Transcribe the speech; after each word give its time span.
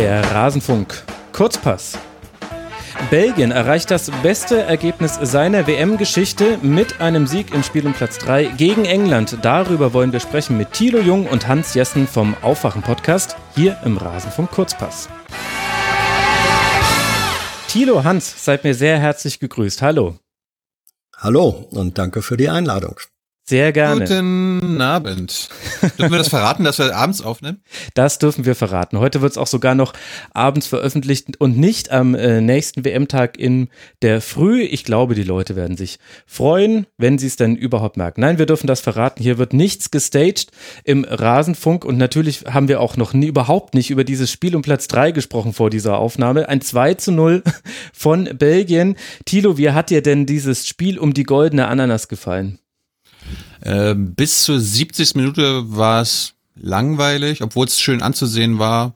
Der 0.00 0.24
Rasenfunk. 0.30 1.02
Kurzpass. 1.34 1.98
Belgien 3.10 3.50
erreicht 3.50 3.90
das 3.90 4.10
beste 4.22 4.62
Ergebnis 4.62 5.18
seiner 5.20 5.66
WM-Geschichte 5.66 6.56
mit 6.62 7.02
einem 7.02 7.26
Sieg 7.26 7.52
im 7.52 7.62
Spiel 7.62 7.84
um 7.86 7.92
Platz 7.92 8.16
3 8.16 8.46
gegen 8.56 8.86
England. 8.86 9.36
Darüber 9.42 9.92
wollen 9.92 10.10
wir 10.14 10.20
sprechen 10.20 10.56
mit 10.56 10.72
Thilo 10.72 11.00
Jung 11.00 11.26
und 11.26 11.48
Hans 11.48 11.74
Jessen 11.74 12.06
vom 12.06 12.34
Aufwachen-Podcast 12.40 13.36
hier 13.54 13.76
im 13.84 13.98
Rasenfunk 13.98 14.50
Kurzpass. 14.50 15.10
Thilo, 17.68 18.02
Hans, 18.02 18.42
seid 18.42 18.64
mir 18.64 18.74
sehr 18.74 18.98
herzlich 18.98 19.38
gegrüßt. 19.38 19.82
Hallo. 19.82 20.16
Hallo 21.14 21.68
und 21.72 21.98
danke 21.98 22.22
für 22.22 22.38
die 22.38 22.48
Einladung. 22.48 22.98
Sehr 23.50 23.72
gerne. 23.72 24.04
Guten 24.04 24.80
Abend. 24.80 25.48
Dürfen 25.98 26.12
wir 26.12 26.18
das 26.18 26.28
verraten, 26.28 26.62
dass 26.62 26.78
wir 26.78 26.94
abends 26.94 27.20
aufnehmen? 27.20 27.64
Das 27.94 28.20
dürfen 28.20 28.44
wir 28.44 28.54
verraten. 28.54 29.00
Heute 29.00 29.22
wird 29.22 29.32
es 29.32 29.38
auch 29.38 29.48
sogar 29.48 29.74
noch 29.74 29.92
abends 30.32 30.68
veröffentlicht 30.68 31.40
und 31.40 31.58
nicht 31.58 31.90
am 31.90 32.14
äh, 32.14 32.40
nächsten 32.40 32.84
WM-Tag 32.84 33.36
in 33.38 33.68
der 34.02 34.20
Früh. 34.20 34.62
Ich 34.62 34.84
glaube, 34.84 35.16
die 35.16 35.24
Leute 35.24 35.56
werden 35.56 35.76
sich 35.76 35.98
freuen, 36.26 36.86
wenn 36.96 37.18
sie 37.18 37.26
es 37.26 37.34
denn 37.34 37.56
überhaupt 37.56 37.96
merken. 37.96 38.20
Nein, 38.20 38.38
wir 38.38 38.46
dürfen 38.46 38.68
das 38.68 38.80
verraten. 38.80 39.20
Hier 39.20 39.36
wird 39.36 39.52
nichts 39.52 39.90
gestaged 39.90 40.52
im 40.84 41.02
Rasenfunk 41.02 41.84
und 41.84 41.98
natürlich 41.98 42.44
haben 42.48 42.68
wir 42.68 42.80
auch 42.80 42.96
noch 42.96 43.14
nie, 43.14 43.26
überhaupt 43.26 43.74
nicht 43.74 43.90
über 43.90 44.04
dieses 44.04 44.30
Spiel 44.30 44.54
um 44.54 44.62
Platz 44.62 44.86
3 44.86 45.10
gesprochen 45.10 45.54
vor 45.54 45.70
dieser 45.70 45.98
Aufnahme. 45.98 46.48
Ein 46.48 46.60
2 46.60 46.94
zu 46.94 47.10
0 47.10 47.42
von 47.92 48.28
Belgien. 48.38 48.94
Tilo, 49.24 49.58
wie 49.58 49.70
hat 49.70 49.90
dir 49.90 50.02
denn 50.02 50.24
dieses 50.24 50.68
Spiel 50.68 51.00
um 51.00 51.14
die 51.14 51.24
goldene 51.24 51.66
Ananas 51.66 52.06
gefallen? 52.06 52.60
Äh, 53.60 53.94
bis 53.94 54.44
zur 54.44 54.60
70. 54.60 55.14
Minute 55.14 55.76
war 55.76 56.02
es 56.02 56.34
langweilig, 56.54 57.42
obwohl 57.42 57.66
es 57.66 57.80
schön 57.80 58.02
anzusehen 58.02 58.58
war. 58.58 58.94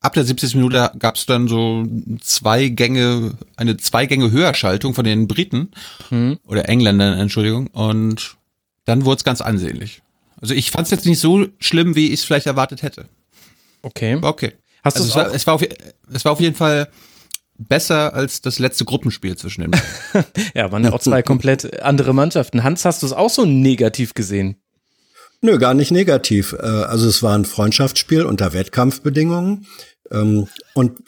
Ab 0.00 0.12
der 0.12 0.24
70. 0.24 0.56
Minute 0.56 0.92
gab 0.98 1.16
es 1.16 1.24
dann 1.26 1.48
so 1.48 1.84
zwei 2.20 2.68
Gänge, 2.68 3.32
eine 3.56 3.76
zwei 3.78 4.06
Gänge 4.06 4.30
Höherschaltung 4.30 4.94
von 4.94 5.04
den 5.04 5.26
Briten 5.26 5.70
mhm. 6.10 6.38
oder 6.46 6.68
Engländern, 6.68 7.18
Entschuldigung. 7.18 7.68
Und 7.68 8.36
dann 8.84 9.04
wurde 9.06 9.18
es 9.18 9.24
ganz 9.24 9.40
ansehnlich. 9.40 10.02
Also 10.40 10.54
ich 10.54 10.70
fand 10.70 10.86
es 10.86 10.90
jetzt 10.90 11.06
nicht 11.06 11.20
so 11.20 11.46
schlimm, 11.58 11.96
wie 11.96 12.08
ich 12.08 12.20
es 12.20 12.24
vielleicht 12.24 12.46
erwartet 12.46 12.82
hätte. 12.82 13.06
Okay. 13.80 14.18
okay. 14.20 14.52
Hast 14.82 14.96
also 14.96 15.08
es, 15.08 15.16
war, 15.16 15.34
es, 15.34 15.46
war 15.46 15.54
auf, 15.54 15.62
es 16.12 16.24
war 16.24 16.32
auf 16.32 16.40
jeden 16.40 16.54
Fall 16.54 16.88
besser 17.56 18.14
als 18.14 18.40
das 18.40 18.58
letzte 18.58 18.84
Gruppenspiel 18.84 19.36
zwischen 19.36 19.62
den 19.62 19.70
beiden. 19.70 20.26
ja, 20.54 20.70
waren 20.72 20.84
ja 20.84 20.92
auch 20.92 21.00
zwei 21.00 21.22
komplett 21.24 21.82
andere 21.82 22.12
Mannschaften. 22.14 22.64
Hans, 22.64 22.84
hast 22.84 23.02
du 23.02 23.06
es 23.06 23.12
auch 23.12 23.30
so 23.30 23.44
negativ 23.44 24.14
gesehen? 24.14 24.56
Nö, 25.40 25.58
gar 25.58 25.74
nicht 25.74 25.90
negativ. 25.90 26.54
Äh, 26.54 26.64
also 26.64 27.08
es 27.08 27.22
war 27.22 27.36
ein 27.36 27.44
Freundschaftsspiel 27.44 28.24
unter 28.24 28.52
Wettkampfbedingungen. 28.52 29.66
Ähm, 30.10 30.48
und 30.74 30.98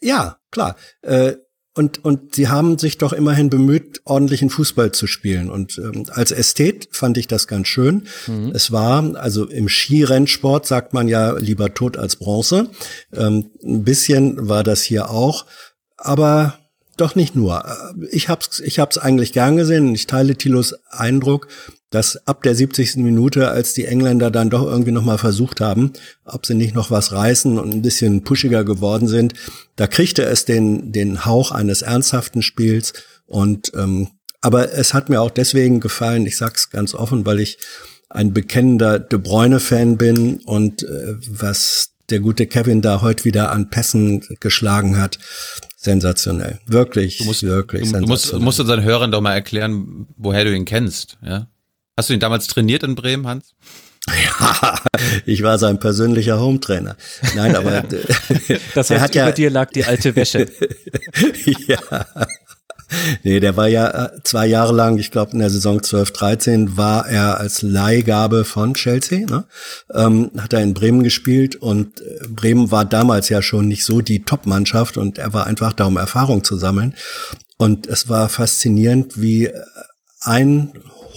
ja, 0.00 0.38
klar. 0.50 0.76
Äh, 1.02 1.34
und, 1.76 2.02
und 2.06 2.34
sie 2.34 2.48
haben 2.48 2.78
sich 2.78 2.96
doch 2.96 3.12
immerhin 3.12 3.50
bemüht, 3.50 4.00
ordentlichen 4.04 4.48
Fußball 4.48 4.92
zu 4.92 5.06
spielen. 5.06 5.50
Und 5.50 5.76
ähm, 5.76 6.06
als 6.10 6.32
Ästhet 6.32 6.88
fand 6.90 7.18
ich 7.18 7.28
das 7.28 7.46
ganz 7.46 7.68
schön. 7.68 8.04
Mhm. 8.26 8.50
Es 8.54 8.72
war, 8.72 9.14
also 9.16 9.44
im 9.44 9.68
Skirennsport 9.68 10.66
sagt 10.66 10.94
man 10.94 11.06
ja 11.06 11.36
lieber 11.36 11.74
tot 11.74 11.98
als 11.98 12.16
Bronze. 12.16 12.70
Ähm, 13.12 13.50
ein 13.62 13.84
bisschen 13.84 14.48
war 14.48 14.62
das 14.62 14.82
hier 14.82 15.10
auch 15.10 15.44
aber 15.96 16.58
doch 16.96 17.14
nicht 17.14 17.34
nur. 17.36 17.64
Ich 18.10 18.28
hab's, 18.28 18.60
ich 18.60 18.78
hab's 18.78 18.98
eigentlich 18.98 19.32
gern 19.32 19.56
gesehen 19.56 19.94
ich 19.94 20.06
teile 20.06 20.34
Thilos 20.34 20.74
Eindruck, 20.90 21.48
dass 21.90 22.26
ab 22.26 22.42
der 22.42 22.54
70. 22.54 22.96
Minute, 22.96 23.48
als 23.48 23.74
die 23.74 23.84
Engländer 23.84 24.30
dann 24.30 24.50
doch 24.50 24.64
irgendwie 24.64 24.92
nochmal 24.92 25.18
versucht 25.18 25.60
haben, 25.60 25.92
ob 26.24 26.46
sie 26.46 26.54
nicht 26.54 26.74
noch 26.74 26.90
was 26.90 27.12
reißen 27.12 27.58
und 27.58 27.72
ein 27.72 27.82
bisschen 27.82 28.24
pushiger 28.24 28.64
geworden 28.64 29.08
sind, 29.08 29.34
da 29.76 29.86
kriegte 29.86 30.24
es 30.24 30.44
den, 30.44 30.92
den 30.92 31.24
Hauch 31.24 31.52
eines 31.52 31.82
ernsthaften 31.82 32.42
Spiels 32.42 32.92
und, 33.26 33.72
ähm, 33.74 34.08
aber 34.40 34.72
es 34.72 34.94
hat 34.94 35.08
mir 35.08 35.20
auch 35.20 35.30
deswegen 35.30 35.80
gefallen, 35.80 36.26
ich 36.26 36.36
sag's 36.36 36.70
ganz 36.70 36.94
offen, 36.94 37.24
weil 37.26 37.40
ich 37.40 37.58
ein 38.08 38.32
bekennender 38.32 38.98
De 38.98 39.18
Bruyne-Fan 39.18 39.96
bin 39.96 40.38
und 40.44 40.82
äh, 40.82 41.16
was 41.28 41.92
der 42.10 42.20
gute 42.20 42.46
Kevin 42.46 42.82
da 42.82 43.00
heute 43.00 43.24
wieder 43.24 43.50
an 43.50 43.70
Pässen 43.70 44.22
geschlagen 44.40 44.96
hat, 44.98 45.18
sensationell. 45.86 46.60
Wirklich, 46.66 47.18
du 47.18 47.24
musst, 47.24 47.42
wirklich 47.42 47.84
du, 47.84 47.88
sensationell. 47.88 48.06
Du 48.06 48.12
musst, 48.12 48.44
musst 48.44 48.60
unseren 48.60 48.82
Hörern 48.82 49.10
doch 49.10 49.22
mal 49.22 49.32
erklären, 49.32 50.06
woher 50.18 50.44
du 50.44 50.54
ihn 50.54 50.66
kennst, 50.66 51.16
ja? 51.24 51.48
Hast 51.96 52.10
du 52.10 52.14
ihn 52.14 52.20
damals 52.20 52.46
trainiert 52.46 52.82
in 52.82 52.94
Bremen, 52.94 53.26
Hans? 53.26 53.54
Ja, 54.08 54.78
ich 55.24 55.42
war 55.42 55.58
sein 55.58 55.80
persönlicher 55.80 56.38
Hometrainer. 56.38 56.96
Nein, 57.34 57.56
aber 57.56 57.82
das 58.74 58.90
heißt, 58.90 59.14
über 59.14 59.24
ja, 59.26 59.32
dir 59.32 59.50
lag 59.50 59.70
die 59.70 59.84
alte 59.84 60.14
Wäsche. 60.14 60.46
ja, 61.66 62.06
nee, 63.22 63.40
der 63.40 63.56
war 63.56 63.68
ja 63.68 64.06
äh, 64.06 64.10
zwei 64.22 64.46
Jahre 64.46 64.72
lang, 64.72 64.98
ich 64.98 65.10
glaube 65.10 65.32
in 65.32 65.38
der 65.38 65.50
Saison 65.50 65.82
12, 65.82 66.12
13 66.12 66.76
war 66.76 67.08
er 67.08 67.38
als 67.38 67.62
Leihgabe 67.62 68.44
von 68.44 68.74
Chelsea, 68.74 69.26
ne? 69.26 69.44
ähm, 69.92 70.30
hat 70.38 70.52
er 70.52 70.62
in 70.62 70.74
Bremen 70.74 71.02
gespielt 71.02 71.56
und 71.56 72.00
äh, 72.00 72.26
Bremen 72.28 72.70
war 72.70 72.84
damals 72.84 73.28
ja 73.28 73.42
schon 73.42 73.68
nicht 73.68 73.84
so 73.84 74.00
die 74.00 74.22
Top-Mannschaft 74.22 74.96
und 74.96 75.18
er 75.18 75.32
war 75.32 75.46
einfach 75.46 75.72
da, 75.72 75.86
um 75.86 75.96
Erfahrung 75.96 76.44
zu 76.44 76.56
sammeln. 76.56 76.94
Und 77.58 77.86
es 77.86 78.08
war 78.08 78.28
faszinierend, 78.28 79.20
wie 79.20 79.50
ein 80.20 80.72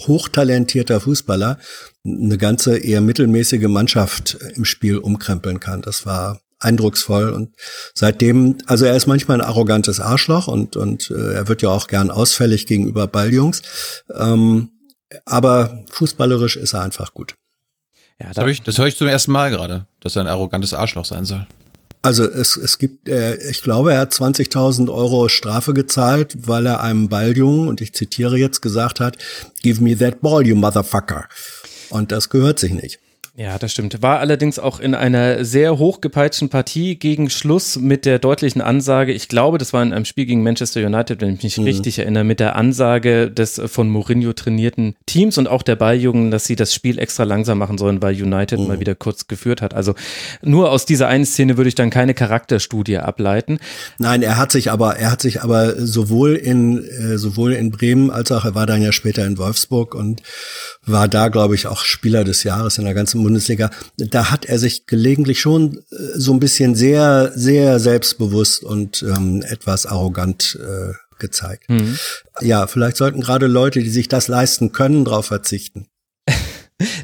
hochtalentierter 0.06 1.00
Fußballer 1.00 1.58
eine 2.04 2.38
ganze 2.38 2.78
eher 2.78 3.02
mittelmäßige 3.02 3.68
Mannschaft 3.68 4.38
im 4.54 4.64
Spiel 4.64 4.96
umkrempeln 4.96 5.60
kann. 5.60 5.82
Das 5.82 6.06
war 6.06 6.40
eindrucksvoll 6.60 7.30
und 7.30 7.54
seitdem, 7.94 8.58
also 8.66 8.84
er 8.84 8.94
ist 8.94 9.06
manchmal 9.06 9.40
ein 9.40 9.46
arrogantes 9.46 9.98
Arschloch 9.98 10.46
und 10.46 10.76
und 10.76 11.10
äh, 11.10 11.34
er 11.34 11.48
wird 11.48 11.62
ja 11.62 11.70
auch 11.70 11.86
gern 11.88 12.10
ausfällig 12.10 12.66
gegenüber 12.66 13.06
Balljungs, 13.06 13.62
ähm, 14.14 14.70
aber 15.24 15.84
fußballerisch 15.90 16.56
ist 16.56 16.74
er 16.74 16.82
einfach 16.82 17.14
gut. 17.14 17.34
Ja, 18.20 18.28
das, 18.34 18.44
höre 18.44 18.50
ich, 18.50 18.62
das 18.62 18.78
höre 18.78 18.86
ich 18.86 18.96
zum 18.96 19.08
ersten 19.08 19.32
Mal 19.32 19.50
gerade, 19.50 19.86
dass 20.00 20.14
er 20.14 20.22
ein 20.22 20.28
arrogantes 20.28 20.74
Arschloch 20.74 21.06
sein 21.06 21.24
soll. 21.24 21.46
Also 22.02 22.24
es, 22.24 22.56
es 22.56 22.78
gibt, 22.78 23.08
äh, 23.08 23.36
ich 23.50 23.62
glaube, 23.62 23.92
er 23.92 24.00
hat 24.00 24.12
20.000 24.12 24.92
Euro 24.92 25.28
Strafe 25.28 25.74
gezahlt, 25.74 26.36
weil 26.46 26.66
er 26.66 26.80
einem 26.82 27.08
Balljungen, 27.08 27.68
und 27.68 27.80
ich 27.80 27.92
zitiere 27.92 28.38
jetzt, 28.38 28.62
gesagt 28.62 29.00
hat, 29.00 29.18
give 29.62 29.82
me 29.82 29.96
that 29.96 30.20
ball, 30.20 30.46
you 30.46 30.56
motherfucker. 30.56 31.28
Und 31.90 32.10
das 32.10 32.30
gehört 32.30 32.58
sich 32.58 32.72
nicht. 32.72 33.00
Ja, 33.40 33.58
das 33.58 33.72
stimmt. 33.72 34.02
War 34.02 34.20
allerdings 34.20 34.58
auch 34.58 34.80
in 34.80 34.94
einer 34.94 35.46
sehr 35.46 35.78
hochgepeitschten 35.78 36.50
Partie 36.50 36.96
gegen 36.96 37.30
Schluss 37.30 37.78
mit 37.78 38.04
der 38.04 38.18
deutlichen 38.18 38.60
Ansage, 38.60 39.12
ich 39.12 39.28
glaube, 39.28 39.56
das 39.56 39.72
war 39.72 39.82
in 39.82 39.94
einem 39.94 40.04
Spiel 40.04 40.26
gegen 40.26 40.42
Manchester 40.42 40.84
United, 40.84 41.22
wenn 41.22 41.36
ich 41.36 41.42
mich 41.42 41.56
mhm. 41.56 41.64
richtig 41.64 41.98
erinnere, 42.00 42.24
mit 42.24 42.38
der 42.38 42.56
Ansage 42.56 43.30
des 43.30 43.58
von 43.64 43.88
Mourinho 43.88 44.34
trainierten 44.34 44.94
Teams 45.06 45.38
und 45.38 45.48
auch 45.48 45.62
der 45.62 45.76
Balljungen, 45.76 46.30
dass 46.30 46.44
sie 46.44 46.54
das 46.54 46.74
Spiel 46.74 46.98
extra 46.98 47.24
langsam 47.24 47.56
machen 47.56 47.78
sollen, 47.78 48.02
weil 48.02 48.14
United 48.14 48.60
mhm. 48.60 48.66
mal 48.66 48.78
wieder 48.78 48.94
kurz 48.94 49.26
geführt 49.26 49.62
hat. 49.62 49.72
Also 49.72 49.94
nur 50.42 50.70
aus 50.70 50.84
dieser 50.84 51.08
einen 51.08 51.24
Szene 51.24 51.56
würde 51.56 51.68
ich 51.68 51.74
dann 51.74 51.88
keine 51.88 52.12
Charakterstudie 52.12 52.98
ableiten. 52.98 53.58
Nein, 53.96 54.20
er 54.20 54.36
hat 54.36 54.52
sich 54.52 54.70
aber, 54.70 54.96
er 54.96 55.10
hat 55.10 55.22
sich 55.22 55.42
aber 55.42 55.76
sowohl 55.78 56.34
in, 56.34 56.84
äh, 56.84 57.16
sowohl 57.16 57.54
in 57.54 57.70
Bremen 57.70 58.10
als 58.10 58.30
auch 58.32 58.44
er 58.44 58.54
war 58.54 58.66
dann 58.66 58.82
ja 58.82 58.92
später 58.92 59.24
in 59.24 59.38
Wolfsburg 59.38 59.94
und 59.94 60.20
war 60.92 61.08
da, 61.08 61.28
glaube 61.28 61.54
ich, 61.54 61.66
auch 61.66 61.84
Spieler 61.84 62.24
des 62.24 62.42
Jahres 62.42 62.78
in 62.78 62.84
der 62.84 62.94
ganzen 62.94 63.22
Bundesliga. 63.22 63.70
Da 63.96 64.30
hat 64.30 64.44
er 64.44 64.58
sich 64.58 64.86
gelegentlich 64.86 65.40
schon 65.40 65.78
äh, 65.90 65.96
so 66.14 66.32
ein 66.32 66.40
bisschen 66.40 66.74
sehr, 66.74 67.32
sehr 67.34 67.78
selbstbewusst 67.80 68.62
und 68.62 69.02
ähm, 69.02 69.42
etwas 69.42 69.86
arrogant 69.86 70.58
äh, 70.60 70.92
gezeigt. 71.18 71.68
Mhm. 71.68 71.98
Ja, 72.40 72.66
vielleicht 72.66 72.96
sollten 72.96 73.20
gerade 73.20 73.46
Leute, 73.46 73.80
die 73.80 73.90
sich 73.90 74.08
das 74.08 74.28
leisten 74.28 74.72
können, 74.72 75.04
darauf 75.04 75.26
verzichten. 75.26 75.86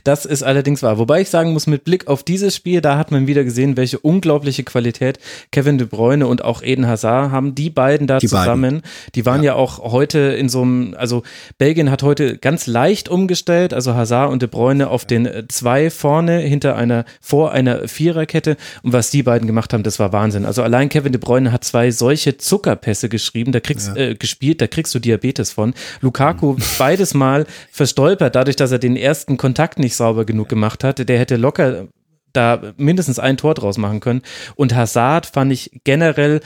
Das 0.04 0.24
ist 0.24 0.42
allerdings 0.42 0.82
wahr. 0.82 0.98
Wobei 0.98 1.20
ich 1.20 1.30
sagen 1.30 1.52
muss, 1.52 1.66
mit 1.66 1.84
Blick 1.84 2.08
auf 2.08 2.22
dieses 2.22 2.54
Spiel, 2.54 2.80
da 2.80 2.96
hat 2.96 3.10
man 3.10 3.26
wieder 3.26 3.44
gesehen, 3.44 3.76
welche 3.76 3.98
unglaubliche 3.98 4.64
Qualität 4.64 5.18
Kevin 5.52 5.78
De 5.78 5.86
Bruyne 5.86 6.26
und 6.26 6.44
auch 6.44 6.62
Eden 6.62 6.86
Hazard 6.86 7.30
haben. 7.30 7.54
Die 7.54 7.70
beiden 7.70 8.06
da 8.06 8.18
die 8.18 8.28
zusammen, 8.28 8.76
beiden. 8.76 8.82
die 9.14 9.26
waren 9.26 9.42
ja. 9.42 9.52
ja. 9.52 9.54
auch 9.54 9.92
heute 9.92 10.18
in 10.18 10.48
so 10.48 10.62
einem, 10.62 10.94
also 10.96 11.22
Belgien 11.58 11.90
hat 11.90 12.02
heute 12.02 12.38
ganz 12.38 12.66
leicht 12.66 13.08
umgestellt, 13.08 13.74
also 13.74 13.94
Hazard 13.94 14.30
und 14.30 14.42
De 14.42 14.48
Bruyne 14.48 14.88
auf 14.88 15.04
den 15.04 15.28
zwei 15.48 15.90
vorne 15.90 16.38
hinter 16.38 16.76
einer, 16.76 17.04
vor 17.20 17.52
einer 17.52 17.88
Viererkette. 17.88 18.56
Und 18.82 18.92
was 18.92 19.10
die 19.10 19.22
beiden 19.22 19.46
gemacht 19.46 19.72
haben, 19.72 19.82
das 19.82 19.98
war 19.98 20.12
Wahnsinn. 20.12 20.44
Also 20.44 20.62
allein 20.62 20.88
Kevin 20.88 21.12
De 21.12 21.20
Bruyne 21.20 21.52
hat 21.52 21.64
zwei 21.64 21.90
solche 21.90 22.38
Zuckerpässe 22.38 23.08
geschrieben, 23.08 23.52
da 23.52 23.60
kriegst, 23.60 23.88
ja. 23.88 23.96
äh, 23.96 24.14
gespielt, 24.14 24.60
da 24.60 24.66
kriegst 24.66 24.94
du 24.94 24.98
Diabetes 24.98 25.52
von. 25.52 25.74
Lukaku 26.00 26.54
mhm. 26.54 26.62
beides 26.78 27.14
Mal 27.14 27.46
verstolpert, 27.70 28.34
dadurch, 28.34 28.56
dass 28.56 28.72
er 28.72 28.78
den 28.78 28.96
ersten 28.96 29.36
Kontakt 29.36 29.65
Kontakt 29.66 29.78
nicht 29.80 29.96
sauber 29.96 30.24
genug 30.24 30.48
gemacht 30.48 30.84
hat. 30.84 31.08
Der 31.08 31.18
hätte 31.18 31.36
locker 31.36 31.88
da 32.32 32.72
mindestens 32.76 33.18
ein 33.18 33.36
Tor 33.36 33.54
draus 33.54 33.78
machen 33.78 33.98
können. 34.00 34.22
Und 34.54 34.74
Hazard 34.74 35.26
fand 35.26 35.52
ich 35.52 35.80
generell, 35.82 36.40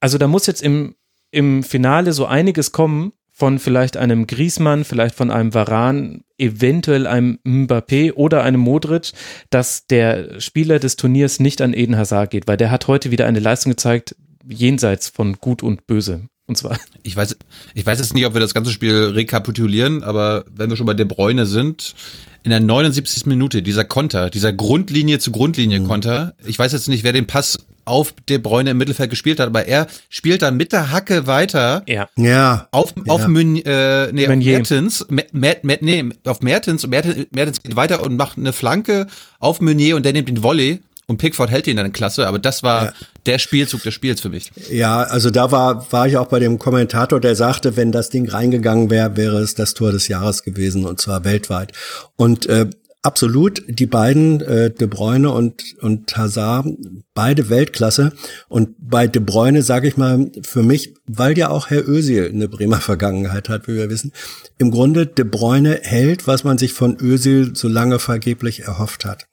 also 0.00 0.16
da 0.16 0.28
muss 0.28 0.46
jetzt 0.46 0.62
im, 0.62 0.94
im 1.30 1.62
Finale 1.62 2.12
so 2.12 2.24
einiges 2.24 2.72
kommen 2.72 3.12
von 3.30 3.58
vielleicht 3.58 3.96
einem 3.96 4.26
Griesmann, 4.26 4.84
vielleicht 4.84 5.14
von 5.14 5.30
einem 5.30 5.52
Varan, 5.52 6.22
eventuell 6.38 7.06
einem 7.06 7.38
Mbappé 7.44 8.12
oder 8.14 8.44
einem 8.44 8.60
Modric, 8.60 9.12
dass 9.50 9.86
der 9.86 10.40
Spieler 10.40 10.78
des 10.78 10.96
Turniers 10.96 11.40
nicht 11.40 11.60
an 11.60 11.74
Eden 11.74 11.98
Hazard 11.98 12.30
geht, 12.30 12.46
weil 12.46 12.56
der 12.56 12.70
hat 12.70 12.86
heute 12.86 13.10
wieder 13.10 13.26
eine 13.26 13.40
Leistung 13.40 13.72
gezeigt, 13.72 14.14
jenseits 14.46 15.08
von 15.08 15.34
Gut 15.34 15.62
und 15.62 15.86
Böse. 15.86 16.28
Und 16.46 16.58
zwar. 16.58 16.78
Ich 17.02 17.16
weiß, 17.16 17.36
ich 17.74 17.86
weiß 17.86 17.98
jetzt 17.98 18.14
nicht, 18.14 18.26
ob 18.26 18.34
wir 18.34 18.40
das 18.40 18.54
ganze 18.54 18.70
Spiel 18.70 18.94
rekapitulieren, 19.14 20.02
aber 20.02 20.44
wenn 20.54 20.68
wir 20.70 20.76
schon 20.76 20.86
bei 20.86 20.94
De 20.94 21.06
Bruyne 21.06 21.46
sind, 21.46 21.94
in 22.42 22.50
der 22.50 22.60
79. 22.60 23.24
Minute, 23.26 23.62
dieser 23.62 23.84
Konter, 23.84 24.28
dieser 24.28 24.52
Grundlinie 24.52 25.18
zu 25.18 25.32
Grundlinie 25.32 25.80
mhm. 25.80 25.88
Konter, 25.88 26.34
ich 26.44 26.58
weiß 26.58 26.72
jetzt 26.72 26.88
nicht, 26.88 27.02
wer 27.02 27.14
den 27.14 27.26
Pass 27.26 27.58
auf 27.86 28.14
De 28.28 28.38
Bruyne 28.38 28.70
im 28.70 28.78
Mittelfeld 28.78 29.10
gespielt 29.10 29.40
hat, 29.40 29.46
aber 29.46 29.66
er 29.66 29.86
spielt 30.08 30.42
dann 30.42 30.56
mit 30.56 30.72
der 30.72 30.90
Hacke 30.90 31.26
weiter. 31.26 31.82
Ja. 31.86 32.08
Ja. 32.16 32.68
Auf, 32.70 32.94
auf 33.08 33.22
ja. 33.22 33.28
Mün, 33.28 33.56
äh, 33.64 34.12
nee, 34.12 34.28
auf 34.28 34.36
Mertens, 34.36 35.06
Mer, 35.08 35.56
Mer, 35.62 35.78
nee, 35.80 36.04
auf 36.24 36.40
Mertens, 36.42 36.86
Mertens, 36.86 37.26
Mertens 37.30 37.62
geht 37.62 37.76
weiter 37.76 38.02
und 38.02 38.16
macht 38.16 38.38
eine 38.38 38.52
Flanke 38.52 39.06
auf 39.38 39.60
Meunier 39.60 39.96
und 39.96 40.04
der 40.04 40.12
nimmt 40.12 40.28
den 40.28 40.42
Volley 40.42 40.80
und 41.06 41.18
Pickford 41.18 41.50
hält 41.50 41.66
ihn 41.66 41.76
dann 41.76 41.92
klasse, 41.92 42.26
aber 42.26 42.38
das 42.38 42.62
war 42.62 42.86
ja. 42.86 42.92
der 43.26 43.38
Spielzug 43.38 43.82
des 43.82 43.92
Spiels 43.92 44.20
für 44.20 44.30
mich. 44.30 44.50
Ja, 44.70 45.02
also 45.02 45.30
da 45.30 45.50
war, 45.50 45.90
war 45.92 46.08
ich 46.08 46.16
auch 46.16 46.28
bei 46.28 46.38
dem 46.38 46.58
Kommentator, 46.58 47.20
der 47.20 47.36
sagte, 47.36 47.76
wenn 47.76 47.92
das 47.92 48.10
Ding 48.10 48.28
reingegangen 48.28 48.90
wäre, 48.90 49.16
wäre 49.16 49.38
es 49.38 49.54
das 49.54 49.74
Tor 49.74 49.92
des 49.92 50.08
Jahres 50.08 50.42
gewesen 50.42 50.84
und 50.86 51.00
zwar 51.00 51.24
weltweit. 51.24 51.72
Und 52.16 52.46
äh, 52.46 52.70
absolut, 53.04 53.62
die 53.68 53.86
beiden, 53.86 54.40
äh, 54.40 54.70
De 54.70 54.88
Bruyne 54.88 55.30
und, 55.30 55.76
und 55.80 56.16
Hazard, 56.16 56.66
beide 57.12 57.50
Weltklasse. 57.50 58.12
Und 58.48 58.74
bei 58.78 59.06
De 59.06 59.22
Bruyne 59.22 59.62
sage 59.62 59.88
ich 59.88 59.96
mal, 59.96 60.30
für 60.42 60.62
mich, 60.62 60.94
weil 61.06 61.36
ja 61.36 61.50
auch 61.50 61.68
Herr 61.68 61.86
Özil 61.86 62.30
eine 62.30 62.48
Bremer 62.48 62.80
Vergangenheit 62.80 63.48
hat, 63.48 63.68
wie 63.68 63.74
wir 63.74 63.90
wissen, 63.90 64.12
im 64.58 64.70
Grunde 64.70 65.06
De 65.06 65.24
Bruyne 65.24 65.80
hält, 65.82 66.26
was 66.26 66.44
man 66.44 66.56
sich 66.56 66.72
von 66.72 66.96
Özil 66.98 67.54
so 67.54 67.68
lange 67.68 67.98
vergeblich 67.98 68.62
erhofft 68.62 69.04
hat. 69.04 69.26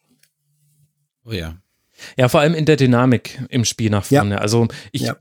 Oh 1.24 1.32
ja. 1.32 1.61
Ja, 2.18 2.30
vor 2.30 2.40
allem 2.40 2.54
in 2.54 2.66
der 2.66 2.76
Dynamik 2.76 3.40
im 3.50 3.66
Spiel 3.66 3.90
nach 3.90 4.06
vorne. 4.06 4.36
Ja. 4.36 4.42
Also 4.42 4.68
ich, 4.92 5.02
ja. 5.04 5.16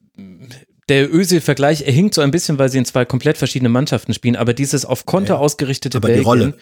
der 0.88 1.12
Özil-Vergleich, 1.12 1.82
er 1.86 1.92
hinkt 1.92 2.14
so 2.14 2.20
ein 2.20 2.30
bisschen, 2.30 2.58
weil 2.58 2.68
sie 2.68 2.78
in 2.78 2.84
zwei 2.84 3.04
komplett 3.04 3.38
verschiedenen 3.38 3.72
Mannschaften 3.72 4.14
spielen, 4.14 4.36
aber 4.36 4.54
dieses 4.54 4.84
auf 4.84 5.06
Konter 5.06 5.38
ausgerichtete 5.38 5.98
aber 5.98 6.08
Belgien. 6.08 6.22
Die 6.22 6.28
Rolle. 6.28 6.54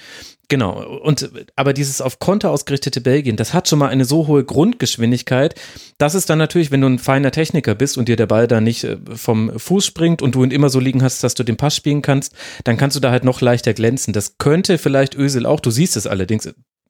Genau. 0.49 0.82
Und, 1.00 1.31
aber 1.56 1.75
dieses 1.75 2.00
auf 2.00 2.19
Konter 2.19 2.50
ausgerichtete 2.50 3.03
Belgien, 3.03 3.37
das 3.37 3.53
hat 3.53 3.69
schon 3.69 3.79
mal 3.79 3.88
eine 3.88 4.06
so 4.06 4.26
hohe 4.26 4.44
Grundgeschwindigkeit, 4.44 5.55
dass 5.99 6.15
es 6.15 6.25
dann 6.25 6.38
natürlich, 6.38 6.71
wenn 6.71 6.81
du 6.81 6.87
ein 6.88 6.99
feiner 6.99 7.31
Techniker 7.31 7.75
bist 7.75 7.99
und 7.99 8.09
dir 8.09 8.17
der 8.17 8.26
Ball 8.26 8.47
da 8.47 8.62
nicht 8.62 8.85
äh, 8.85 8.97
vom 9.14 9.59
Fuß 9.59 9.85
springt 9.85 10.23
und 10.23 10.35
du 10.35 10.43
ihn 10.43 10.50
immer 10.50 10.71
so 10.71 10.81
liegen 10.81 11.03
hast, 11.03 11.23
dass 11.23 11.35
du 11.35 11.43
den 11.43 11.59
Pass 11.59 11.76
spielen 11.76 12.00
kannst, 12.00 12.35
dann 12.64 12.79
kannst 12.79 12.97
du 12.97 13.00
da 13.00 13.11
halt 13.11 13.25
noch 13.25 13.43
leichter 13.43 13.75
glänzen. 13.75 14.14
Das 14.14 14.38
könnte 14.38 14.79
vielleicht 14.79 15.14
Özil 15.14 15.44
auch. 15.44 15.61
Du 15.61 15.71
siehst 15.71 15.97
es 15.97 16.06
allerdings 16.06 16.49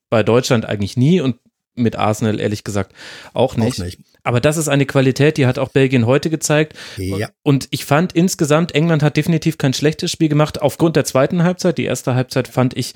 bei 0.08 0.22
Deutschland 0.22 0.64
eigentlich 0.64 0.96
nie 0.96 1.20
und 1.20 1.36
mit 1.78 1.96
Arsenal 1.96 2.40
ehrlich 2.40 2.64
gesagt 2.64 2.94
auch 3.32 3.56
nicht. 3.56 3.80
auch 3.80 3.84
nicht. 3.84 3.98
Aber 4.22 4.40
das 4.40 4.56
ist 4.56 4.68
eine 4.68 4.84
Qualität, 4.84 5.38
die 5.38 5.46
hat 5.46 5.58
auch 5.58 5.70
Belgien 5.70 6.06
heute 6.06 6.28
gezeigt. 6.28 6.76
Ja. 6.96 7.30
Und 7.42 7.68
ich 7.70 7.84
fand 7.84 8.12
insgesamt, 8.12 8.74
England 8.74 9.02
hat 9.02 9.16
definitiv 9.16 9.56
kein 9.56 9.72
schlechtes 9.72 10.10
Spiel 10.10 10.28
gemacht, 10.28 10.60
aufgrund 10.60 10.96
der 10.96 11.04
zweiten 11.04 11.42
Halbzeit. 11.42 11.78
Die 11.78 11.84
erste 11.84 12.14
Halbzeit 12.14 12.48
fand 12.48 12.76
ich 12.76 12.92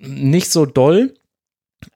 nicht 0.00 0.50
so 0.50 0.66
doll. 0.66 1.14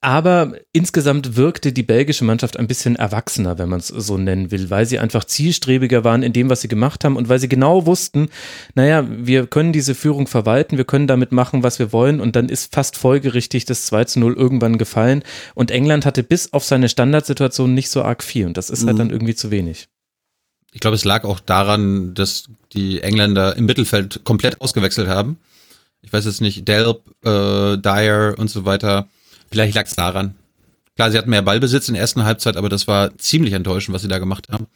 Aber 0.00 0.54
insgesamt 0.72 1.36
wirkte 1.36 1.72
die 1.72 1.82
belgische 1.82 2.24
Mannschaft 2.24 2.58
ein 2.58 2.66
bisschen 2.66 2.96
erwachsener, 2.96 3.58
wenn 3.58 3.68
man 3.68 3.80
es 3.80 3.88
so 3.88 4.16
nennen 4.16 4.50
will, 4.50 4.70
weil 4.70 4.86
sie 4.86 4.98
einfach 4.98 5.24
zielstrebiger 5.24 6.04
waren 6.04 6.22
in 6.22 6.32
dem, 6.32 6.48
was 6.48 6.62
sie 6.62 6.68
gemacht 6.68 7.04
haben 7.04 7.16
und 7.16 7.28
weil 7.28 7.38
sie 7.38 7.48
genau 7.48 7.84
wussten, 7.84 8.28
naja, 8.74 9.06
wir 9.08 9.46
können 9.46 9.72
diese 9.72 9.94
Führung 9.94 10.26
verwalten, 10.26 10.78
wir 10.78 10.86
können 10.86 11.06
damit 11.06 11.32
machen, 11.32 11.62
was 11.62 11.78
wir 11.78 11.92
wollen 11.92 12.20
und 12.20 12.34
dann 12.34 12.48
ist 12.48 12.74
fast 12.74 12.96
folgerichtig 12.96 13.66
das 13.66 13.84
2 13.86 14.04
zu 14.04 14.20
0 14.20 14.34
irgendwann 14.34 14.78
gefallen 14.78 15.22
und 15.54 15.70
England 15.70 16.06
hatte 16.06 16.22
bis 16.22 16.52
auf 16.54 16.64
seine 16.64 16.88
Standardsituation 16.88 17.74
nicht 17.74 17.90
so 17.90 18.02
arg 18.02 18.22
viel 18.22 18.46
und 18.46 18.56
das 18.56 18.70
ist 18.70 18.80
halt 18.80 18.84
mhm. 18.84 18.88
halt 18.88 19.00
dann 19.00 19.10
irgendwie 19.10 19.34
zu 19.34 19.50
wenig. 19.50 19.88
Ich 20.72 20.80
glaube, 20.80 20.96
es 20.96 21.04
lag 21.04 21.24
auch 21.24 21.40
daran, 21.40 22.14
dass 22.14 22.46
die 22.72 23.00
Engländer 23.00 23.56
im 23.56 23.66
Mittelfeld 23.66 24.24
komplett 24.24 24.60
ausgewechselt 24.60 25.08
haben. 25.08 25.38
Ich 26.02 26.12
weiß 26.12 26.24
jetzt 26.24 26.40
nicht, 26.40 26.66
Delp, 26.66 27.02
äh, 27.24 27.76
Dyer 27.76 28.34
und 28.36 28.50
so 28.50 28.64
weiter 28.64 29.08
Vielleicht 29.50 29.74
lag 29.74 29.86
es 29.86 29.94
daran. 29.94 30.34
Klar, 30.96 31.10
sie 31.10 31.18
hatten 31.18 31.30
mehr 31.30 31.42
Ballbesitz 31.42 31.88
in 31.88 31.94
der 31.94 32.00
ersten 32.02 32.24
Halbzeit, 32.24 32.56
aber 32.56 32.68
das 32.68 32.86
war 32.86 33.16
ziemlich 33.18 33.52
enttäuschend, 33.52 33.94
was 33.94 34.02
sie 34.02 34.08
da 34.08 34.18
gemacht 34.18 34.48
haben. 34.50 34.66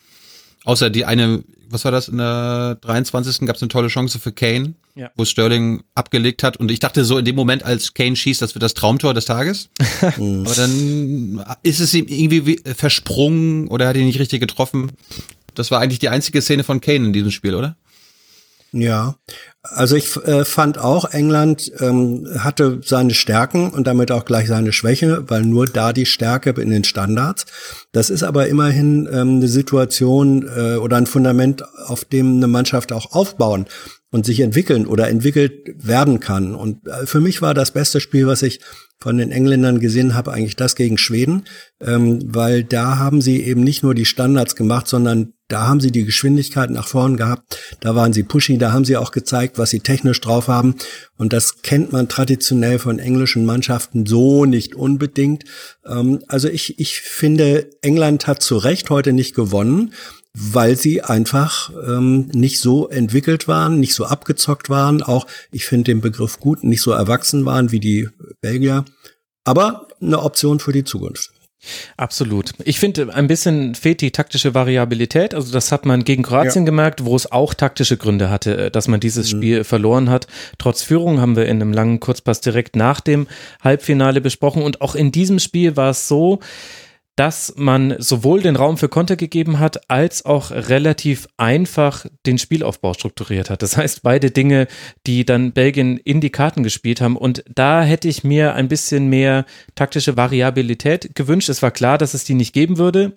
Außer 0.64 0.90
die 0.90 1.04
eine, 1.04 1.44
was 1.70 1.84
war 1.84 1.92
das, 1.92 2.08
in 2.08 2.18
der 2.18 2.76
23. 2.80 3.46
gab 3.46 3.56
es 3.56 3.62
eine 3.62 3.68
tolle 3.68 3.88
Chance 3.88 4.18
für 4.18 4.32
Kane, 4.32 4.74
ja. 4.96 5.10
wo 5.16 5.24
Sterling 5.24 5.82
abgelegt 5.94 6.42
hat. 6.42 6.56
Und 6.56 6.70
ich 6.70 6.80
dachte 6.80 7.04
so 7.04 7.16
in 7.16 7.24
dem 7.24 7.36
Moment, 7.36 7.62
als 7.62 7.94
Kane 7.94 8.16
schießt, 8.16 8.42
das 8.42 8.54
wird 8.54 8.62
das 8.62 8.74
Traumtor 8.74 9.14
des 9.14 9.24
Tages. 9.24 9.70
aber 10.02 10.54
dann 10.56 11.42
ist 11.62 11.80
es 11.80 11.94
ihm 11.94 12.06
irgendwie 12.08 12.60
versprungen 12.74 13.68
oder 13.68 13.86
hat 13.86 13.96
ihn 13.96 14.06
nicht 14.06 14.18
richtig 14.18 14.40
getroffen. 14.40 14.92
Das 15.54 15.70
war 15.70 15.80
eigentlich 15.80 16.00
die 16.00 16.08
einzige 16.10 16.42
Szene 16.42 16.64
von 16.64 16.80
Kane 16.80 17.06
in 17.06 17.12
diesem 17.12 17.30
Spiel, 17.30 17.54
oder? 17.54 17.76
Ja, 18.72 19.16
also 19.62 19.96
ich 19.96 20.14
äh, 20.16 20.44
fand 20.44 20.76
auch, 20.76 21.10
England 21.12 21.72
ähm, 21.80 22.28
hatte 22.38 22.80
seine 22.84 23.14
Stärken 23.14 23.70
und 23.70 23.86
damit 23.86 24.10
auch 24.10 24.26
gleich 24.26 24.46
seine 24.46 24.72
Schwäche, 24.72 25.24
weil 25.28 25.42
nur 25.42 25.66
da 25.66 25.94
die 25.94 26.04
Stärke 26.04 26.50
in 26.60 26.68
den 26.68 26.84
Standards. 26.84 27.46
Das 27.92 28.10
ist 28.10 28.22
aber 28.22 28.48
immerhin 28.48 29.08
ähm, 29.10 29.36
eine 29.36 29.48
Situation 29.48 30.46
äh, 30.54 30.76
oder 30.76 30.98
ein 30.98 31.06
Fundament, 31.06 31.64
auf 31.86 32.04
dem 32.04 32.36
eine 32.36 32.46
Mannschaft 32.46 32.92
auch 32.92 33.12
aufbauen 33.12 33.66
und 34.10 34.26
sich 34.26 34.40
entwickeln 34.40 34.86
oder 34.86 35.08
entwickelt 35.08 35.52
werden 35.76 36.20
kann. 36.20 36.54
Und 36.54 36.86
äh, 36.86 37.06
für 37.06 37.20
mich 37.20 37.40
war 37.40 37.54
das 37.54 37.70
beste 37.70 38.00
Spiel, 38.00 38.26
was 38.26 38.42
ich 38.42 38.60
von 39.00 39.16
den 39.16 39.30
Engländern 39.30 39.78
gesehen 39.78 40.14
habe, 40.14 40.32
eigentlich 40.32 40.56
das 40.56 40.74
gegen 40.74 40.98
Schweden, 40.98 41.44
ähm, 41.80 42.20
weil 42.24 42.64
da 42.64 42.98
haben 42.98 43.20
sie 43.20 43.42
eben 43.42 43.62
nicht 43.62 43.82
nur 43.82 43.94
die 43.94 44.04
Standards 44.04 44.56
gemacht, 44.56 44.88
sondern 44.88 45.34
da 45.46 45.66
haben 45.66 45.80
sie 45.80 45.90
die 45.90 46.04
Geschwindigkeit 46.04 46.68
nach 46.68 46.88
vorn 46.88 47.16
gehabt, 47.16 47.58
da 47.80 47.94
waren 47.94 48.12
sie 48.12 48.22
pushy, 48.22 48.58
da 48.58 48.72
haben 48.72 48.84
sie 48.84 48.96
auch 48.98 49.12
gezeigt, 49.12 49.56
was 49.56 49.70
sie 49.70 49.80
technisch 49.80 50.20
drauf 50.20 50.48
haben. 50.48 50.74
Und 51.16 51.32
das 51.32 51.62
kennt 51.62 51.90
man 51.90 52.08
traditionell 52.08 52.78
von 52.78 52.98
englischen 52.98 53.46
Mannschaften 53.46 54.04
so 54.04 54.44
nicht 54.44 54.74
unbedingt. 54.74 55.44
Ähm, 55.86 56.20
also 56.26 56.48
ich, 56.48 56.78
ich 56.78 57.00
finde, 57.00 57.70
England 57.80 58.26
hat 58.26 58.42
zu 58.42 58.58
Recht 58.58 58.90
heute 58.90 59.12
nicht 59.12 59.34
gewonnen 59.34 59.94
weil 60.34 60.76
sie 60.76 61.02
einfach 61.02 61.70
ähm, 61.86 62.28
nicht 62.32 62.60
so 62.60 62.88
entwickelt 62.88 63.48
waren, 63.48 63.80
nicht 63.80 63.94
so 63.94 64.04
abgezockt 64.04 64.70
waren. 64.70 65.02
Auch, 65.02 65.26
ich 65.50 65.64
finde 65.64 65.84
den 65.84 66.00
Begriff 66.00 66.38
gut, 66.38 66.64
nicht 66.64 66.82
so 66.82 66.92
erwachsen 66.92 67.44
waren 67.44 67.72
wie 67.72 67.80
die 67.80 68.08
Belgier. 68.40 68.84
Aber 69.44 69.88
eine 70.00 70.22
Option 70.22 70.60
für 70.60 70.72
die 70.72 70.84
Zukunft. 70.84 71.32
Absolut. 71.96 72.52
Ich 72.64 72.78
finde, 72.78 73.12
ein 73.12 73.26
bisschen 73.26 73.74
fehlt 73.74 74.00
die 74.00 74.12
taktische 74.12 74.54
Variabilität. 74.54 75.34
Also 75.34 75.52
das 75.52 75.72
hat 75.72 75.86
man 75.86 76.04
gegen 76.04 76.22
Kroatien 76.22 76.64
ja. 76.64 76.66
gemerkt, 76.66 77.04
wo 77.04 77.16
es 77.16 77.30
auch 77.32 77.52
taktische 77.52 77.96
Gründe 77.96 78.30
hatte, 78.30 78.66
äh, 78.66 78.70
dass 78.70 78.86
man 78.86 79.00
dieses 79.00 79.32
mhm. 79.32 79.38
Spiel 79.38 79.64
verloren 79.64 80.08
hat. 80.08 80.28
Trotz 80.58 80.82
Führung 80.82 81.20
haben 81.20 81.34
wir 81.34 81.46
in 81.46 81.60
einem 81.60 81.72
langen 81.72 81.98
Kurzpass 81.98 82.40
direkt 82.40 82.76
nach 82.76 83.00
dem 83.00 83.26
Halbfinale 83.60 84.20
besprochen. 84.20 84.62
Und 84.62 84.80
auch 84.80 84.94
in 84.94 85.10
diesem 85.10 85.40
Spiel 85.40 85.76
war 85.76 85.90
es 85.90 86.06
so, 86.06 86.38
dass 87.18 87.54
man 87.56 87.96
sowohl 87.98 88.42
den 88.42 88.54
Raum 88.54 88.76
für 88.76 88.88
Konter 88.88 89.16
gegeben 89.16 89.58
hat, 89.58 89.90
als 89.90 90.24
auch 90.24 90.52
relativ 90.52 91.26
einfach 91.36 92.06
den 92.26 92.38
Spielaufbau 92.38 92.94
strukturiert 92.94 93.50
hat. 93.50 93.62
Das 93.62 93.76
heißt, 93.76 94.02
beide 94.04 94.30
Dinge, 94.30 94.68
die 95.04 95.24
dann 95.24 95.50
Belgien 95.52 95.96
in 95.96 96.20
die 96.20 96.30
Karten 96.30 96.62
gespielt 96.62 97.00
haben. 97.00 97.16
Und 97.16 97.42
da 97.52 97.82
hätte 97.82 98.06
ich 98.06 98.22
mir 98.22 98.54
ein 98.54 98.68
bisschen 98.68 99.08
mehr 99.08 99.46
taktische 99.74 100.16
Variabilität 100.16 101.16
gewünscht. 101.16 101.48
Es 101.48 101.60
war 101.60 101.72
klar, 101.72 101.98
dass 101.98 102.14
es 102.14 102.22
die 102.22 102.34
nicht 102.34 102.52
geben 102.52 102.78
würde 102.78 103.16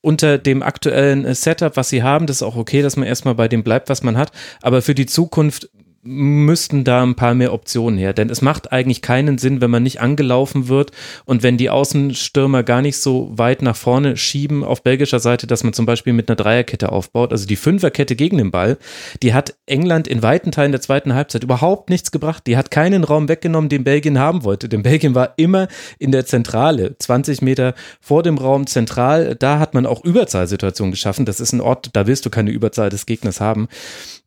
unter 0.00 0.38
dem 0.38 0.62
aktuellen 0.62 1.34
Setup, 1.34 1.76
was 1.76 1.88
sie 1.88 2.02
haben, 2.02 2.26
das 2.26 2.36
ist 2.36 2.42
auch 2.42 2.56
okay, 2.56 2.82
dass 2.82 2.96
man 2.96 3.08
erstmal 3.08 3.34
bei 3.34 3.48
dem 3.48 3.64
bleibt, 3.64 3.88
was 3.88 4.02
man 4.02 4.16
hat. 4.16 4.30
Aber 4.62 4.80
für 4.80 4.94
die 4.94 5.06
Zukunft 5.06 5.70
müssten 6.08 6.84
da 6.84 7.02
ein 7.02 7.14
paar 7.14 7.34
mehr 7.34 7.52
Optionen 7.52 7.98
her. 7.98 8.14
Denn 8.14 8.30
es 8.30 8.40
macht 8.40 8.72
eigentlich 8.72 9.02
keinen 9.02 9.36
Sinn, 9.36 9.60
wenn 9.60 9.70
man 9.70 9.82
nicht 9.82 10.00
angelaufen 10.00 10.68
wird 10.68 10.90
und 11.26 11.42
wenn 11.42 11.58
die 11.58 11.68
Außenstürmer 11.68 12.62
gar 12.62 12.80
nicht 12.80 12.98
so 12.98 13.30
weit 13.36 13.60
nach 13.60 13.76
vorne 13.76 14.16
schieben 14.16 14.64
auf 14.64 14.82
belgischer 14.82 15.20
Seite, 15.20 15.46
dass 15.46 15.64
man 15.64 15.74
zum 15.74 15.86
Beispiel 15.86 16.14
mit 16.14 16.28
einer 16.28 16.36
Dreierkette 16.36 16.90
aufbaut. 16.90 17.32
Also 17.32 17.46
die 17.46 17.56
Fünferkette 17.56 18.16
gegen 18.16 18.38
den 18.38 18.50
Ball, 18.50 18.78
die 19.22 19.34
hat 19.34 19.54
England 19.66 20.08
in 20.08 20.22
weiten 20.22 20.50
Teilen 20.50 20.72
der 20.72 20.80
zweiten 20.80 21.14
Halbzeit 21.14 21.44
überhaupt 21.44 21.90
nichts 21.90 22.10
gebracht. 22.10 22.46
Die 22.46 22.56
hat 22.56 22.70
keinen 22.70 23.04
Raum 23.04 23.28
weggenommen, 23.28 23.68
den 23.68 23.84
Belgien 23.84 24.18
haben 24.18 24.44
wollte. 24.44 24.68
Denn 24.68 24.82
Belgien 24.82 25.14
war 25.14 25.34
immer 25.36 25.68
in 25.98 26.10
der 26.10 26.24
Zentrale, 26.24 26.96
20 26.98 27.42
Meter 27.42 27.74
vor 28.00 28.22
dem 28.22 28.38
Raum 28.38 28.66
zentral. 28.66 29.36
Da 29.36 29.58
hat 29.58 29.74
man 29.74 29.84
auch 29.84 30.02
Überzahlsituationen 30.04 30.92
geschaffen. 30.92 31.26
Das 31.26 31.38
ist 31.38 31.52
ein 31.52 31.60
Ort, 31.60 31.90
da 31.92 32.06
willst 32.06 32.24
du 32.24 32.30
keine 32.30 32.50
Überzahl 32.50 32.88
des 32.88 33.04
Gegners 33.04 33.40
haben 33.40 33.68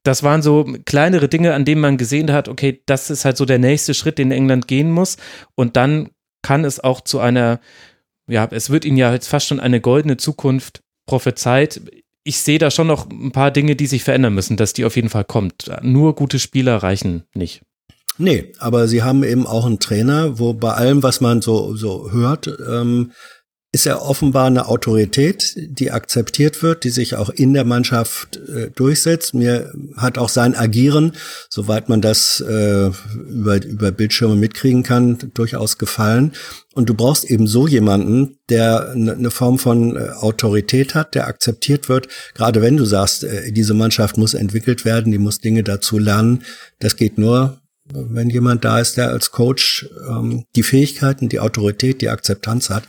das 0.03 0.23
waren 0.23 0.41
so 0.41 0.65
kleinere 0.85 1.27
Dinge, 1.27 1.53
an 1.53 1.65
denen 1.65 1.81
man 1.81 1.97
gesehen 1.97 2.31
hat, 2.31 2.47
okay, 2.47 2.81
das 2.85 3.09
ist 3.09 3.25
halt 3.25 3.37
so 3.37 3.45
der 3.45 3.59
nächste 3.59 3.93
Schritt, 3.93 4.17
den 4.17 4.31
England 4.31 4.67
gehen 4.67 4.91
muss. 4.91 5.17
Und 5.55 5.77
dann 5.77 6.09
kann 6.41 6.65
es 6.65 6.79
auch 6.79 7.01
zu 7.01 7.19
einer, 7.19 7.59
ja, 8.27 8.47
es 8.51 8.69
wird 8.69 8.85
ihnen 8.85 8.97
ja 8.97 9.13
jetzt 9.13 9.27
fast 9.27 9.47
schon 9.47 9.59
eine 9.59 9.81
goldene 9.81 10.17
Zukunft 10.17 10.81
prophezeit. 11.05 11.81
Ich 12.23 12.39
sehe 12.39 12.59
da 12.59 12.71
schon 12.71 12.87
noch 12.87 13.09
ein 13.09 13.31
paar 13.31 13.51
Dinge, 13.51 13.75
die 13.75 13.87
sich 13.87 14.03
verändern 14.03 14.33
müssen, 14.33 14.57
dass 14.57 14.73
die 14.73 14.85
auf 14.85 14.95
jeden 14.95 15.09
Fall 15.09 15.25
kommt. 15.25 15.71
Nur 15.81 16.15
gute 16.15 16.39
Spieler 16.39 16.77
reichen 16.77 17.23
nicht. 17.33 17.61
Nee, 18.17 18.51
aber 18.59 18.87
sie 18.87 19.03
haben 19.03 19.23
eben 19.23 19.47
auch 19.47 19.65
einen 19.65 19.79
Trainer, 19.79 20.37
wo 20.37 20.53
bei 20.53 20.73
allem, 20.73 21.01
was 21.01 21.21
man 21.21 21.41
so, 21.41 21.75
so 21.75 22.11
hört, 22.11 22.47
ähm, 22.47 23.11
ist 23.73 23.85
er 23.85 24.01
offenbar 24.01 24.47
eine 24.47 24.67
Autorität, 24.67 25.53
die 25.55 25.91
akzeptiert 25.91 26.61
wird, 26.61 26.83
die 26.83 26.89
sich 26.89 27.15
auch 27.15 27.29
in 27.29 27.53
der 27.53 27.63
Mannschaft 27.63 28.35
äh, 28.35 28.69
durchsetzt. 28.69 29.33
Mir 29.33 29.71
hat 29.95 30.17
auch 30.17 30.27
sein 30.27 30.55
Agieren, 30.55 31.13
soweit 31.49 31.87
man 31.87 32.01
das 32.01 32.41
äh, 32.41 32.87
über, 33.29 33.63
über 33.63 33.91
Bildschirme 33.91 34.35
mitkriegen 34.35 34.83
kann, 34.83 35.31
durchaus 35.33 35.77
gefallen. 35.77 36.33
Und 36.73 36.89
du 36.89 36.93
brauchst 36.93 37.23
eben 37.23 37.47
so 37.47 37.65
jemanden, 37.65 38.39
der 38.49 38.91
eine 38.91 39.31
Form 39.31 39.57
von 39.57 39.95
äh, 39.95 40.09
Autorität 40.19 40.93
hat, 40.93 41.15
der 41.15 41.27
akzeptiert 41.27 41.87
wird. 41.87 42.09
Gerade 42.33 42.61
wenn 42.61 42.75
du 42.75 42.83
sagst, 42.83 43.23
äh, 43.23 43.53
diese 43.53 43.73
Mannschaft 43.73 44.17
muss 44.17 44.33
entwickelt 44.33 44.83
werden, 44.83 45.13
die 45.13 45.17
muss 45.17 45.39
Dinge 45.39 45.63
dazu 45.63 45.97
lernen. 45.97 46.43
Das 46.79 46.97
geht 46.97 47.17
nur, 47.17 47.61
wenn 47.85 48.29
jemand 48.29 48.65
da 48.65 48.81
ist, 48.81 48.97
der 48.97 49.11
als 49.11 49.31
Coach 49.31 49.87
ähm, 50.09 50.43
die 50.57 50.63
Fähigkeiten, 50.63 51.29
die 51.29 51.39
Autorität, 51.39 52.01
die 52.01 52.09
Akzeptanz 52.09 52.69
hat. 52.69 52.83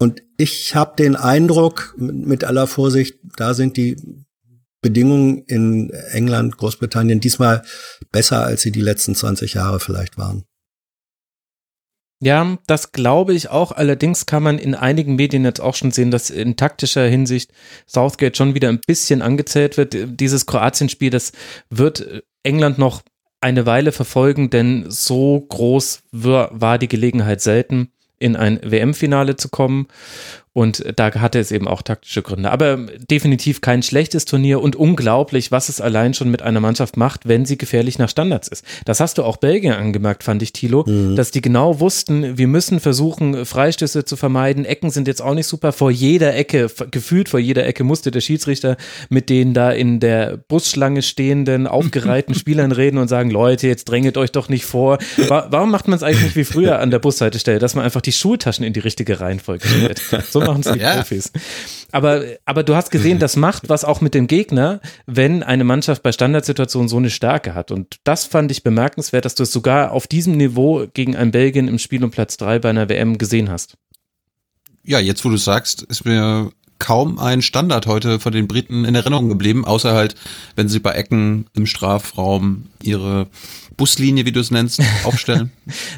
Und 0.00 0.22
ich 0.38 0.74
habe 0.74 0.96
den 0.96 1.14
Eindruck, 1.14 1.94
mit 1.98 2.42
aller 2.42 2.66
Vorsicht, 2.66 3.18
da 3.36 3.52
sind 3.52 3.76
die 3.76 3.96
Bedingungen 4.80 5.44
in 5.44 5.90
England, 5.90 6.56
Großbritannien 6.56 7.20
diesmal 7.20 7.62
besser, 8.10 8.42
als 8.42 8.62
sie 8.62 8.72
die 8.72 8.80
letzten 8.80 9.14
20 9.14 9.52
Jahre 9.54 9.78
vielleicht 9.78 10.16
waren. 10.16 10.44
Ja, 12.22 12.58
das 12.66 12.92
glaube 12.92 13.34
ich 13.34 13.50
auch. 13.50 13.72
Allerdings 13.72 14.24
kann 14.24 14.42
man 14.42 14.58
in 14.58 14.74
einigen 14.74 15.16
Medien 15.16 15.44
jetzt 15.44 15.60
auch 15.60 15.74
schon 15.74 15.90
sehen, 15.90 16.10
dass 16.10 16.30
in 16.30 16.56
taktischer 16.56 17.06
Hinsicht 17.06 17.52
Southgate 17.86 18.38
schon 18.38 18.54
wieder 18.54 18.70
ein 18.70 18.80
bisschen 18.86 19.20
angezählt 19.20 19.76
wird. 19.76 19.94
Dieses 20.18 20.46
Kroatien-Spiel, 20.46 21.10
das 21.10 21.32
wird 21.68 22.24
England 22.42 22.78
noch 22.78 23.02
eine 23.42 23.66
Weile 23.66 23.92
verfolgen, 23.92 24.48
denn 24.48 24.90
so 24.90 25.40
groß 25.40 26.04
war 26.12 26.78
die 26.78 26.88
Gelegenheit 26.88 27.42
selten 27.42 27.92
in 28.20 28.36
ein 28.36 28.60
WM-Finale 28.62 29.34
zu 29.36 29.48
kommen. 29.48 29.88
Und 30.52 30.84
da 30.96 31.14
hatte 31.14 31.38
es 31.38 31.52
eben 31.52 31.68
auch 31.68 31.80
taktische 31.82 32.22
Gründe. 32.22 32.50
Aber 32.50 32.76
definitiv 32.76 33.60
kein 33.60 33.84
schlechtes 33.84 34.24
Turnier 34.24 34.60
und 34.60 34.74
unglaublich, 34.74 35.52
was 35.52 35.68
es 35.68 35.80
allein 35.80 36.12
schon 36.12 36.28
mit 36.28 36.42
einer 36.42 36.58
Mannschaft 36.58 36.96
macht, 36.96 37.28
wenn 37.28 37.44
sie 37.44 37.56
gefährlich 37.56 37.98
nach 37.98 38.08
Standards 38.08 38.48
ist. 38.48 38.64
Das 38.84 38.98
hast 38.98 39.18
du 39.18 39.22
auch 39.22 39.36
Belgien 39.36 39.74
angemerkt, 39.74 40.24
fand 40.24 40.42
ich, 40.42 40.52
Thilo, 40.52 40.84
mhm. 40.88 41.14
dass 41.14 41.30
die 41.30 41.40
genau 41.40 41.78
wussten, 41.78 42.36
wir 42.36 42.48
müssen 42.48 42.80
versuchen, 42.80 43.46
Freistöße 43.46 44.04
zu 44.04 44.16
vermeiden. 44.16 44.64
Ecken 44.64 44.90
sind 44.90 45.06
jetzt 45.06 45.22
auch 45.22 45.34
nicht 45.34 45.46
super. 45.46 45.72
Vor 45.72 45.92
jeder 45.92 46.34
Ecke, 46.34 46.68
gefühlt 46.90 47.28
vor 47.28 47.38
jeder 47.38 47.64
Ecke 47.64 47.84
musste 47.84 48.10
der 48.10 48.20
Schiedsrichter 48.20 48.76
mit 49.08 49.30
den 49.30 49.54
da 49.54 49.70
in 49.70 50.00
der 50.00 50.36
Busschlange 50.36 51.02
stehenden, 51.02 51.68
aufgereihten 51.68 52.34
Spielern 52.40 52.72
reden 52.72 52.98
und 52.98 53.06
sagen, 53.06 53.30
Leute, 53.30 53.68
jetzt 53.68 53.84
dränget 53.84 54.16
euch 54.16 54.32
doch 54.32 54.48
nicht 54.48 54.64
vor. 54.64 54.98
Warum 55.28 55.70
macht 55.70 55.86
man 55.86 55.96
es 55.96 56.02
eigentlich 56.02 56.24
nicht 56.24 56.36
wie 56.36 56.44
früher 56.44 56.80
an 56.80 56.90
der 56.90 56.98
Bushaltestelle, 56.98 57.60
dass 57.60 57.76
man 57.76 57.84
einfach 57.84 58.00
die 58.00 58.12
Schultaschen 58.12 58.64
in 58.64 58.72
die 58.72 58.80
richtige 58.80 59.20
Reihenfolge 59.20 59.68
stellt? 59.68 60.02
So 60.30 60.39
machen 60.40 60.62
es 60.64 60.72
die 60.72 60.78
ja. 60.80 60.96
Profis. 60.96 61.32
Aber, 61.92 62.24
aber 62.44 62.62
du 62.62 62.74
hast 62.74 62.90
gesehen, 62.90 63.18
das 63.18 63.36
macht 63.36 63.68
was 63.68 63.84
auch 63.84 64.00
mit 64.00 64.14
dem 64.14 64.26
Gegner, 64.26 64.80
wenn 65.06 65.42
eine 65.42 65.64
Mannschaft 65.64 66.02
bei 66.02 66.12
Standardsituationen 66.12 66.88
so 66.88 66.96
eine 66.96 67.10
Stärke 67.10 67.54
hat. 67.54 67.70
Und 67.70 67.96
das 68.04 68.24
fand 68.24 68.50
ich 68.50 68.62
bemerkenswert, 68.62 69.24
dass 69.24 69.34
du 69.34 69.42
es 69.42 69.52
sogar 69.52 69.92
auf 69.92 70.06
diesem 70.06 70.36
Niveau 70.36 70.86
gegen 70.92 71.16
ein 71.16 71.30
Belgien 71.30 71.68
im 71.68 71.78
Spiel 71.78 72.04
um 72.04 72.10
Platz 72.10 72.36
drei 72.36 72.58
bei 72.58 72.70
einer 72.70 72.88
WM 72.88 73.18
gesehen 73.18 73.50
hast. 73.50 73.76
Ja, 74.84 74.98
jetzt 74.98 75.24
wo 75.24 75.28
du 75.28 75.36
sagst, 75.36 75.82
ist 75.82 76.04
mir 76.04 76.52
kaum 76.80 77.18
ein 77.18 77.42
Standard 77.42 77.86
heute 77.86 78.18
von 78.18 78.32
den 78.32 78.48
Briten 78.48 78.84
in 78.84 78.94
Erinnerung 78.94 79.28
geblieben, 79.28 79.64
außer 79.64 79.92
halt, 79.92 80.16
wenn 80.56 80.68
sie 80.68 80.80
bei 80.80 80.92
Ecken 80.92 81.46
im 81.54 81.66
Strafraum 81.66 82.66
ihre 82.82 83.28
Buslinie, 83.80 84.26
wie 84.26 84.32
du 84.32 84.40
es 84.40 84.50
nennst, 84.50 84.82
aufstellen? 85.04 85.50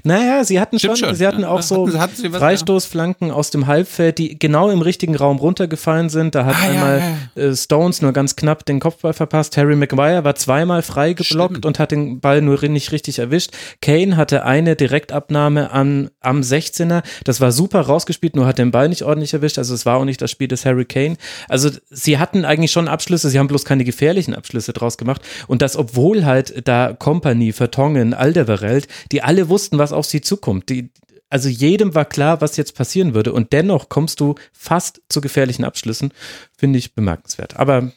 naja, 0.04 0.44
sie 0.44 0.60
hatten 0.60 0.78
schon, 0.78 0.96
schon, 0.96 1.16
sie 1.16 1.26
hatten 1.26 1.44
auch 1.44 1.62
so 1.62 1.88
hatten 1.98 2.32
was, 2.32 2.38
Freistoßflanken 2.38 3.28
ja. 3.28 3.34
aus 3.34 3.50
dem 3.50 3.66
Halbfeld, 3.66 4.18
die 4.18 4.38
genau 4.38 4.70
im 4.70 4.82
richtigen 4.82 5.16
Raum 5.16 5.38
runtergefallen 5.38 6.08
sind. 6.08 6.36
Da 6.36 6.44
hat 6.44 6.54
ah, 6.60 6.68
einmal 6.68 6.98
ja, 7.00 7.42
ja. 7.42 7.50
Äh, 7.50 7.56
Stones 7.56 8.00
nur 8.00 8.12
ganz 8.12 8.36
knapp 8.36 8.64
den 8.66 8.78
Kopfball 8.78 9.14
verpasst. 9.14 9.56
Harry 9.56 9.74
Maguire 9.74 10.22
war 10.22 10.36
zweimal 10.36 10.82
frei 10.82 11.14
geblockt 11.14 11.54
Stimmt. 11.54 11.66
und 11.66 11.80
hat 11.80 11.90
den 11.90 12.20
Ball 12.20 12.40
nur 12.40 12.62
nicht 12.68 12.92
richtig 12.92 13.18
erwischt. 13.18 13.50
Kane 13.80 14.16
hatte 14.16 14.44
eine 14.44 14.76
Direktabnahme 14.76 15.72
an, 15.72 16.10
am 16.20 16.40
16er. 16.40 17.02
Das 17.24 17.40
war 17.40 17.50
super 17.50 17.80
rausgespielt, 17.80 18.36
nur 18.36 18.46
hat 18.46 18.58
den 18.58 18.70
Ball 18.70 18.90
nicht 18.90 19.02
ordentlich 19.02 19.34
erwischt. 19.34 19.58
Also 19.58 19.74
es 19.74 19.84
war 19.84 19.96
auch 19.96 20.04
nicht 20.04 20.22
das 20.22 20.30
Spiel 20.30 20.46
des 20.46 20.64
Harry 20.64 20.84
Kane. 20.84 21.16
Also 21.48 21.70
sie 21.90 22.18
hatten 22.18 22.44
eigentlich 22.44 22.70
schon 22.70 22.86
Abschlüsse, 22.86 23.28
sie 23.28 23.40
haben 23.40 23.48
bloß 23.48 23.64
keine 23.64 23.82
gefährlichen 23.82 24.36
Abschlüsse 24.36 24.72
draus 24.72 24.98
gemacht. 24.98 25.22
Und 25.48 25.62
das, 25.62 25.76
obwohl 25.76 26.24
halt 26.24 26.68
da 26.68 26.92
Company 26.96 27.50
Vertongen, 27.72 28.12
Alderweireld, 28.12 28.86
die 29.10 29.22
alle 29.22 29.48
wussten, 29.48 29.78
was 29.78 29.92
auf 29.92 30.04
sie 30.04 30.20
zukommt. 30.20 30.68
Die, 30.68 30.90
also 31.30 31.48
jedem 31.48 31.94
war 31.94 32.04
klar, 32.04 32.42
was 32.42 32.58
jetzt 32.58 32.76
passieren 32.76 33.14
würde 33.14 33.32
und 33.32 33.52
dennoch 33.52 33.88
kommst 33.88 34.20
du 34.20 34.34
fast 34.52 35.00
zu 35.08 35.22
gefährlichen 35.22 35.64
Abschlüssen, 35.64 36.12
finde 36.56 36.78
ich 36.78 36.94
bemerkenswert. 36.94 37.56
Aber 37.56 37.92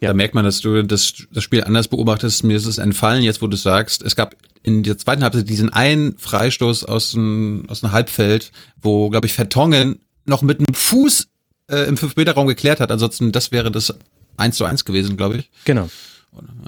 ja. 0.00 0.10
Da 0.10 0.14
merkt 0.14 0.34
man, 0.34 0.44
dass 0.44 0.60
du 0.60 0.82
das, 0.82 1.12
das 1.32 1.42
Spiel 1.42 1.64
anders 1.64 1.88
beobachtest. 1.88 2.44
Mir 2.44 2.56
ist 2.56 2.66
es 2.66 2.78
entfallen, 2.78 3.24
jetzt 3.24 3.42
wo 3.42 3.48
du 3.48 3.56
sagst, 3.56 4.02
es 4.04 4.14
gab 4.14 4.36
in 4.62 4.84
der 4.84 4.96
zweiten 4.96 5.24
Halbzeit 5.24 5.48
diesen 5.48 5.72
einen 5.72 6.16
Freistoß 6.18 6.84
aus 6.84 7.12
dem, 7.12 7.64
aus 7.68 7.80
dem 7.80 7.90
Halbfeld, 7.90 8.52
wo, 8.80 9.10
glaube 9.10 9.26
ich, 9.26 9.32
Vertongen 9.32 9.98
noch 10.24 10.42
mit 10.42 10.60
einem 10.60 10.72
Fuß 10.72 11.26
äh, 11.68 11.88
im 11.88 11.96
5-Meter-Raum 11.96 12.46
geklärt 12.46 12.78
hat. 12.78 12.92
Ansonsten, 12.92 13.32
das 13.32 13.50
wäre 13.50 13.72
das 13.72 13.92
1 14.36 14.56
zu 14.56 14.64
1 14.64 14.84
gewesen, 14.84 15.16
glaube 15.16 15.38
ich. 15.38 15.50
Genau. 15.64 15.88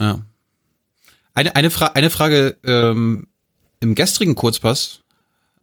Ja. 0.00 0.18
Eine, 1.34 1.56
eine, 1.56 1.70
Fra 1.70 1.86
eine 1.86 2.10
Frage 2.10 2.56
ähm, 2.64 3.26
im 3.80 3.94
gestrigen 3.94 4.34
Kurzpass 4.34 5.00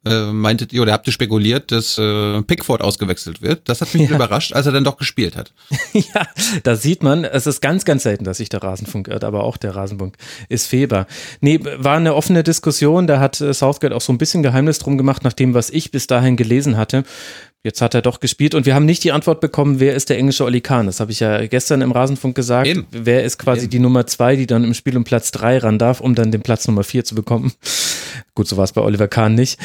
äh, 0.08 0.32
meintet 0.32 0.74
ihr 0.74 0.82
oder 0.82 0.94
habt 0.94 1.08
ihr 1.08 1.14
spekuliert, 1.14 1.72
dass 1.72 1.98
äh, 1.98 2.42
Pickford 2.44 2.82
ausgewechselt 2.82 3.42
wird. 3.42 3.68
Das 3.68 3.82
hat 3.82 3.94
mich 3.94 4.04
ja. 4.10 4.16
überrascht, 4.16 4.54
als 4.54 4.66
er 4.66 4.72
dann 4.72 4.84
doch 4.84 4.98
gespielt 4.98 5.36
hat. 5.36 5.54
ja, 5.94 6.28
da 6.64 6.76
sieht 6.76 7.04
man, 7.04 7.24
es 7.24 7.48
ist 7.48 7.62
ganz, 7.62 7.84
ganz 7.84 8.04
selten, 8.04 8.24
dass 8.24 8.38
sich 8.38 8.50
der 8.50 8.64
Rasenfunk 8.64 9.08
irrt, 9.08 9.24
aber 9.24 9.44
auch 9.44 9.58
der 9.58 9.76
Rasenfunk 9.76 10.16
ist 10.50 10.68
fehlbar. 10.68 11.08
Nee, 11.42 11.60
war 11.78 11.98
eine 11.98 12.16
offene 12.16 12.44
Diskussion, 12.44 13.08
da 13.08 13.20
hat 13.20 13.42
äh, 13.42 13.54
Southgate 13.54 13.94
auch 13.94 14.02
so 14.02 14.14
ein 14.14 14.18
bisschen 14.18 14.44
Geheimnis 14.44 14.80
drum 14.80 14.98
gemacht, 14.98 15.24
nach 15.24 15.34
dem, 15.34 15.54
was 15.54 15.70
ich 15.70 15.92
bis 15.92 16.08
dahin 16.08 16.38
gelesen 16.38 16.78
hatte. 16.78 17.04
Jetzt 17.68 17.82
hat 17.82 17.94
er 17.94 18.02
doch 18.02 18.22
gespielt 18.22 18.56
und 18.56 18.66
wir 18.66 18.76
haben 18.76 18.86
nicht 18.86 19.04
die 19.04 19.12
Antwort 19.12 19.42
bekommen, 19.42 19.82
wer 19.82 19.94
ist 19.94 20.10
der 20.10 20.18
englische 20.18 20.46
Oli 20.46 20.62
Kahn. 20.62 20.86
Das 20.86 21.02
habe 21.02 21.12
ich 21.12 21.20
ja 21.20 21.46
gestern 21.48 21.82
im 21.82 21.92
Rasenfunk 21.92 22.34
gesagt. 22.34 22.66
Eben. 22.66 22.88
Wer 22.92 23.26
ist 23.26 23.40
quasi 23.40 23.64
Eben. 23.64 23.72
die 23.72 23.80
Nummer 23.80 24.08
zwei, 24.08 24.38
die 24.38 24.48
dann 24.48 24.64
im 24.64 24.74
Spiel 24.74 24.96
um 24.96 25.04
Platz 25.04 25.32
drei 25.32 25.58
ran 25.58 25.78
darf, 25.78 26.00
um 26.00 26.16
dann 26.16 26.32
den 26.32 26.42
Platz 26.42 26.66
Nummer 26.66 26.86
vier 26.86 27.04
zu 27.04 27.14
bekommen. 27.14 27.52
Gut, 28.36 28.48
so 28.48 28.56
war 28.56 28.64
es 28.64 28.72
bei 28.72 28.80
Oliver 28.80 29.10
Kahn 29.10 29.36
nicht. 29.36 29.60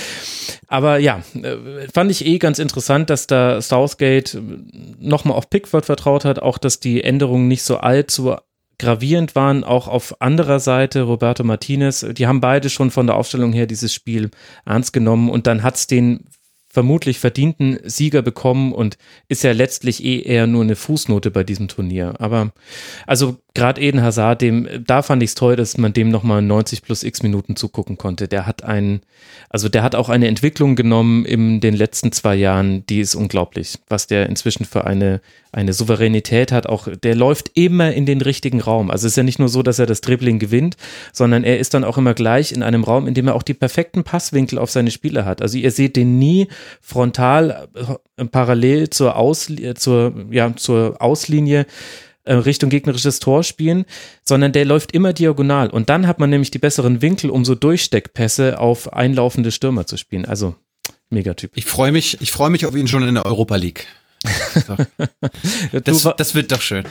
Aber 0.67 0.99
ja, 0.99 1.23
äh, 1.41 1.87
fand 1.95 2.11
ich 2.11 2.27
eh 2.27 2.39
ganz 2.39 2.59
interessant, 2.59 3.09
dass 3.09 3.29
da 3.29 3.63
Southgate 3.63 4.43
nochmal 4.99 5.37
auf 5.37 5.49
Pickford 5.49 5.87
vertraut 5.87 6.25
hat, 6.25 6.41
auch 6.41 6.59
dass 6.59 6.81
die 6.81 7.05
Änderungen 7.05 7.47
nicht 7.47 7.63
so 7.63 7.77
allzu 7.77 8.35
gravierend 8.81 9.37
waren, 9.37 9.63
auch 9.63 9.87
auf 9.87 10.21
anderer 10.21 10.59
Seite 10.59 11.03
Roberto 11.03 11.45
Martinez. 11.45 12.05
Die 12.15 12.27
haben 12.27 12.41
beide 12.41 12.69
schon 12.69 12.91
von 12.91 13.07
der 13.07 13.15
Aufstellung 13.15 13.53
her 13.53 13.67
dieses 13.67 13.95
Spiel 13.95 14.33
ernst 14.67 14.93
genommen 14.93 15.31
und 15.31 15.47
dann 15.47 15.63
hat 15.63 15.77
es 15.77 15.87
den 15.87 16.25
vermutlich 16.73 17.19
verdienten 17.19 17.79
Sieger 17.85 18.23
bekommen 18.23 18.73
und 18.73 18.97
ist 19.29 19.45
ja 19.45 19.53
letztlich 19.53 20.03
eh 20.03 20.21
eher 20.23 20.47
nur 20.47 20.63
eine 20.63 20.75
Fußnote 20.75 21.31
bei 21.31 21.45
diesem 21.45 21.69
Turnier. 21.69 22.15
Aber 22.19 22.53
also 23.07 23.37
gerade 23.53 23.83
Eden 23.83 24.01
Hazard, 24.01 24.41
dem, 24.41 24.67
da 24.87 25.03
fand 25.03 25.23
ich 25.23 25.31
es 25.31 25.35
toll, 25.35 25.55
dass 25.55 25.77
man 25.77 25.93
dem 25.93 26.09
nochmal 26.09 26.41
90 26.41 26.81
plus 26.81 27.03
x 27.03 27.23
Minuten 27.23 27.57
zugucken 27.57 27.99
konnte. 27.99 28.27
Der 28.27 28.47
hat 28.47 28.65
einen, 28.65 29.03
also 29.51 29.69
der 29.69 29.83
hat 29.83 29.95
auch 29.95 30.09
eine 30.09 30.29
Entwicklung 30.29 30.75
genommen 30.75 31.27
in 31.27 31.61
den 31.61 31.75
letzten 31.75 32.11
zwei 32.11 32.37
Jahren, 32.37 32.87
die 32.87 33.01
ist 33.01 33.15
unglaublich, 33.15 33.79
was 33.89 34.07
der 34.07 34.31
inzwischen 34.31 34.65
für 34.65 34.87
eine, 34.87 35.21
eine 35.53 35.75
Souveränität 35.75 36.51
hat. 36.51 36.67
Auch 36.67 36.89
der 36.89 37.15
läuft 37.15 37.53
immer 37.55 37.93
in 37.93 38.07
den 38.07 38.23
richtigen 38.23 38.61
Raum. 38.61 38.91
Also 38.91 39.07
es 39.07 39.13
ist 39.13 39.17
ja 39.17 39.23
nicht 39.23 39.39
nur 39.39 39.49
so, 39.49 39.63
dass 39.63 39.79
er 39.79 39.87
das 39.87 40.01
Dribbling 40.01 40.39
gewinnt, 40.39 40.77
sondern 41.13 41.45
er 41.45 41.59
ist 41.59 41.75
dann 41.75 41.85
auch 41.85 41.99
immer 41.99 42.15
gleich 42.15 42.53
in 42.53 42.63
einem 42.63 42.85
Raum, 42.85 43.07
in 43.07 43.15
dem 43.15 43.29
er 43.29 43.35
auch 43.35 43.43
die 43.43 43.55
perfekten 43.55 44.03
Passwinkel 44.03 44.59
auf 44.59 44.71
seine 44.71 44.91
Spieler 44.91 45.25
hat. 45.27 45.43
Also 45.43 45.59
ihr 45.59 45.71
seht 45.71 45.97
den 45.97 46.19
nie 46.19 46.49
frontal 46.81 47.69
äh, 48.17 48.25
parallel 48.25 48.91
zur, 48.91 49.17
Aus, 49.17 49.53
zur, 49.77 50.15
ja, 50.31 50.57
zur 50.57 50.97
Auslinie 51.01 51.67
äh, 52.25 52.35
Richtung 52.35 52.71
gegnerisches 52.71 53.19
Tor 53.19 53.43
spielen, 53.43 53.85
sondern 54.23 54.53
der 54.53 54.65
läuft 54.65 54.93
immer 54.93 55.13
diagonal. 55.13 55.69
Und 55.69 55.91
dann 55.91 56.07
hat 56.07 56.19
man 56.19 56.31
nämlich 56.31 56.51
die 56.51 56.59
besseren 56.59 57.03
Winkel, 57.03 57.31
um 57.31 57.45
so 57.45 57.55
Durchsteckpässe 57.55 58.59
auf 58.59 58.93
einlaufende 58.93 59.51
Stürmer 59.51 59.87
zu 59.87 59.97
spielen. 59.97 60.25
Also 60.25 60.55
Megatyp. 61.11 61.51
Ich 61.57 61.67
freue 61.67 61.93
mich, 61.93 62.21
ich 62.21 62.33
freue 62.33 62.51
mich 62.51 62.65
auf 62.65 62.75
ihn 62.75 62.89
schon 62.89 63.07
in 63.07 63.15
der 63.15 63.27
Europa 63.27 63.57
League. 63.57 63.87
das, 65.85 66.09
das 66.17 66.35
wird 66.35 66.53
doch 66.53 66.61
schön. 66.61 66.85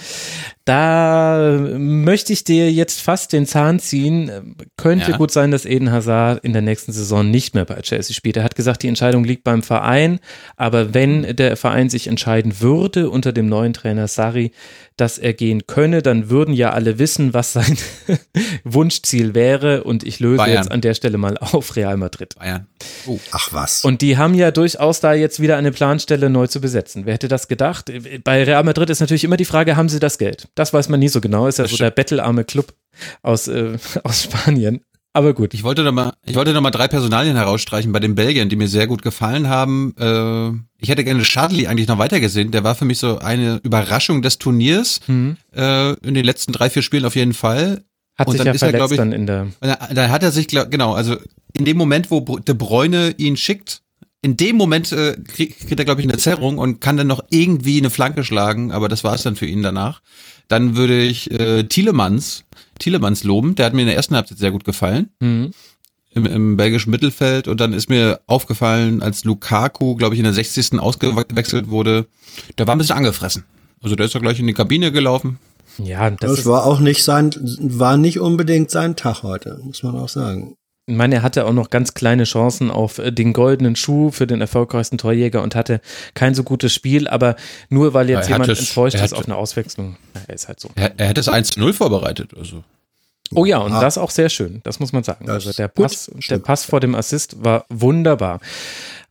Da 0.65 1.57
möchte 1.75 2.33
ich 2.33 2.43
dir 2.43 2.71
jetzt 2.71 3.01
fast 3.01 3.33
den 3.33 3.47
Zahn 3.47 3.79
ziehen. 3.79 4.55
Könnte 4.77 5.11
ja. 5.11 5.17
gut 5.17 5.31
sein, 5.31 5.49
dass 5.49 5.65
Eden 5.65 5.91
Hazard 5.91 6.43
in 6.43 6.53
der 6.53 6.61
nächsten 6.61 6.91
Saison 6.91 7.29
nicht 7.29 7.55
mehr 7.55 7.65
bei 7.65 7.81
Chelsea 7.81 8.15
spielt. 8.15 8.37
Er 8.37 8.43
hat 8.43 8.55
gesagt, 8.55 8.83
die 8.83 8.87
Entscheidung 8.87 9.23
liegt 9.23 9.43
beim 9.43 9.63
Verein. 9.63 10.19
Aber 10.57 10.93
wenn 10.93 11.35
der 11.35 11.57
Verein 11.57 11.89
sich 11.89 12.05
entscheiden 12.07 12.61
würde 12.61 13.09
unter 13.09 13.33
dem 13.33 13.49
neuen 13.49 13.73
Trainer 13.73 14.07
Sari, 14.07 14.51
dass 14.97 15.17
er 15.17 15.33
gehen 15.33 15.65
könne, 15.65 16.03
dann 16.03 16.29
würden 16.29 16.53
ja 16.53 16.73
alle 16.73 16.99
wissen, 16.99 17.33
was 17.33 17.53
sein 17.53 17.77
Wunschziel 18.63 19.33
wäre. 19.33 19.83
Und 19.83 20.03
ich 20.03 20.19
löse 20.19 20.37
Bayern. 20.37 20.57
jetzt 20.57 20.71
an 20.71 20.81
der 20.81 20.93
Stelle 20.93 21.17
mal 21.17 21.39
auf 21.39 21.75
Real 21.75 21.97
Madrid. 21.97 22.35
Bayern. 22.37 22.67
Oh. 23.07 23.19
Ach 23.31 23.49
was. 23.51 23.83
Und 23.83 24.01
die 24.01 24.17
haben 24.17 24.35
ja 24.35 24.51
durchaus 24.51 24.99
da 24.99 25.13
jetzt 25.13 25.39
wieder 25.39 25.57
eine 25.57 25.71
Planstelle 25.71 26.29
neu 26.29 26.45
zu 26.45 26.61
besetzen. 26.61 27.07
Wer 27.07 27.15
hätte 27.15 27.27
das 27.27 27.47
gedacht? 27.47 27.91
Bei 28.23 28.43
Real 28.43 28.63
Madrid 28.63 28.91
ist 28.91 28.99
natürlich 28.99 29.23
immer 29.23 29.37
die 29.37 29.45
Frage, 29.45 29.75
haben 29.75 29.89
sie 29.89 29.99
das 29.99 30.19
Geld? 30.19 30.47
Das 30.55 30.73
weiß 30.73 30.89
man 30.89 30.99
nie 30.99 31.07
so 31.07 31.21
genau. 31.21 31.47
Ist 31.47 31.57
ja 31.57 31.63
das 31.63 31.71
so 31.71 31.75
stimmt. 31.75 31.87
der 31.87 31.91
bettelarme 31.95 32.43
Club 32.43 32.73
aus, 33.21 33.47
äh, 33.47 33.77
aus 34.03 34.23
Spanien. 34.23 34.81
Aber 35.13 35.33
gut. 35.33 35.53
Ich 35.53 35.63
wollte 35.63 35.83
noch 35.83 35.91
mal, 35.91 36.13
ich 36.25 36.35
wollte 36.35 36.53
noch 36.53 36.61
mal 36.61 36.71
drei 36.71 36.87
Personalien 36.87 37.35
herausstreichen 37.35 37.91
bei 37.91 37.99
den 37.99 38.15
Belgiern, 38.15 38.47
die 38.47 38.55
mir 38.55 38.69
sehr 38.69 38.87
gut 38.87 39.01
gefallen 39.01 39.49
haben. 39.49 39.93
Äh, 39.99 40.51
ich 40.81 40.89
hätte 40.89 41.03
gerne 41.03 41.23
Charlie 41.23 41.67
eigentlich 41.67 41.89
noch 41.89 41.97
weitergesehen. 41.97 42.51
Der 42.51 42.63
war 42.63 42.75
für 42.75 42.85
mich 42.85 42.99
so 42.99 43.19
eine 43.19 43.59
Überraschung 43.63 44.21
des 44.21 44.37
Turniers 44.37 45.01
mhm. 45.07 45.35
äh, 45.53 45.93
in 45.95 46.13
den 46.13 46.23
letzten 46.23 46.53
drei 46.53 46.69
vier 46.69 46.81
Spielen 46.81 47.03
auf 47.03 47.15
jeden 47.15 47.33
Fall. 47.33 47.83
Hat 48.17 48.27
und 48.27 48.33
sich 48.33 48.37
dann 48.39 48.47
ja 48.47 48.53
ist 48.53 48.59
verletzt 48.59 48.81
er, 48.81 48.91
ich, 48.91 48.97
dann 48.97 49.11
in 49.11 49.25
der. 49.25 49.47
Dann 49.59 50.09
hat 50.09 50.23
er 50.23 50.31
sich, 50.31 50.47
genau, 50.47 50.93
also 50.93 51.17
in 51.57 51.65
dem 51.65 51.77
Moment, 51.77 52.09
wo 52.09 52.21
De 52.21 52.55
Bruyne 52.55 53.13
ihn 53.17 53.35
schickt, 53.35 53.81
in 54.21 54.37
dem 54.37 54.55
Moment 54.55 54.91
äh, 54.91 55.17
kriegt, 55.27 55.67
kriegt 55.67 55.79
er, 55.79 55.85
glaube 55.85 56.01
ich, 56.01 56.07
eine 56.07 56.17
Zerrung 56.17 56.57
und 56.57 56.79
kann 56.79 56.97
dann 56.97 57.07
noch 57.07 57.23
irgendwie 57.29 57.79
eine 57.79 57.89
Flanke 57.89 58.23
schlagen, 58.23 58.71
aber 58.71 58.87
das 58.87 59.03
war 59.03 59.15
es 59.15 59.23
dann 59.23 59.35
für 59.35 59.47
ihn 59.47 59.63
danach. 59.63 60.01
Dann 60.47 60.75
würde 60.75 61.01
ich 61.01 61.31
äh, 61.31 61.63
Thielemanns, 61.63 62.45
Thielemanns 62.79 63.23
loben, 63.23 63.55
der 63.55 63.65
hat 63.65 63.73
mir 63.73 63.81
in 63.81 63.87
der 63.87 63.95
ersten 63.95 64.15
Halbzeit 64.15 64.37
sehr 64.37 64.51
gut 64.51 64.63
gefallen. 64.63 65.09
Mhm. 65.19 65.51
Im, 66.13 66.25
Im 66.25 66.57
belgischen 66.57 66.91
Mittelfeld 66.91 67.47
und 67.47 67.61
dann 67.61 67.71
ist 67.71 67.89
mir 67.89 68.19
aufgefallen, 68.27 69.01
als 69.01 69.23
Lukaku, 69.23 69.95
glaube 69.95 70.13
ich, 70.13 70.19
in 70.19 70.25
der 70.25 70.33
60. 70.33 70.77
ausgewechselt 70.77 71.69
wurde, 71.69 72.05
der 72.57 72.67
war 72.67 72.75
ein 72.75 72.79
bisschen 72.79 72.97
angefressen. 72.97 73.45
Also 73.81 73.95
der 73.95 74.07
ist 74.07 74.13
doch 74.13 74.21
gleich 74.21 74.37
in 74.37 74.45
die 74.45 74.53
Kabine 74.53 74.91
gelaufen. 74.91 75.39
Ja, 75.77 76.09
das, 76.11 76.35
das 76.35 76.45
war 76.45 76.65
auch 76.65 76.81
nicht 76.81 77.05
sein, 77.05 77.31
war 77.61 77.95
nicht 77.95 78.19
unbedingt 78.19 78.71
sein 78.71 78.97
Tag 78.97 79.23
heute, 79.23 79.61
muss 79.63 79.83
man 79.83 79.95
auch 79.95 80.09
sagen. 80.09 80.57
Ich 80.91 80.97
meine, 80.97 81.15
er 81.15 81.21
hatte 81.21 81.45
auch 81.45 81.53
noch 81.53 81.69
ganz 81.69 81.93
kleine 81.93 82.25
Chancen 82.25 82.69
auf 82.69 82.97
äh, 82.97 83.11
den 83.11 83.31
goldenen 83.31 83.77
Schuh 83.77 84.11
für 84.11 84.27
den 84.27 84.41
erfolgreichsten 84.41 84.97
Torjäger 84.97 85.41
und 85.41 85.55
hatte 85.55 85.79
kein 86.15 86.35
so 86.35 86.43
gutes 86.43 86.73
Spiel, 86.73 87.07
aber 87.07 87.37
nur 87.69 87.93
weil 87.93 88.09
jetzt 88.09 88.27
jemand 88.27 88.49
es, 88.49 88.59
enttäuscht 88.59 88.97
ist 88.97 89.13
auf 89.13 89.25
eine 89.25 89.37
Auswechslung. 89.37 89.95
Ja, 90.13 90.21
er 90.27 90.35
ist 90.35 90.47
halt 90.49 90.59
so. 90.59 90.69
Er, 90.75 90.91
er 90.99 91.07
hätte 91.07 91.21
es 91.21 91.29
1 91.29 91.55
0 91.55 91.71
vorbereitet, 91.73 92.31
also. 92.37 92.63
Oh 93.33 93.45
ja, 93.45 93.59
und 93.59 93.71
ah. 93.71 93.79
das 93.79 93.97
auch 93.97 94.09
sehr 94.09 94.27
schön, 94.27 94.59
das 94.63 94.81
muss 94.81 94.91
man 94.91 95.03
sagen. 95.03 95.25
Das 95.25 95.47
also 95.47 95.53
der 95.53 95.69
Pass, 95.69 96.11
der 96.29 96.39
Pass 96.39 96.65
vor 96.65 96.81
dem 96.81 96.93
Assist 96.93 97.41
war 97.41 97.65
wunderbar. 97.69 98.41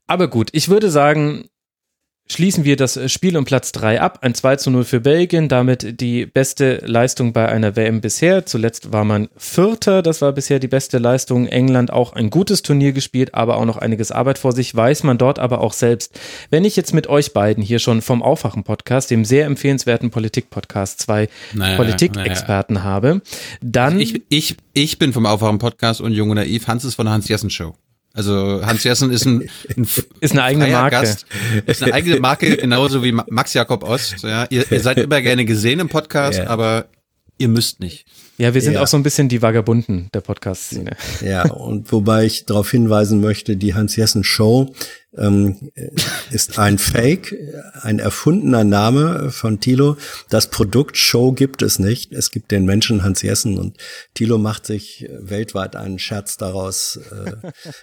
Aber 0.06 0.28
gut, 0.28 0.50
ich 0.52 0.68
würde 0.68 0.90
sagen, 0.90 1.48
schließen 2.30 2.64
wir 2.64 2.76
das 2.76 2.98
Spiel 3.10 3.36
um 3.36 3.44
Platz 3.44 3.72
3 3.72 4.00
ab. 4.00 4.20
Ein 4.22 4.34
2 4.34 4.56
zu 4.56 4.70
0 4.70 4.84
für 4.84 5.00
Belgien, 5.00 5.48
damit 5.48 6.00
die 6.00 6.26
beste 6.26 6.76
Leistung 6.86 7.32
bei 7.32 7.48
einer 7.48 7.76
WM 7.76 8.00
bisher. 8.00 8.46
Zuletzt 8.46 8.92
war 8.92 9.04
man 9.04 9.28
Vierter, 9.36 10.02
das 10.02 10.22
war 10.22 10.32
bisher 10.32 10.60
die 10.60 10.68
beste 10.68 10.98
Leistung. 10.98 11.46
England 11.46 11.92
auch 11.92 12.12
ein 12.12 12.30
gutes 12.30 12.62
Turnier 12.62 12.92
gespielt, 12.92 13.34
aber 13.34 13.56
auch 13.56 13.64
noch 13.64 13.76
einiges 13.76 14.12
Arbeit 14.12 14.38
vor 14.38 14.52
sich, 14.52 14.74
weiß 14.74 15.02
man 15.02 15.18
dort 15.18 15.38
aber 15.38 15.60
auch 15.60 15.72
selbst. 15.72 16.18
Wenn 16.50 16.64
ich 16.64 16.76
jetzt 16.76 16.94
mit 16.94 17.08
euch 17.08 17.32
beiden 17.32 17.62
hier 17.62 17.80
schon 17.80 18.00
vom 18.00 18.22
Aufwachen-Podcast, 18.22 19.10
dem 19.10 19.24
sehr 19.24 19.46
empfehlenswerten 19.46 20.10
Politik-Podcast, 20.10 21.00
zwei 21.00 21.28
naja, 21.52 21.76
Politikexperten 21.76 22.74
naja. 22.74 22.84
habe, 22.84 23.22
dann. 23.60 23.98
Ich, 23.98 24.22
ich, 24.28 24.56
ich 24.72 24.98
bin 24.98 25.12
vom 25.12 25.26
Aufwachen-Podcast 25.26 26.00
und 26.00 26.12
Jung 26.12 26.30
und 26.30 26.36
Naiv, 26.36 26.68
Hans 26.68 26.84
ist 26.84 26.94
von 26.94 27.06
der 27.06 27.14
Hans-Jessen-Show. 27.14 27.74
Also 28.12 28.60
Hans 28.64 28.82
Jessen 28.82 29.10
ist 29.10 29.24
ein, 29.24 29.48
ein 29.76 29.88
ist 30.20 30.32
eine 30.32 30.42
eigene 30.42 30.68
Marke. 30.68 30.96
Gast, 30.96 31.26
ist 31.66 31.82
eine 31.82 31.94
eigene 31.94 32.18
Marke, 32.20 32.56
genauso 32.56 33.04
wie 33.04 33.12
Max 33.12 33.54
Jakob 33.54 33.84
Ost. 33.84 34.22
Ja, 34.22 34.46
ihr, 34.50 34.70
ihr 34.70 34.80
seid 34.80 34.98
immer 34.98 35.22
gerne 35.22 35.44
gesehen 35.44 35.78
im 35.78 35.88
Podcast, 35.88 36.38
yeah. 36.38 36.50
aber 36.50 36.86
ihr 37.38 37.48
müsst 37.48 37.80
nicht. 37.80 38.06
Ja, 38.40 38.54
wir 38.54 38.62
sind 38.62 38.72
ja. 38.72 38.82
auch 38.82 38.86
so 38.86 38.96
ein 38.96 39.02
bisschen 39.02 39.28
die 39.28 39.42
Vagabunden 39.42 40.08
der 40.14 40.22
Podcast-Szene. 40.22 40.96
Ja, 41.20 41.50
und 41.50 41.92
wobei 41.92 42.24
ich 42.24 42.46
darauf 42.46 42.70
hinweisen 42.70 43.20
möchte, 43.20 43.54
die 43.54 43.74
Hans-Jessen-Show 43.74 44.74
ähm, 45.14 45.70
ist 46.30 46.58
ein 46.58 46.78
Fake, 46.78 47.36
ein 47.82 47.98
erfundener 47.98 48.64
Name 48.64 49.30
von 49.30 49.60
Thilo. 49.60 49.98
Das 50.30 50.48
Produkt 50.48 50.96
Show 50.96 51.32
gibt 51.32 51.60
es 51.60 51.78
nicht. 51.78 52.12
Es 52.14 52.30
gibt 52.30 52.50
den 52.50 52.64
Menschen 52.64 53.02
Hans 53.02 53.20
Jessen 53.20 53.58
und 53.58 53.76
Thilo 54.14 54.38
macht 54.38 54.64
sich 54.64 55.06
weltweit 55.18 55.76
einen 55.76 55.98
Scherz 55.98 56.38
daraus, 56.38 56.96
äh, 56.96 57.32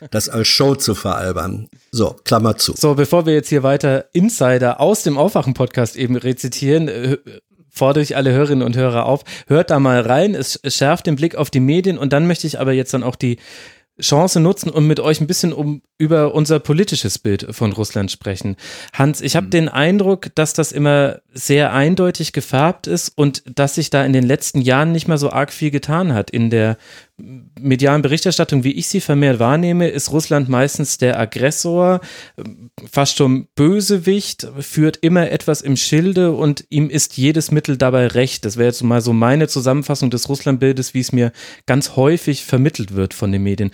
das 0.10 0.28
als 0.28 0.48
Show 0.48 0.74
zu 0.74 0.96
veralbern. 0.96 1.70
So, 1.92 2.16
Klammer 2.24 2.58
zu. 2.58 2.74
So, 2.76 2.96
bevor 2.96 3.28
wir 3.28 3.34
jetzt 3.34 3.50
hier 3.50 3.62
weiter 3.62 4.06
Insider 4.14 4.80
aus 4.80 5.04
dem 5.04 5.20
Aufwachen-Podcast 5.20 5.98
eben 5.98 6.16
rezitieren, 6.16 6.88
äh, 6.88 7.18
fordere 7.78 8.04
ich 8.04 8.16
alle 8.16 8.32
Hörerinnen 8.32 8.66
und 8.66 8.76
Hörer 8.76 9.06
auf, 9.06 9.24
hört 9.48 9.70
da 9.70 9.80
mal 9.80 10.02
rein, 10.02 10.36
es, 10.36 10.60
schärft 10.68 11.08
den 11.08 11.16
Blick 11.16 11.36
auf 11.36 11.50
die 11.50 11.60
Medien 11.60 11.98
und 11.98 12.14
dann 12.14 12.28
möchte 12.28 12.48
ich 12.48 12.60
aber 12.60 12.74
jetzt 12.74 12.94
dann 12.94 13.04
auch 13.04 13.16
die 13.16 13.38
Chance 14.00 14.40
nutzen 14.40 14.70
und 14.70 14.86
mit 14.86 15.00
euch 15.00 15.22
ein 15.22 15.28
bisschen 15.28 15.54
um 15.54 15.82
über 15.98 16.36
unser 16.36 16.60
politisches 16.60 17.18
Bild 17.18 17.48
von 17.50 17.74
Russland 17.74 18.12
sprechen. 18.12 18.56
Hans, 18.94 19.22
ich 19.22 19.36
habe 19.36 19.48
mhm. 19.48 19.52
den 19.52 19.70
Eindruck, 19.70 20.28
dass 20.36 20.54
das 20.54 20.72
immer 20.72 21.20
sehr 21.34 21.74
eindeutig 21.74 22.32
gefärbt 22.32 22.86
ist 22.86 23.10
und 23.16 23.44
dass 23.56 23.76
sich 23.76 23.90
da 23.90 24.06
in 24.06 24.14
den 24.14 24.24
letzten 24.24 24.62
Jahren 24.62 24.92
nicht 24.92 25.08
mehr 25.08 25.18
so 25.18 25.32
arg 25.32 25.52
viel 25.52 25.72
getan 25.72 26.14
hat. 26.14 26.30
In 26.30 26.52
der 26.52 26.78
medialen 27.18 28.04
Berichterstattung, 28.04 28.64
wie 28.64 28.74
ich 28.74 28.88
sie 28.88 29.02
vermehrt 29.02 29.40
wahrnehme, 29.40 29.90
ist 29.90 30.12
Russland 30.12 30.50
meistens 30.50 31.00
der 31.00 31.20
Aggressor, 31.20 32.00
fast 32.92 33.18
schon 33.18 33.48
Bösewicht, 33.56 34.48
führt 34.60 34.98
immer 34.98 35.32
etwas 35.32 35.62
im 35.62 35.78
Schilde 35.78 36.34
und 36.34 36.66
ihm 36.70 36.90
ist 36.90 37.18
jedes 37.18 37.50
Mittel 37.50 37.76
dabei 37.76 38.08
recht. 38.08 38.46
Das 38.46 38.58
wäre 38.58 38.68
jetzt 38.68 38.84
mal 38.84 39.02
so 39.02 39.14
meine 39.14 39.48
Zusammenfassung 39.48 40.12
des 40.12 40.30
Russlandbildes, 40.30 40.94
wie 40.94 41.00
es 41.00 41.12
mir 41.12 41.32
ganz 41.66 41.96
häufig 41.96 42.44
vermittelt 42.44 42.94
wird 42.94 43.16
von 43.16 43.32
den 43.32 43.42
Medien 43.44 43.72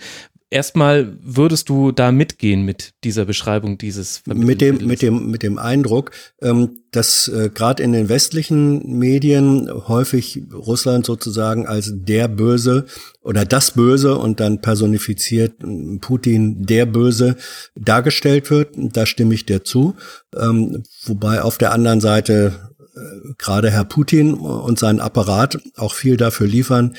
erstmal 0.50 1.16
würdest 1.20 1.68
du 1.68 1.92
da 1.92 2.12
mitgehen 2.12 2.62
mit 2.62 2.94
dieser 3.02 3.24
Beschreibung 3.24 3.78
dieses 3.78 4.22
mit 4.26 4.60
dem 4.60 4.86
mit 4.86 5.02
dem 5.02 5.30
mit 5.30 5.42
dem 5.42 5.58
Eindruck, 5.58 6.12
ähm, 6.40 6.78
dass 6.92 7.28
äh, 7.28 7.50
gerade 7.52 7.82
in 7.82 7.92
den 7.92 8.08
westlichen 8.08 8.98
Medien 8.98 9.68
häufig 9.88 10.42
Russland 10.52 11.06
sozusagen 11.06 11.66
als 11.66 11.92
der 11.94 12.28
Böse 12.28 12.86
oder 13.20 13.44
das 13.44 13.72
Böse 13.72 14.16
und 14.16 14.40
dann 14.40 14.60
personifiziert 14.60 15.62
äh, 15.62 15.98
Putin 15.98 16.64
der 16.64 16.86
Böse 16.86 17.36
dargestellt 17.74 18.50
wird. 18.50 18.74
Da 18.76 19.06
stimme 19.06 19.34
ich 19.34 19.46
dir 19.46 19.64
zu. 19.64 19.94
Ähm, 20.36 20.84
wobei 21.04 21.42
auf 21.42 21.58
der 21.58 21.72
anderen 21.72 22.00
Seite 22.00 22.70
äh, 22.94 23.34
gerade 23.38 23.70
Herr 23.70 23.84
Putin 23.84 24.34
und 24.34 24.78
sein 24.78 25.00
Apparat 25.00 25.58
auch 25.76 25.94
viel 25.94 26.16
dafür 26.16 26.46
liefern, 26.46 26.94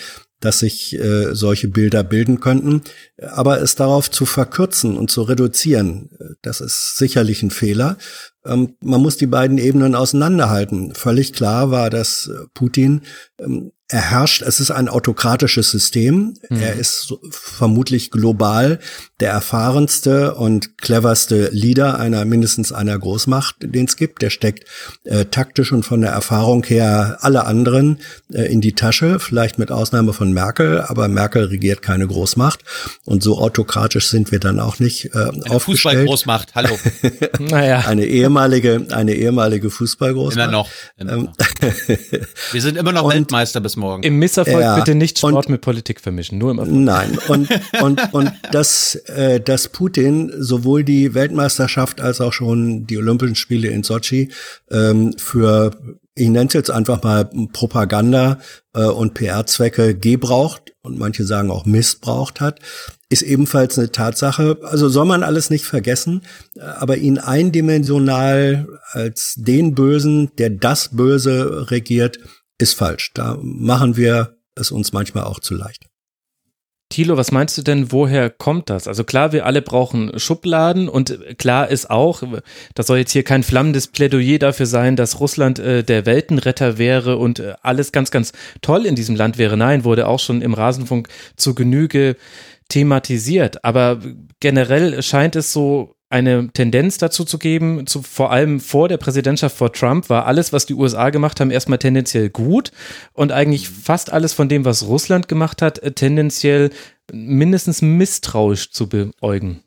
dass 0.46 0.60
sich 0.60 0.98
äh, 0.98 1.34
solche 1.34 1.68
Bilder 1.68 2.04
bilden 2.04 2.40
könnten. 2.40 2.82
Aber 3.22 3.62
es 3.62 3.76
darauf 3.76 4.10
zu 4.10 4.26
verkürzen 4.26 4.98
und 4.98 5.12
zu 5.12 5.24
reduzieren, 5.24 6.10
das 6.42 6.62
ist 6.62 6.98
sicherlich 6.98 7.44
ein 7.44 7.52
Fehler. 7.52 7.98
Ähm, 8.46 8.76
man 8.82 9.02
muss 9.02 9.18
die 9.18 9.28
beiden 9.28 9.58
Ebenen 9.58 9.96
auseinanderhalten. 9.96 10.94
Völlig 10.94 11.34
klar 11.34 11.72
war, 11.72 11.90
dass 11.90 12.32
Putin 12.54 13.02
ähm, 13.40 13.72
er 13.88 14.02
herrscht, 14.02 14.42
es 14.42 14.60
ist 14.60 14.72
ein 14.72 14.90
autokratisches 14.90 15.70
System. 15.70 16.34
Mhm. 16.50 16.60
Er 16.60 16.74
ist 16.74 17.14
vermutlich 17.30 18.10
global 18.10 18.80
der 19.20 19.30
erfahrenste 19.30 20.34
und 20.36 20.80
cleverste 20.80 21.50
Leader 21.52 22.00
einer 22.00 22.26
mindestens 22.26 22.72
einer 22.72 22.98
Großmacht, 22.98 23.58
den 23.62 23.86
es 23.86 23.96
gibt. 23.96 24.24
Der 24.24 24.32
steckt 24.32 24.68
äh, 25.04 25.26
taktisch 25.26 25.72
und 25.72 25.84
von 25.84 26.02
der 26.02 26.10
Erfahrung 26.10 26.64
her 26.64 27.20
alle 27.22 27.46
anderen 27.46 28.00
äh, 28.34 28.52
in 28.52 28.60
die 28.60 28.74
Tasche, 28.74 29.20
vielleicht 29.20 29.60
mit 29.60 29.72
Ausnahme 29.72 30.14
von 30.14 30.34
Merkel, 30.34 30.82
aber 30.82 31.08
Merkel 31.08 31.46
regiert 31.46 31.84
keine 31.84 32.08
Großmacht 32.08 32.62
und 33.06 33.22
so 33.22 33.38
autokratisch 33.38 34.10
sind 34.10 34.32
wir 34.32 34.40
dann 34.40 34.60
auch 34.60 34.80
nicht 34.80 35.14
äh, 35.14 35.20
eine 35.20 35.30
aufgestellt. 35.52 35.60
Fußballgroßmacht, 35.64 36.56
hallo. 36.56 36.78
naja. 37.40 37.84
Eine 37.86 38.06
ehemalige, 38.06 38.88
eine 38.90 39.14
ehemalige 39.14 39.70
Fußballgroßmacht. 39.70 40.48
Immer 40.48 40.52
noch. 40.52 40.70
Immer 40.98 41.14
ähm, 41.14 41.24
noch. 41.26 41.36
wir 42.52 42.62
sind 42.62 42.78
immer 42.78 42.92
noch 42.92 43.04
und, 43.04 43.14
Weltmeister 43.14 43.62
bis 43.62 43.75
morgen. 43.76 44.04
Im 44.04 44.20
Misserfolg 44.20 44.62
ja, 44.62 44.76
bitte 44.76 44.96
nicht 44.96 45.18
Sport 45.18 45.34
und, 45.34 45.50
mit 45.50 45.62
Politik 45.62 46.02
vermischen, 46.02 46.38
nur 46.38 46.52
im 46.52 46.60
Erfolg. 46.60 46.76
Nein, 46.76 47.18
und, 47.28 47.50
und, 47.82 48.14
und 48.14 48.32
dass, 48.52 48.96
äh, 49.08 49.40
dass 49.40 49.70
Putin 49.70 50.32
sowohl 50.38 50.84
die 50.84 51.14
Weltmeisterschaft 51.14 52.02
als 52.02 52.22
auch 52.22 52.34
schon 52.34 52.86
die 52.88 52.98
Olympischen 52.98 53.36
Spiele 53.36 53.70
in 53.70 53.84
Sochi 53.84 54.32
ähm, 54.72 55.14
für, 55.18 55.72
ich 56.16 56.30
nenne 56.30 56.48
es 56.48 56.54
jetzt 56.54 56.72
einfach 56.72 57.04
mal 57.04 57.30
Propaganda 57.54 58.40
äh, 58.74 58.84
und 58.84 59.14
PR-Zwecke 59.14 59.96
gebraucht 59.96 60.74
und 60.82 60.98
manche 60.98 61.26
sagen 61.26 61.52
auch 61.52 61.66
missbraucht 61.66 62.42
hat, 62.42 62.60
ist 63.10 63.22
ebenfalls 63.22 63.78
eine 63.78 63.92
Tatsache. 63.92 64.58
Also 64.64 64.90
soll 64.90 65.06
man 65.06 65.24
alles 65.24 65.50
nicht 65.50 65.66
vergessen, 65.66 66.22
aber 66.60 66.98
ihn 66.98 67.18
eindimensional 67.18 68.68
als 68.92 69.36
den 69.38 69.76
Bösen, 69.76 70.32
der 70.38 70.50
das 70.50 70.90
Böse 70.96 71.72
regiert, 71.72 72.20
ist 72.58 72.74
falsch. 72.74 73.12
Da 73.14 73.38
machen 73.42 73.98
wir 73.98 74.38
es 74.56 74.72
uns 74.72 74.94
manchmal 74.94 75.26
auch 75.26 75.40
zu 75.40 75.54
leicht. 75.56 75.88
Thilo, 76.90 77.18
was 77.18 77.32
meinst 77.32 77.58
du 77.58 77.64
denn, 77.64 77.92
woher 77.92 78.30
kommt 78.30 78.70
das? 78.70 78.88
Also 78.88 79.04
klar, 79.04 79.32
wir 79.32 79.46
alle 79.46 79.64
brauchen 79.64 80.18
Schubladen 80.20 80.88
und 80.88 81.20
klar 81.40 81.68
ist 81.68 81.90
auch, 81.90 82.22
das 82.76 82.88
soll 82.88 83.00
jetzt 83.00 83.12
hier 83.12 83.24
kein 83.24 83.42
flammendes 83.42 83.88
Plädoyer 83.88 84.38
dafür 84.38 84.68
sein, 84.68 84.96
dass 84.96 85.20
Russland 85.20 85.58
äh, 85.58 85.84
der 85.84 86.06
Weltenretter 86.06 86.78
wäre 86.78 87.18
und 87.18 87.40
äh, 87.40 87.56
alles 87.64 87.92
ganz, 87.92 88.12
ganz 88.12 88.34
toll 88.62 88.86
in 88.86 88.96
diesem 88.96 89.16
Land 89.16 89.40
wäre. 89.40 89.58
Nein, 89.58 89.84
wurde 89.84 90.08
auch 90.08 90.20
schon 90.20 90.44
im 90.44 90.54
Rasenfunk 90.54 91.10
zu 91.36 91.56
Genüge 91.56 92.18
thematisiert. 92.70 93.66
Aber 93.66 94.00
generell 94.40 95.02
scheint 95.02 95.36
es 95.36 95.52
so 95.52 95.95
eine 96.10 96.50
Tendenz 96.54 96.98
dazu 96.98 97.26
zu 97.26 97.40
geben, 97.40 97.88
zu, 97.88 98.02
vor 98.02 98.32
allem 98.32 98.60
vor 98.60 98.88
der 98.88 98.98
Präsidentschaft 98.98 99.58
vor 99.58 99.74
Trump 99.74 100.10
war 100.10 100.26
alles, 100.26 100.54
was 100.54 100.66
die 100.66 100.76
USA 100.76 101.10
gemacht 101.10 101.40
haben, 101.40 101.52
erstmal 101.52 101.80
tendenziell 101.80 102.30
gut 102.30 102.72
und 103.14 103.32
eigentlich 103.32 103.70
fast 103.70 104.14
alles 104.14 104.34
von 104.34 104.48
dem, 104.48 104.66
was 104.66 104.88
Russland 104.88 105.28
gemacht 105.28 105.62
hat, 105.62 105.80
äh, 105.80 105.92
tendenziell 105.92 106.70
mindestens 107.12 107.82
misstrauisch 107.82 108.72
zu 108.72 108.88
beäugen. 108.88 109.62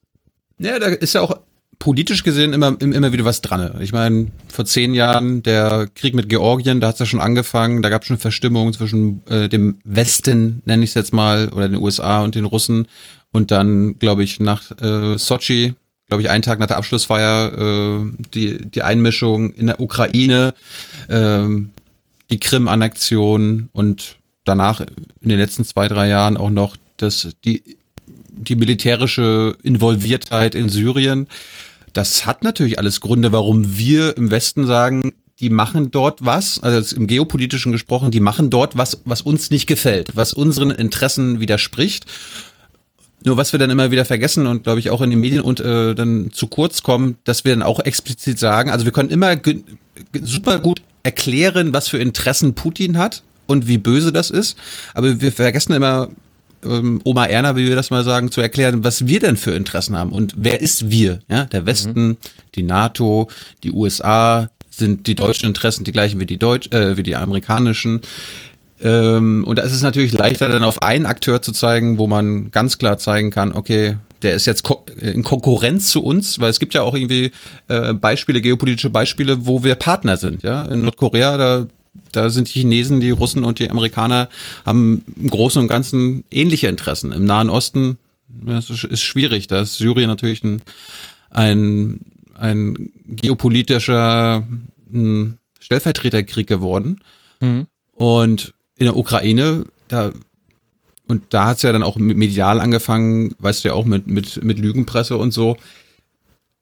Ja, 0.58 0.78
da 0.78 0.86
ist 0.86 1.14
ja 1.14 1.22
auch 1.22 1.40
politisch 1.78 2.24
gesehen 2.24 2.52
immer, 2.52 2.76
immer 2.80 3.12
wieder 3.12 3.24
was 3.24 3.40
dran. 3.40 3.80
Ich 3.80 3.92
meine, 3.92 4.28
vor 4.48 4.64
zehn 4.64 4.94
Jahren 4.94 5.42
der 5.42 5.88
Krieg 5.94 6.14
mit 6.14 6.28
Georgien, 6.28 6.80
da 6.80 6.88
hat 6.88 6.94
es 6.94 7.00
ja 7.00 7.06
schon 7.06 7.20
angefangen, 7.20 7.82
da 7.82 7.88
gab 7.88 8.02
es 8.02 8.08
schon 8.08 8.18
Verstimmungen 8.18 8.72
zwischen 8.72 9.22
äh, 9.28 9.48
dem 9.48 9.78
Westen, 9.84 10.62
nenne 10.64 10.82
ich 10.82 10.90
es 10.90 10.94
jetzt 10.94 11.12
mal, 11.12 11.48
oder 11.50 11.68
den 11.68 11.80
USA 11.80 12.22
und 12.22 12.34
den 12.34 12.44
Russen. 12.44 12.88
Und 13.30 13.50
dann, 13.50 13.98
glaube 13.98 14.24
ich, 14.24 14.40
nach 14.40 14.70
äh, 14.80 15.18
Sochi 15.18 15.74
glaube 16.08 16.22
ich, 16.22 16.30
einen 16.30 16.42
Tag 16.42 16.58
nach 16.58 16.66
der 16.66 16.78
Abschlussfeier 16.78 17.52
äh, 17.52 18.10
die, 18.34 18.58
die 18.70 18.82
Einmischung 18.82 19.52
in 19.52 19.66
der 19.66 19.80
Ukraine, 19.80 20.54
äh, 21.08 21.46
die 22.30 22.40
Krim-Annexion 22.40 23.68
und 23.72 24.16
danach 24.44 24.80
in 24.80 25.28
den 25.28 25.38
letzten 25.38 25.64
zwei, 25.64 25.88
drei 25.88 26.08
Jahren 26.08 26.36
auch 26.36 26.50
noch 26.50 26.76
das, 26.96 27.28
die, 27.44 27.62
die 28.30 28.56
militärische 28.56 29.56
Involviertheit 29.62 30.54
in 30.54 30.68
Syrien. 30.68 31.28
Das 31.92 32.26
hat 32.26 32.42
natürlich 32.42 32.78
alles 32.78 33.00
Gründe, 33.00 33.32
warum 33.32 33.76
wir 33.76 34.16
im 34.16 34.30
Westen 34.30 34.66
sagen, 34.66 35.12
die 35.40 35.50
machen 35.50 35.90
dort 35.90 36.24
was, 36.24 36.60
also 36.60 36.96
im 36.96 37.06
geopolitischen 37.06 37.70
gesprochen, 37.70 38.10
die 38.10 38.20
machen 38.20 38.50
dort 38.50 38.76
was, 38.76 39.02
was 39.04 39.22
uns 39.22 39.50
nicht 39.50 39.66
gefällt, 39.66 40.10
was 40.14 40.32
unseren 40.32 40.70
Interessen 40.70 41.38
widerspricht. 41.38 42.06
Nur 43.24 43.36
was 43.36 43.52
wir 43.52 43.58
dann 43.58 43.70
immer 43.70 43.90
wieder 43.90 44.04
vergessen 44.04 44.46
und 44.46 44.62
glaube 44.62 44.78
ich 44.78 44.90
auch 44.90 45.00
in 45.00 45.10
den 45.10 45.20
Medien 45.20 45.42
und 45.42 45.60
äh, 45.60 45.94
dann 45.94 46.30
zu 46.32 46.46
kurz 46.46 46.82
kommen, 46.82 47.16
dass 47.24 47.44
wir 47.44 47.52
dann 47.52 47.62
auch 47.62 47.80
explizit 47.80 48.38
sagen, 48.38 48.70
also 48.70 48.84
wir 48.84 48.92
können 48.92 49.10
immer 49.10 49.36
super 50.22 50.60
gut 50.60 50.82
erklären, 51.02 51.72
was 51.72 51.88
für 51.88 51.98
Interessen 51.98 52.54
Putin 52.54 52.96
hat 52.96 53.22
und 53.46 53.66
wie 53.66 53.78
böse 53.78 54.12
das 54.12 54.30
ist, 54.30 54.56
aber 54.94 55.20
wir 55.20 55.32
vergessen 55.32 55.72
immer 55.72 56.08
ähm, 56.64 57.00
Oma 57.04 57.26
Erna, 57.26 57.56
wie 57.56 57.68
wir 57.68 57.76
das 57.76 57.90
mal 57.90 58.04
sagen, 58.04 58.30
zu 58.30 58.40
erklären, 58.40 58.84
was 58.84 59.06
wir 59.06 59.20
denn 59.20 59.36
für 59.36 59.52
Interessen 59.52 59.96
haben 59.96 60.12
und 60.12 60.34
wer 60.36 60.60
ist 60.60 60.90
wir? 60.90 61.20
Ja, 61.28 61.44
der 61.44 61.66
Westen, 61.66 62.08
mhm. 62.08 62.16
die 62.54 62.62
NATO, 62.62 63.28
die 63.64 63.72
USA, 63.72 64.48
sind 64.70 65.06
die 65.06 65.14
deutschen 65.14 65.46
Interessen 65.46 65.84
die 65.84 65.92
gleichen 65.92 66.20
wie 66.20 66.26
die 66.26 66.38
deutsch, 66.38 66.70
äh, 66.72 66.96
wie 66.96 67.02
die 67.02 67.16
amerikanischen. 67.16 68.00
Ähm, 68.82 69.44
und 69.44 69.56
da 69.58 69.62
ist 69.62 69.72
es 69.72 69.82
natürlich 69.82 70.12
leichter, 70.12 70.48
dann 70.48 70.64
auf 70.64 70.82
einen 70.82 71.06
Akteur 71.06 71.42
zu 71.42 71.52
zeigen, 71.52 71.98
wo 71.98 72.06
man 72.06 72.50
ganz 72.50 72.78
klar 72.78 72.98
zeigen 72.98 73.30
kann, 73.30 73.52
okay, 73.52 73.96
der 74.22 74.34
ist 74.34 74.46
jetzt 74.46 74.64
ko 74.64 74.84
in 75.00 75.22
Konkurrenz 75.22 75.90
zu 75.90 76.02
uns, 76.02 76.40
weil 76.40 76.50
es 76.50 76.58
gibt 76.58 76.74
ja 76.74 76.82
auch 76.82 76.94
irgendwie 76.94 77.30
äh, 77.68 77.92
Beispiele, 77.94 78.40
geopolitische 78.40 78.90
Beispiele, 78.90 79.46
wo 79.46 79.62
wir 79.62 79.76
Partner 79.76 80.16
sind. 80.16 80.42
Ja, 80.42 80.62
in 80.62 80.82
Nordkorea 80.82 81.36
da 81.36 81.66
da 82.12 82.30
sind 82.30 82.48
die 82.48 82.60
Chinesen, 82.60 83.00
die 83.00 83.10
Russen 83.10 83.44
und 83.44 83.58
die 83.58 83.70
Amerikaner 83.70 84.28
haben 84.64 85.04
im 85.20 85.28
Großen 85.28 85.60
und 85.60 85.68
Ganzen 85.68 86.24
ähnliche 86.30 86.68
Interessen. 86.68 87.12
Im 87.12 87.24
Nahen 87.24 87.50
Osten 87.50 87.98
das 88.28 88.70
ist 88.70 89.02
schwierig. 89.02 89.46
Da 89.46 89.62
ist 89.62 89.76
Syrien 89.76 90.08
natürlich 90.08 90.44
ein, 90.44 90.62
ein, 91.30 92.00
ein 92.34 92.90
geopolitischer 93.06 94.46
ein 94.92 95.38
Stellvertreterkrieg 95.60 96.46
geworden. 96.46 97.00
Mhm. 97.40 97.66
Und 97.92 98.54
in 98.78 98.86
der 98.86 98.96
Ukraine, 98.96 99.64
da 99.88 100.12
und 101.06 101.22
da 101.30 101.46
hat's 101.46 101.62
ja 101.62 101.72
dann 101.72 101.82
auch 101.82 101.96
medial 101.96 102.60
angefangen, 102.60 103.34
weißt 103.38 103.64
du 103.64 103.68
ja 103.68 103.74
auch 103.74 103.84
mit 103.84 104.06
mit 104.06 104.42
mit 104.44 104.58
Lügenpresse 104.58 105.16
und 105.16 105.32
so. 105.32 105.56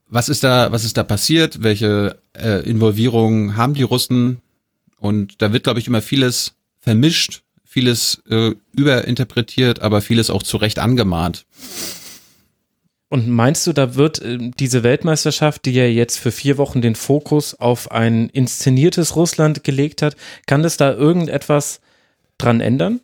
Was 0.09 0.29
ist 0.29 0.45
da 0.45 0.71
was 0.73 0.85
ist 0.85 0.97
da 0.97 1.03
passiert? 1.03 1.63
Welche 1.63 2.19
äh, 2.33 2.61
Involvierungen 2.69 3.57
haben 3.57 3.75
die 3.75 3.83
Russen? 3.83 4.39
Und 4.99 5.43
da 5.43 5.53
wird 5.53 5.65
glaube 5.65 5.81
ich 5.81 5.89
immer 5.89 6.01
vieles 6.01 6.55
vermischt, 6.81 7.43
vieles 7.65 8.23
äh, 8.31 8.55
überinterpretiert, 8.77 9.83
aber 9.83 10.01
vieles 10.01 10.31
auch 10.31 10.45
zu 10.45 10.57
Recht 10.57 10.79
angemahnt. 10.79 11.45
Und 13.09 13.29
meinst 13.29 13.67
du, 13.67 13.73
da 13.73 13.95
wird 13.95 14.21
äh, 14.21 14.39
diese 14.59 14.83
Weltmeisterschaft, 14.83 15.65
die 15.65 15.73
ja 15.73 15.87
jetzt 15.87 16.19
für 16.19 16.33
vier 16.33 16.59
Wochen 16.59 16.81
den 16.81 16.95
Fokus 16.95 17.55
auf 17.55 17.91
ein 17.91 18.29
inszeniertes 18.29 19.17
Russland 19.17 19.65
gelegt 19.65 20.03
hat, 20.03 20.17
kann 20.47 20.63
das 20.63 20.77
da 20.77 20.93
irgendetwas 20.93 21.81
dran 22.39 22.61
ändern? 22.61 23.01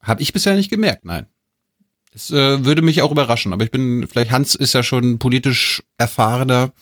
Habe 0.00 0.22
ich 0.22 0.32
bisher 0.32 0.54
nicht 0.54 0.70
gemerkt, 0.70 1.04
nein. 1.04 1.26
Es 2.12 2.30
äh, 2.30 2.64
würde 2.64 2.82
mich 2.82 3.02
auch 3.02 3.12
überraschen, 3.12 3.52
aber 3.52 3.64
ich 3.64 3.70
bin, 3.70 4.06
vielleicht 4.08 4.32
Hans 4.32 4.54
ist 4.54 4.72
ja 4.72 4.82
schon 4.82 5.18
politisch 5.18 5.82
erfahrener. 5.96 6.72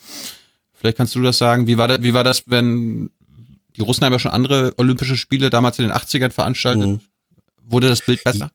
Vielleicht 0.73 0.97
kannst 0.97 1.13
du 1.15 1.21
das 1.21 1.37
sagen. 1.37 1.67
Wie 1.67 1.77
war 1.77 1.87
das, 1.87 2.01
wie 2.01 2.13
war 2.13 2.23
das, 2.23 2.43
wenn 2.47 3.11
die 3.75 3.81
Russen 3.81 4.05
haben 4.05 4.13
ja 4.13 4.19
schon 4.19 4.31
andere 4.31 4.73
Olympische 4.77 5.17
Spiele 5.17 5.49
damals 5.49 5.77
in 5.77 5.85
den 5.85 5.93
80ern 5.93 6.31
veranstaltet? 6.31 6.87
Mhm. 6.87 6.99
Wurde 7.63 7.89
das 7.89 8.01
Bild 8.01 8.23
besser? 8.23 8.51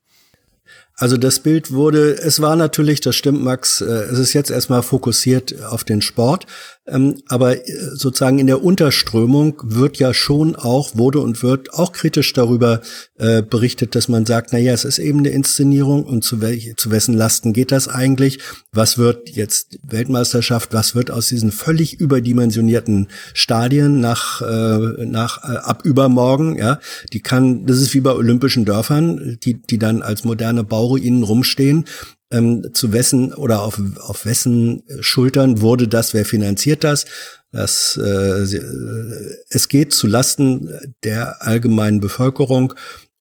Also 0.96 1.16
das 1.16 1.40
Bild 1.40 1.72
wurde, 1.72 2.16
es 2.18 2.40
war 2.40 2.54
natürlich, 2.54 3.00
das 3.00 3.16
stimmt 3.16 3.42
Max, 3.42 3.80
äh, 3.80 3.84
es 3.84 4.18
ist 4.18 4.32
jetzt 4.32 4.50
erstmal 4.50 4.82
fokussiert 4.82 5.60
auf 5.64 5.82
den 5.82 6.00
Sport, 6.00 6.46
aber 6.86 7.56
äh, 7.56 7.62
sozusagen 7.94 8.38
in 8.38 8.46
der 8.46 8.62
Unterströmung 8.62 9.60
wird 9.64 9.96
ja 9.96 10.12
schon 10.12 10.54
auch, 10.54 10.96
wurde 10.96 11.20
und 11.20 11.42
wird 11.42 11.72
auch 11.72 11.92
kritisch 11.92 12.32
darüber 12.34 12.82
äh, 13.16 13.42
berichtet, 13.42 13.94
dass 13.94 14.08
man 14.08 14.26
sagt, 14.26 14.52
na 14.52 14.58
ja, 14.58 14.72
es 14.72 14.84
ist 14.84 14.98
eben 14.98 15.20
eine 15.20 15.30
Inszenierung 15.30 16.04
und 16.04 16.24
zu, 16.24 16.42
welch, 16.42 16.74
zu 16.76 16.90
wessen 16.90 17.14
Lasten 17.14 17.54
geht 17.54 17.72
das 17.72 17.88
eigentlich? 17.88 18.38
Was 18.72 18.98
wird 18.98 19.30
jetzt 19.30 19.78
Weltmeisterschaft, 19.82 20.74
was 20.74 20.94
wird 20.94 21.10
aus 21.10 21.28
diesen 21.28 21.52
völlig 21.52 22.00
überdimensionierten 22.00 23.08
Stadien 23.32 24.00
nach, 24.00 24.42
äh, 24.42 25.06
nach 25.06 25.42
äh, 25.42 25.56
ab 25.56 25.86
übermorgen, 25.86 26.58
ja? 26.58 26.80
Die 27.14 27.20
kann, 27.20 27.64
das 27.64 27.78
ist 27.78 27.94
wie 27.94 28.00
bei 28.00 28.12
olympischen 28.12 28.66
Dörfern, 28.66 29.38
die, 29.42 29.62
die 29.62 29.78
dann 29.78 30.02
als 30.02 30.24
moderne 30.24 30.64
Bauruinen 30.64 31.22
rumstehen 31.22 31.86
ähm, 32.34 32.74
zu 32.74 32.92
wessen 32.92 33.32
oder 33.32 33.62
auf, 33.62 33.80
auf 34.00 34.26
wessen 34.26 34.82
Schultern 35.00 35.60
wurde 35.60 35.88
das, 35.88 36.14
wer 36.14 36.24
finanziert 36.24 36.84
das? 36.84 37.06
Das, 37.52 37.96
äh, 37.96 38.44
es 39.48 39.68
geht 39.68 39.92
zu 39.92 40.08
Lasten 40.08 40.68
der 41.04 41.42
allgemeinen 41.42 42.00
Bevölkerung 42.00 42.74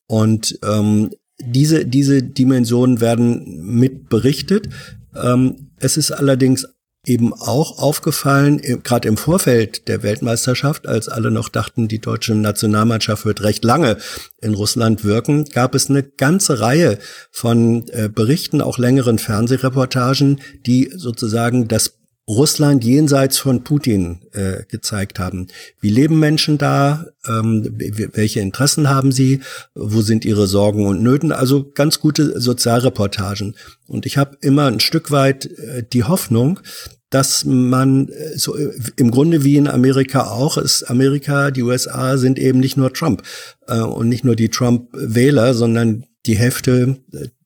und 0.08 0.58
ähm, 0.64 1.12
diese, 1.40 1.86
diese 1.86 2.24
Dimensionen 2.24 3.00
werden 3.00 3.62
mit 3.62 4.10
berichtet. 4.10 4.70
Ähm, 5.16 5.72
es 5.78 5.98
ist 5.98 6.12
allerdings 6.12 6.68
eben 7.06 7.34
auch 7.34 7.80
aufgefallen, 7.80 8.62
gerade 8.84 9.08
im 9.10 9.18
Vorfeld 9.18 9.88
der 9.88 10.04
Weltmeisterschaft, 10.04 10.88
als 10.88 11.10
alle 11.10 11.32
noch 11.32 11.50
dachten, 11.50 11.88
die 11.90 12.00
deutsche 12.00 12.34
Nationalmannschaft 12.34 13.26
wird 13.26 13.44
recht 13.44 13.66
lange 13.66 13.98
in 14.40 14.54
Russland 14.54 15.04
wirken, 15.04 15.44
gab 15.46 15.76
es 15.76 15.90
eine 15.90 16.04
ganze 16.04 16.62
Reihe 16.62 17.00
von 17.30 17.88
äh, 17.90 18.08
Berichten, 18.08 18.62
auch 18.62 18.78
längeren 18.78 19.20
Fernsehreportagen, 19.20 20.40
die 20.66 20.92
sozusagen 20.96 21.68
das 21.68 22.03
Russland 22.28 22.86
jenseits 22.86 23.38
von 23.38 23.64
Putin 23.64 24.22
äh, 24.32 24.64
gezeigt 24.70 25.20
haben. 25.20 25.48
Wie 25.82 25.90
leben 25.90 26.20
Menschen 26.20 26.58
da? 26.58 27.06
Ähm, 27.28 27.76
welche 28.14 28.40
Interessen 28.40 28.90
haben 28.90 29.12
sie? 29.12 29.42
Wo 29.76 30.02
sind 30.02 30.24
ihre 30.24 30.48
Sorgen 30.48 30.86
und 30.86 31.04
Nöten? 31.04 31.34
Also 31.34 31.70
ganz 31.74 32.00
gute 32.00 32.40
Sozialreportagen. 32.40 33.56
Und 33.88 34.06
ich 34.06 34.18
habe 34.18 34.38
immer 34.42 34.68
ein 34.68 34.80
Stück 34.80 35.12
weit 35.12 35.46
äh, 35.46 35.84
die 35.92 36.06
Hoffnung, 36.06 36.62
dass 37.10 37.46
man 37.46 38.08
äh, 38.08 38.38
so 38.38 38.58
äh, 38.58 38.72
im 38.96 39.12
Grunde 39.12 39.44
wie 39.44 39.58
in 39.58 39.68
Amerika 39.68 40.28
auch 40.32 40.58
ist 40.58 40.84
Amerika, 40.84 41.52
die 41.52 41.62
USA 41.62 42.18
sind 42.18 42.40
eben 42.40 42.60
nicht 42.60 42.78
nur 42.78 42.94
Trump 42.94 43.22
äh, 43.68 43.80
und 43.80 44.08
nicht 44.08 44.24
nur 44.24 44.36
die 44.36 44.50
Trump-Wähler, 44.50 45.54
sondern 45.54 46.06
die 46.26 46.38
Hälfte 46.38 46.98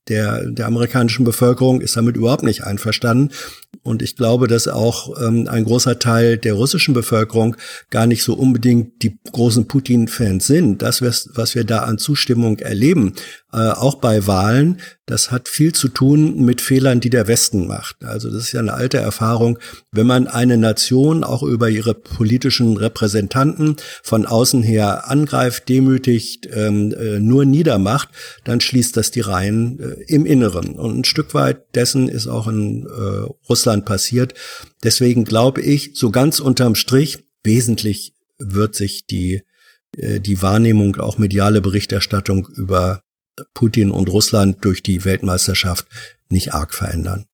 der, 0.09 0.45
der 0.49 0.67
amerikanischen 0.67 1.25
Bevölkerung 1.25 1.81
ist 1.81 1.97
damit 1.97 2.15
überhaupt 2.15 2.43
nicht 2.43 2.63
einverstanden. 2.63 3.33
Und 3.83 4.01
ich 4.01 4.15
glaube, 4.15 4.47
dass 4.47 4.67
auch 4.67 5.21
ähm, 5.21 5.47
ein 5.49 5.63
großer 5.63 5.99
Teil 5.99 6.37
der 6.37 6.53
russischen 6.53 6.93
Bevölkerung 6.93 7.55
gar 7.89 8.05
nicht 8.05 8.23
so 8.23 8.33
unbedingt 8.33 9.01
die 9.01 9.17
großen 9.31 9.67
Putin-Fans 9.67 10.45
sind. 10.45 10.81
Das, 10.81 11.01
was 11.01 11.55
wir 11.55 11.63
da 11.63 11.79
an 11.79 11.97
Zustimmung 11.97 12.59
erleben, 12.59 13.13
äh, 13.53 13.69
auch 13.69 13.95
bei 13.95 14.27
Wahlen, 14.27 14.81
das 15.05 15.31
hat 15.31 15.47
viel 15.47 15.71
zu 15.71 15.87
tun 15.87 16.43
mit 16.43 16.59
Fehlern, 16.59 16.99
die 16.99 17.09
der 17.09 17.27
Westen 17.27 17.65
macht. 17.65 18.03
Also 18.03 18.29
das 18.29 18.43
ist 18.43 18.51
ja 18.51 18.59
eine 18.59 18.73
alte 18.73 18.97
Erfahrung. 18.97 19.57
Wenn 19.91 20.05
man 20.05 20.27
eine 20.27 20.57
Nation 20.57 21.23
auch 21.23 21.43
über 21.43 21.69
ihre 21.69 21.93
politischen 21.93 22.75
Repräsentanten 22.75 23.77
von 24.03 24.25
außen 24.25 24.63
her 24.63 25.09
angreift, 25.09 25.69
demütigt, 25.69 26.49
ähm, 26.51 26.93
äh, 26.93 27.19
nur 27.19 27.45
niedermacht, 27.45 28.09
dann 28.43 28.59
schließt 28.59 28.97
das 28.97 29.11
die 29.11 29.21
Reihen 29.21 29.79
äh, 29.79 30.03
im 30.07 30.25
Inneren. 30.25 30.75
Und 30.75 30.99
ein 30.99 31.05
Stück 31.05 31.33
weit 31.33 31.73
dessen 31.73 32.09
ist 32.09 32.27
auch 32.27 32.47
in 32.47 32.85
äh, 32.85 33.31
Russland 33.47 33.85
passiert. 33.85 34.33
Deswegen 34.83 35.23
glaube 35.23 35.61
ich, 35.61 35.91
so 35.93 36.11
ganz 36.11 36.41
unterm 36.41 36.75
Strich, 36.75 37.19
wesentlich 37.43 38.13
wird 38.39 38.75
sich 38.75 39.05
die 39.05 39.43
äh, 39.95 40.19
die 40.19 40.41
Wahrnehmung, 40.41 40.97
auch 40.97 41.17
mediale 41.17 41.61
Berichterstattung 41.61 42.47
über 42.55 43.01
Putin 43.53 43.91
und 43.91 44.09
Russland 44.09 44.63
durch 44.65 44.83
die 44.83 45.05
Weltmeisterschaft 45.05 45.87
nicht 46.29 46.53
arg 46.53 46.73
verändern. 46.73 47.25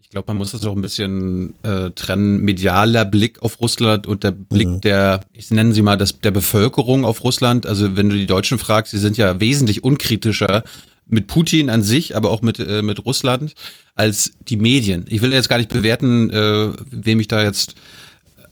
Ich 0.00 0.10
glaube, 0.10 0.26
man 0.28 0.36
muss 0.36 0.52
das 0.52 0.64
auch 0.64 0.76
ein 0.76 0.82
bisschen 0.82 1.54
äh, 1.64 1.90
trennen. 1.90 2.40
Medialer 2.42 3.04
Blick 3.04 3.42
auf 3.42 3.60
Russland 3.60 4.06
und 4.06 4.22
der 4.22 4.30
Blick 4.30 4.68
mhm. 4.68 4.80
der, 4.80 5.20
ich 5.32 5.50
nenne 5.50 5.72
sie 5.72 5.82
mal, 5.82 5.96
das, 5.96 6.20
der 6.20 6.30
Bevölkerung 6.30 7.04
auf 7.04 7.24
Russland. 7.24 7.66
Also 7.66 7.96
wenn 7.96 8.10
du 8.10 8.14
die 8.14 8.26
Deutschen 8.26 8.58
fragst, 8.58 8.92
sie 8.92 8.98
sind 8.98 9.16
ja 9.16 9.40
wesentlich 9.40 9.82
unkritischer 9.82 10.62
mit 11.06 11.26
Putin 11.26 11.68
an 11.68 11.82
sich, 11.82 12.16
aber 12.16 12.30
auch 12.30 12.42
mit, 12.42 12.58
äh, 12.60 12.82
mit 12.82 13.04
Russland 13.04 13.54
als 13.94 14.32
die 14.48 14.56
Medien. 14.56 15.04
Ich 15.08 15.20
will 15.20 15.32
jetzt 15.32 15.48
gar 15.48 15.58
nicht 15.58 15.70
bewerten, 15.70 16.30
äh, 16.30 16.72
wem 16.90 17.20
ich 17.20 17.28
da 17.28 17.42
jetzt 17.42 17.74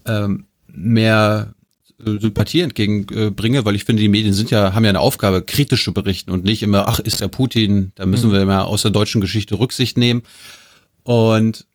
ähm, 0.05 0.47
mehr 0.67 1.55
Sympathie 2.05 2.61
entgegenbringe, 2.61 3.65
weil 3.65 3.75
ich 3.75 3.85
finde, 3.85 4.03
die 4.03 4.09
Medien 4.09 4.33
sind 4.33 4.51
ja, 4.51 4.75
haben 4.75 4.85
ja 4.85 4.91
eine 4.91 5.01
Aufgabe, 5.01 5.43
kritisch 5.43 5.85
zu 5.85 5.93
berichten 5.93 6.31
und 6.31 6.45
nicht 6.45 6.63
immer, 6.63 6.89
ach, 6.89 6.99
ist 6.99 7.21
der 7.21 7.29
Putin, 7.29 7.93
da 7.95 8.07
müssen 8.07 8.31
mhm. 8.31 8.35
wir 8.35 8.45
mal 8.47 8.63
aus 8.63 8.83
der 8.83 8.91
deutschen 8.91 9.21
Geschichte 9.21 9.59
Rücksicht 9.59 9.97
nehmen. 9.97 10.23
Und 11.05 11.67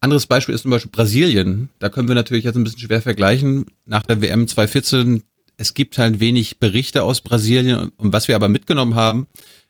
anderes 0.00 0.26
Beispiel 0.26 0.54
ist 0.54 0.62
zum 0.62 0.70
Beispiel 0.70 0.90
Brasilien. 0.90 1.70
Da 1.78 1.88
können 1.88 2.08
wir 2.08 2.14
natürlich 2.14 2.44
jetzt 2.44 2.56
ein 2.56 2.64
bisschen 2.64 2.80
schwer 2.80 3.02
vergleichen. 3.02 3.66
Nach 3.86 4.02
der 4.02 4.20
WM 4.20 4.46
2014, 4.46 5.22
es 5.56 5.74
gibt 5.74 5.98
halt 5.98 6.20
wenig 6.20 6.58
Berichte 6.58 7.02
aus 7.02 7.20
Brasilien. 7.20 7.90
Und 7.96 8.12
was 8.12 8.28
wir 8.28 8.36
aber 8.36 8.48
mitgenommen 8.48 8.94
haben, 8.94 9.26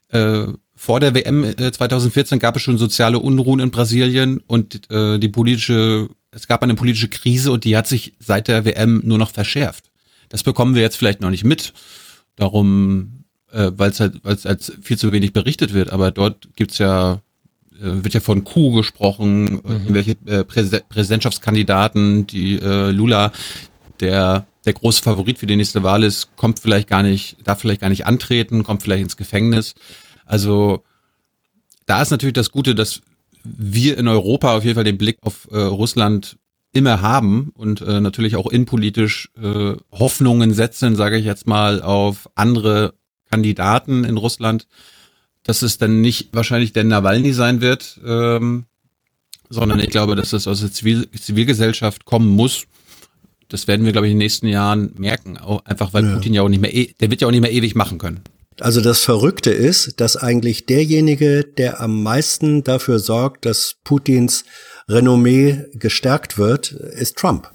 äh, 0.08 0.46
vor 0.76 1.00
der 1.00 1.14
WM 1.14 1.54
2014 1.56 2.36
äh, 2.36 2.38
gab 2.40 2.56
es 2.56 2.62
schon 2.62 2.78
soziale 2.78 3.18
Unruhen 3.20 3.60
in 3.60 3.70
Brasilien 3.70 4.42
und 4.46 4.90
äh, 4.90 5.18
die 5.18 5.28
politische 5.28 6.08
es 6.35 6.49
gab 6.49 6.62
eine 6.62 6.75
politische 6.75 7.09
Krise 7.09 7.53
und 7.53 7.64
die 7.64 7.77
hat 7.77 7.87
sich 7.87 8.14
seit 8.18 8.49
der 8.49 8.64
WM 8.64 9.03
nur 9.05 9.18
noch 9.18 9.31
verschärft. 9.31 9.90
Das 10.29 10.42
bekommen 10.42 10.75
wir 10.75 10.83
jetzt 10.83 10.97
vielleicht 10.97 11.20
noch 11.20 11.31
nicht 11.31 11.44
mit. 11.44 11.73
Darum, 12.37 13.25
äh, 13.53 13.70
weil 13.77 13.90
es 13.90 14.01
halt, 14.01 14.25
weil 14.25 14.35
es 14.35 14.44
halt 14.44 14.79
viel 14.83 14.99
zu 14.99 15.12
wenig 15.12 15.33
berichtet 15.33 15.73
wird. 15.73 15.90
Aber 15.90 16.11
dort 16.11 16.49
gibt's 16.57 16.79
ja 16.79 17.20
äh, 17.81 18.05
wird 18.05 18.14
ja 18.14 18.20
von 18.20 18.44
Coup 18.44 18.75
gesprochen, 18.75 19.61
mhm. 19.64 19.87
welche 19.88 20.16
äh, 20.27 20.44
Präs 20.44 20.70
Präsidentschaftskandidaten, 20.88 22.27
die 22.27 22.59
äh, 22.59 22.90
Lula, 22.90 23.33
der 24.01 24.47
der 24.64 24.73
große 24.73 25.03
Favorit 25.03 25.38
für 25.38 25.47
die 25.47 25.57
nächste 25.57 25.83
Wahl 25.83 26.03
ist, 26.03 26.37
kommt 26.37 26.59
vielleicht 26.59 26.88
gar 26.88 27.03
nicht, 27.03 27.37
darf 27.44 27.61
vielleicht 27.61 27.83
gar 27.83 27.90
nicht 27.90 28.07
antreten, 28.07 28.64
kommt 28.64 28.83
vielleicht 28.83 29.03
ins 29.03 29.16
Gefängnis. 29.16 29.75
Also 30.25 30.83
da 31.85 32.01
ist 32.01 32.11
natürlich 32.11 32.33
das 32.33 32.51
Gute, 32.51 32.75
dass 32.75 33.03
wir 33.44 33.98
in 33.98 34.09
Europa 34.09 34.57
auf 34.57 34.64
jeden 34.64 34.74
Fall 34.74 34.85
den 34.85 34.98
Blick 34.98 35.18
auf 35.22 35.48
äh, 35.50 35.59
Russland 35.59 36.38
immer 36.72 37.02
haben 37.02 37.52
und 37.54 37.80
äh, 37.83 38.00
natürlich 38.00 38.37
auch 38.37 38.50
innenpolitisch 38.50 39.30
äh, 39.40 39.74
Hoffnungen 39.92 40.52
setzen, 40.52 40.96
sage 40.96 41.16
ich 41.16 41.24
jetzt 41.24 41.46
mal, 41.46 41.80
auf 41.80 42.28
andere 42.35 42.94
Kandidaten 43.30 44.04
in 44.04 44.16
Russland, 44.16 44.66
dass 45.44 45.62
es 45.62 45.78
dann 45.78 46.00
nicht 46.00 46.30
wahrscheinlich 46.33 46.72
der 46.72 46.85
Nawalny 46.85 47.33
sein 47.33 47.61
wird, 47.61 48.00
ähm, 48.04 48.64
sondern 49.48 49.78
ich 49.78 49.90
glaube, 49.90 50.16
dass 50.16 50.33
es 50.33 50.48
aus 50.48 50.61
der 50.61 50.72
Zivil 50.72 51.09
Zivilgesellschaft 51.12 52.04
kommen 52.04 52.28
muss. 52.28 52.66
Das 53.48 53.68
werden 53.68 53.85
wir, 53.85 53.92
glaube 53.92 54.09
ich, 54.09 54.12
in 54.12 54.18
den 54.18 54.24
nächsten 54.24 54.48
Jahren 54.48 54.94
merken. 54.96 55.38
Auch 55.38 55.64
einfach, 55.64 55.92
weil 55.92 56.04
ja. 56.04 56.14
Putin 56.14 56.35
ja 56.35 56.42
auch 56.42 56.48
nicht 56.48 56.61
mehr, 56.61 56.74
e 56.74 56.92
der 56.98 57.11
wird 57.11 57.20
ja 57.20 57.28
auch 57.28 57.30
nicht 57.30 57.42
mehr 57.42 57.52
ewig 57.52 57.74
machen 57.74 57.98
können. 57.98 58.20
Also 58.60 58.80
das 58.80 59.00
Verrückte 59.00 59.50
ist, 59.50 60.00
dass 60.00 60.16
eigentlich 60.16 60.66
derjenige, 60.66 61.44
der 61.44 61.80
am 61.80 62.02
meisten 62.02 62.62
dafür 62.62 62.98
sorgt, 62.98 63.46
dass 63.46 63.76
Putins 63.84 64.44
Renommee 64.88 65.64
gestärkt 65.74 66.38
wird, 66.38 66.70
ist 66.72 67.16
Trump 67.16 67.53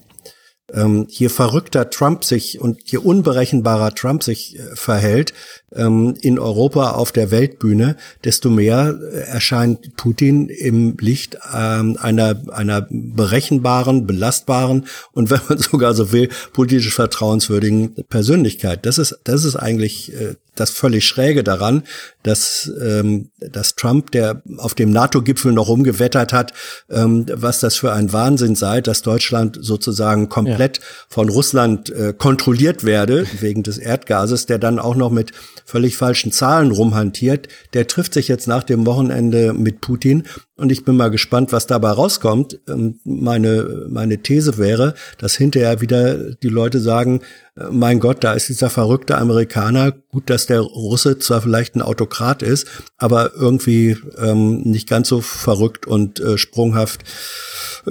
ähm, 0.73 1.05
je 1.09 1.29
verrückter 1.29 1.89
Trump 1.89 2.23
sich 2.23 2.59
und 2.59 2.91
je 2.91 2.97
unberechenbarer 2.97 3.93
Trump 3.95 4.23
sich 4.23 4.57
äh, 4.57 4.75
verhält 4.75 5.33
ähm, 5.75 6.15
in 6.21 6.39
Europa 6.39 6.91
auf 6.91 7.11
der 7.11 7.31
Weltbühne, 7.31 7.95
desto 8.23 8.49
mehr 8.49 8.97
äh, 9.01 9.19
erscheint 9.21 9.95
Putin 9.95 10.49
im 10.49 10.97
Licht 10.99 11.37
ähm, 11.55 11.97
einer, 12.01 12.41
einer 12.51 12.87
berechenbaren, 12.89 14.07
belastbaren 14.07 14.85
und 15.13 15.29
wenn 15.29 15.41
man 15.47 15.57
sogar 15.57 15.93
so 15.93 16.11
will, 16.11 16.29
politisch 16.53 16.93
vertrauenswürdigen 16.93 17.95
Persönlichkeit. 18.09 18.85
Das 18.85 18.97
ist, 18.97 19.19
das 19.23 19.43
ist 19.43 19.55
eigentlich 19.55 20.13
äh, 20.13 20.35
das 20.55 20.71
völlig 20.71 21.07
Schräge 21.07 21.43
daran, 21.43 21.83
dass, 22.23 22.69
ähm, 22.81 23.29
dass 23.39 23.75
Trump, 23.75 24.11
der 24.11 24.41
auf 24.57 24.73
dem 24.73 24.91
NATO-Gipfel 24.91 25.53
noch 25.53 25.69
rumgewettert 25.69 26.33
hat, 26.33 26.53
ähm, 26.89 27.25
was 27.31 27.59
das 27.59 27.77
für 27.77 27.93
ein 27.93 28.11
Wahnsinn 28.11 28.55
sei, 28.55 28.81
dass 28.81 29.01
Deutschland 29.01 29.57
sozusagen 29.61 30.27
komplett 30.27 30.58
ja. 30.59 30.83
von 31.09 31.29
Russland 31.29 31.89
äh, 31.89 32.13
kontrolliert 32.17 32.83
werde, 32.83 33.25
wegen 33.39 33.63
des 33.63 33.77
Erdgases, 33.77 34.45
der 34.45 34.59
dann 34.59 34.79
auch 34.79 34.95
noch 34.95 35.11
mit 35.11 35.31
völlig 35.65 35.97
falschen 35.97 36.31
Zahlen 36.31 36.71
rumhantiert, 36.71 37.47
der 37.73 37.87
trifft 37.87 38.13
sich 38.13 38.27
jetzt 38.27 38.47
nach 38.47 38.63
dem 38.63 38.85
Wochenende 38.85 39.53
mit 39.53 39.81
Putin 39.81 40.23
und 40.59 40.73
ich 40.73 40.83
bin 40.83 40.97
mal 40.97 41.09
gespannt, 41.09 41.53
was 41.53 41.67
dabei 41.67 41.91
rauskommt. 41.91 42.59
Ähm, 42.67 42.99
meine, 43.05 43.85
meine 43.89 44.21
These 44.21 44.57
wäre, 44.57 44.93
dass 45.17 45.35
hinterher 45.35 45.79
wieder 45.79 46.33
die 46.35 46.49
Leute 46.49 46.81
sagen, 46.81 47.21
äh, 47.55 47.65
mein 47.71 48.01
Gott, 48.01 48.25
da 48.25 48.33
ist 48.33 48.49
dieser 48.49 48.69
verrückte 48.69 49.17
Amerikaner. 49.17 49.93
Gut, 50.11 50.29
dass 50.29 50.47
der 50.47 50.59
Russe 50.59 51.17
zwar 51.17 51.41
vielleicht 51.41 51.75
ein 51.75 51.81
Autokrat 51.81 52.43
ist, 52.43 52.67
aber 52.97 53.35
irgendwie 53.35 53.97
ähm, 54.17 54.61
nicht 54.63 54.89
ganz 54.89 55.07
so 55.07 55.21
verrückt 55.21 55.87
und 55.87 56.19
äh, 56.19 56.37
sprunghaft 56.37 57.03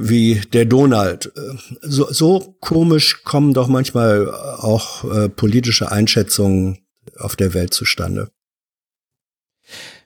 wie 0.00 0.40
der 0.52 0.64
Donald. 0.64 1.32
Äh, 1.36 1.40
so, 1.80 2.10
so 2.10 2.56
komisch 2.60 3.22
kommen 3.24 3.54
doch 3.54 3.68
manchmal 3.68 4.30
auch 4.30 5.04
äh, 5.04 5.28
politische 5.28 5.90
Einschätzungen 5.90 6.78
auf 7.16 7.36
der 7.36 7.54
Welt 7.54 7.74
zustande. 7.74 8.30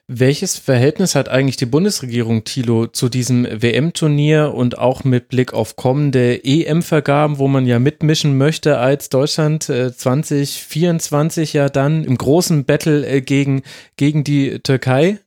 Welches 0.07 0.57
Verhältnis 0.57 1.15
hat 1.15 1.29
eigentlich 1.29 1.55
die 1.55 1.65
Bundesregierung, 1.65 2.43
Thilo, 2.43 2.87
zu 2.87 3.07
diesem 3.07 3.45
WM-Turnier 3.45 4.53
und 4.53 4.77
auch 4.77 5.05
mit 5.05 5.29
Blick 5.29 5.53
auf 5.53 5.77
kommende 5.77 6.43
EM-Vergaben, 6.43 7.37
wo 7.37 7.47
man 7.47 7.65
ja 7.65 7.79
mitmischen 7.79 8.37
möchte 8.37 8.79
als 8.79 9.07
Deutschland 9.07 9.69
äh, 9.69 9.95
2024 9.95 11.53
ja 11.53 11.69
dann 11.69 12.03
im 12.03 12.17
großen 12.17 12.65
Battle 12.65 13.07
äh, 13.07 13.21
gegen, 13.21 13.63
gegen 13.95 14.25
die 14.25 14.59
Türkei? 14.59 15.19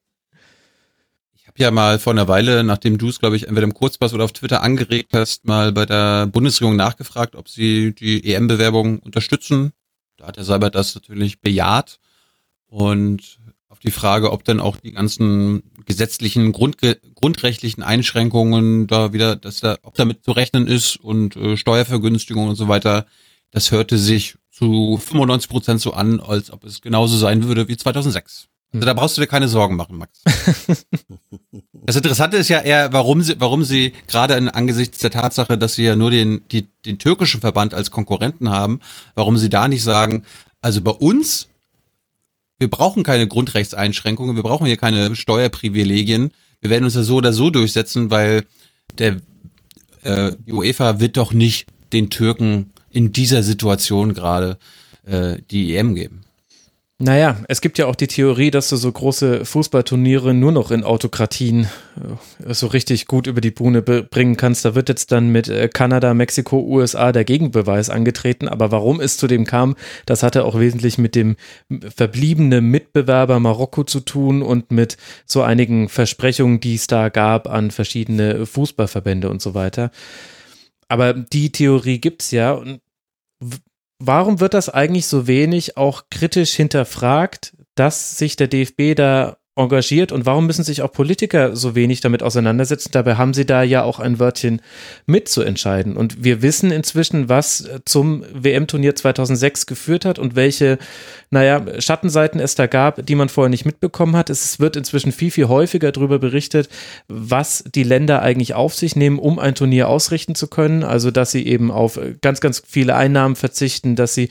Ja 1.59 1.71
mal 1.71 1.99
vor 1.99 2.12
einer 2.12 2.29
Weile, 2.29 2.64
nachdem 2.64 2.99
du 2.99 3.09
es, 3.09 3.19
glaube 3.19 3.37
ich, 3.37 3.49
entweder 3.49 3.64
im 3.64 3.73
Kurzpass 3.73 4.12
oder 4.12 4.25
auf 4.25 4.33
Twitter 4.33 4.62
angeregt 4.62 5.12
hast, 5.14 5.47
mal 5.47 5.73
bei 5.73 5.87
der 5.87 6.27
Bundesregierung 6.27 6.77
nachgefragt, 6.77 7.35
ob 7.35 7.49
sie 7.49 7.95
die 7.95 8.31
EM-Bewerbung 8.31 8.99
unterstützen. 8.99 9.73
Da 10.19 10.27
hat 10.27 10.37
der 10.37 10.45
Seibert 10.45 10.75
das 10.75 10.95
natürlich 10.95 11.40
bejaht. 11.40 11.99
Und 12.66 13.38
auf 13.69 13.79
die 13.79 13.90
Frage, 13.90 14.33
ob 14.33 14.45
dann 14.45 14.61
auch 14.61 14.77
die 14.77 14.92
ganzen 14.92 15.62
gesetzlichen, 15.87 16.53
Grundge 16.53 16.99
grundrechtlichen 17.14 17.83
Einschränkungen 17.83 18.87
da 18.87 19.14
wieder, 19.14 19.37
dass 19.37 19.61
da, 19.61 19.79
ob 19.83 19.95
damit 19.95 20.25
zu 20.25 20.33
rechnen 20.33 20.66
ist 20.66 20.97
und 20.97 21.37
äh, 21.37 21.57
Steuervergünstigungen 21.57 22.51
und 22.51 22.57
so 22.57 22.69
weiter, 22.69 23.07
das 23.51 23.71
hörte 23.71 23.97
sich 23.97 24.37
zu 24.51 24.99
95 24.99 25.51
Prozent 25.51 25.81
so 25.81 25.92
an, 25.92 26.21
als 26.21 26.51
ob 26.51 26.64
es 26.64 26.83
genauso 26.83 27.16
sein 27.16 27.45
würde 27.45 27.69
wie 27.69 27.77
2006. 27.77 28.49
Also 28.72 28.85
da 28.85 28.94
brauchst 28.94 29.16
du 29.16 29.20
dir 29.20 29.26
keine 29.26 29.48
Sorgen 29.48 29.76
machen, 29.76 29.96
Max. 29.96 30.22
das 31.72 31.96
Interessante 31.96 32.37
ist 32.37 32.48
ja 32.48 32.61
eher, 32.61 32.92
warum 32.92 33.22
sie, 33.22 33.37
warum 33.38 33.64
sie 33.64 33.92
gerade 34.07 34.55
angesichts 34.55 34.98
der 34.98 35.11
Tatsache, 35.11 35.57
dass 35.57 35.74
sie 35.74 35.85
ja 35.85 35.96
nur 35.96 36.11
den, 36.11 36.42
die, 36.50 36.66
den 36.85 36.98
türkischen 36.98 37.40
Verband 37.40 37.74
als 37.74 37.90
Konkurrenten 37.90 38.50
haben, 38.50 38.81
warum 39.14 39.38
sie 39.38 39.48
da 39.48 39.68
nicht 39.68 39.83
sagen, 39.83 40.24
also 40.61 40.83
bei 40.83 40.90
uns 40.90 41.48
wir 42.59 42.70
brauchen 42.70 43.02
keine 43.02 43.26
Grundrechtseinschränkungen, 43.26 44.37
wir 44.37 44.42
brauchen 44.42 44.66
hier 44.66 44.76
keine 44.76 45.14
Steuerprivilegien. 45.14 46.31
Wir 46.61 46.70
werden 46.70 46.85
uns 46.85 46.94
ja 46.94 47.02
so 47.02 47.16
oder 47.16 47.33
so 47.33 47.50
durchsetzen, 47.50 48.11
weil 48.11 48.44
der 48.98 49.20
äh, 50.02 50.33
UEFA 50.50 51.00
wird 51.00 51.16
doch 51.16 51.33
nicht 51.33 51.66
den 51.92 52.09
Türken 52.09 52.72
in 52.90 53.12
dieser 53.12 53.42
Situation 53.42 54.14
gerade 54.14 54.59
äh, 55.05 55.37
die 55.50 55.76
EM 55.76 55.94
geben. 55.94 56.22
Naja, 56.98 57.37
es 57.48 57.61
gibt 57.61 57.76
ja 57.76 57.85
auch 57.85 57.94
die 57.94 58.06
Theorie, 58.06 58.50
dass 58.50 58.70
du 58.70 58.76
so 58.76 58.90
große 58.90 59.44
Fußballturniere 59.44 60.32
nur 60.32 60.50
noch 60.50 60.70
in 60.70 60.82
Autokratien 60.82 61.68
äh, 62.46 62.54
so 62.54 62.68
richtig 62.68 63.06
gut 63.06 63.26
über 63.26 63.42
die 63.42 63.50
Bühne 63.50 63.82
bringen 63.82 64.38
kannst. 64.38 64.64
Da 64.64 64.74
wird 64.74 64.88
jetzt 64.88 65.12
dann 65.12 65.28
mit 65.28 65.48
äh, 65.48 65.68
Kanada, 65.68 66.14
Mexiko, 66.14 66.59
USA 66.59 67.12
der 67.12 67.24
Gegenbeweis 67.24 67.90
angetreten. 67.90 68.48
Aber 68.48 68.70
warum 68.70 69.02
es 69.02 69.18
zu 69.18 69.26
dem 69.26 69.44
kam, 69.44 69.76
das 70.06 70.22
hatte 70.22 70.46
auch 70.46 70.59
wesentlich 70.59 70.96
mit 70.96 71.14
dem 71.14 71.37
verbliebenen 71.94 72.64
Mitbewerber 72.70 73.40
Marokko 73.40 73.85
zu 73.85 74.00
tun 74.00 74.40
und 74.40 74.70
mit 74.70 74.96
so 75.26 75.42
einigen 75.42 75.90
Versprechungen, 75.90 76.61
die 76.61 76.76
es 76.76 76.87
da 76.87 77.11
gab 77.11 77.46
an 77.46 77.72
verschiedene 77.72 78.46
Fußballverbände 78.46 79.28
und 79.28 79.42
so 79.42 79.52
weiter. 79.52 79.90
Aber 80.88 81.12
die 81.12 81.52
Theorie 81.52 81.98
gibt's 81.98 82.30
ja. 82.30 82.52
Und 82.52 82.80
warum 83.98 84.40
wird 84.40 84.54
das 84.54 84.68
eigentlich 84.68 85.06
so 85.06 85.26
wenig 85.26 85.76
auch 85.76 86.04
kritisch 86.11 86.54
hinterfragt, 86.54 87.56
dass 87.74 88.18
sich 88.18 88.37
der 88.37 88.48
DFB 88.48 88.94
da 88.96 89.38
engagiert 89.57 90.12
und 90.12 90.27
warum 90.27 90.47
müssen 90.47 90.64
sich 90.64 90.83
auch 90.83 90.92
Politiker 90.92 91.57
so 91.57 91.75
wenig 91.75 92.03
damit 92.03 92.23
auseinandersetzen? 92.23 92.90
Dabei 92.92 93.16
haben 93.16 93.33
sie 93.33 93.47
da 93.47 93.62
ja 93.62 93.83
auch 93.83 93.99
ein 93.99 94.19
Wörtchen 94.19 94.61
mitzuentscheiden. 95.07 95.97
Und 95.97 96.23
wir 96.23 96.42
wissen 96.42 96.71
inzwischen, 96.71 97.31
was 97.31 97.69
zum 97.87 98.23
WM-Turnier 98.33 98.95
2006 98.95 99.66
geführt 99.66 100.05
hat 100.05 100.19
und 100.19 100.37
welche 100.37 100.79
naja, 101.31 101.81
Schattenseiten 101.81 102.38
es 102.38 102.55
da 102.55 102.66
gab, 102.66 103.05
die 103.05 103.16
man 103.16 103.29
vorher 103.29 103.49
nicht 103.49 103.64
mitbekommen 103.64 104.14
hat. 104.14 104.31
Es 104.31 104.61
wird 104.61 104.77
inzwischen 104.77 105.11
viel, 105.11 105.33
viel 105.33 105.49
häufiger 105.49 105.90
darüber 105.90 106.19
berichtet, 106.21 106.69
was 107.09 107.64
die 107.75 107.83
Länder 107.83 108.23
eigentlich 108.23 108.55
auf 108.55 108.75
sich 108.75 108.95
nehmen, 108.95 109.19
um 109.19 109.40
ein 109.40 109.57
Turnier 109.57 109.88
ausrichten 109.88 110.37
zu 110.37 110.47
können. 110.47 110.85
Also, 110.85 111.11
dass 111.11 111.33
sie 111.33 111.45
eben 111.47 111.73
auf 111.73 111.99
ganz, 112.21 112.40
ganz 112.40 112.62
viele 112.64 112.95
Einnahmen 112.95 113.35
verzichten, 113.35 113.97
dass 113.97 114.14
sie 114.14 114.29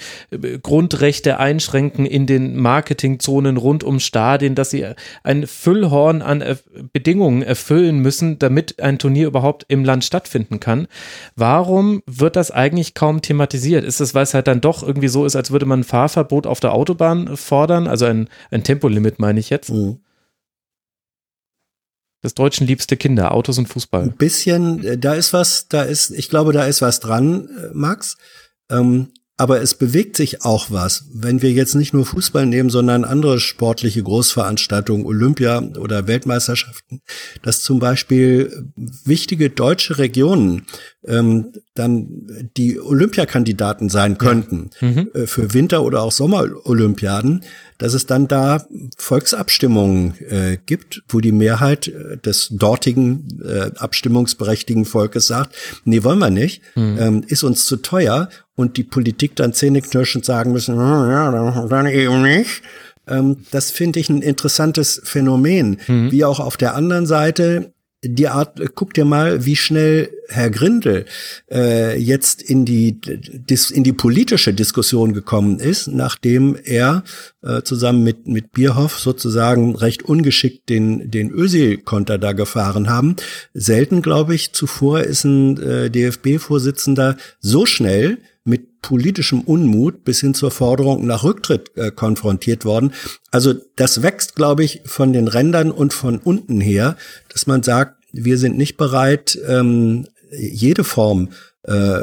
Grundrechte 0.63 1.37
einschränken 1.37 2.05
in 2.05 2.27
den 2.27 2.55
Marketingzonen 2.55 3.57
rund 3.57 3.83
um 3.83 3.99
Stadien, 3.99 4.55
dass 4.55 4.69
sie 4.69 4.85
ein 5.23 5.45
Füllhorn 5.45 6.21
an 6.21 6.43
Bedingungen 6.93 7.41
erfüllen 7.41 7.99
müssen, 7.99 8.39
damit 8.39 8.81
ein 8.81 8.99
Turnier 8.99 9.27
überhaupt 9.27 9.65
im 9.67 9.83
Land 9.83 10.03
stattfinden 10.03 10.59
kann. 10.59 10.87
Warum 11.35 12.01
wird 12.07 12.35
das 12.35 12.51
eigentlich 12.51 12.93
kaum 12.93 13.21
thematisiert? 13.21 13.83
Ist 13.83 13.99
es, 13.99 14.15
weil 14.15 14.23
es 14.23 14.33
halt 14.33 14.47
dann 14.47 14.61
doch 14.61 14.81
irgendwie 14.81 15.07
so 15.07 15.25
ist, 15.25 15.35
als 15.35 15.51
würde 15.51 15.65
man 15.65 15.81
ein 15.81 15.83
Fahrverbot 15.83 16.47
auf 16.47 16.59
der 16.59 16.73
Auto 16.73 16.85
Autobahn 16.85 17.35
fordern, 17.35 17.87
also 17.87 18.05
ein, 18.05 18.29
ein 18.51 18.63
Tempolimit 18.63 19.19
meine 19.19 19.39
ich 19.39 19.49
jetzt. 19.49 19.71
Mhm. 19.71 19.99
Des 22.23 22.33
Deutschen 22.33 22.65
liebste 22.65 22.97
Kinder, 22.97 23.33
Autos 23.33 23.57
und 23.57 23.67
Fußball. 23.67 24.03
Ein 24.03 24.17
bisschen, 24.17 24.83
äh, 24.83 24.97
da 24.97 25.13
ist 25.13 25.33
was, 25.33 25.67
da 25.67 25.83
ist, 25.83 26.11
ich 26.11 26.29
glaube, 26.29 26.53
da 26.53 26.65
ist 26.65 26.81
was 26.81 26.99
dran, 26.99 27.49
äh, 27.49 27.69
Max. 27.73 28.17
Ähm, 28.69 29.11
aber 29.37 29.61
es 29.61 29.75
bewegt 29.75 30.15
sich 30.15 30.43
auch 30.43 30.71
was. 30.71 31.09
Wenn 31.13 31.41
wir 31.41 31.51
jetzt 31.51 31.75
nicht 31.75 31.93
nur 31.93 32.05
Fußball 32.05 32.45
nehmen, 32.45 32.69
sondern 32.69 33.03
andere 33.03 33.39
sportliche 33.39 34.01
Großveranstaltungen, 34.01 35.05
Olympia 35.05 35.59
oder 35.77 36.07
Weltmeisterschaften, 36.07 37.01
dass 37.41 37.61
zum 37.61 37.79
Beispiel 37.79 38.71
wichtige 38.75 39.49
deutsche 39.49 39.97
Regionen 39.97 40.65
ähm, 41.07 41.53
dann 41.73 42.49
die 42.57 42.79
Olympiakandidaten 42.79 43.89
sein 43.89 44.17
könnten 44.17 44.69
mhm. 44.81 45.09
äh, 45.13 45.27
für 45.27 45.53
Winter- 45.53 45.83
oder 45.83 46.01
auch 46.01 46.11
Sommerolympiaden, 46.11 47.43
dass 47.77 47.93
es 47.93 48.05
dann 48.05 48.27
da 48.27 48.65
Volksabstimmungen 48.97 50.15
äh, 50.29 50.57
gibt, 50.65 51.03
wo 51.09 51.19
die 51.19 51.31
Mehrheit 51.31 51.87
äh, 51.87 52.17
des 52.17 52.49
dortigen 52.51 53.41
äh, 53.43 53.71
abstimmungsberechtigten 53.75 54.85
Volkes 54.85 55.27
sagt, 55.27 55.55
nee, 55.83 56.03
wollen 56.03 56.19
wir 56.19 56.29
nicht, 56.29 56.61
mhm. 56.75 56.97
ähm, 56.99 57.23
ist 57.27 57.43
uns 57.43 57.65
zu 57.65 57.77
teuer 57.77 58.29
und 58.55 58.77
die 58.77 58.83
Politik 58.83 59.35
dann 59.35 59.53
zähneknirschend 59.53 60.25
sagen 60.25 60.51
müssen, 60.53 60.75
hm, 60.75 61.11
ja, 61.11 61.67
dann 61.67 61.87
eben 61.87 62.21
nicht. 62.21 62.61
Ähm, 63.07 63.37
das 63.51 63.71
finde 63.71 63.99
ich 63.99 64.09
ein 64.09 64.21
interessantes 64.21 65.01
Phänomen. 65.03 65.79
Mhm. 65.87 66.11
Wie 66.11 66.25
auch 66.25 66.39
auf 66.39 66.57
der 66.57 66.75
anderen 66.75 67.05
Seite 67.05 67.73
die 68.07 68.27
Art, 68.27 68.59
guck 68.75 68.93
dir 68.93 69.05
mal, 69.05 69.45
wie 69.45 69.55
schnell 69.55 70.09
Herr 70.27 70.49
Grindel 70.49 71.05
äh, 71.51 71.97
jetzt 71.97 72.41
in 72.41 72.65
die 72.65 72.99
in 73.71 73.83
die 73.83 73.93
politische 73.93 74.53
Diskussion 74.53 75.13
gekommen 75.13 75.59
ist, 75.59 75.87
nachdem 75.87 76.57
er 76.63 77.03
äh, 77.43 77.61
zusammen 77.61 78.03
mit 78.03 78.27
mit 78.27 78.51
Bierhoff 78.51 78.99
sozusagen 78.99 79.75
recht 79.75 80.03
ungeschickt 80.03 80.69
den 80.69 81.11
den 81.11 81.31
Ösil-Konter 81.31 82.17
da 82.17 82.33
gefahren 82.33 82.89
haben. 82.89 83.15
Selten, 83.53 84.01
glaube 84.01 84.35
ich, 84.35 84.53
zuvor 84.53 85.01
ist 85.01 85.23
ein 85.23 85.61
äh, 85.61 85.89
DFB-Vorsitzender 85.89 87.17
so 87.39 87.65
schnell 87.65 88.17
politischem 88.85 89.41
Unmut 89.41 90.03
bis 90.03 90.21
hin 90.21 90.35
zur 90.35 90.51
Forderung 90.51 91.07
nach 91.07 91.23
Rücktritt 91.23 91.75
äh, 91.75 91.89
konfrontiert 91.89 92.65
worden. 92.65 92.93
Also 93.31 93.55
das 93.75 94.03
wächst, 94.03 94.35
glaube 94.35 94.63
ich, 94.63 94.81
von 94.85 95.11
den 95.11 95.27
Rändern 95.27 95.71
und 95.71 95.91
von 95.91 96.19
unten 96.19 96.61
her, 96.61 96.95
dass 97.33 97.47
man 97.47 97.63
sagt, 97.63 97.95
wir 98.11 98.37
sind 98.37 98.57
nicht 98.57 98.77
bereit, 98.77 99.39
ähm, 99.47 100.07
jede 100.31 100.83
Form 100.83 101.29
äh, 101.63 101.99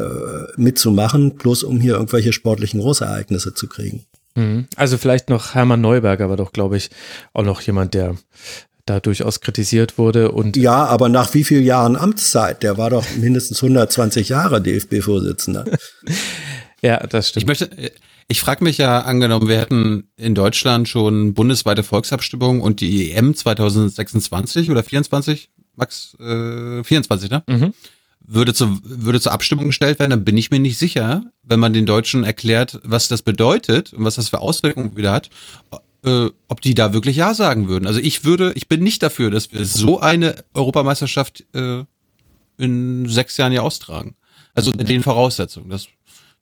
mitzumachen, 0.56 1.36
bloß 1.36 1.62
um 1.62 1.80
hier 1.80 1.94
irgendwelche 1.94 2.32
sportlichen 2.32 2.80
Großereignisse 2.80 3.54
zu 3.54 3.68
kriegen. 3.68 4.04
Mhm. 4.34 4.66
Also 4.74 4.98
vielleicht 4.98 5.30
noch 5.30 5.54
Hermann 5.54 5.80
Neuberger 5.80 6.28
war 6.28 6.36
doch, 6.36 6.52
glaube 6.52 6.76
ich, 6.76 6.90
auch 7.32 7.44
noch 7.44 7.60
jemand, 7.60 7.94
der 7.94 8.16
da 8.86 8.98
durchaus 8.98 9.40
kritisiert 9.40 9.96
wurde 9.96 10.32
und 10.32 10.56
ja, 10.56 10.84
aber 10.84 11.08
nach 11.08 11.32
wie 11.34 11.44
vielen 11.44 11.64
Jahren 11.64 11.94
Amtszeit? 11.94 12.64
Der 12.64 12.78
war 12.78 12.90
doch 12.90 13.04
mindestens 13.16 13.62
120 13.62 14.30
Jahre 14.30 14.60
DFB-Vorsitzender. 14.60 15.64
ja, 16.82 16.98
das 17.06 17.28
stimmt. 17.28 17.42
Ich 17.42 17.46
möchte, 17.46 17.92
ich 18.28 18.40
frage 18.40 18.64
mich 18.64 18.78
ja, 18.78 19.00
angenommen, 19.00 19.48
wir 19.48 19.58
hätten 19.58 20.08
in 20.16 20.34
Deutschland 20.34 20.88
schon 20.88 21.34
bundesweite 21.34 21.82
Volksabstimmung 21.82 22.60
und 22.60 22.80
die 22.80 23.12
EM 23.12 23.34
2026 23.34 24.70
oder 24.70 24.82
24, 24.82 25.50
Max, 25.76 26.16
äh, 26.20 26.82
24, 26.82 27.30
ne? 27.30 27.42
Mhm. 27.46 27.74
Würde, 28.24 28.54
zu, 28.54 28.78
würde 28.84 29.20
zur 29.20 29.32
Abstimmung 29.32 29.66
gestellt 29.66 29.98
werden, 29.98 30.10
dann 30.10 30.24
bin 30.24 30.36
ich 30.36 30.50
mir 30.50 30.60
nicht 30.60 30.78
sicher, 30.78 31.24
wenn 31.42 31.58
man 31.58 31.72
den 31.72 31.86
Deutschen 31.86 32.22
erklärt, 32.22 32.80
was 32.84 33.08
das 33.08 33.22
bedeutet 33.22 33.92
und 33.92 34.04
was 34.04 34.14
das 34.14 34.28
für 34.28 34.38
Auswirkungen 34.38 34.96
wieder 34.96 35.12
hat, 35.12 35.28
äh, 36.04 36.30
ob 36.48 36.60
die 36.60 36.74
da 36.74 36.92
wirklich 36.92 37.16
Ja 37.16 37.34
sagen 37.34 37.68
würden. 37.68 37.86
Also 37.86 38.00
ich 38.00 38.24
würde, 38.24 38.52
ich 38.54 38.68
bin 38.68 38.82
nicht 38.82 39.02
dafür, 39.02 39.30
dass 39.30 39.52
wir 39.52 39.64
so 39.64 40.00
eine 40.00 40.36
Europameisterschaft 40.54 41.44
äh, 41.52 41.84
in 42.58 43.08
sechs 43.08 43.36
Jahren 43.36 43.52
ja 43.52 43.62
austragen. 43.62 44.14
Also 44.54 44.70
in 44.72 44.86
den 44.86 45.02
Voraussetzungen. 45.02 45.70
Das, 45.70 45.88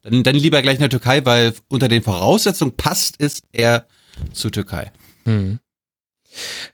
dann, 0.03 0.23
dann 0.23 0.37
lieber 0.37 0.63
gleich 0.63 0.77
in 0.77 0.81
der 0.81 0.91
Türkei, 0.91 1.25
weil 1.25 1.55
unter 1.69 1.89
den 1.89 2.03
Voraussetzungen 2.03 2.77
passt 2.77 3.17
es 3.19 3.43
eher 3.53 3.87
zur 4.33 4.53
Türkei. 4.53 4.93
Mhm. 5.25 5.59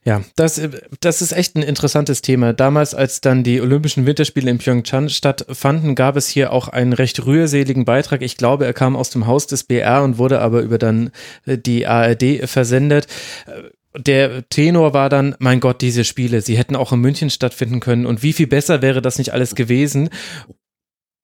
Ja, 0.05 0.23
das, 0.37 0.61
das 1.01 1.23
ist 1.23 1.33
echt 1.33 1.57
ein 1.57 1.63
interessantes 1.63 2.21
Thema. 2.21 2.53
Damals, 2.53 2.95
als 2.95 3.23
dann 3.23 3.43
die 3.43 3.63
Olympischen 3.63 4.05
Winterspiele 4.05 4.51
in 4.51 4.59
Pyeongchang 4.59 5.09
stattfanden, 5.09 5.95
gab 5.95 6.17
es 6.17 6.29
hier 6.29 6.53
auch 6.53 6.69
einen 6.69 6.93
recht 6.93 7.25
rührseligen 7.25 7.87
Beitrag. 7.87 8.21
Ich 8.21 8.37
glaube, 8.37 8.67
er 8.67 8.75
kam 8.75 8.97
aus 8.97 9.09
dem 9.09 9.27
Haus 9.27 9.47
des 9.47 9.65
BR 9.65 10.03
und 10.03 10.19
wurde 10.19 10.41
aber 10.41 10.61
über 10.61 10.77
dann 10.77 11.11
äh, 11.47 11.57
die 11.57 11.87
ARD 11.87 12.47
versendet 12.49 13.07
der 13.99 14.49
Tenor 14.49 14.93
war 14.93 15.09
dann, 15.09 15.35
mein 15.39 15.61
Gott, 15.61 15.81
diese 15.81 16.05
Spiele, 16.05 16.43
sie 16.43 16.59
hätten 16.59 16.77
auch 16.77 16.93
in 16.93 17.01
München 17.01 17.31
stattfinden 17.31 17.81
können 17.81 18.07
und 18.07 18.23
wie 18.23 18.33
viel 18.33 18.47
besser 18.47 18.83
wäre 18.83 19.03
das 19.03 19.19
nicht 19.19 19.33
alles 19.33 19.55
gewesen? 19.55 20.11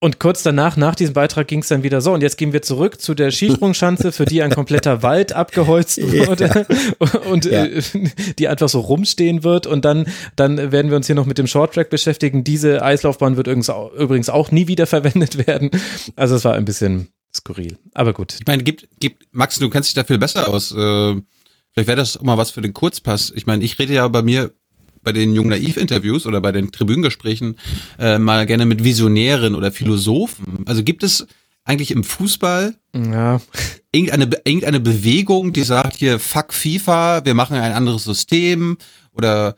Und 0.03 0.19
kurz 0.19 0.43
danach, 0.43 0.77
nach 0.77 0.97
diesem 0.97 1.15
Beitrag, 1.15 1.47
ging 1.47 1.61
es 1.61 1.69
dann 1.69 1.85
wieder 1.85 2.01
so. 2.01 2.13
Und 2.13 2.23
jetzt 2.23 2.37
gehen 2.37 2.53
wir 2.53 2.61
zurück 2.61 3.01
zu 3.01 3.15
der 3.15 3.31
Skisprungschanze, 3.31 4.11
für 4.11 4.25
die 4.25 4.43
ein 4.43 4.51
kompletter 4.51 5.05
Wald 5.05 5.33
abgeholzt 5.33 6.03
wurde 6.03 6.67
ja. 6.99 7.21
und 7.31 7.45
ja. 7.45 7.67
Äh, 7.67 7.83
die 8.37 8.49
einfach 8.49 8.69
so 8.69 8.81
rumstehen 8.81 9.45
wird. 9.45 9.69
Und 9.69 9.85
dann, 9.85 10.09
dann 10.35 10.73
werden 10.73 10.91
wir 10.91 10.97
uns 10.97 11.07
hier 11.07 11.15
noch 11.15 11.27
mit 11.27 11.39
dem 11.39 11.47
Shorttrack 11.47 11.89
beschäftigen. 11.89 12.43
Diese 12.43 12.83
Eislaufbahn 12.83 13.37
wird 13.37 13.47
übrigens 13.47 14.29
auch 14.29 14.51
nie 14.51 14.67
wieder 14.67 14.89
verwendet 14.89 15.47
werden. 15.47 15.71
Also 16.17 16.35
es 16.35 16.45
war 16.45 16.55
ein 16.55 16.65
bisschen 16.65 17.13
skurril. 17.33 17.79
Aber 17.95 18.13
gut. 18.13 18.35
Ich 18.41 18.47
meine, 18.49 18.65
gibt, 18.65 18.89
gibt, 18.99 19.29
Max, 19.31 19.61
du 19.61 19.71
kennst 19.71 19.89
dich 19.89 19.95
da 19.95 20.03
viel 20.03 20.19
besser 20.19 20.49
aus. 20.49 20.73
Äh, 20.73 20.75
vielleicht 20.75 21.87
wäre 21.87 21.95
das 21.95 22.17
auch 22.17 22.23
mal 22.23 22.39
was 22.39 22.51
für 22.51 22.61
den 22.61 22.73
Kurzpass. 22.73 23.33
Ich 23.37 23.47
meine, 23.47 23.63
ich 23.63 23.79
rede 23.79 23.95
ja 23.95 24.09
bei 24.09 24.23
mir 24.23 24.53
bei 25.03 25.13
den 25.13 25.35
Jung 25.35 25.49
Naiv-Interviews 25.49 26.27
oder 26.27 26.41
bei 26.41 26.53
den 26.53 26.73
Tribünengesprächen 26.73 27.57
äh, 27.99 28.19
mal 28.19 28.47
gerne 28.47 28.67
mit 28.67 28.85
Visionären 28.85 29.55
oder 29.55 29.73
Philosophen. 29.73 30.65
Also 30.67 30.83
gibt 30.83 31.03
es 31.03 31.27
eigentlich 31.65 31.91
im 31.91 32.05
Fußball 32.05 32.75
ja. 32.95 33.41
irgendeine, 33.93 34.25
irgendeine 34.45 34.81
Bewegung, 34.81 35.53
die 35.53 35.63
sagt 35.63 35.97
hier, 35.97 36.19
fuck 36.19 36.53
FIFA, 36.53 37.25
wir 37.25 37.35
machen 37.35 37.57
ein 37.57 37.73
anderes 37.73 38.05
System? 38.05 38.79
Oder 39.13 39.57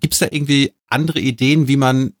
gibt 0.00 0.14
es 0.14 0.20
da 0.20 0.28
irgendwie 0.30 0.72
andere 0.88 1.20
Ideen, 1.20 1.68
wie 1.68 1.76
man 1.76 2.14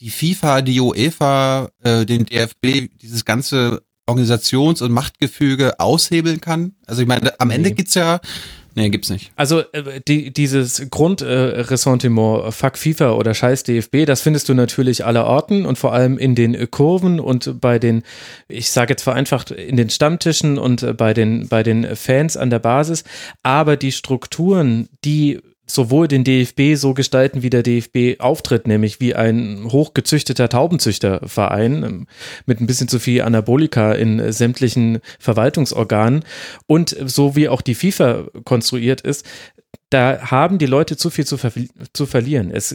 die 0.00 0.10
FIFA, 0.10 0.62
die 0.62 0.80
UEFA, 0.80 1.70
äh, 1.82 2.04
den 2.04 2.26
DFB, 2.26 2.90
dieses 3.00 3.24
ganze 3.24 3.82
Organisations- 4.06 4.82
und 4.82 4.92
Machtgefüge 4.92 5.78
aushebeln 5.78 6.40
kann? 6.40 6.74
Also 6.86 7.02
ich 7.02 7.08
meine, 7.08 7.38
am 7.40 7.50
Ende 7.50 7.72
geht's 7.72 7.94
ja 7.94 8.20
Nee, 8.76 8.90
gibt's 8.90 9.08
nicht. 9.08 9.30
Also 9.36 9.60
äh, 9.72 10.00
die, 10.06 10.32
dieses 10.32 10.90
Grundressentiment, 10.90 12.44
äh, 12.44 12.52
fuck 12.52 12.76
FIFA 12.76 13.12
oder 13.12 13.32
scheiß 13.32 13.62
DFB, 13.62 14.04
das 14.04 14.20
findest 14.20 14.48
du 14.48 14.54
natürlich 14.54 15.04
aller 15.04 15.26
Orten 15.26 15.64
und 15.64 15.78
vor 15.78 15.92
allem 15.92 16.18
in 16.18 16.34
den 16.34 16.70
Kurven 16.70 17.20
und 17.20 17.60
bei 17.60 17.78
den, 17.78 18.02
ich 18.48 18.70
sage 18.70 18.92
jetzt 18.92 19.02
vereinfacht, 19.02 19.52
in 19.52 19.76
den 19.76 19.90
Stammtischen 19.90 20.58
und 20.58 20.82
äh, 20.82 20.92
bei 20.92 21.14
den, 21.14 21.48
bei 21.48 21.62
den 21.62 21.94
Fans 21.94 22.36
an 22.36 22.50
der 22.50 22.58
Basis. 22.58 23.04
Aber 23.42 23.76
die 23.76 23.92
Strukturen, 23.92 24.88
die 25.04 25.40
sowohl 25.66 26.08
den 26.08 26.24
DFB 26.24 26.76
so 26.76 26.94
gestalten, 26.94 27.42
wie 27.42 27.50
der 27.50 27.62
DFB 27.62 28.20
auftritt, 28.20 28.66
nämlich 28.66 29.00
wie 29.00 29.14
ein 29.14 29.68
hochgezüchteter 29.70 30.48
Taubenzüchterverein 30.48 31.82
ähm, 31.82 32.06
mit 32.46 32.60
ein 32.60 32.66
bisschen 32.66 32.88
zu 32.88 32.98
viel 32.98 33.22
Anabolika 33.22 33.92
in 33.92 34.32
sämtlichen 34.32 35.00
Verwaltungsorganen. 35.18 36.24
Und 36.66 36.96
so 37.04 37.36
wie 37.36 37.48
auch 37.48 37.62
die 37.62 37.74
FIFA 37.74 38.26
konstruiert 38.44 39.00
ist, 39.00 39.26
da 39.94 40.18
haben 40.22 40.58
die 40.58 40.66
Leute 40.66 40.96
zu 40.96 41.08
viel 41.08 41.24
zu, 41.24 41.36
ver 41.36 41.52
zu 41.92 42.06
verlieren. 42.06 42.50
Es 42.50 42.74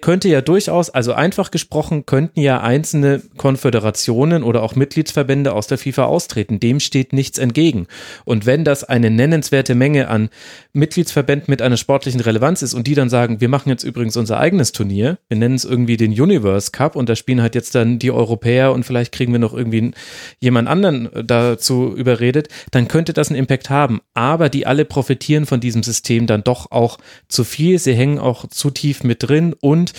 könnte 0.00 0.28
ja 0.28 0.40
durchaus, 0.40 0.90
also 0.90 1.12
einfach 1.12 1.52
gesprochen, 1.52 2.06
könnten 2.06 2.40
ja 2.40 2.60
einzelne 2.60 3.22
Konföderationen 3.36 4.42
oder 4.42 4.64
auch 4.64 4.74
Mitgliedsverbände 4.74 5.52
aus 5.52 5.68
der 5.68 5.78
FIFA 5.78 6.06
austreten. 6.06 6.58
Dem 6.58 6.80
steht 6.80 7.12
nichts 7.12 7.38
entgegen. 7.38 7.86
Und 8.24 8.46
wenn 8.46 8.64
das 8.64 8.82
eine 8.82 9.10
nennenswerte 9.10 9.76
Menge 9.76 10.08
an 10.08 10.28
Mitgliedsverbänden 10.72 11.48
mit 11.48 11.62
einer 11.62 11.76
sportlichen 11.76 12.20
Relevanz 12.20 12.62
ist 12.62 12.74
und 12.74 12.88
die 12.88 12.96
dann 12.96 13.10
sagen, 13.10 13.40
wir 13.40 13.48
machen 13.48 13.68
jetzt 13.68 13.84
übrigens 13.84 14.16
unser 14.16 14.40
eigenes 14.40 14.72
Turnier, 14.72 15.18
wir 15.28 15.38
nennen 15.38 15.54
es 15.54 15.64
irgendwie 15.64 15.96
den 15.96 16.20
Universe 16.20 16.72
Cup 16.72 16.96
und 16.96 17.08
da 17.08 17.14
spielen 17.14 17.42
halt 17.42 17.54
jetzt 17.54 17.76
dann 17.76 18.00
die 18.00 18.10
Europäer 18.10 18.72
und 18.72 18.82
vielleicht 18.82 19.12
kriegen 19.12 19.30
wir 19.30 19.38
noch 19.38 19.54
irgendwie 19.54 19.92
jemand 20.40 20.66
anderen 20.66 21.10
dazu 21.24 21.94
überredet, 21.96 22.48
dann 22.72 22.88
könnte 22.88 23.12
das 23.12 23.28
einen 23.28 23.38
Impact 23.38 23.70
haben. 23.70 24.00
Aber 24.14 24.48
die 24.48 24.66
alle 24.66 24.84
profitieren 24.84 25.46
von 25.46 25.60
diesem 25.60 25.84
System 25.84 26.26
dann 26.26 26.42
doch 26.42 26.55
auch 26.70 26.96
zu 27.28 27.44
viel. 27.44 27.78
Sie 27.78 27.94
hängen 27.94 28.18
auch 28.18 28.48
zu 28.48 28.70
tief 28.70 29.04
mit 29.04 29.28
drin 29.28 29.54
und 29.60 29.92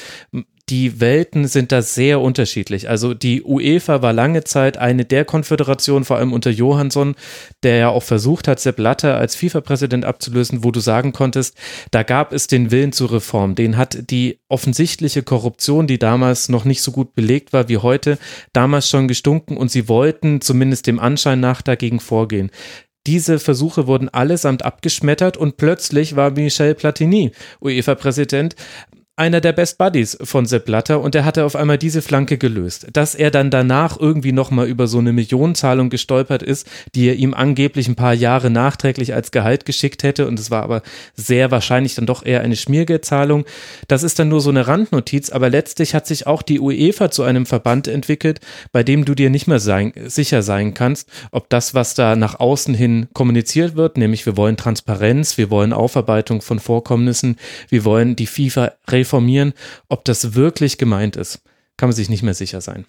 die 0.69 0.99
Welten 0.99 1.47
sind 1.47 1.71
da 1.71 1.81
sehr 1.81 2.19
unterschiedlich. 2.19 2.89
Also 2.89 3.13
die 3.13 3.41
UEFA 3.41 4.01
war 4.01 4.11
lange 4.11 4.43
Zeit 4.43 4.77
eine 4.77 5.05
der 5.05 5.23
Konföderationen, 5.23 6.03
vor 6.03 6.17
allem 6.17 6.33
unter 6.33 6.49
Johansson, 6.49 7.15
der 7.63 7.77
ja 7.77 7.89
auch 7.89 8.03
versucht 8.03 8.49
hat, 8.49 8.59
Sepp 8.59 8.75
Blatter 8.75 9.15
als 9.15 9.35
FIFA-Präsident 9.37 10.03
abzulösen, 10.03 10.65
wo 10.65 10.71
du 10.71 10.81
sagen 10.81 11.13
konntest, 11.13 11.57
da 11.91 12.03
gab 12.03 12.33
es 12.33 12.47
den 12.47 12.69
Willen 12.69 12.91
zur 12.91 13.13
Reform. 13.13 13.55
Den 13.55 13.77
hat 13.77 14.09
die 14.09 14.39
offensichtliche 14.49 15.23
Korruption, 15.23 15.87
die 15.87 15.99
damals 15.99 16.49
noch 16.49 16.65
nicht 16.65 16.81
so 16.81 16.91
gut 16.91 17.15
belegt 17.15 17.53
war 17.53 17.69
wie 17.69 17.77
heute, 17.77 18.17
damals 18.51 18.89
schon 18.89 19.07
gestunken 19.07 19.55
und 19.55 19.71
sie 19.71 19.87
wollten 19.87 20.41
zumindest 20.41 20.85
dem 20.87 20.99
Anschein 20.99 21.39
nach 21.39 21.61
dagegen 21.61 22.01
vorgehen. 22.01 22.51
Diese 23.07 23.39
Versuche 23.39 23.87
wurden 23.87 24.09
allesamt 24.09 24.65
abgeschmettert 24.65 25.37
und 25.37 25.55
plötzlich 25.55 26.17
war 26.17 26.31
Michel 26.31 26.75
Platini 26.75 27.31
UEFA-Präsident 27.61 28.55
einer 29.17 29.41
der 29.41 29.51
Best 29.51 29.79
Buddies 29.79 30.15
von 30.21 30.45
Sepp 30.45 30.65
Blatter 30.65 31.01
und 31.01 31.15
er 31.15 31.25
hatte 31.25 31.43
auf 31.43 31.55
einmal 31.55 31.79
diese 31.79 32.03
Flanke 32.03 32.37
gelöst. 32.37 32.85
Dass 32.93 33.15
er 33.15 33.31
dann 33.31 33.49
danach 33.49 33.99
irgendwie 33.99 34.31
nochmal 34.31 34.67
über 34.67 34.85
so 34.85 34.99
eine 34.99 35.11
Millionenzahlung 35.11 35.89
gestolpert 35.89 36.43
ist, 36.43 36.67
die 36.93 37.07
er 37.07 37.15
ihm 37.15 37.33
angeblich 37.33 37.87
ein 37.87 37.95
paar 37.95 38.13
Jahre 38.13 38.51
nachträglich 38.51 39.15
als 39.15 39.31
Gehalt 39.31 39.65
geschickt 39.65 40.03
hätte 40.03 40.27
und 40.27 40.39
es 40.39 40.51
war 40.51 40.61
aber 40.61 40.83
sehr 41.15 41.49
wahrscheinlich 41.49 41.95
dann 41.95 42.05
doch 42.05 42.23
eher 42.23 42.41
eine 42.41 42.55
Schmiergeldzahlung. 42.55 43.45
Das 43.87 44.03
ist 44.03 44.19
dann 44.19 44.29
nur 44.29 44.39
so 44.39 44.51
eine 44.51 44.67
Randnotiz, 44.67 45.31
aber 45.31 45.49
letztlich 45.49 45.95
hat 45.95 46.05
sich 46.05 46.27
auch 46.27 46.43
die 46.43 46.59
UEFA 46.59 47.09
zu 47.09 47.23
einem 47.23 47.47
Verband 47.47 47.87
entwickelt, 47.87 48.39
bei 48.71 48.83
dem 48.83 49.03
du 49.03 49.15
dir 49.15 49.31
nicht 49.31 49.47
mehr 49.47 49.59
sein, 49.59 49.93
sicher 50.05 50.43
sein 50.43 50.75
kannst, 50.75 51.09
ob 51.31 51.49
das, 51.49 51.73
was 51.73 51.95
da 51.95 52.15
nach 52.15 52.39
außen 52.39 52.75
hin 52.75 53.07
kommuniziert 53.13 53.75
wird, 53.75 53.97
nämlich 53.97 54.27
wir 54.27 54.37
wollen 54.37 54.57
Transparenz, 54.57 55.39
wir 55.39 55.49
wollen 55.49 55.73
Aufarbeitung 55.73 56.41
von 56.41 56.59
Vorkommnissen, 56.59 57.37
wir 57.69 57.83
wollen 57.83 58.15
die 58.15 58.27
FIFA 58.27 58.73
reformieren, 59.07 59.53
ob 59.87 60.05
das 60.05 60.35
wirklich 60.35 60.77
gemeint 60.77 61.15
ist, 61.15 61.41
kann 61.77 61.89
man 61.89 61.95
sich 61.95 62.09
nicht 62.09 62.23
mehr 62.23 62.33
sicher 62.33 62.61
sein. 62.61 62.85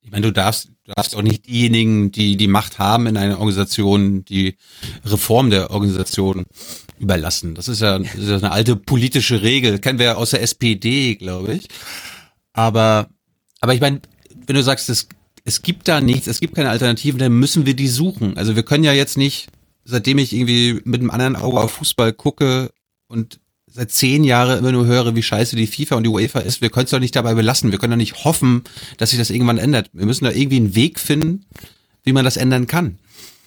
Ich 0.00 0.12
meine, 0.12 0.26
du 0.26 0.32
darfst, 0.32 0.68
du 0.84 0.92
darfst 0.94 1.14
auch 1.14 1.22
nicht 1.22 1.46
diejenigen, 1.46 2.12
die 2.12 2.36
die 2.36 2.46
Macht 2.46 2.78
haben 2.78 3.06
in 3.06 3.16
einer 3.16 3.40
Organisation, 3.40 4.24
die 4.24 4.56
Reform 5.04 5.50
der 5.50 5.70
Organisation 5.70 6.44
überlassen. 6.98 7.54
Das 7.54 7.68
ist 7.68 7.80
ja, 7.80 7.98
das 7.98 8.14
ist 8.14 8.30
ja 8.30 8.36
eine 8.36 8.52
alte 8.52 8.76
politische 8.76 9.42
Regel, 9.42 9.80
kennen 9.80 9.98
wir 9.98 10.06
ja 10.06 10.14
aus 10.14 10.30
der 10.30 10.42
SPD, 10.42 11.16
glaube 11.16 11.54
ich. 11.54 11.68
Aber, 12.52 13.08
aber 13.60 13.74
ich 13.74 13.80
meine, 13.80 14.00
wenn 14.46 14.56
du 14.56 14.62
sagst, 14.62 14.88
es, 14.88 15.08
es 15.44 15.62
gibt 15.62 15.88
da 15.88 16.00
nichts, 16.00 16.26
es 16.26 16.40
gibt 16.40 16.54
keine 16.54 16.70
Alternativen, 16.70 17.18
dann 17.18 17.32
müssen 17.32 17.66
wir 17.66 17.74
die 17.74 17.88
suchen. 17.88 18.36
Also 18.36 18.56
wir 18.56 18.62
können 18.62 18.84
ja 18.84 18.92
jetzt 18.92 19.18
nicht, 19.18 19.48
seitdem 19.84 20.18
ich 20.18 20.32
irgendwie 20.32 20.80
mit 20.84 21.00
einem 21.00 21.10
anderen 21.10 21.36
Auge 21.36 21.60
auf 21.60 21.72
Fußball 21.72 22.12
gucke 22.12 22.70
und 23.08 23.40
seit 23.78 23.92
zehn 23.92 24.24
Jahren 24.24 24.58
immer 24.58 24.72
nur 24.72 24.86
höre, 24.86 25.14
wie 25.14 25.22
scheiße 25.22 25.54
die 25.54 25.68
FIFA 25.68 25.96
und 25.96 26.02
die 26.02 26.08
UEFA 26.08 26.40
ist, 26.40 26.60
wir 26.60 26.68
können 26.68 26.86
es 26.86 26.90
doch 26.90 26.98
nicht 26.98 27.14
dabei 27.14 27.34
belassen. 27.34 27.70
Wir 27.70 27.78
können 27.78 27.92
doch 27.92 27.96
nicht 27.96 28.24
hoffen, 28.24 28.64
dass 28.96 29.10
sich 29.10 29.20
das 29.20 29.30
irgendwann 29.30 29.58
ändert. 29.58 29.88
Wir 29.92 30.04
müssen 30.04 30.24
da 30.24 30.32
irgendwie 30.32 30.56
einen 30.56 30.74
Weg 30.74 30.98
finden, 30.98 31.46
wie 32.02 32.12
man 32.12 32.24
das 32.24 32.36
ändern 32.36 32.66
kann. 32.66 32.98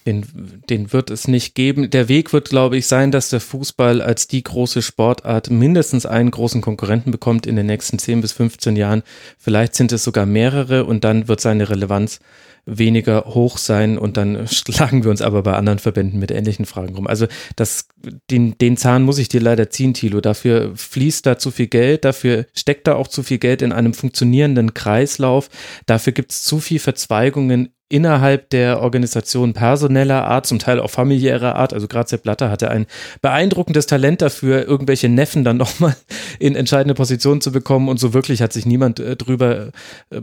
Den, 0.06 0.26
den 0.70 0.94
wird 0.94 1.12
es 1.12 1.28
nicht 1.28 1.54
geben. 1.54 1.90
Der 1.92 2.10
Weg 2.10 2.34
wird, 2.34 2.50
glaube 2.50 2.78
ich, 2.78 2.88
sein, 2.88 3.12
dass 3.12 3.30
der 3.30 3.40
Fußball 3.40 4.02
als 4.02 4.28
die 4.28 4.42
große 4.42 4.82
Sportart 4.82 5.52
mindestens 5.52 6.06
einen 6.06 6.32
großen 6.32 6.62
Konkurrenten 6.62 7.12
bekommt 7.12 7.46
in 7.46 7.56
den 7.56 7.68
nächsten 7.68 8.00
10 8.00 8.22
bis 8.22 8.32
15 8.32 8.76
Jahren. 8.76 9.04
Vielleicht 9.38 9.76
sind 9.76 9.92
es 9.92 10.04
sogar 10.04 10.26
mehrere 10.26 10.86
und 10.86 11.04
dann 11.04 11.28
wird 11.28 11.40
seine 11.40 11.70
Relevanz 11.70 12.20
weniger 12.66 13.26
hoch 13.26 13.58
sein 13.58 13.98
und 13.98 14.18
dann 14.18 14.48
schlagen 14.52 15.04
wir 15.04 15.12
uns 15.12 15.22
aber 15.22 15.44
bei 15.44 15.54
anderen 15.54 15.80
Verbänden 15.80 16.20
mit 16.20 16.32
ähnlichen 16.32 16.66
Fragen 16.66 16.96
rum. 16.96 17.08
Also 17.08 17.28
das, 17.56 17.88
den, 18.30 18.58
den 18.58 18.78
Zahn 18.78 19.04
muss 19.04 19.18
ich 19.18 19.30
dir 19.30 19.42
leider 19.42 19.70
ziehen, 19.70 19.94
Thilo. 19.94 20.22
Dafür 20.22 20.72
fließt 20.76 21.26
da 21.26 21.38
zu 21.38 21.52
viel 21.52 21.68
Geld, 21.68 22.06
dafür 22.06 22.46
steckt 22.54 22.88
da 22.88 22.96
auch 22.96 23.08
zu 23.08 23.24
viel 23.24 23.40
Geld 23.40 23.62
in 23.62 23.72
einem 23.72 23.94
funktionierenden 23.94 24.74
Kreislauf, 24.74 25.50
dafür 25.86 26.14
gibt 26.14 26.32
es 26.32 26.44
zu 26.44 26.60
viel 26.60 26.80
Verzweigungen 26.80 27.74
innerhalb 27.92 28.50
der 28.50 28.82
Organisation 28.82 29.54
personeller 29.54 30.26
Art, 30.26 30.46
zum 30.46 30.60
Teil 30.60 30.80
auch 30.80 30.90
familiärer 30.90 31.56
Art. 31.56 31.74
Also 31.74 31.88
gerade 31.88 32.10
Sepp 32.10 32.24
Blatter 32.24 32.50
hatte 32.50 32.72
ein 32.72 32.86
beeindruckendes 33.22 33.86
Talent 33.86 34.22
dafür, 34.22 34.68
irgendwelche 34.68 35.10
Neffen 35.10 35.44
dann 35.44 35.58
nochmal 35.62 35.96
in 36.40 36.56
entscheidende 36.56 36.94
Positionen 36.94 37.42
zu 37.42 37.52
bekommen. 37.52 37.90
Und 37.90 38.00
so 38.00 38.14
wirklich 38.14 38.42
hat 38.42 38.54
sich 38.54 38.66
niemand 38.66 39.00
äh, 39.00 39.16
drüber 39.16 39.72
äh, 40.10 40.22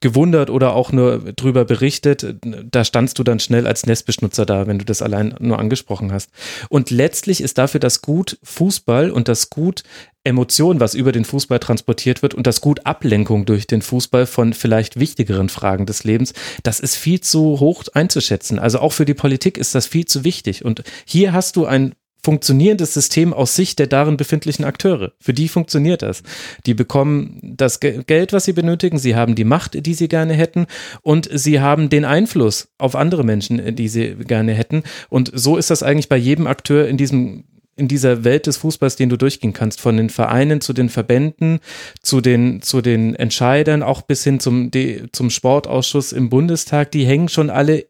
gewundert 0.00 0.50
oder 0.50 0.74
auch 0.74 0.92
nur 0.92 1.18
drüber 1.34 1.64
berichtet. 1.64 2.36
Da 2.70 2.84
standst 2.84 3.18
du 3.18 3.22
dann 3.22 3.40
schnell 3.40 3.66
als 3.66 3.86
Nestbeschnutzer 3.86 4.46
da, 4.46 4.66
wenn 4.66 4.78
du 4.78 4.84
das 4.84 5.02
allein 5.02 5.34
nur 5.38 5.58
angesprochen 5.58 6.12
hast. 6.12 6.30
Und 6.68 6.90
letztlich 6.90 7.42
ist 7.42 7.58
dafür 7.58 7.80
das 7.80 8.02
Gut 8.02 8.38
Fußball 8.42 9.10
und 9.10 9.28
das 9.28 9.50
Gut 9.50 9.82
Emotion, 10.22 10.80
was 10.80 10.94
über 10.94 11.12
den 11.12 11.24
Fußball 11.24 11.58
transportiert 11.58 12.22
wird 12.22 12.34
und 12.34 12.46
das 12.46 12.60
Gut 12.60 12.84
Ablenkung 12.84 13.46
durch 13.46 13.66
den 13.66 13.80
Fußball 13.80 14.26
von 14.26 14.52
vielleicht 14.52 15.00
wichtigeren 15.00 15.48
Fragen 15.48 15.86
des 15.86 16.04
Lebens, 16.04 16.34
das 16.62 16.80
ist 16.80 16.96
viel 16.96 17.20
zu 17.20 17.58
hoch 17.60 17.84
einzuschätzen. 17.94 18.58
Also 18.58 18.80
auch 18.80 18.92
für 18.92 19.06
die 19.06 19.14
Politik 19.14 19.56
ist 19.56 19.74
das 19.74 19.86
viel 19.86 20.04
zu 20.04 20.24
wichtig. 20.24 20.64
Und 20.64 20.82
hier 21.06 21.32
hast 21.32 21.56
du 21.56 21.64
ein 21.64 21.94
funktionierendes 22.22 22.92
System 22.92 23.32
aus 23.32 23.56
Sicht 23.56 23.78
der 23.78 23.86
darin 23.86 24.18
befindlichen 24.18 24.64
Akteure. 24.64 25.12
Für 25.18 25.32
die 25.32 25.48
funktioniert 25.48 26.02
das. 26.02 26.22
Die 26.66 26.74
bekommen 26.74 27.40
das 27.42 27.80
Geld, 27.80 28.34
was 28.34 28.44
sie 28.44 28.52
benötigen, 28.52 28.98
sie 28.98 29.14
haben 29.14 29.34
die 29.34 29.44
Macht, 29.44 29.86
die 29.86 29.94
sie 29.94 30.08
gerne 30.08 30.34
hätten 30.34 30.66
und 31.02 31.30
sie 31.32 31.60
haben 31.60 31.88
den 31.88 32.04
Einfluss 32.04 32.68
auf 32.76 32.94
andere 32.94 33.24
Menschen, 33.24 33.74
die 33.74 33.88
sie 33.88 34.16
gerne 34.16 34.52
hätten. 34.52 34.82
Und 35.08 35.30
so 35.34 35.56
ist 35.56 35.70
das 35.70 35.82
eigentlich 35.82 36.08
bei 36.08 36.18
jedem 36.18 36.46
Akteur 36.46 36.86
in 36.88 36.98
diesem 36.98 37.44
in 37.80 37.88
dieser 37.88 38.22
Welt 38.22 38.46
des 38.46 38.58
Fußballs, 38.58 38.96
den 38.96 39.08
du 39.08 39.16
durchgehen 39.16 39.52
kannst, 39.52 39.80
von 39.80 39.96
den 39.96 40.10
Vereinen 40.10 40.60
zu 40.60 40.72
den 40.72 40.88
Verbänden, 40.88 41.58
zu 42.02 42.20
den, 42.20 42.62
zu 42.62 42.82
den 42.82 43.16
Entscheidern, 43.16 43.82
auch 43.82 44.02
bis 44.02 44.22
hin 44.22 44.38
zum, 44.38 44.70
zum 45.12 45.30
Sportausschuss 45.30 46.12
im 46.12 46.28
Bundestag, 46.28 46.92
die 46.92 47.04
hängen 47.04 47.28
schon 47.28 47.50
alle, 47.50 47.86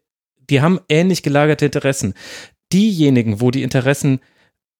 die 0.49 0.61
haben 0.61 0.79
ähnlich 0.89 1.21
gelagerte 1.21 1.65
Interessen. 1.65 2.13
Diejenigen, 2.73 3.41
wo 3.41 3.51
die 3.51 3.63
Interessen 3.63 4.21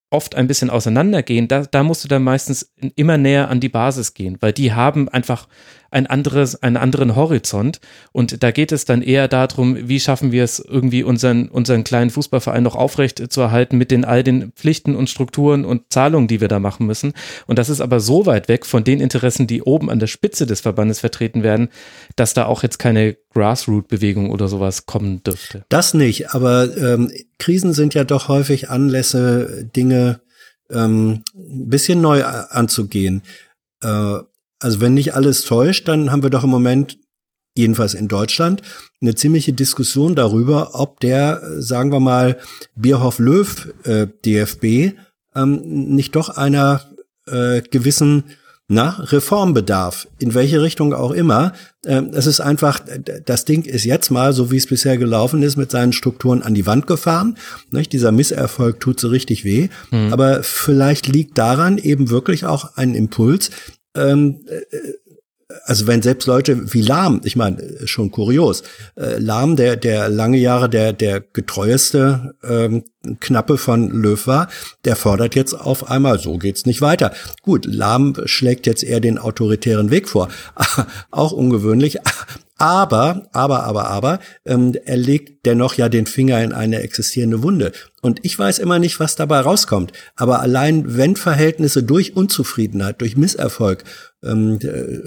oft 0.10 0.36
ein 0.36 0.48
bisschen 0.48 0.70
auseinandergehen, 0.70 1.48
da, 1.48 1.66
da 1.66 1.84
musst 1.84 2.04
du 2.04 2.08
dann 2.08 2.24
meistens 2.24 2.74
immer 2.96 3.18
näher 3.18 3.50
an 3.50 3.60
die 3.60 3.70
Basis 3.70 4.14
gehen, 4.14 4.38
weil 4.40 4.54
die 4.54 4.74
haben 4.74 5.10
einfach 5.10 5.48
ein 5.92 6.08
anderes, 6.08 6.62
einen 6.64 6.78
anderen 6.78 7.16
Horizont. 7.16 7.80
Und 8.14 8.42
da 8.42 8.52
geht 8.52 8.72
es 8.72 8.86
dann 8.86 9.02
eher 9.02 9.28
darum, 9.28 9.78
wie 9.88 10.00
schaffen 10.00 10.32
wir 10.32 10.44
es 10.44 10.60
irgendwie 10.60 11.04
unseren, 11.04 11.50
unseren 11.50 11.84
kleinen 11.84 12.10
Fußballverein 12.10 12.64
noch 12.64 12.76
aufrecht 12.76 13.32
zu 13.32 13.42
erhalten 13.42 13.78
mit 13.78 13.92
den 13.92 14.06
all 14.06 14.24
den 14.24 14.54
Pflichten 14.54 14.96
und 14.96 15.10
Strukturen 15.10 15.66
und 15.66 15.92
Zahlungen, 15.92 16.30
die 16.30 16.42
wir 16.42 16.48
da 16.48 16.60
machen 16.60 16.88
müssen. 16.88 17.14
Und 17.46 17.60
das 17.60 17.70
ist 17.70 17.82
aber 17.82 18.00
so 18.00 18.26
weit 18.26 18.48
weg 18.48 18.66
von 18.66 18.86
den 18.86 19.02
Interessen, 19.02 19.48
die 19.48 19.62
oben 19.62 19.90
an 19.90 20.00
der 20.00 20.08
Spitze 20.08 20.46
des 20.46 20.62
Verbandes 20.62 21.02
vertreten 21.02 21.44
werden, 21.44 21.70
dass 22.16 22.34
da 22.34 22.46
auch 22.46 22.64
jetzt 22.64 22.80
keine 22.80 23.18
Grassroot-Bewegung 23.34 24.32
oder 24.32 24.48
sowas 24.48 24.86
kommen 24.86 25.22
dürfte. 25.24 25.66
Das 25.70 25.94
nicht, 25.94 26.34
aber 26.34 26.76
ähm, 26.78 27.12
Krisen 27.38 27.74
sind 27.74 27.94
ja 27.94 28.06
doch 28.06 28.30
häufig 28.30 28.70
Anlässe, 28.70 29.70
Dinge 29.76 30.22
ähm, 30.70 31.24
ein 31.36 31.70
bisschen 31.70 32.00
neu 32.00 32.24
anzugehen. 32.24 33.24
Äh, 33.82 34.20
also 34.62 34.80
wenn 34.80 34.94
nicht 34.94 35.14
alles 35.14 35.44
täuscht, 35.44 35.88
dann 35.88 36.12
haben 36.12 36.24
wir 36.24 36.30
doch 36.30 36.44
im 36.44 36.50
Moment 36.50 36.98
jedenfalls 37.56 37.94
in 37.94 38.08
Deutschland, 38.08 38.62
eine 39.02 39.16
ziemliche 39.16 39.54
Diskussion 39.54 40.16
darüber, 40.16 40.72
ob 40.74 41.00
der, 41.02 41.42
sagen 41.62 41.92
wir 41.92 42.00
mal, 42.00 42.38
Bierhoff-Löw 42.76 43.74
äh, 43.84 44.08
DFB 44.26 44.96
ähm, 45.36 45.62
nicht 45.96 46.16
doch 46.16 46.30
einer 46.30 46.82
äh, 47.28 47.62
gewissen 47.62 48.24
na, 48.74 48.92
Reformbedarf, 49.00 50.08
in 50.18 50.34
welche 50.34 50.62
Richtung 50.62 50.94
auch 50.94 51.12
immer. 51.12 51.52
Ähm, 51.86 52.12
es 52.14 52.26
ist 52.26 52.40
einfach, 52.40 52.80
das 53.26 53.44
Ding 53.44 53.64
ist 53.64 53.84
jetzt 53.84 54.12
mal, 54.12 54.32
so 54.32 54.50
wie 54.50 54.56
es 54.56 54.68
bisher 54.68 54.98
gelaufen 54.98 55.44
ist, 55.44 55.58
mit 55.58 55.72
seinen 55.72 55.92
Strukturen 55.92 56.42
an 56.42 56.54
die 56.54 56.66
Wand 56.66 56.88
gefahren. 56.88 57.38
Nicht? 57.72 57.92
Dieser 57.92 58.14
Misserfolg 58.14 58.80
tut 58.80 58.98
so 59.02 59.10
richtig 59.10 59.44
weh. 59.44 59.68
Mhm. 59.92 60.14
Aber 60.14 60.42
vielleicht 60.42 61.08
liegt 61.08 61.38
daran 61.38 61.80
eben 61.80 62.10
wirklich 62.10 62.46
auch 62.46 62.78
ein 62.78 62.96
Impuls, 62.96 63.52
ähm, 63.96 64.46
äh, 64.48 64.62
also 65.66 65.88
wenn 65.88 66.02
selbst 66.02 66.28
Leute 66.28 66.74
wie 66.74 66.82
Lahm, 66.82 67.22
ich 67.24 67.36
meine, 67.36 67.86
schon 67.86 68.12
kurios, 68.12 68.64
äh, 68.96 69.18
Lahm, 69.18 69.56
der, 69.56 69.76
der 69.76 70.10
lange 70.10 70.38
Jahre 70.38 70.70
der, 70.70 70.94
der 70.94 71.22
getreueste 71.22 72.36
ähm, 72.44 72.84
Knappe 73.20 73.58
von 73.58 73.90
Löw 73.90 74.28
war, 74.28 74.48
der 74.86 74.96
fordert 74.96 75.36
jetzt 75.36 75.54
auf 75.54 75.90
einmal, 75.90 76.20
so 76.20 76.38
geht's 76.38 76.66
nicht 76.66 76.82
weiter. 76.82 77.14
Gut, 77.42 77.66
Lahm 77.66 78.16
schlägt 78.26 78.68
jetzt 78.68 78.84
eher 78.84 79.00
den 79.00 79.18
autoritären 79.18 79.92
Weg 79.92 80.08
vor. 80.08 80.30
Auch 81.12 81.32
ungewöhnlich. 81.32 81.98
Aber, 82.62 83.28
aber, 83.32 83.64
aber, 83.64 83.88
aber, 83.88 84.20
ähm, 84.46 84.76
er 84.86 84.96
legt 84.96 85.48
dennoch 85.48 85.74
ja 85.74 85.90
den 85.90 86.06
Finger 86.06 86.44
in 86.44 86.54
eine 86.54 86.82
existierende 86.82 87.42
Wunde. 87.42 87.72
Und 88.04 88.20
ich 88.22 88.38
weiß 88.38 88.60
immer 88.60 88.78
nicht, 88.78 89.00
was 89.00 89.16
dabei 89.16 89.40
rauskommt. 89.40 89.94
Aber 90.16 90.42
allein 90.42 90.96
wenn 90.96 91.16
Verhältnisse 91.16 91.82
durch 91.82 92.16
Unzufriedenheit, 92.16 93.02
durch 93.02 93.18
Misserfolg 93.18 93.84
ähm, 94.22 94.60
äh, 94.62 95.00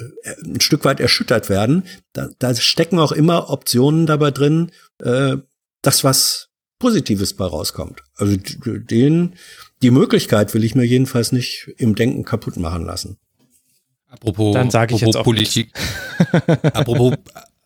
ein 0.44 0.61
Stück 0.61 0.84
weit 0.84 0.98
erschüttert 0.98 1.48
werden, 1.48 1.84
da, 2.12 2.28
da 2.40 2.57
stecken 2.57 2.98
auch 2.98 3.12
immer 3.12 3.48
Optionen 3.50 4.07
dabei 4.07 4.32
drin, 4.32 4.72
äh, 5.00 5.36
dass 5.80 6.02
was 6.02 6.48
Positives 6.80 7.34
bei 7.34 7.44
rauskommt. 7.44 8.02
Also 8.16 8.36
den, 8.36 9.36
die 9.80 9.92
Möglichkeit 9.92 10.55
will 10.55 10.64
ich 10.64 10.74
mir 10.74 10.84
jedenfalls 10.84 11.30
nicht 11.30 11.72
im 11.76 11.94
Denken 11.94 12.24
kaputt 12.24 12.57
machen 12.57 12.84
lassen. 12.84 13.18
Apropos, 14.14 14.54
Dann 14.54 14.70
sage 14.70 14.94
ich 14.94 15.00
jetzt 15.00 15.16
auch 15.16 15.24
Politik. 15.24 15.72
apropos, 16.72 17.14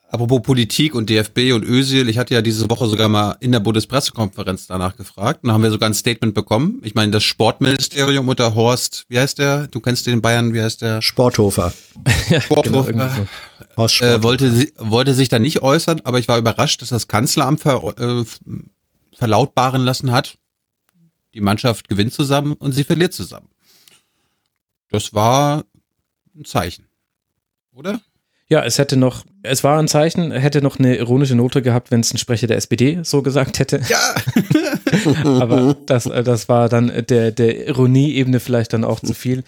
apropos 0.08 0.42
Politik 0.42 0.94
und 0.94 1.10
DFB 1.10 1.52
und 1.52 1.62
Özil, 1.62 2.08
ich 2.08 2.16
hatte 2.16 2.32
ja 2.34 2.40
diese 2.42 2.68
Woche 2.70 2.86
sogar 2.86 3.08
mal 3.08 3.36
in 3.40 3.52
der 3.52 3.60
Bundespressekonferenz 3.60 4.66
danach 4.66 4.96
gefragt. 4.96 5.40
Und 5.42 5.48
da 5.48 5.54
haben 5.54 5.62
wir 5.62 5.70
sogar 5.70 5.90
ein 5.90 5.94
Statement 5.94 6.34
bekommen. 6.34 6.80
Ich 6.82 6.94
meine, 6.94 7.12
das 7.12 7.22
Sportministerium 7.24 8.28
unter 8.28 8.54
Horst, 8.54 9.04
wie 9.08 9.18
heißt 9.18 9.38
der? 9.38 9.66
Du 9.66 9.80
kennst 9.80 10.06
den 10.06 10.22
Bayern, 10.22 10.54
wie 10.54 10.62
heißt 10.62 10.80
der? 10.80 11.02
Sporthofer. 11.02 11.72
Sporthofer. 12.40 12.92
genau, 12.92 13.08
Horst 13.76 14.00
Äh, 14.00 14.22
wollte, 14.22 14.68
wollte 14.78 15.14
sich 15.14 15.28
da 15.28 15.38
nicht 15.38 15.62
äußern, 15.62 16.00
aber 16.04 16.18
ich 16.18 16.28
war 16.28 16.38
überrascht, 16.38 16.80
dass 16.80 16.88
das 16.88 17.08
Kanzleramt 17.08 17.60
ver, 17.60 17.82
äh, 17.98 18.24
verlautbaren 19.14 19.82
lassen 19.82 20.12
hat. 20.12 20.38
Die 21.34 21.42
Mannschaft 21.42 21.88
gewinnt 21.88 22.14
zusammen 22.14 22.54
und 22.54 22.72
sie 22.72 22.84
verliert 22.84 23.12
zusammen. 23.12 23.48
Das 24.90 25.12
war 25.12 25.64
ein 26.38 26.44
Zeichen. 26.44 26.86
Oder? 27.74 28.00
Ja, 28.50 28.64
es 28.64 28.78
hätte 28.78 28.96
noch, 28.96 29.26
es 29.42 29.62
war 29.62 29.78
ein 29.78 29.88
Zeichen, 29.88 30.32
hätte 30.32 30.62
noch 30.62 30.78
eine 30.78 30.96
ironische 30.96 31.34
Note 31.34 31.60
gehabt, 31.60 31.90
wenn 31.90 32.00
es 32.00 32.14
ein 32.14 32.18
Sprecher 32.18 32.46
der 32.46 32.56
SPD 32.56 33.00
so 33.02 33.20
gesagt 33.20 33.58
hätte. 33.58 33.82
Ja. 33.90 34.14
Aber 35.40 35.76
das, 35.84 36.04
das 36.04 36.48
war 36.48 36.70
dann 36.70 36.90
der, 37.10 37.30
der 37.30 37.68
Ironieebene 37.68 38.40
vielleicht 38.40 38.72
dann 38.72 38.84
auch 38.84 39.00
zu 39.00 39.12
viel. 39.12 39.44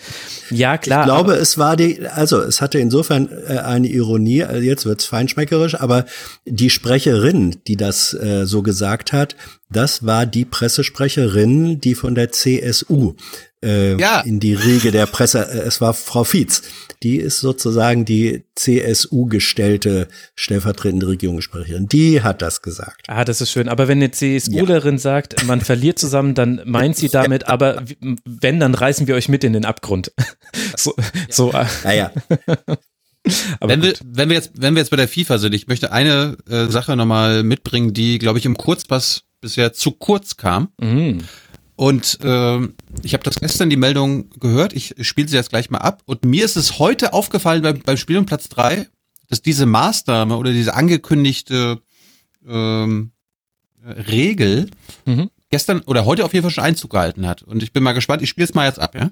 Ja, 0.51 0.77
klar. 0.77 1.01
Ich 1.01 1.07
glaube, 1.07 1.33
es 1.33 1.57
war 1.57 1.77
die, 1.77 2.07
also 2.09 2.43
es 2.43 2.61
hatte 2.61 2.79
insofern 2.79 3.31
äh, 3.49 3.57
eine 3.59 3.89
Ironie, 3.89 4.45
also 4.45 4.61
jetzt 4.61 4.85
wird's 4.85 5.07
feinschmeckerisch, 5.07 5.81
aber 5.81 6.05
die 6.45 6.69
Sprecherin, 6.69 7.57
die 7.67 7.77
das 7.77 8.13
äh, 8.13 8.45
so 8.45 8.61
gesagt 8.61 9.15
hat, 9.15 9.35
das 9.71 10.05
war 10.05 10.27
die 10.27 10.45
Pressesprecherin, 10.45 11.81
die 11.81 11.95
von 11.95 12.15
der 12.15 12.33
CSU 12.33 13.15
äh, 13.63 13.99
ja. 14.01 14.21
in 14.21 14.41
die 14.41 14.55
Riege 14.55 14.91
der 14.91 15.07
Presse. 15.07 15.47
Äh, 15.49 15.59
es 15.61 15.81
war 15.81 15.95
Frau 15.95 16.25
Fietz. 16.25 16.63
Die 17.03 17.17
ist 17.17 17.41
sozusagen 17.41 18.05
die 18.05 18.45
CSU-gestellte 18.55 20.09
stellvertretende 20.35 21.09
Regierungssprecherin. 21.09 21.87
Die 21.87 22.23
hat 22.23 22.43
das 22.43 22.63
gesagt. 22.63 23.07
Ah, 23.09 23.25
das 23.25 23.41
ist 23.41 23.51
schön. 23.51 23.69
Aber 23.69 23.89
wenn 23.89 23.99
eine 23.99 24.11
CSUlerin 24.11 24.97
ja. 24.97 25.01
sagt, 25.01 25.47
man 25.47 25.61
verliert 25.61 25.99
zusammen, 25.99 26.35
dann 26.35 26.61
meint 26.65 26.97
sie 26.97 27.09
damit, 27.13 27.49
aber 27.49 27.83
wenn, 28.25 28.61
dann 28.61 28.75
reißen 28.75 29.07
wir 29.07 29.15
euch 29.15 29.29
mit 29.29 29.45
in 29.45 29.53
den 29.53 29.65
Abgrund. 29.65 30.13
so, 30.77 30.95
so. 31.29 31.53
Naja. 31.85 32.13
wenn 33.61 33.83
wir, 33.83 33.95
wenn 34.05 34.29
wir 34.29 34.37
jetzt, 34.37 34.53
wenn 34.57 34.75
wir 34.75 34.81
jetzt 34.81 34.91
bei 34.91 34.97
der 34.97 35.09
FIFA 35.09 35.39
sind, 35.39 35.55
ich 35.55 35.69
möchte 35.69 35.93
eine 35.93 36.37
äh, 36.49 36.67
Sache 36.67 36.97
nochmal 36.97 37.43
mitbringen, 37.43 37.93
die, 37.93 38.19
glaube 38.19 38.39
ich, 38.39 38.47
im 38.47 38.57
Kurzpass 38.57 39.25
bisher 39.41 39.73
zu 39.73 39.93
kurz 39.93 40.37
kam. 40.37 40.69
Mhm. 40.79 41.25
Und 41.77 42.19
äh, 42.23 42.69
ich 43.03 43.13
habe 43.15 43.25
das 43.25 43.41
gestern 43.41 43.71
die 43.71 43.77
Meldung 43.77 44.31
gehört, 44.41 44.73
ich 44.73 44.95
spiele 45.01 45.29
sie 45.29 45.37
jetzt 45.37 45.51
gleich 45.51 45.71
mal 45.71 45.79
ab. 45.79 46.03
Und 46.07 46.25
mir 46.25 46.45
ist 46.45 46.57
es 46.57 46.79
heute 46.79 47.13
aufgefallen 47.13 47.63
beim, 47.63 47.81
beim 47.81 47.97
Spiel 47.97 48.19
um 48.19 48.27
Platz 48.27 48.49
drei, 48.49 48.89
dass 49.29 49.43
diese 49.43 49.67
Maßnahme 49.67 50.37
oder 50.37 50.53
diese 50.53 50.75
angekündigte 50.75 51.81
ähm, 52.47 53.13
Regel 53.85 54.71
mhm. 55.07 55.31
gestern 55.51 55.81
oder 55.81 56.05
heute 56.05 56.25
auf 56.25 56.35
jeden 56.35 56.43
Fall 56.43 56.51
schon 56.51 56.65
Einzug 56.65 56.91
gehalten 56.91 57.27
hat. 57.27 57.43
Und 57.43 57.63
ich 57.63 57.73
bin 57.73 57.83
mal 57.83 57.93
gespannt, 57.93 58.23
ich 58.23 58.29
spiele 58.29 58.47
es 58.47 58.55
mal 58.55 58.67
jetzt 58.67 58.81
ab, 58.81 58.95
ja? 58.95 59.11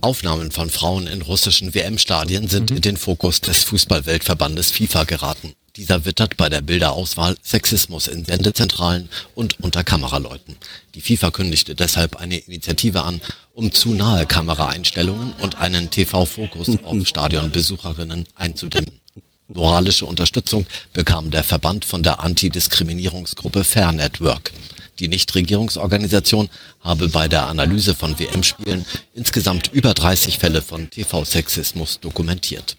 Aufnahmen 0.00 0.50
von 0.50 0.68
Frauen 0.68 1.06
in 1.06 1.22
russischen 1.22 1.74
WM-Stadien 1.74 2.48
sind 2.48 2.70
mhm. 2.70 2.76
in 2.76 2.82
den 2.82 2.96
Fokus 2.96 3.40
des 3.40 3.62
Fußballweltverbandes 3.64 4.70
FIFA 4.70 5.04
geraten. 5.04 5.54
Dieser 5.76 6.04
wittert 6.04 6.36
bei 6.36 6.48
der 6.48 6.60
Bilderauswahl 6.60 7.36
Sexismus 7.42 8.06
in 8.06 8.24
Sendezentralen 8.24 9.08
und 9.34 9.58
unter 9.58 9.82
Kameraleuten. 9.82 10.56
Die 10.94 11.00
FIFA 11.00 11.32
kündigte 11.32 11.74
deshalb 11.74 12.14
eine 12.14 12.36
Initiative 12.36 13.02
an, 13.02 13.20
um 13.54 13.72
zu 13.72 13.92
nahe 13.92 14.24
Kameraeinstellungen 14.24 15.32
und 15.40 15.56
einen 15.56 15.90
TV-Fokus 15.90 16.78
auf 16.84 17.06
Stadionbesucherinnen 17.08 18.26
einzudämmen. 18.36 19.00
Moralische 19.48 20.06
Unterstützung 20.06 20.64
bekam 20.92 21.32
der 21.32 21.42
Verband 21.42 21.84
von 21.84 22.04
der 22.04 22.20
Antidiskriminierungsgruppe 22.20 23.64
Fair 23.64 23.90
Network. 23.90 24.52
Die 25.00 25.08
Nichtregierungsorganisation 25.08 26.50
habe 26.82 27.08
bei 27.08 27.26
der 27.26 27.46
Analyse 27.46 27.96
von 27.96 28.16
WM-Spielen 28.16 28.86
insgesamt 29.12 29.72
über 29.72 29.92
30 29.92 30.38
Fälle 30.38 30.62
von 30.62 30.88
TV-Sexismus 30.88 31.98
dokumentiert. 31.98 32.76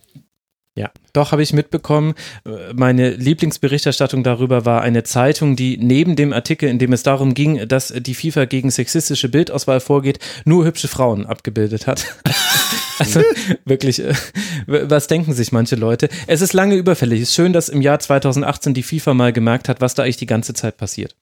Ja, 0.77 0.91
doch 1.13 1.31
habe 1.31 1.41
ich 1.41 1.53
mitbekommen. 1.53 2.15
Meine 2.73 3.11
Lieblingsberichterstattung 3.11 4.23
darüber 4.23 4.65
war 4.65 4.81
eine 4.81 5.03
Zeitung, 5.03 5.55
die 5.55 5.77
neben 5.77 6.17
dem 6.17 6.33
Artikel, 6.33 6.67
in 6.67 6.79
dem 6.79 6.91
es 6.91 7.01
darum 7.01 7.33
ging, 7.33 7.65
dass 7.69 7.93
die 7.95 8.13
FIFA 8.13 8.43
gegen 8.43 8.69
sexistische 8.71 9.29
Bildauswahl 9.29 9.79
vorgeht, 9.79 10.19
nur 10.43 10.65
hübsche 10.65 10.89
Frauen 10.89 11.25
abgebildet 11.25 11.87
hat. 11.87 12.05
also 12.99 13.21
wirklich, 13.65 14.03
äh, 14.03 14.13
was 14.67 15.07
denken 15.07 15.31
sich 15.31 15.53
manche 15.53 15.77
Leute? 15.77 16.09
Es 16.27 16.41
ist 16.41 16.51
lange 16.51 16.75
überfällig. 16.75 17.21
Es 17.21 17.29
ist 17.29 17.35
schön, 17.35 17.53
dass 17.53 17.69
im 17.69 17.81
Jahr 17.81 17.99
2018 17.99 18.73
die 18.73 18.83
FIFA 18.83 19.13
mal 19.13 19.31
gemerkt 19.31 19.69
hat, 19.69 19.79
was 19.79 19.95
da 19.95 20.03
eigentlich 20.03 20.17
die 20.17 20.25
ganze 20.25 20.53
Zeit 20.53 20.75
passiert. 20.75 21.15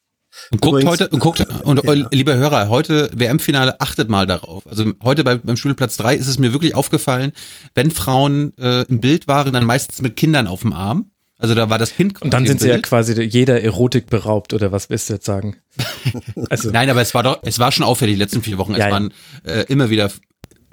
Und 0.51 0.61
guckt 0.61 0.81
Übrigens, 0.81 0.91
heute, 0.91 1.09
und 1.09 1.19
guckt, 1.19 1.45
und 1.63 1.83
ja. 1.83 2.07
liebe 2.11 2.35
Hörer, 2.35 2.69
heute 2.69 3.09
WM-Finale, 3.13 3.79
achtet 3.79 4.09
mal 4.09 4.25
darauf. 4.25 4.65
Also 4.67 4.91
heute 5.03 5.23
bei, 5.23 5.35
beim 5.35 5.57
Spielplatz 5.57 5.97
3 5.97 6.15
ist 6.15 6.27
es 6.27 6.39
mir 6.39 6.53
wirklich 6.53 6.75
aufgefallen, 6.75 7.33
wenn 7.75 7.91
Frauen 7.91 8.53
äh, 8.57 8.83
im 8.83 8.99
Bild 8.99 9.27
waren, 9.27 9.53
dann 9.53 9.65
meistens 9.65 10.01
mit 10.01 10.15
Kindern 10.15 10.47
auf 10.47 10.61
dem 10.61 10.73
Arm. 10.73 11.11
Also 11.37 11.55
da 11.55 11.69
war 11.69 11.77
das 11.77 11.95
Kind 11.95 12.21
Und 12.21 12.33
dann 12.33 12.45
sind 12.45 12.61
sie 12.61 12.67
Bild. 12.67 12.77
ja 12.77 12.81
quasi 12.81 13.21
jeder 13.21 13.61
Erotik 13.61 14.07
beraubt, 14.07 14.53
oder 14.53 14.71
was 14.71 14.89
willst 14.89 15.09
du 15.09 15.13
jetzt 15.13 15.25
sagen? 15.25 15.57
Also. 16.49 16.71
Nein, 16.71 16.89
aber 16.89 17.01
es 17.01 17.13
war 17.13 17.23
doch, 17.23 17.39
es 17.43 17.59
war 17.59 17.71
schon 17.71 17.85
auffällig 17.85 18.15
die 18.15 18.21
letzten 18.21 18.41
vier 18.41 18.57
Wochen. 18.57 18.73
Es 18.73 18.79
ja, 18.79 18.91
waren 18.91 19.13
äh, 19.43 19.65
immer 19.67 19.89
wieder. 19.89 20.11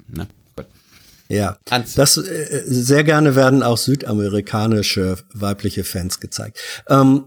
Ne? 0.07 0.27
Ja, 1.31 1.57
das 1.95 2.17
äh, 2.17 2.63
sehr 2.65 3.03
gerne 3.05 3.35
werden 3.35 3.63
auch 3.63 3.77
südamerikanische 3.77 5.17
weibliche 5.33 5.85
Fans 5.85 6.19
gezeigt. 6.19 6.59
Ähm, 6.89 7.23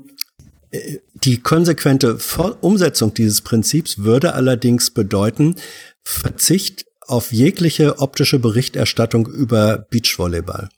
die 1.14 1.40
konsequente 1.40 2.18
Umsetzung 2.60 3.14
dieses 3.14 3.40
Prinzips 3.40 3.98
würde 3.98 4.34
allerdings 4.34 4.90
bedeuten 4.90 5.56
Verzicht 6.02 6.86
auf 7.06 7.32
jegliche 7.32 7.98
optische 7.98 8.38
Berichterstattung 8.38 9.26
über 9.26 9.86
Beachvolleyball. 9.90 10.68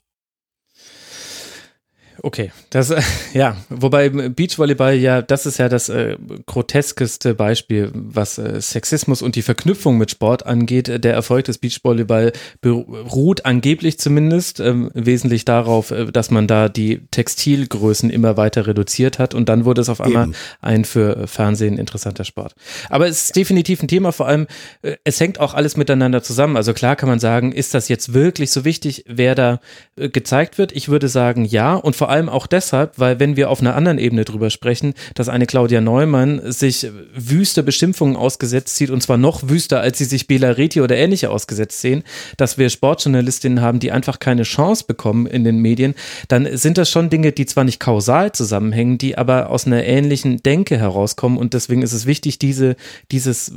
Okay, 2.27 2.51
das 2.71 2.89
äh, 2.89 3.01
ja, 3.33 3.55
wobei 3.69 4.09
Beachvolleyball 4.09 4.95
ja, 4.95 5.21
das 5.21 5.45
ist 5.45 5.59
ja 5.59 5.69
das 5.69 5.87
äh, 5.87 6.17
groteskeste 6.45 7.33
Beispiel, 7.33 7.89
was 7.93 8.37
äh, 8.37 8.59
Sexismus 8.59 9.21
und 9.21 9.37
die 9.37 9.41
Verknüpfung 9.41 9.97
mit 9.97 10.11
Sport 10.11 10.45
angeht. 10.45 11.05
Der 11.05 11.13
Erfolg 11.13 11.45
des 11.45 11.57
Beachvolleyball 11.57 12.33
beruht 12.59 13.45
angeblich 13.45 13.97
zumindest 13.97 14.59
ähm, 14.59 14.91
wesentlich 14.93 15.45
darauf, 15.45 15.91
äh, 15.91 16.11
dass 16.11 16.29
man 16.29 16.47
da 16.47 16.67
die 16.67 16.99
Textilgrößen 17.11 18.09
immer 18.09 18.35
weiter 18.35 18.67
reduziert 18.67 19.19
hat 19.19 19.33
und 19.33 19.47
dann 19.47 19.63
wurde 19.63 19.79
es 19.79 19.87
auf 19.87 20.01
einmal 20.01 20.25
Eben. 20.25 20.35
ein 20.59 20.83
für 20.83 21.29
Fernsehen 21.29 21.77
interessanter 21.77 22.25
Sport. 22.25 22.55
Aber 22.89 23.07
es 23.07 23.27
ist 23.27 23.37
definitiv 23.37 23.81
ein 23.81 23.87
Thema, 23.87 24.11
vor 24.11 24.27
allem 24.27 24.47
äh, 24.81 24.97
es 25.05 25.21
hängt 25.21 25.39
auch 25.39 25.53
alles 25.53 25.77
miteinander 25.77 26.21
zusammen. 26.21 26.57
Also 26.57 26.73
klar 26.73 26.97
kann 26.97 27.07
man 27.07 27.19
sagen, 27.19 27.53
ist 27.53 27.73
das 27.73 27.87
jetzt 27.87 28.13
wirklich 28.13 28.51
so 28.51 28.65
wichtig, 28.65 29.05
wer 29.07 29.33
da 29.33 29.61
äh, 29.95 30.09
gezeigt 30.09 30.57
wird? 30.57 30.73
Ich 30.73 30.89
würde 30.89 31.07
sagen, 31.07 31.45
ja 31.45 31.73
und 31.73 31.95
vor 31.95 32.09
allem 32.09 32.16
allem 32.17 32.29
auch 32.29 32.47
deshalb, 32.47 32.97
weil 32.97 33.19
wenn 33.19 33.35
wir 33.35 33.49
auf 33.49 33.61
einer 33.61 33.75
anderen 33.75 33.99
Ebene 33.99 34.25
drüber 34.25 34.49
sprechen, 34.49 34.93
dass 35.13 35.29
eine 35.29 35.45
Claudia 35.45 35.81
Neumann 35.81 36.41
sich 36.51 36.87
wüste 37.13 37.63
Beschimpfungen 37.63 38.15
ausgesetzt 38.15 38.75
sieht 38.75 38.89
und 38.89 39.01
zwar 39.01 39.17
noch 39.17 39.49
wüster, 39.49 39.79
als 39.79 39.99
sie 39.99 40.05
sich 40.05 40.27
Bela 40.27 40.51
Reti 40.51 40.81
oder 40.81 40.97
ähnliche 40.97 41.29
ausgesetzt 41.29 41.79
sehen, 41.81 42.03
dass 42.37 42.57
wir 42.57 42.69
Sportjournalistinnen 42.69 43.61
haben, 43.61 43.79
die 43.79 43.91
einfach 43.91 44.19
keine 44.19 44.43
Chance 44.43 44.85
bekommen 44.87 45.27
in 45.27 45.43
den 45.43 45.59
Medien, 45.59 45.93
dann 46.27 46.57
sind 46.57 46.77
das 46.77 46.89
schon 46.89 47.09
Dinge, 47.09 47.31
die 47.31 47.45
zwar 47.45 47.63
nicht 47.63 47.79
kausal 47.79 48.31
zusammenhängen, 48.31 48.97
die 48.97 49.17
aber 49.17 49.49
aus 49.49 49.67
einer 49.67 49.83
ähnlichen 49.83 50.41
Denke 50.41 50.77
herauskommen 50.77 51.37
und 51.37 51.53
deswegen 51.53 51.83
ist 51.83 51.93
es 51.93 52.05
wichtig, 52.05 52.39
diese, 52.39 52.75
dieses, 53.11 53.53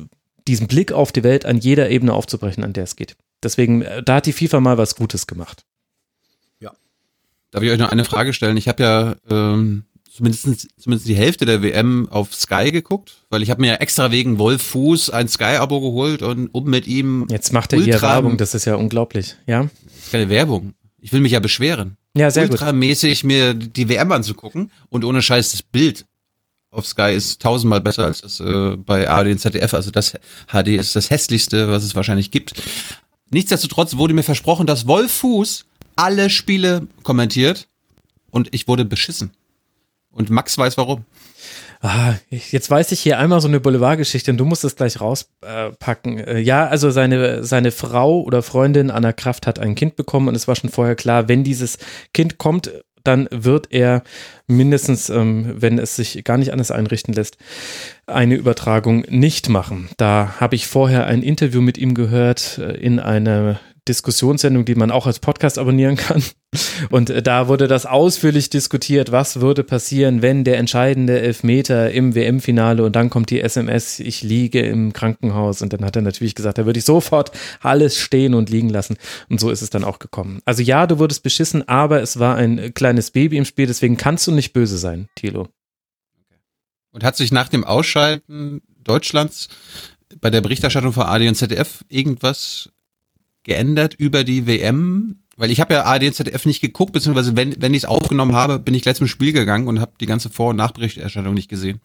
diesen 0.47 0.67
Blick 0.67 0.93
auf 0.93 1.13
die 1.13 1.25
Welt 1.25 1.47
an 1.47 1.59
jeder 1.59 1.91
Ebene 1.91 2.13
aufzubrechen, 2.13 2.63
an 2.63 2.75
der 2.75 2.85
es 2.85 2.97
geht. 2.97 3.17
Deswegen, 3.43 3.83
äh, 3.83 4.03
da 4.03 4.17
hat 4.17 4.27
die 4.27 4.33
FIFA 4.33 4.61
mal 4.61 4.79
was 4.79 4.95
Gutes 4.95 5.27
gemacht. 5.27 5.65
Darf 7.51 7.62
ich 7.62 7.70
euch 7.70 7.78
noch 7.78 7.90
eine 7.90 8.05
Frage 8.05 8.32
stellen? 8.32 8.57
Ich 8.57 8.68
habe 8.68 8.82
ja 8.82 9.16
ähm, 9.28 9.84
zumindest, 10.11 10.68
zumindest 10.78 11.09
die 11.09 11.14
Hälfte 11.14 11.46
der 11.46 11.62
WM 11.62 12.09
auf 12.11 12.34
Sky 12.34 12.70
geguckt, 12.70 13.24
weil 13.30 13.42
ich 13.42 13.51
habe 13.51 13.61
mir 13.61 13.68
ja 13.68 13.74
extra 13.76 14.11
wegen 14.11 14.38
Wolf 14.38 14.62
Fuß 14.62 15.11
ein 15.11 15.28
Sky-Abo 15.28 15.80
geholt 15.80 16.22
und 16.22 16.48
um 16.48 16.64
mit 16.64 16.86
ihm. 16.86 17.26
Jetzt 17.30 17.53
macht 17.53 17.72
er 17.72 17.80
hier 17.80 18.01
Werbung, 18.03 18.36
das 18.36 18.55
ist 18.55 18.66
ja 18.66 18.76
unglaublich, 18.76 19.36
ja? 19.46 19.68
Das 19.84 20.05
ist 20.05 20.12
keine 20.12 20.28
Werbung. 20.28 20.74
Ich 20.98 21.12
will 21.12 21.20
mich 21.20 21.32
ja 21.32 21.40
beschweren. 21.40 21.96
Ja, 22.14 22.30
sehr 22.30 22.51
ultramäßig 22.51 23.24
mir 23.24 23.55
die 23.55 23.88
WM 23.88 24.12
anzugucken 24.12 24.70
und 24.88 25.05
ohne 25.05 25.22
Scheiß 25.22 25.53
das 25.53 25.62
Bild 25.62 26.07
auf 26.72 26.86
Sky 26.86 27.12
ist 27.14 27.42
tausendmal 27.42 27.80
besser 27.80 28.05
als 28.05 28.20
das 28.20 28.40
äh, 28.40 28.76
bei 28.76 29.09
ARD 29.09 29.28
und 29.28 29.38
ZDF. 29.38 29.74
Also 29.74 29.90
das 29.90 30.14
HD 30.48 30.68
ist 30.68 30.94
das 30.94 31.11
hässlichste, 31.11 31.68
was 31.68 31.82
es 31.82 31.94
wahrscheinlich 31.94 32.30
gibt. 32.30 32.55
Nichtsdestotrotz 33.30 33.96
wurde 33.96 34.14
mir 34.14 34.22
versprochen, 34.22 34.66
dass 34.66 34.86
Wolf 34.86 35.11
Fuß 35.12 35.66
alle 36.01 36.30
Spiele 36.30 36.86
kommentiert 37.03 37.68
und 38.30 38.48
ich 38.53 38.66
wurde 38.68 38.86
beschissen. 38.86 39.32
Und 40.11 40.30
Max 40.30 40.57
weiß 40.57 40.78
warum. 40.78 41.05
Ah, 41.82 42.14
jetzt 42.30 42.70
weiß 42.70 42.92
ich 42.92 43.01
hier 43.01 43.18
einmal 43.18 43.40
so 43.40 43.48
eine 43.48 43.61
Boulevardgeschichte 43.61 44.30
und 44.30 44.38
du 44.38 44.44
musst 44.44 44.64
es 44.64 44.76
gleich 44.76 45.01
rauspacken. 45.01 46.18
Äh, 46.18 46.38
ja, 46.38 46.66
also 46.66 46.90
seine, 46.90 47.44
seine 47.44 47.70
Frau 47.70 48.20
oder 48.22 48.42
Freundin 48.42 48.90
Anna 48.90 49.12
Kraft 49.12 49.46
hat 49.46 49.59
ein 49.59 49.74
Kind 49.74 49.96
bekommen 49.96 50.28
und 50.28 50.34
es 50.34 50.48
war 50.48 50.57
schon 50.57 50.70
vorher 50.70 50.94
klar, 50.94 51.28
wenn 51.28 51.44
dieses 51.44 51.78
Kind 52.12 52.38
kommt, 52.38 52.70
dann 53.05 53.28
wird 53.30 53.68
er 53.70 54.03
mindestens, 54.46 55.09
ähm, 55.09 55.55
wenn 55.57 55.78
es 55.78 55.96
sich 55.96 56.22
gar 56.24 56.38
nicht 56.38 56.53
anders 56.53 56.70
einrichten 56.70 57.14
lässt, 57.14 57.38
eine 58.07 58.34
Übertragung 58.34 59.05
nicht 59.09 59.48
machen. 59.48 59.88
Da 59.96 60.34
habe 60.38 60.57
ich 60.57 60.66
vorher 60.66 61.07
ein 61.07 61.22
Interview 61.22 61.61
mit 61.61 61.78
ihm 61.78 61.94
gehört 61.94 62.59
äh, 62.59 62.72
in 62.72 63.01
einer 63.01 63.61
Diskussionssendung, 63.91 64.64
die 64.64 64.76
man 64.76 64.93
auch 64.93 65.07
als 65.07 65.18
Podcast 65.18 65.59
abonnieren 65.59 65.97
kann. 65.97 66.22
Und 66.91 67.11
äh, 67.11 67.22
da 67.22 67.49
wurde 67.49 67.66
das 67.66 67.86
ausführlich 67.86 68.51
diskutiert, 68.51 69.11
was 69.11 69.41
würde 69.41 69.64
passieren, 69.64 70.22
wenn 70.22 70.45
der 70.45 70.59
entscheidende 70.59 71.20
Elfmeter 71.20 71.91
im 71.91 72.14
WM-Finale 72.14 72.84
und 72.84 72.95
dann 72.95 73.11
kommt 73.11 73.30
die 73.30 73.41
SMS, 73.41 73.99
ich 73.99 74.22
liege 74.22 74.61
im 74.61 74.93
Krankenhaus. 74.93 75.61
Und 75.61 75.72
dann 75.72 75.84
hat 75.84 75.97
er 75.97 76.03
natürlich 76.03 76.36
gesagt, 76.36 76.59
da 76.59 76.66
würde 76.66 76.78
ich 76.78 76.84
sofort 76.84 77.32
alles 77.61 77.97
stehen 77.97 78.34
und 78.34 78.49
liegen 78.49 78.68
lassen. 78.68 78.97
Und 79.28 79.41
so 79.41 79.51
ist 79.51 79.62
es 79.62 79.70
dann 79.70 79.84
auch 79.84 79.99
gekommen. 79.99 80.41
Also 80.45 80.62
ja, 80.62 80.86
du 80.86 80.99
wurdest 80.99 81.24
beschissen, 81.24 81.66
aber 81.68 82.01
es 82.01 82.18
war 82.18 82.36
ein 82.36 82.72
kleines 82.74 83.11
Baby 83.11 83.36
im 83.36 83.45
Spiel, 83.45 83.66
deswegen 83.66 83.97
kannst 83.97 84.26
du 84.26 84.32
nicht 84.32 84.53
böse 84.53 84.78
sein, 84.78 85.09
Thilo. 85.16 85.49
Und 86.93 87.03
hat 87.03 87.16
sich 87.16 87.32
nach 87.32 87.49
dem 87.49 87.64
Ausschalten 87.64 88.62
Deutschlands 88.82 89.49
bei 90.20 90.30
der 90.30 90.41
Berichterstattung 90.41 90.93
von 90.93 91.05
AD 91.05 91.28
und 91.28 91.34
ZDF 91.34 91.84
irgendwas 91.88 92.70
geändert 93.51 93.94
über 93.94 94.22
die 94.22 94.46
WM? 94.46 95.16
Weil 95.36 95.51
ich 95.51 95.61
habe 95.61 95.74
ja 95.74 95.84
ARD 95.84 96.14
ZDF 96.14 96.46
nicht 96.46 96.61
geguckt, 96.61 96.92
beziehungsweise 96.92 97.34
wenn, 97.34 97.61
wenn 97.61 97.74
ich 97.74 97.82
es 97.82 97.88
aufgenommen 97.88 98.36
habe, 98.36 98.61
bin 98.61 98.74
ich 98.74 98.82
gleich 98.82 98.94
zum 98.96 99.09
Spiel 99.09 99.32
gegangen 99.32 99.66
und 99.66 99.80
habe 99.80 99.92
die 100.01 100.07
ganze 100.07 100.30
Vor- 100.30 100.51
und 100.51 100.57
Nachberichterstattung 100.57 101.34
nicht 101.34 101.48
gesehen. 101.48 101.80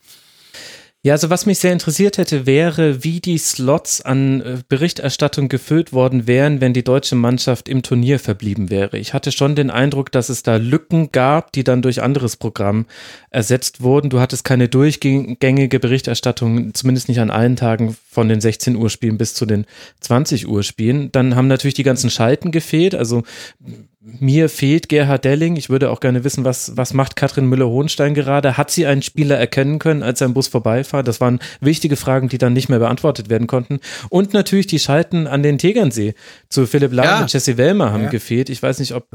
Ja, 1.05 1.13
also 1.13 1.29
was 1.29 1.45
mich 1.45 1.59
sehr 1.59 1.71
interessiert 1.71 2.17
hätte, 2.17 2.47
wäre, 2.47 3.03
wie 3.03 3.19
die 3.19 3.37
Slots 3.37 4.01
an 4.01 4.41
äh, 4.41 4.57
Berichterstattung 4.67 5.49
gefüllt 5.49 5.93
worden 5.93 6.25
wären, 6.25 6.61
wenn 6.61 6.73
die 6.73 6.83
deutsche 6.83 7.13
Mannschaft 7.13 7.69
im 7.69 7.83
Turnier 7.83 8.17
verblieben 8.17 8.71
wäre. 8.71 8.97
Ich 8.97 9.13
hatte 9.13 9.31
schon 9.31 9.55
den 9.55 9.69
Eindruck, 9.69 10.11
dass 10.11 10.29
es 10.29 10.41
da 10.41 10.55
Lücken 10.55 11.11
gab, 11.11 11.51
die 11.51 11.63
dann 11.63 11.83
durch 11.83 12.01
anderes 12.01 12.37
Programm 12.37 12.87
ersetzt 13.29 13.81
wurden. 13.81 14.09
Du 14.09 14.19
hattest 14.19 14.45
keine 14.45 14.67
durchgängige 14.67 15.79
Berichterstattung, 15.79 16.73
zumindest 16.73 17.07
nicht 17.07 17.19
an 17.19 17.29
allen 17.29 17.55
Tagen 17.55 17.95
von 18.09 18.27
den 18.27 18.41
16 18.41 18.75
Uhr 18.75 18.89
Spielen 18.89 19.19
bis 19.19 19.35
zu 19.35 19.45
den 19.45 19.67
20 19.99 20.47
Uhr 20.47 20.63
Spielen. 20.63 21.11
Dann 21.11 21.35
haben 21.35 21.47
natürlich 21.47 21.75
die 21.75 21.83
ganzen 21.83 22.09
Schalten 22.09 22.49
gefehlt. 22.49 22.95
Also 22.95 23.21
mir 24.19 24.49
fehlt 24.49 24.87
Gerhard 24.87 25.25
Delling. 25.25 25.55
Ich 25.55 25.69
würde 25.71 25.89
auch 25.89 25.99
gerne 25.99 26.23
wissen, 26.23 26.45
was, 26.45 26.77
was 26.77 26.93
macht 26.93 27.15
Katrin 27.15 27.47
Müller-Hohenstein 27.47 28.13
gerade? 28.13 28.55
Hat 28.55 28.69
sie 28.69 28.85
einen 28.85 29.01
Spieler 29.01 29.37
erkennen 29.37 29.79
können, 29.79 30.03
als 30.03 30.19
sein 30.19 30.35
Bus 30.35 30.47
vorbeifahrt? 30.47 31.07
Das 31.07 31.21
waren 31.21 31.39
wichtige 31.59 31.95
Fragen, 31.95 32.29
die 32.29 32.37
dann 32.37 32.53
nicht 32.53 32.69
mehr 32.69 32.77
beantwortet 32.77 33.29
werden 33.29 33.47
konnten. 33.47 33.79
Und 34.09 34.33
natürlich 34.33 34.67
die 34.67 34.77
Schalten 34.77 35.25
an 35.25 35.41
den 35.41 35.57
Tegernsee 35.57 36.13
zu 36.49 36.67
Philipp 36.67 36.93
Lahm 36.93 37.05
ja. 37.05 37.21
und 37.21 37.33
Jesse 37.33 37.57
Wellmer 37.57 37.91
haben 37.91 38.03
ja. 38.03 38.09
gefehlt. 38.09 38.51
Ich 38.51 38.61
weiß 38.61 38.77
nicht, 38.77 38.93
ob, 38.93 39.07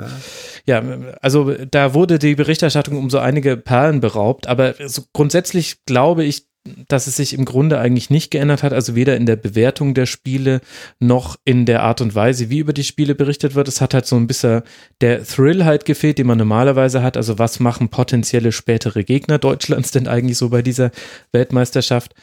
ja. 0.67 0.83
ja, 0.83 0.99
also 1.21 1.55
da 1.71 1.95
wurde 1.95 2.19
die 2.19 2.35
Berichterstattung 2.35 2.97
um 2.97 3.11
so 3.11 3.19
einige 3.21 3.57
Perlen 3.57 4.01
beraubt. 4.01 4.49
Aber 4.49 4.75
so 4.87 5.03
grundsätzlich 5.13 5.85
glaube 5.87 6.25
ich, 6.25 6.50
dass 6.89 7.07
es 7.07 7.17
sich 7.17 7.33
im 7.33 7.47
Grunde 7.47 7.79
eigentlich 7.79 8.11
nicht 8.11 8.31
geändert 8.31 8.63
hat, 8.63 8.73
also 8.73 8.95
weder 8.95 9.17
in 9.17 9.25
der 9.25 9.37
Bewertung 9.37 9.95
der 9.95 10.07
Spiele 10.07 10.61
noch 10.99 11.37
in 11.45 11.65
der 11.65 11.83
Art 11.83 12.01
und 12.01 12.15
Weise, 12.15 12.51
wie 12.51 12.59
über 12.59 12.73
die 12.73 12.85
Spiele 12.85 13.15
berichtet 13.15 13.55
wird. 13.55 13.67
Es 13.67 13.81
hat 13.81 13.95
halt 13.95 14.07
so 14.07 14.17
ein 14.17 14.27
bisschen 14.27 14.63
der 15.01 15.25
Thrill 15.25 15.65
halt 15.65 15.87
gefehlt, 15.87 16.19
den 16.19 16.27
man 16.27 16.39
normalerweise 16.39 17.03
hat. 17.03 17.17
Also 17.17 17.39
was 17.39 17.61
machen 17.61 17.89
potenzielle 17.89 18.53
spätere 18.53 19.05
Gegner 19.05 19.39
Deutschlands 19.39 19.91
denn 19.91 20.07
eigentlich 20.07 20.37
so 20.37 20.51
bei 20.51 20.61
dieser 20.61 20.91
Weltmeisterschaft? 21.33 22.15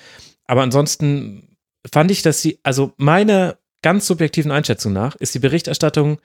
Aber 0.46 0.62
ansonsten 0.62 1.58
fand 1.92 2.12
ich, 2.12 2.22
dass 2.22 2.42
sie, 2.42 2.60
also 2.64 2.94
meiner 2.98 3.58
ganz 3.82 4.06
subjektiven 4.06 4.52
Einschätzung 4.52 4.94
nach, 4.94 5.16
ist 5.16 5.34
die 5.34 5.40
Berichterstattung 5.40 6.20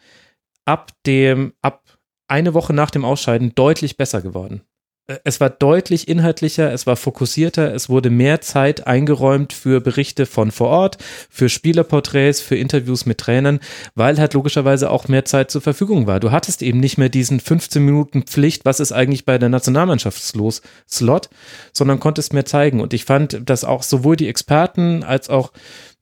ab 0.65 0.93
dem, 1.07 1.55
ab 1.63 1.99
eine 2.29 2.55
Woche 2.55 2.73
nach 2.73 2.91
dem 2.91 3.05
Ausscheiden 3.05 3.55
deutlich 3.55 3.97
besser 3.97 4.23
geworden. 4.23 4.63
Äh, 5.07 5.19
es 5.25 5.41
war 5.41 5.51
deutlich 5.51 6.09
inhaltlicher, 6.09 6.73
es 6.73 6.87
war 6.87 6.97
fokussierter, 6.97 7.75
es 7.75 7.89
wurde 7.89 8.11
mehr 8.11 8.41
Zeit 8.41 8.87
eingeräumt 8.87 9.53
für 9.53 9.81
Berichte 9.81 10.27
von 10.27 10.51
vor 10.51 10.69
Ort, 10.69 10.99
für 11.31 11.49
Spielerporträts, 11.49 12.41
für 12.41 12.57
Interviews 12.57 13.07
mit 13.07 13.19
Trainern, 13.19 13.61
weil 13.95 14.19
halt 14.19 14.35
logischerweise 14.35 14.91
auch 14.91 15.09
mehr 15.09 15.25
Zeit 15.25 15.51
zur 15.51 15.63
Verfügung 15.63 16.07
war. 16.07 16.21
Du 16.21 16.31
hattest 16.31 16.63
eben 16.63 16.81
nicht 16.81 16.99
mehr 16.99 17.09
diesen 17.09 17.41
15 17.41 17.85
Minuten 17.85 18.23
Pflicht, 18.23 18.65
was 18.65 18.81
ist 18.81 18.93
eigentlich 18.93 19.25
bei 19.25 19.39
der 19.39 19.49
Nationalmannschaft 19.49 20.35
los, 20.37 20.63
Slot, 20.89 21.29
sondern 21.73 22.01
konntest 22.01 22.33
mehr 22.33 22.47
zeigen. 22.47 22.81
Und 22.81 22.95
ich 22.95 23.05
fand, 23.05 23.49
dass 23.49 23.65
auch 23.65 23.83
sowohl 23.83 24.17
die 24.17 24.29
Experten 24.29 25.03
als 25.03 25.29
auch 25.29 25.53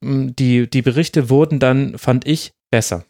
hm, 0.02 0.34
die, 0.36 0.68
die 0.68 0.82
Berichte 0.82 1.30
wurden 1.30 1.58
dann, 1.58 1.98
fand 1.98 2.26
ich, 2.26 2.52
besser. 2.70 3.04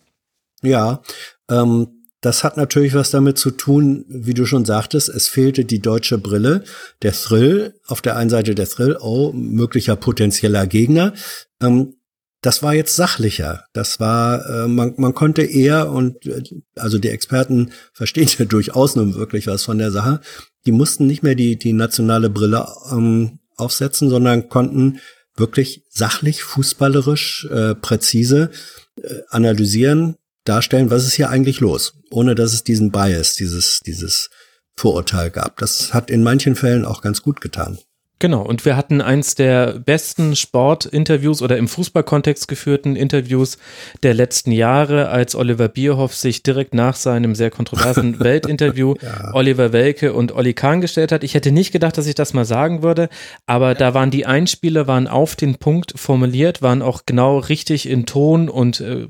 Ja, 0.63 1.03
ähm, 1.51 2.00
das 2.21 2.45
hat 2.45 2.57
natürlich 2.57 2.95
was 2.95 3.11
damit 3.11 3.39
zu 3.39 3.51
tun, 3.51 4.05
wie 4.09 4.35
du 4.35 4.45
schon 4.45 4.65
sagtest, 4.65 5.09
es 5.09 5.29
fehlte 5.29 5.65
die 5.65 5.81
deutsche 5.81 6.19
Brille, 6.19 6.65
der 7.03 7.13
Thrill, 7.13 7.75
auf 7.87 8.03
der 8.03 8.17
einen 8.17 8.31
Seite 8.31 8.55
der 8.55 8.69
Thrill, 8.69 8.99
oh, 9.01 9.33
möglicher 9.33 9.97
potenzieller 9.97 10.67
Gegner. 10.67 11.15
Ähm, 11.63 11.95
das 12.43 12.63
war 12.63 12.75
jetzt 12.75 12.97
sachlicher. 12.97 13.65
Das 13.73 14.01
war, 14.01 14.47
äh, 14.49 14.69
man, 14.69 14.95
man 14.97 15.15
konnte 15.15 15.43
eher 15.43 15.91
und 15.91 16.27
äh, 16.27 16.43
also 16.77 16.99
die 16.99 17.09
Experten 17.09 17.73
verstehen 17.93 18.29
ja 18.39 18.45
durchaus 18.45 18.97
nun 18.97 19.15
wirklich 19.15 19.47
was 19.47 19.65
von 19.65 19.79
der 19.79 19.91
Sache. 19.91 20.21
Die 20.67 20.73
mussten 20.73 21.07
nicht 21.07 21.23
mehr 21.23 21.35
die, 21.35 21.59
die 21.59 21.73
nationale 21.73 22.29
Brille 22.29 22.67
ähm, 22.93 23.41
aufsetzen, 23.57 24.11
sondern 24.11 24.49
konnten 24.49 25.01
wirklich 25.37 25.85
sachlich, 25.89 26.43
fußballerisch, 26.43 27.47
äh, 27.51 27.75
präzise 27.75 28.51
äh, 28.97 29.21
analysieren, 29.29 30.17
darstellen, 30.45 30.91
was 30.91 31.07
ist 31.07 31.15
hier 31.15 31.31
eigentlich 31.31 31.61
los, 31.61 31.95
ohne 32.11 32.35
dass 32.35 32.53
es 32.53 32.65
diesen 32.65 32.91
Bias, 32.91 33.35
dieses, 33.35 33.81
dieses 33.81 34.31
Vorurteil 34.77 35.31
gab. 35.31 35.59
Das 35.59 35.93
hat 35.93 36.11
in 36.11 36.23
manchen 36.23 36.57
Fällen 36.57 36.85
auch 36.85 37.03
ganz 37.03 37.23
gut 37.23 37.41
getan. 37.41 37.79
Genau, 38.21 38.43
und 38.43 38.67
wir 38.67 38.77
hatten 38.77 39.01
eins 39.01 39.35
der 39.35 39.81
besten 39.81 40.37
Sportinterviews 40.37 41.41
oder 41.41 41.57
im 41.57 41.69
Fußballkontext 41.69 42.49
geführten 42.49 42.95
Interviews 42.95 43.57
der 44.03 44.13
letzten 44.13 44.53
Jahre, 44.53 45.09
als 45.09 45.35
Oliver 45.35 45.69
Bierhoff 45.69 46.15
sich 46.15 46.43
direkt 46.43 46.75
nach 46.75 46.97
seinem 46.97 47.35
sehr 47.35 47.51
kontroversen 47.51 48.21
Weltinterview 48.21 48.95
ja. 49.01 49.31
Oliver 49.33 49.73
Welke 49.73 50.13
und 50.13 50.33
Olli 50.33 50.53
Kahn 50.53 50.83
gestellt 50.83 51.13
hat. 51.13 51.25
Ich 51.25 51.33
hätte 51.33 51.51
nicht 51.51 51.73
gedacht, 51.73 51.97
dass 51.97 52.07
ich 52.07 52.15
das 52.15 52.35
mal 52.35 52.45
sagen 52.45 52.83
würde, 52.83 53.09
aber 53.47 53.69
ja. 53.69 53.75
da 53.75 53.95
waren 53.95 54.11
die 54.11 54.27
Einspieler, 54.27 54.87
waren 54.87 55.09
auf 55.09 55.35
den 55.35 55.55
Punkt 55.55 55.95
formuliert, 55.97 56.61
waren 56.61 56.83
auch 56.83 57.05
genau 57.07 57.39
richtig 57.39 57.89
in 57.89 58.05
Ton 58.05 58.51
und 58.51 58.81
äh, 58.81 59.09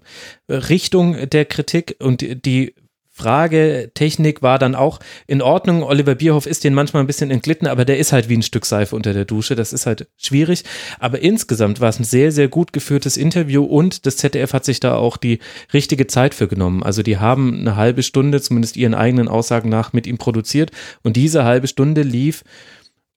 Richtung 0.49 1.29
der 1.29 1.47
Kritik 1.47 1.97
und 1.99 2.47
die 2.47 2.75
Fragetechnik 3.21 4.41
war 4.41 4.59
dann 4.59 4.75
auch 4.75 4.99
in 5.27 5.43
Ordnung. 5.43 5.83
Oliver 5.83 6.15
Bierhoff 6.15 6.47
ist 6.47 6.65
den 6.65 6.73
manchmal 6.73 7.03
ein 7.03 7.07
bisschen 7.07 7.31
entglitten, 7.31 7.67
aber 7.67 7.85
der 7.85 7.99
ist 7.99 8.13
halt 8.13 8.31
wie 8.31 8.37
ein 8.37 8.43
Stück 8.43 8.65
Seife 8.65 8.97
unter 8.97 9.13
der 9.13 9.27
Dusche. 9.27 9.55
Das 9.57 9.75
ist 9.75 9.85
halt 9.85 10.09
schwierig. 10.17 10.65
Aber 10.99 11.21
insgesamt 11.21 11.81
war 11.81 11.91
es 11.91 11.99
ein 11.99 12.05
sehr, 12.05 12.33
sehr 12.33 12.49
gut 12.49 12.73
geführtes 12.73 13.19
Interview 13.19 13.63
und 13.63 14.07
das 14.07 14.17
ZDF 14.17 14.55
hat 14.55 14.65
sich 14.65 14.81
da 14.81 14.95
auch 14.97 15.19
die 15.19 15.39
richtige 15.75 16.07
Zeit 16.07 16.35
für 16.35 16.49
genommen. 16.49 16.83
Also 16.83 17.03
die 17.03 17.19
haben 17.19 17.61
eine 17.61 17.77
halbe 17.77 18.03
Stunde, 18.03 18.41
zumindest 18.41 18.79
ihren 18.79 18.95
eigenen 18.95 19.29
Aussagen 19.29 19.69
nach, 19.69 19.93
mit 19.93 20.07
ihm 20.07 20.17
produziert 20.17 20.71
und 21.03 21.17
diese 21.17 21.45
halbe 21.45 21.69
Stunde 21.69 22.01
lief 22.03 22.43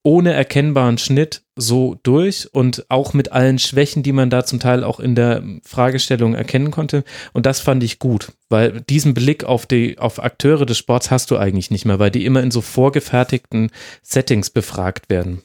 ohne 0.03 0.33
erkennbaren 0.33 0.97
Schnitt 0.97 1.43
so 1.55 1.97
durch 2.03 2.53
und 2.53 2.85
auch 2.89 3.13
mit 3.13 3.31
allen 3.31 3.57
Schwächen, 3.57 4.03
die 4.03 4.11
man 4.11 4.29
da 4.29 4.45
zum 4.45 4.59
Teil 4.59 4.83
auch 4.83 4.99
in 4.99 5.15
der 5.15 5.43
Fragestellung 5.63 6.35
erkennen 6.35 6.71
konnte. 6.71 7.03
Und 7.31 7.45
das 7.45 7.61
fand 7.61 7.83
ich 7.83 7.99
gut, 7.99 8.33
weil 8.49 8.81
diesen 8.81 9.13
Blick 9.13 9.45
auf 9.45 9.65
die, 9.65 9.97
auf 9.97 10.21
Akteure 10.21 10.65
des 10.65 10.77
Sports 10.77 11.09
hast 11.09 11.31
du 11.31 11.37
eigentlich 11.37 11.71
nicht 11.71 11.85
mehr, 11.85 11.99
weil 11.99 12.11
die 12.11 12.25
immer 12.25 12.43
in 12.43 12.51
so 12.51 12.61
vorgefertigten 12.61 13.71
Settings 14.01 14.49
befragt 14.49 15.09
werden. 15.09 15.41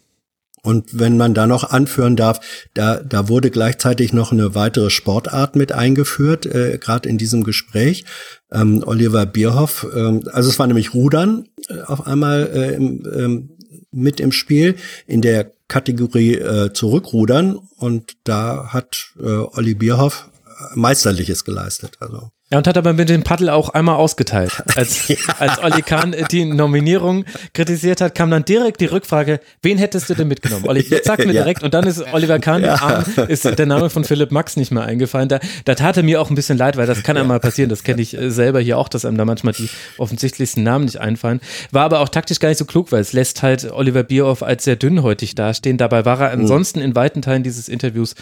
Und 0.62 0.98
wenn 0.98 1.16
man 1.16 1.34
da 1.34 1.46
noch 1.46 1.70
anführen 1.70 2.16
darf, 2.16 2.40
da, 2.74 2.96
da 2.96 3.28
wurde 3.28 3.50
gleichzeitig 3.50 4.12
noch 4.12 4.32
eine 4.32 4.54
weitere 4.54 4.90
Sportart 4.90 5.56
mit 5.56 5.72
eingeführt, 5.72 6.46
äh, 6.46 6.78
gerade 6.78 7.08
in 7.08 7.16
diesem 7.16 7.44
Gespräch. 7.44 8.04
Ähm, 8.50 8.82
Oliver 8.84 9.24
Bierhoff, 9.24 9.86
ähm, 9.94 10.22
also 10.32 10.50
es 10.50 10.58
war 10.58 10.66
nämlich 10.66 10.94
Rudern 10.94 11.48
äh, 11.68 11.80
auf 11.82 12.06
einmal 12.06 12.50
äh, 12.52 12.74
im, 12.74 13.02
ähm, 13.14 13.50
mit 13.90 14.20
im 14.20 14.32
Spiel 14.32 14.76
in 15.06 15.22
der 15.22 15.52
Kategorie 15.68 16.34
äh, 16.34 16.72
Zurückrudern 16.72 17.56
und 17.76 18.16
da 18.24 18.72
hat 18.72 19.12
äh, 19.18 19.24
Olli 19.26 19.74
Bierhoff 19.74 20.30
Meisterliches 20.74 21.44
geleistet. 21.44 21.98
Also 22.00 22.30
ja, 22.50 22.56
und 22.56 22.66
hat 22.66 22.78
aber 22.78 22.94
mit 22.94 23.10
dem 23.10 23.24
Paddel 23.24 23.50
auch 23.50 23.68
einmal 23.68 23.96
ausgeteilt. 23.96 24.62
Als, 24.74 25.08
ja. 25.08 25.16
als 25.38 25.62
Olli 25.62 25.82
Kahn 25.82 26.16
die 26.30 26.46
Nominierung 26.46 27.26
kritisiert 27.52 28.00
hat, 28.00 28.14
kam 28.14 28.30
dann 28.30 28.46
direkt 28.46 28.80
die 28.80 28.86
Rückfrage, 28.86 29.40
wen 29.60 29.76
hättest 29.76 30.08
du 30.08 30.14
denn 30.14 30.28
mitgenommen? 30.28 30.66
Olli, 30.66 30.82
sag 31.04 31.18
mir 31.18 31.26
ja. 31.26 31.42
direkt. 31.42 31.62
Und 31.62 31.74
dann 31.74 31.86
ist 31.86 32.02
Oliver 32.10 32.38
Kahn, 32.38 32.62
ja. 32.62 33.04
ist 33.28 33.44
der 33.44 33.66
Name 33.66 33.90
von 33.90 34.04
Philipp 34.04 34.32
Max 34.32 34.56
nicht 34.56 34.70
mehr 34.70 34.84
eingefallen. 34.84 35.28
Da, 35.28 35.40
da 35.66 35.74
tat 35.74 35.98
er 35.98 36.02
mir 36.02 36.22
auch 36.22 36.30
ein 36.30 36.36
bisschen 36.36 36.56
leid, 36.56 36.78
weil 36.78 36.86
das 36.86 37.02
kann 37.02 37.18
einmal 37.18 37.38
passieren. 37.38 37.68
Das 37.68 37.82
kenne 37.82 38.00
ich 38.00 38.16
äh, 38.16 38.30
selber 38.30 38.60
hier 38.60 38.78
auch, 38.78 38.88
dass 38.88 39.04
einem 39.04 39.18
da 39.18 39.26
manchmal 39.26 39.52
die 39.52 39.68
offensichtlichsten 39.98 40.62
Namen 40.62 40.86
nicht 40.86 41.00
einfallen. 41.00 41.40
War 41.70 41.84
aber 41.84 42.00
auch 42.00 42.08
taktisch 42.08 42.40
gar 42.40 42.48
nicht 42.48 42.58
so 42.58 42.64
klug, 42.64 42.92
weil 42.92 43.02
es 43.02 43.12
lässt 43.12 43.42
halt 43.42 43.70
Oliver 43.70 44.04
Bierhoff 44.04 44.42
als 44.42 44.64
sehr 44.64 44.76
dünnhäutig 44.76 45.34
dastehen. 45.34 45.76
Dabei 45.76 46.06
war 46.06 46.18
er 46.18 46.32
hm. 46.32 46.40
ansonsten 46.40 46.80
in 46.80 46.94
weiten 46.94 47.20
Teilen 47.20 47.42
dieses 47.42 47.68
Interviews 47.68 48.14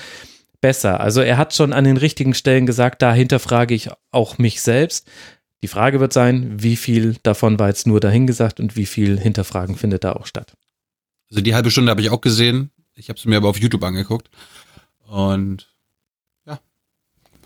besser. 0.61 1.01
Also 1.01 1.21
er 1.21 1.39
hat 1.39 1.55
schon 1.55 1.73
an 1.73 1.85
den 1.85 1.97
richtigen 1.97 2.35
Stellen 2.35 2.67
gesagt, 2.67 3.03
dahinter 3.03 3.39
frage 3.39 3.75
ich 3.75 3.91
auch 4.11 4.39
mich 4.39 4.63
selbst. 4.63 5.09
Die 5.63 5.69
Frage 5.69 6.01
wird 6.01 6.13
sein, 6.13 6.63
wie 6.63 6.77
viel 6.77 7.17
davon 7.23 7.59
war 7.59 7.69
jetzt 7.69 7.87
nur 7.87 8.01
dahingesagt 8.01 8.61
und 8.61 8.77
wie 8.77 8.87
viel 8.87 9.19
Hinterfragen 9.19 9.77
findet 9.77 10.05
da 10.05 10.13
auch 10.13 10.27
statt. 10.27 10.53
Also 11.31 11.43
die 11.43 11.55
halbe 11.55 11.71
Stunde 11.71 11.91
habe 11.91 12.01
ich 12.01 12.11
auch 12.11 12.21
gesehen. 12.21 12.71
Ich 12.95 13.09
habe 13.09 13.19
es 13.19 13.25
mir 13.25 13.37
aber 13.37 13.49
auf 13.49 13.59
YouTube 13.59 13.83
angeguckt 13.83 14.31
und 15.07 15.69
ja, 16.47 16.61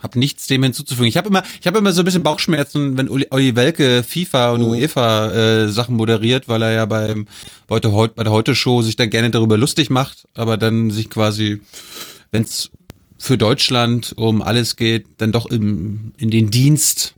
habe 0.00 0.18
nichts 0.18 0.46
dem 0.46 0.62
hinzuzufügen. 0.62 1.08
Ich 1.08 1.16
habe 1.16 1.28
immer, 1.28 1.42
ich 1.60 1.66
habe 1.66 1.78
immer 1.78 1.92
so 1.92 2.02
ein 2.02 2.04
bisschen 2.04 2.22
Bauchschmerzen, 2.22 2.96
wenn 2.96 3.08
Uli, 3.08 3.26
Olli 3.30 3.56
Welke 3.56 4.02
FIFA 4.02 4.52
und 4.52 4.60
mhm. 4.62 4.68
UEFA 4.68 5.32
äh, 5.32 5.68
Sachen 5.68 5.96
moderiert, 5.96 6.48
weil 6.48 6.62
er 6.62 6.72
ja 6.72 6.86
beim 6.86 7.26
bei 7.66 7.80
der 7.80 7.92
Heute 7.92 8.54
Show 8.54 8.82
sich 8.82 8.96
dann 8.96 9.10
gerne 9.10 9.30
darüber 9.30 9.56
lustig 9.56 9.90
macht, 9.90 10.28
aber 10.34 10.56
dann 10.56 10.90
sich 10.90 11.10
quasi, 11.10 11.60
wenn 12.30 12.42
es 12.42 12.70
für 13.20 13.36
Deutschland 13.36 14.14
um 14.16 14.40
alles 14.40 14.76
geht, 14.76 15.06
dann 15.18 15.30
doch 15.30 15.46
im, 15.46 16.12
in 16.16 16.30
den 16.30 16.50
Dienst 16.50 17.14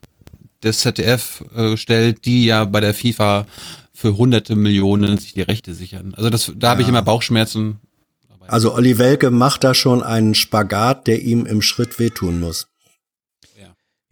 des 0.62 0.80
ZDF 0.80 1.44
äh, 1.56 1.76
stellt, 1.76 2.24
die 2.24 2.44
ja 2.44 2.64
bei 2.64 2.80
der 2.80 2.92
FIFA 2.92 3.46
für 3.94 4.16
hunderte 4.16 4.56
Millionen 4.56 5.16
sich 5.18 5.32
die 5.32 5.42
Rechte 5.42 5.74
sichern. 5.74 6.12
Also 6.16 6.28
das, 6.28 6.52
da 6.56 6.66
ja. 6.66 6.70
habe 6.72 6.82
ich 6.82 6.88
immer 6.88 7.02
Bauchschmerzen. 7.02 7.78
Also 8.48 8.74
Olli 8.74 8.98
Welke 8.98 9.30
macht 9.30 9.62
da 9.62 9.74
schon 9.74 10.02
einen 10.02 10.34
Spagat, 10.34 11.06
der 11.06 11.22
ihm 11.22 11.46
im 11.46 11.62
Schritt 11.62 12.00
wehtun 12.00 12.40
muss. 12.40 12.66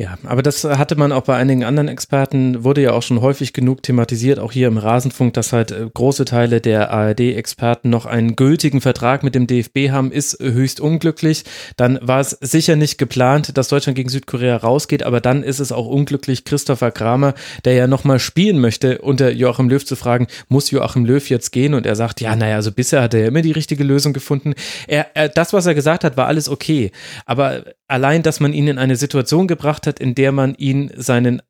Ja, 0.01 0.17
aber 0.25 0.41
das 0.43 0.65
hatte 0.65 0.97
man 0.97 1.13
auch 1.13 1.25
bei 1.25 1.37
einigen 1.37 1.63
anderen 1.63 1.89
Experten, 1.89 2.65
wurde 2.65 2.81
ja 2.81 2.93
auch 2.93 3.03
schon 3.03 3.21
häufig 3.21 3.53
genug 3.53 3.83
thematisiert, 3.83 4.39
auch 4.39 4.51
hier 4.51 4.67
im 4.67 4.79
Rasenfunk, 4.79 5.35
dass 5.35 5.53
halt 5.53 5.73
äh, 5.73 5.91
große 5.93 6.25
Teile 6.25 6.63
der 6.63 6.91
ARD-Experten 6.91 7.91
noch 7.91 8.07
einen 8.07 8.35
gültigen 8.35 8.81
Vertrag 8.81 9.23
mit 9.23 9.35
dem 9.35 9.47
DFB 9.47 9.91
haben, 9.91 10.11
ist 10.11 10.39
höchst 10.41 10.81
unglücklich. 10.81 11.45
Dann 11.77 11.99
war 12.01 12.19
es 12.19 12.31
sicher 12.31 12.77
nicht 12.77 12.97
geplant, 12.97 13.59
dass 13.59 13.69
Deutschland 13.69 13.95
gegen 13.95 14.09
Südkorea 14.09 14.57
rausgeht, 14.57 15.03
aber 15.03 15.21
dann 15.21 15.43
ist 15.43 15.61
es 15.61 15.71
auch 15.71 15.87
unglücklich, 15.87 16.47
Christopher 16.47 16.93
Kramer, 16.93 17.35
der 17.67 17.75
ja 17.75 17.87
nochmal 17.87 18.21
spielen 18.21 18.59
möchte, 18.59 19.03
unter 19.03 19.31
Joachim 19.31 19.69
Löw 19.69 19.85
zu 19.85 19.97
fragen, 19.97 20.29
muss 20.49 20.71
Joachim 20.71 21.05
Löw 21.05 21.29
jetzt 21.29 21.51
gehen? 21.51 21.75
Und 21.75 21.85
er 21.85 21.95
sagt, 21.95 22.23
ja, 22.23 22.35
naja, 22.37 22.57
also 22.57 22.73
bisher 22.73 23.03
hat 23.03 23.13
er 23.13 23.21
ja 23.21 23.29
immer 23.29 23.43
die 23.43 23.53
richtige 23.53 23.85
Lösung 23.85 24.15
gefunden. 24.15 24.55
Er, 24.89 25.09
er, 25.13 25.29
das, 25.29 25.53
was 25.53 25.67
er 25.67 25.75
gesagt 25.75 26.05
hat, 26.05 26.17
war 26.17 26.27
alles 26.27 26.49
okay. 26.49 26.91
Aber 27.27 27.65
allein, 27.87 28.23
dass 28.23 28.41
man 28.41 28.55
ihn 28.55 28.67
in 28.67 28.79
eine 28.79 28.97
Situation 28.97 29.47
gebracht 29.47 29.87
hat, 29.87 29.90
in 29.99 30.15
der 30.15 30.31
man 30.31 30.55
ihn 30.55 30.91
seinen 30.95 31.43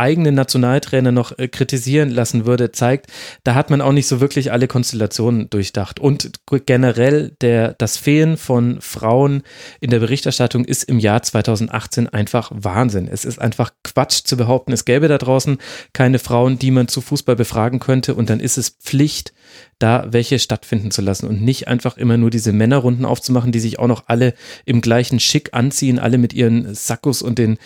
eigenen 0.00 0.34
Nationaltrainer 0.34 1.12
noch 1.12 1.38
äh, 1.38 1.46
kritisieren 1.46 2.10
lassen 2.10 2.46
würde, 2.46 2.72
zeigt, 2.72 3.06
da 3.44 3.54
hat 3.54 3.70
man 3.70 3.80
auch 3.80 3.92
nicht 3.92 4.08
so 4.08 4.20
wirklich 4.20 4.50
alle 4.50 4.66
Konstellationen 4.66 5.50
durchdacht. 5.50 6.00
Und 6.00 6.32
generell 6.66 7.36
der, 7.40 7.74
das 7.74 7.96
Fehlen 7.96 8.36
von 8.36 8.80
Frauen 8.80 9.42
in 9.80 9.90
der 9.90 10.00
Berichterstattung 10.00 10.64
ist 10.64 10.84
im 10.84 10.98
Jahr 10.98 11.22
2018 11.22 12.08
einfach 12.08 12.50
Wahnsinn. 12.54 13.08
Es 13.08 13.24
ist 13.24 13.38
einfach 13.38 13.70
Quatsch 13.84 14.22
zu 14.24 14.36
behaupten, 14.36 14.72
es 14.72 14.84
gäbe 14.84 15.06
da 15.06 15.18
draußen 15.18 15.58
keine 15.92 16.18
Frauen, 16.18 16.58
die 16.58 16.70
man 16.70 16.88
zu 16.88 17.00
Fußball 17.00 17.36
befragen 17.36 17.78
könnte 17.78 18.14
und 18.14 18.30
dann 18.30 18.40
ist 18.40 18.56
es 18.56 18.70
Pflicht, 18.70 19.32
da 19.78 20.06
welche 20.10 20.38
stattfinden 20.38 20.90
zu 20.90 21.02
lassen 21.02 21.26
und 21.26 21.42
nicht 21.42 21.68
einfach 21.68 21.96
immer 21.96 22.16
nur 22.16 22.30
diese 22.30 22.52
Männerrunden 22.52 23.04
aufzumachen, 23.04 23.52
die 23.52 23.60
sich 23.60 23.78
auch 23.78 23.86
noch 23.86 24.04
alle 24.06 24.34
im 24.64 24.80
gleichen 24.80 25.20
Schick 25.20 25.50
anziehen, 25.52 25.98
alle 25.98 26.18
mit 26.18 26.32
ihren 26.32 26.74
Sackos 26.74 27.22
und 27.22 27.38
den, 27.38 27.58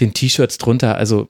den 0.00 0.12
T-Shirts 0.12 0.58
drunter. 0.58 0.96
Also 0.96 1.28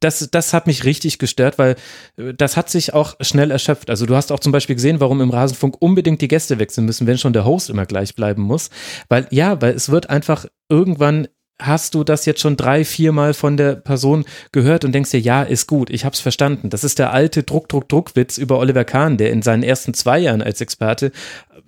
das, 0.00 0.28
das 0.30 0.52
hat 0.52 0.66
mich 0.66 0.84
richtig 0.84 1.18
gestört, 1.18 1.58
weil 1.58 1.76
äh, 2.16 2.34
das 2.34 2.56
hat 2.56 2.70
sich 2.70 2.94
auch 2.94 3.16
schnell 3.20 3.50
erschöpft. 3.50 3.90
Also 3.90 4.06
du 4.06 4.14
hast 4.16 4.32
auch 4.32 4.40
zum 4.40 4.52
Beispiel 4.52 4.76
gesehen, 4.76 5.00
warum 5.00 5.20
im 5.20 5.30
Rasenfunk 5.30 5.76
unbedingt 5.80 6.20
die 6.20 6.28
Gäste 6.28 6.58
wechseln 6.58 6.84
müssen, 6.84 7.06
wenn 7.06 7.18
schon 7.18 7.32
der 7.32 7.44
Host 7.44 7.70
immer 7.70 7.86
gleich 7.86 8.14
bleiben 8.14 8.42
muss. 8.42 8.70
Weil 9.08 9.26
ja, 9.30 9.60
weil 9.60 9.74
es 9.74 9.88
wird 9.88 10.10
einfach 10.10 10.46
irgendwann 10.68 11.28
hast 11.60 11.94
du 11.94 12.04
das 12.04 12.26
jetzt 12.26 12.40
schon 12.40 12.56
drei, 12.56 12.84
viermal 12.84 13.32
von 13.32 13.56
der 13.56 13.76
Person 13.76 14.24
gehört 14.52 14.84
und 14.84 14.92
denkst 14.92 15.12
dir, 15.12 15.20
ja, 15.20 15.42
ist 15.42 15.66
gut, 15.66 15.90
ich 15.90 16.04
hab's 16.04 16.20
verstanden. 16.20 16.70
Das 16.70 16.84
ist 16.84 16.98
der 16.98 17.12
alte 17.12 17.42
Druck, 17.42 17.68
Druck, 17.68 17.88
Druckwitz 17.88 18.38
über 18.38 18.58
Oliver 18.58 18.84
Kahn, 18.84 19.16
der 19.16 19.30
in 19.30 19.42
seinen 19.42 19.62
ersten 19.62 19.94
zwei 19.94 20.18
Jahren 20.18 20.42
als 20.42 20.60
Experte 20.60 21.12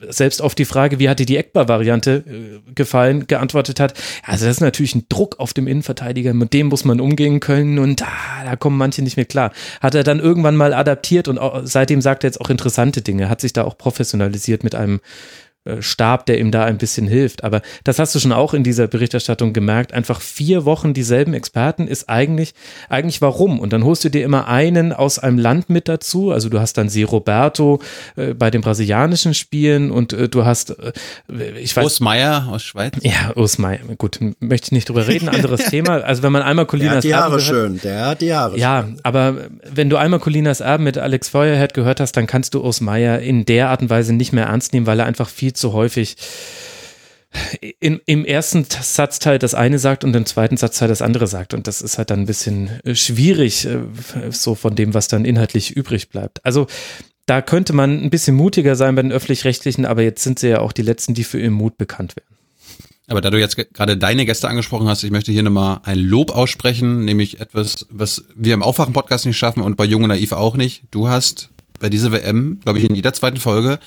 selbst 0.09 0.43
auf 0.43 0.55
die 0.55 0.65
Frage, 0.65 0.99
wie 0.99 1.09
hat 1.09 1.19
dir 1.19 1.27
die 1.27 1.37
Eckbar-Variante 1.37 2.25
äh, 2.27 2.73
gefallen, 2.75 3.27
geantwortet 3.27 3.81
hat, 3.81 3.95
also 4.25 4.45
das 4.45 4.57
ist 4.57 4.61
natürlich 4.61 4.95
ein 4.95 5.07
Druck 5.09 5.39
auf 5.39 5.55
dem 5.55 5.67
Innenverteidiger, 5.67 6.35
mit 6.35 6.53
dem 6.53 6.67
muss 6.67 6.85
man 6.85 7.01
umgehen 7.01 7.41
können 7.41 7.79
und 7.79 8.03
ah, 8.03 8.45
da 8.45 8.57
kommen 8.57 8.77
manche 8.77 9.03
nicht 9.03 9.17
mehr 9.17 9.27
klar. 9.27 9.53
Hat 9.81 9.95
er 9.95 10.05
dann 10.05 10.21
irgendwann 10.21 10.57
mal 10.57 10.75
adaptiert 10.75 11.29
und 11.29 11.39
auch, 11.39 11.63
seitdem 11.65 12.01
sagt 12.01 12.25
er 12.25 12.29
jetzt 12.29 12.41
auch 12.41 12.51
interessante 12.51 13.01
Dinge, 13.01 13.29
hat 13.29 13.41
sich 13.41 13.53
da 13.53 13.65
auch 13.65 13.79
professionalisiert 13.79 14.65
mit 14.65 14.75
einem 14.75 14.97
äh, 14.97 15.46
Stab, 15.81 16.27
der 16.27 16.39
ihm 16.39 16.51
da 16.51 16.65
ein 16.65 16.79
bisschen 16.79 17.07
hilft. 17.07 17.45
Aber 17.45 17.63
das 17.85 17.99
hast 17.99 18.15
du 18.15 18.19
schon 18.19 18.33
auch 18.33 18.55
in 18.55 18.63
dieser 18.65 18.87
Berichterstattung 18.87 19.53
gemerkt. 19.53 19.93
Einfach 19.93 20.21
vier 20.21 20.65
Wochen 20.65 20.95
dieselben 20.95 21.35
Experten 21.35 21.87
ist 21.89 22.09
eigentlich, 22.09 22.55
eigentlich 22.89 23.21
warum? 23.23 23.61
Und 23.61 23.73
dann 23.73 23.85
holst 23.85 24.05
du 24.05 24.09
dir 24.09 24.25
immer 24.25 24.49
einen 24.49 24.93
aus 24.93 25.19
einem 25.19 25.39
Land 25.39 25.71
mit 25.71 25.89
dazu. 25.89 26.31
Also 26.33 26.49
du 26.49 26.61
hast 26.61 26.75
dann 26.79 26.89
Sie 26.89 27.03
Roberto 27.03 27.81
äh, 28.17 28.35
bei 28.35 28.51
den 28.51 28.61
brasilianischen 28.61 29.35
Spielen 29.35 29.91
und 29.91 30.13
äh, 30.13 30.29
du 30.29 30.45
hast, 30.45 30.71
äh, 30.71 30.93
ich 31.61 31.77
weiß. 31.77 31.85
Urs 31.85 32.01
Meier 32.01 32.49
aus 32.51 32.63
Schweiz. 32.63 32.95
Ja, 33.03 33.33
Urs 33.35 33.59
Meier. 33.59 33.81
Gut, 33.99 34.19
möchte 34.41 34.69
ich 34.69 34.73
nicht 34.73 34.89
drüber 34.89 35.07
reden. 35.09 35.29
Anderes 35.29 35.65
Thema. 35.71 36.01
Also 36.03 36.23
wenn 36.23 36.33
man 36.33 36.43
einmal 36.43 36.67
Colinas 36.67 37.03
der 37.03 37.17
hat 37.17 37.31
die 37.31 37.33
Haare 37.33 37.41
schön. 37.41 37.81
Der 37.83 38.07
hat 38.07 38.21
die 38.21 38.33
Haare 38.35 38.59
Ja, 38.59 38.83
schön. 38.85 38.99
aber 39.03 39.35
wenn 39.73 39.91
du 39.91 39.97
einmal 39.97 40.21
Colinas 40.21 40.61
Erben 40.61 40.85
mit 40.85 40.99
Alex 40.99 41.29
Feuerhead 41.29 41.75
gehört 41.75 42.01
hast, 42.01 42.13
dann 42.17 42.27
kannst 42.27 42.55
du 42.55 42.63
Urs 42.63 42.81
Meier 42.81 43.19
in 43.21 43.45
der 43.45 43.71
Art 43.71 43.83
und 43.83 43.91
Weise 43.91 44.13
nicht 44.13 44.33
mehr 44.33 44.47
ernst 44.47 44.73
nehmen, 44.73 44.87
weil 44.87 45.01
er 45.01 45.07
einfach 45.07 45.29
viel 45.29 45.53
zu 45.57 45.73
häufig 45.73 46.17
in, 47.81 48.01
im 48.07 48.25
ersten 48.25 48.65
Satzteil 48.65 49.39
das 49.39 49.55
eine 49.55 49.79
sagt 49.79 50.05
und 50.05 50.15
im 50.15 50.27
zweiten 50.27 50.57
Satzteil 50.57 50.89
das 50.89 51.03
andere 51.03 51.27
sagt. 51.27 51.55
Und 51.55 51.67
das 51.67 51.83
ist 51.83 51.99
halt 51.99 52.11
dann 52.11 52.21
ein 52.21 52.27
bisschen 52.27 52.81
äh, 52.85 52.95
schwierig, 52.95 53.67
äh, 53.67 53.81
so 54.31 54.55
von 54.55 54.75
dem, 54.75 54.95
was 54.95 55.09
dann 55.09 55.25
inhaltlich 55.25 55.73
übrig 55.77 56.09
bleibt. 56.09 56.45
Also 56.45 56.67
da 57.27 57.43
könnte 57.43 57.73
man 57.73 58.03
ein 58.03 58.11
bisschen 58.11 58.37
mutiger 58.37 58.77
sein 58.77 58.95
bei 58.95 59.03
den 59.03 59.13
öffentlich-rechtlichen, 59.13 59.85
aber 59.85 60.03
jetzt 60.03 60.23
sind 60.23 60.39
sie 60.39 60.49
ja 60.49 60.61
auch 60.61 60.73
die 60.73 60.83
Letzten, 60.83 61.15
die 61.15 61.25
für 61.25 61.41
ihren 61.41 61.55
Mut 61.55 61.77
bekannt 61.77 62.17
werden. 62.17 62.37
Aber 63.09 63.21
da 63.21 63.31
du 63.31 63.39
jetzt 63.39 63.57
gerade 63.73 63.97
deine 63.97 64.27
Gäste 64.27 64.49
angesprochen 64.49 64.89
hast, 64.89 65.05
ich 65.05 65.13
möchte 65.13 65.31
hier 65.31 65.45
nochmal 65.45 65.81
ein 65.85 65.99
Lob 65.99 66.31
aussprechen, 66.31 67.05
nämlich 67.05 67.41
etwas, 67.41 67.87
was 67.91 68.25
wir 68.35 68.55
im 68.55 68.63
Aufwachen-Podcast 68.63 69.27
nicht 69.27 69.37
schaffen 69.37 69.63
und 69.63 69.77
bei 69.77 69.85
Jung 69.85 70.03
und 70.03 70.09
Naiv 70.09 70.33
auch 70.33 70.57
nicht. 70.57 70.85
Du 70.91 71.09
hast 71.09 71.51
bei 71.79 71.89
dieser 71.89 72.11
WM, 72.11 72.61
glaube 72.65 72.79
ich, 72.79 72.85
in 72.85 72.95
jeder 72.95 73.13
zweiten 73.13 73.37
Folge 73.37 73.79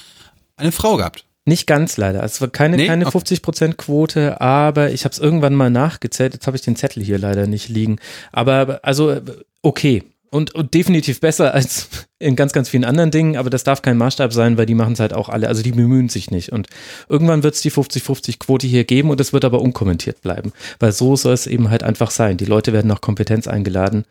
eine 0.55 0.71
Frau 0.71 0.95
gehabt. 0.95 1.25
Nicht 1.49 1.65
ganz 1.65 1.97
leider. 1.97 2.23
Es 2.23 2.39
war 2.41 2.47
keine, 2.47 2.77
nee? 2.77 2.85
keine 2.85 3.05
50% 3.05 3.73
Quote, 3.73 4.39
aber 4.39 4.91
ich 4.91 5.03
habe 5.03 5.13
es 5.13 5.19
irgendwann 5.19 5.55
mal 5.55 5.71
nachgezählt. 5.71 6.35
Jetzt 6.35 6.45
habe 6.45 6.55
ich 6.55 6.61
den 6.61 6.75
Zettel 6.75 7.03
hier 7.03 7.17
leider 7.17 7.47
nicht 7.47 7.69
liegen. 7.69 7.97
Aber 8.31 8.79
also 8.83 9.19
okay. 9.63 10.03
Und, 10.31 10.53
und 10.53 10.75
definitiv 10.75 11.21
besser 11.21 11.55
als 11.55 11.89
in 12.19 12.35
ganz, 12.35 12.53
ganz 12.53 12.69
vielen 12.69 12.85
anderen 12.85 13.09
Dingen, 13.09 13.35
aber 13.35 13.49
das 13.49 13.63
darf 13.63 13.81
kein 13.81 13.97
Maßstab 13.97 14.31
sein, 14.31 14.59
weil 14.59 14.67
die 14.67 14.75
machen 14.75 14.93
es 14.93 14.99
halt 14.99 15.11
auch 15.11 15.27
alle. 15.27 15.47
Also 15.47 15.63
die 15.63 15.71
bemühen 15.71 16.07
sich 16.07 16.29
nicht. 16.29 16.51
Und 16.51 16.67
irgendwann 17.07 17.41
wird 17.41 17.55
es 17.55 17.61
die 17.61 17.71
50-50-Quote 17.71 18.67
hier 18.67 18.83
geben 18.83 19.09
und 19.09 19.19
es 19.19 19.33
wird 19.33 19.43
aber 19.43 19.59
unkommentiert 19.59 20.21
bleiben. 20.21 20.53
Weil 20.79 20.91
so 20.91 21.15
soll 21.15 21.33
es 21.33 21.47
eben 21.47 21.71
halt 21.71 21.81
einfach 21.81 22.11
sein. 22.11 22.37
Die 22.37 22.45
Leute 22.45 22.73
werden 22.73 22.87
nach 22.87 23.01
Kompetenz 23.01 23.47
eingeladen 23.47 24.05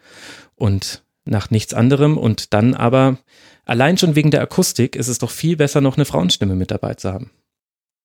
und 0.56 1.04
nach 1.24 1.50
nichts 1.50 1.72
anderem. 1.72 2.18
Und 2.18 2.52
dann 2.52 2.74
aber, 2.74 3.18
allein 3.68 3.98
schon 3.98 4.16
wegen 4.16 4.30
der 4.30 4.42
Akustik, 4.42 4.96
ist 4.96 5.08
es 5.08 5.18
doch 5.18 5.30
viel 5.30 5.56
besser, 5.56 5.80
noch 5.80 5.96
eine 5.96 6.04
Frauenstimme 6.04 6.54
mit 6.54 6.70
dabei 6.70 6.94
zu 6.94 7.12
haben. 7.12 7.30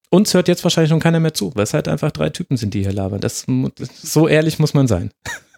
Uns 0.09 0.35
hört 0.35 0.47
jetzt 0.47 0.63
wahrscheinlich 0.63 0.89
schon 0.89 0.99
keiner 0.99 1.19
mehr 1.19 1.33
zu, 1.33 1.51
weil 1.55 1.63
es 1.63 1.73
halt 1.73 1.87
einfach 1.87 2.11
drei 2.11 2.29
Typen 2.29 2.55
sind, 2.55 2.75
die 2.75 2.83
hier 2.83 2.93
labern. 2.93 3.19
Das, 3.19 3.47
so 4.03 4.27
ehrlich 4.27 4.59
muss 4.59 4.75
man 4.75 4.87
sein. 4.87 5.09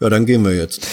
ja, 0.00 0.10
dann 0.10 0.26
gehen 0.26 0.44
wir 0.44 0.54
jetzt. 0.54 0.86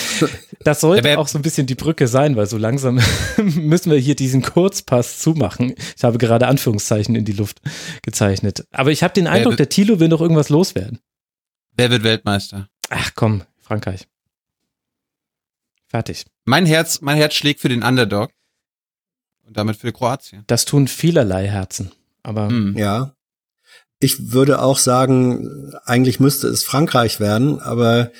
Das 0.64 0.80
sollte 0.80 1.20
auch 1.20 1.28
so 1.28 1.38
ein 1.38 1.42
bisschen 1.42 1.68
die 1.68 1.76
Brücke 1.76 2.08
sein, 2.08 2.38
weil 2.38 2.46
so 2.46 2.58
langsam 2.58 3.02
müssen 3.38 3.92
wir 3.92 3.98
hier 3.98 4.16
diesen 4.16 4.42
Kurzpass 4.42 5.20
zumachen. 5.20 5.76
Ich 5.98 6.04
habe 6.06 6.18
gerade 6.18 6.48
Anführungszeichen 6.48 7.14
in 7.14 7.26
die 7.26 7.34
Luft 7.34 7.60
gezeichnet. 8.04 8.66
Aber 8.72 8.92
ich 8.92 9.04
habe 9.04 9.14
den 9.14 9.28
Eindruck, 9.28 9.58
der 9.58 9.68
Tilo 9.68 10.00
will 10.00 10.08
noch 10.08 10.22
irgendwas 10.22 10.48
loswerden. 10.48 11.00
Wer 11.76 11.92
wird 11.92 12.04
Weltmeister? 12.04 12.70
Ach 12.90 13.12
komm, 13.16 13.44
Frankreich. 13.60 14.08
Fertig. 15.92 16.26
Mein 16.46 16.66
Herz, 16.66 17.02
mein 17.02 17.18
Herz 17.18 17.34
schlägt 17.34 17.60
für 17.60 17.68
den 17.68 17.84
Underdog 17.84 18.32
und 19.46 19.58
damit 19.58 19.76
für 19.76 19.92
Kroatien. 19.92 20.46
Das 20.48 20.64
tun 20.64 20.88
vielerlei 20.88 21.50
Herzen. 21.50 21.92
Aber 22.24 22.48
hm. 22.48 22.78
ja, 22.78 23.14
ich 24.00 24.32
würde 24.32 24.62
auch 24.62 24.78
sagen, 24.78 25.74
eigentlich 25.84 26.22
müsste 26.22 26.48
es 26.48 26.64
Frankreich 26.64 27.20
werden, 27.20 27.60
aber 27.60 28.14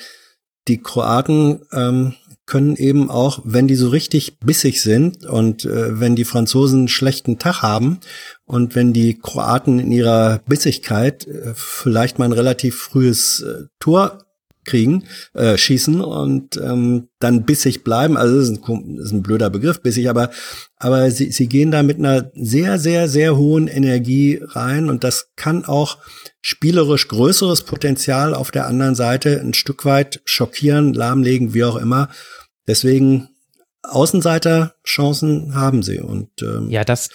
die 0.68 0.82
Kroaten 0.82 1.62
ähm, 1.72 2.14
können 2.44 2.76
eben 2.76 3.10
auch, 3.10 3.40
wenn 3.44 3.68
die 3.68 3.74
so 3.74 3.88
richtig 3.88 4.38
bissig 4.40 4.82
sind 4.82 5.24
und 5.24 5.64
äh, 5.64 5.98
wenn 5.98 6.14
die 6.14 6.26
Franzosen 6.26 6.80
einen 6.80 6.88
schlechten 6.88 7.38
Tag 7.38 7.62
haben 7.62 8.00
und 8.44 8.74
wenn 8.74 8.92
die 8.92 9.18
Kroaten 9.18 9.78
in 9.78 9.92
ihrer 9.92 10.40
Bissigkeit 10.46 11.26
äh, 11.26 11.54
vielleicht 11.54 12.18
mal 12.18 12.26
ein 12.26 12.32
relativ 12.32 12.76
frühes 12.76 13.40
äh, 13.40 13.64
Tor 13.78 14.26
kriegen, 14.64 15.04
äh, 15.34 15.56
schießen 15.56 16.00
und 16.00 16.56
ähm, 16.56 17.08
dann 17.18 17.44
bissig 17.44 17.84
bleiben. 17.84 18.16
Also 18.16 18.36
das 18.36 18.48
ist 18.48 18.68
ein, 18.68 18.96
das 18.96 19.06
ist 19.06 19.12
ein 19.12 19.22
blöder 19.22 19.50
Begriff, 19.50 19.80
bissig, 19.82 20.08
aber 20.08 20.30
aber 20.76 21.10
sie, 21.10 21.30
sie 21.30 21.48
gehen 21.48 21.70
da 21.70 21.82
mit 21.82 21.98
einer 21.98 22.30
sehr 22.34 22.78
sehr 22.78 23.08
sehr 23.08 23.36
hohen 23.36 23.68
Energie 23.68 24.40
rein 24.42 24.88
und 24.88 25.04
das 25.04 25.30
kann 25.36 25.64
auch 25.64 25.98
spielerisch 26.40 27.08
größeres 27.08 27.62
Potenzial 27.62 28.34
auf 28.34 28.50
der 28.50 28.66
anderen 28.66 28.94
Seite 28.94 29.40
ein 29.40 29.54
Stück 29.54 29.84
weit 29.84 30.20
schockieren, 30.24 30.92
lahmlegen, 30.94 31.54
wie 31.54 31.64
auch 31.64 31.76
immer. 31.76 32.08
Deswegen 32.66 33.28
Außenseiterchancen 33.82 35.54
haben 35.54 35.82
sie 35.82 36.00
und 36.00 36.30
ähm, 36.42 36.70
ja, 36.70 36.84
das 36.84 37.10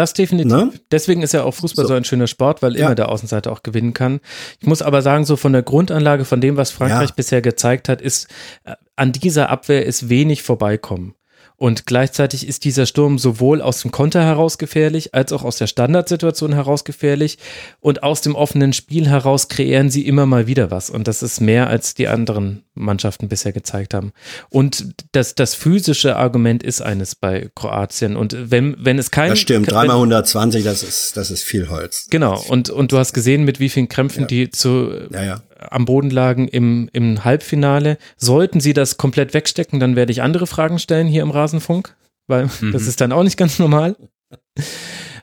das 0.00 0.14
definitiv. 0.14 0.52
Ne? 0.52 0.72
Deswegen 0.90 1.22
ist 1.22 1.32
ja 1.32 1.44
auch 1.44 1.54
Fußball 1.54 1.84
so. 1.84 1.88
so, 1.88 1.94
ein 1.94 2.04
schöner 2.04 2.26
Sport, 2.26 2.62
weil 2.62 2.76
ja. 2.76 2.86
immer 2.86 2.94
der 2.94 3.10
Außenseiter 3.10 3.52
auch 3.52 3.62
gewinnen 3.62 3.92
kann. 3.92 4.20
Ich 4.58 4.66
muss 4.66 4.82
aber 4.82 5.02
sagen, 5.02 5.24
so 5.24 5.36
von 5.36 5.52
der 5.52 5.62
Grundanlage, 5.62 6.24
von 6.24 6.40
dem, 6.40 6.56
was 6.56 6.70
Frankreich 6.70 7.10
ja. 7.10 7.14
bisher 7.14 7.42
gezeigt 7.42 7.88
hat, 7.88 8.00
ist 8.00 8.28
äh, 8.64 8.74
an 8.96 9.12
dieser 9.12 9.50
Abwehr 9.50 9.84
ist 9.84 10.08
wenig 10.08 10.42
vorbeikommen. 10.42 11.14
Und 11.62 11.84
gleichzeitig 11.84 12.48
ist 12.48 12.64
dieser 12.64 12.86
Sturm 12.86 13.18
sowohl 13.18 13.60
aus 13.60 13.82
dem 13.82 13.90
Konter 13.90 14.24
heraus 14.24 14.56
gefährlich, 14.56 15.14
als 15.14 15.30
auch 15.30 15.44
aus 15.44 15.58
der 15.58 15.66
Standardsituation 15.66 16.54
heraus 16.54 16.84
gefährlich. 16.84 17.36
Und 17.80 18.02
aus 18.02 18.22
dem 18.22 18.34
offenen 18.34 18.72
Spiel 18.72 19.06
heraus 19.06 19.48
kreieren 19.48 19.90
sie 19.90 20.06
immer 20.06 20.24
mal 20.24 20.46
wieder 20.46 20.70
was. 20.70 20.88
Und 20.88 21.06
das 21.06 21.22
ist 21.22 21.38
mehr, 21.42 21.66
als 21.66 21.92
die 21.92 22.08
anderen 22.08 22.62
Mannschaften 22.72 23.28
bisher 23.28 23.52
gezeigt 23.52 23.92
haben. 23.92 24.12
Und 24.48 24.94
das, 25.12 25.34
das 25.34 25.54
physische 25.54 26.16
Argument 26.16 26.62
ist 26.62 26.80
eines 26.80 27.14
bei 27.14 27.50
Kroatien. 27.54 28.16
Und 28.16 28.34
wenn, 28.50 28.74
wenn 28.78 28.98
es 28.98 29.10
kein. 29.10 29.28
Das 29.28 29.40
stimmt, 29.40 29.70
dreimal 29.70 29.96
120, 29.96 30.64
das 30.64 30.82
ist, 30.82 31.18
das 31.18 31.30
ist 31.30 31.42
viel 31.42 31.68
Holz. 31.68 32.06
Genau. 32.08 32.42
Und, 32.48 32.70
und 32.70 32.90
du 32.90 32.96
hast 32.96 33.12
gesehen, 33.12 33.44
mit 33.44 33.60
wie 33.60 33.68
vielen 33.68 33.90
Krämpfen 33.90 34.22
ja. 34.22 34.28
die 34.28 34.50
zu, 34.50 34.92
ja, 35.12 35.24
ja 35.24 35.42
am 35.68 35.84
Boden 35.84 36.10
lagen 36.10 36.48
im, 36.48 36.88
im 36.92 37.24
Halbfinale. 37.24 37.98
Sollten 38.16 38.60
sie 38.60 38.72
das 38.72 38.96
komplett 38.96 39.34
wegstecken, 39.34 39.80
dann 39.80 39.96
werde 39.96 40.12
ich 40.12 40.22
andere 40.22 40.46
Fragen 40.46 40.78
stellen 40.78 41.06
hier 41.06 41.22
im 41.22 41.30
Rasenfunk, 41.30 41.94
weil 42.26 42.48
mhm. 42.60 42.72
das 42.72 42.86
ist 42.86 43.00
dann 43.00 43.12
auch 43.12 43.22
nicht 43.22 43.36
ganz 43.36 43.58
normal. 43.58 43.96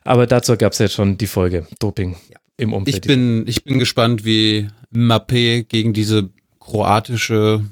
Aber 0.04 0.28
dazu 0.28 0.56
gab 0.56 0.74
es 0.74 0.80
ja 0.80 0.88
schon 0.88 1.18
die 1.18 1.28
Folge 1.28 1.68
Doping 1.80 2.16
im 2.58 2.74
Umfeld. 2.74 2.98
Ich 2.98 3.02
bin, 3.02 3.46
ich 3.48 3.64
bin 3.64 3.80
gespannt, 3.80 4.26
wie 4.26 4.68
Mappé 4.94 5.64
gegen 5.64 5.94
diese 5.94 6.30
kroatische, 6.60 7.66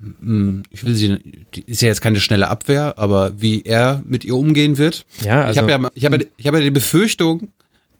hm, 0.00 0.62
ich 0.70 0.84
will 0.84 0.94
sie, 0.94 1.18
ist 1.66 1.82
ja 1.82 1.88
jetzt 1.88 2.00
keine 2.00 2.20
schnelle 2.20 2.48
Abwehr, 2.48 2.94
aber 2.98 3.40
wie 3.40 3.62
er 3.62 4.02
mit 4.06 4.24
ihr 4.24 4.36
umgehen 4.36 4.78
wird. 4.78 5.06
Ja, 5.22 5.44
also, 5.44 5.52
ich 5.52 5.58
habe 5.58 5.70
ja, 5.70 5.90
ich 5.94 6.04
habe, 6.04 6.26
ich 6.36 6.46
habe 6.46 6.58
ja 6.58 6.64
die 6.64 6.70
Befürchtung, 6.70 7.48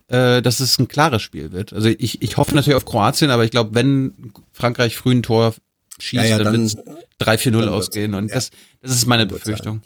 äh, 0.09 0.43
dass 0.43 0.61
es 0.61 0.79
ein 0.79 0.89
klares 0.89 1.23
Spiel 1.23 1.53
wird. 1.53 1.73
Also 1.73 1.89
ich, 1.89 2.23
ich 2.23 2.37
hoffe 2.37 2.55
natürlich 2.55 2.77
auf 2.77 2.85
Kroatien, 2.85 3.31
aber 3.31 3.45
ich 3.45 3.51
glaube, 3.51 3.75
wenn 3.75 4.33
Frankreich 4.53 4.97
früh 4.97 5.13
ein 5.13 5.23
Tor 5.23 5.55
schießt, 5.99 6.25
ja, 6.25 6.31
ja, 6.31 6.39
dann, 6.39 6.53
dann 6.53 6.63
wird 6.63 6.87
es 7.21 7.27
3-4-0 7.27 7.67
ausgehen. 7.69 8.15
Und 8.15 8.29
ja. 8.29 8.35
das, 8.35 8.51
das 8.83 8.93
ist 8.93 9.07
meine 9.07 9.27
Befürchtung. 9.27 9.83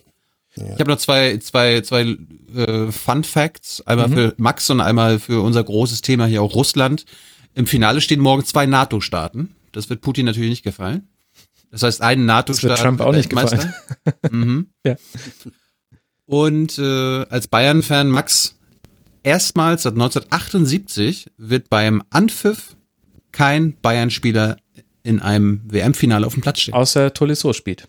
Ich 0.57 0.81
habe 0.81 0.91
noch 0.91 0.99
zwei, 0.99 1.39
zwei, 1.39 1.81
zwei 1.81 2.17
äh, 2.55 2.91
Fun 2.91 3.25
Facts. 3.25 3.87
Einmal 3.87 4.09
mhm. 4.09 4.15
für 4.15 4.35
Max 4.37 4.69
und 4.69 4.81
einmal 4.81 5.19
für 5.19 5.43
unser 5.43 5.63
großes 5.63 6.03
Thema 6.03 6.27
hier 6.27 6.43
auch 6.43 6.55
Russland. 6.55 7.05
Im 7.55 7.67
Finale 7.67 8.01
stehen 8.01 8.21
morgen 8.21 8.45
zwei 8.45 8.67
NATO-Staaten. 8.67 9.55
Das 9.73 9.89
wird 9.89 10.01
Putin 10.01 10.27
natürlich 10.27 10.51
nicht 10.51 10.65
gefallen. 10.65 11.09
Das 11.71 11.83
heißt, 11.83 12.03
ein 12.03 12.27
NATO-Staat. 12.27 12.71
Das 12.71 12.79
wird 12.79 12.87
Trump 12.87 13.01
auch 13.01 13.13
nicht 13.13 13.31
gefallen. 13.31 13.73
mhm. 14.31 14.71
ja. 14.85 14.97
Und 16.27 16.79
äh, 16.79 17.25
als 17.29 17.49
Bayern-Fan, 17.49 18.09
Max, 18.09 18.57
erstmals 19.23 19.83
seit 19.83 19.95
1978 19.95 21.31
wird 21.37 21.71
beim 21.71 22.03
Anpfiff 22.11 22.77
kein 23.33 23.77
Bayern-Spieler 23.81 24.57
in 25.03 25.21
einem 25.21 25.63
WM-Finale 25.65 26.27
auf 26.27 26.35
dem 26.35 26.43
Platz 26.43 26.61
stehen. 26.61 26.75
Außer 26.75 27.13
Tolisso 27.15 27.53
spielt. 27.53 27.89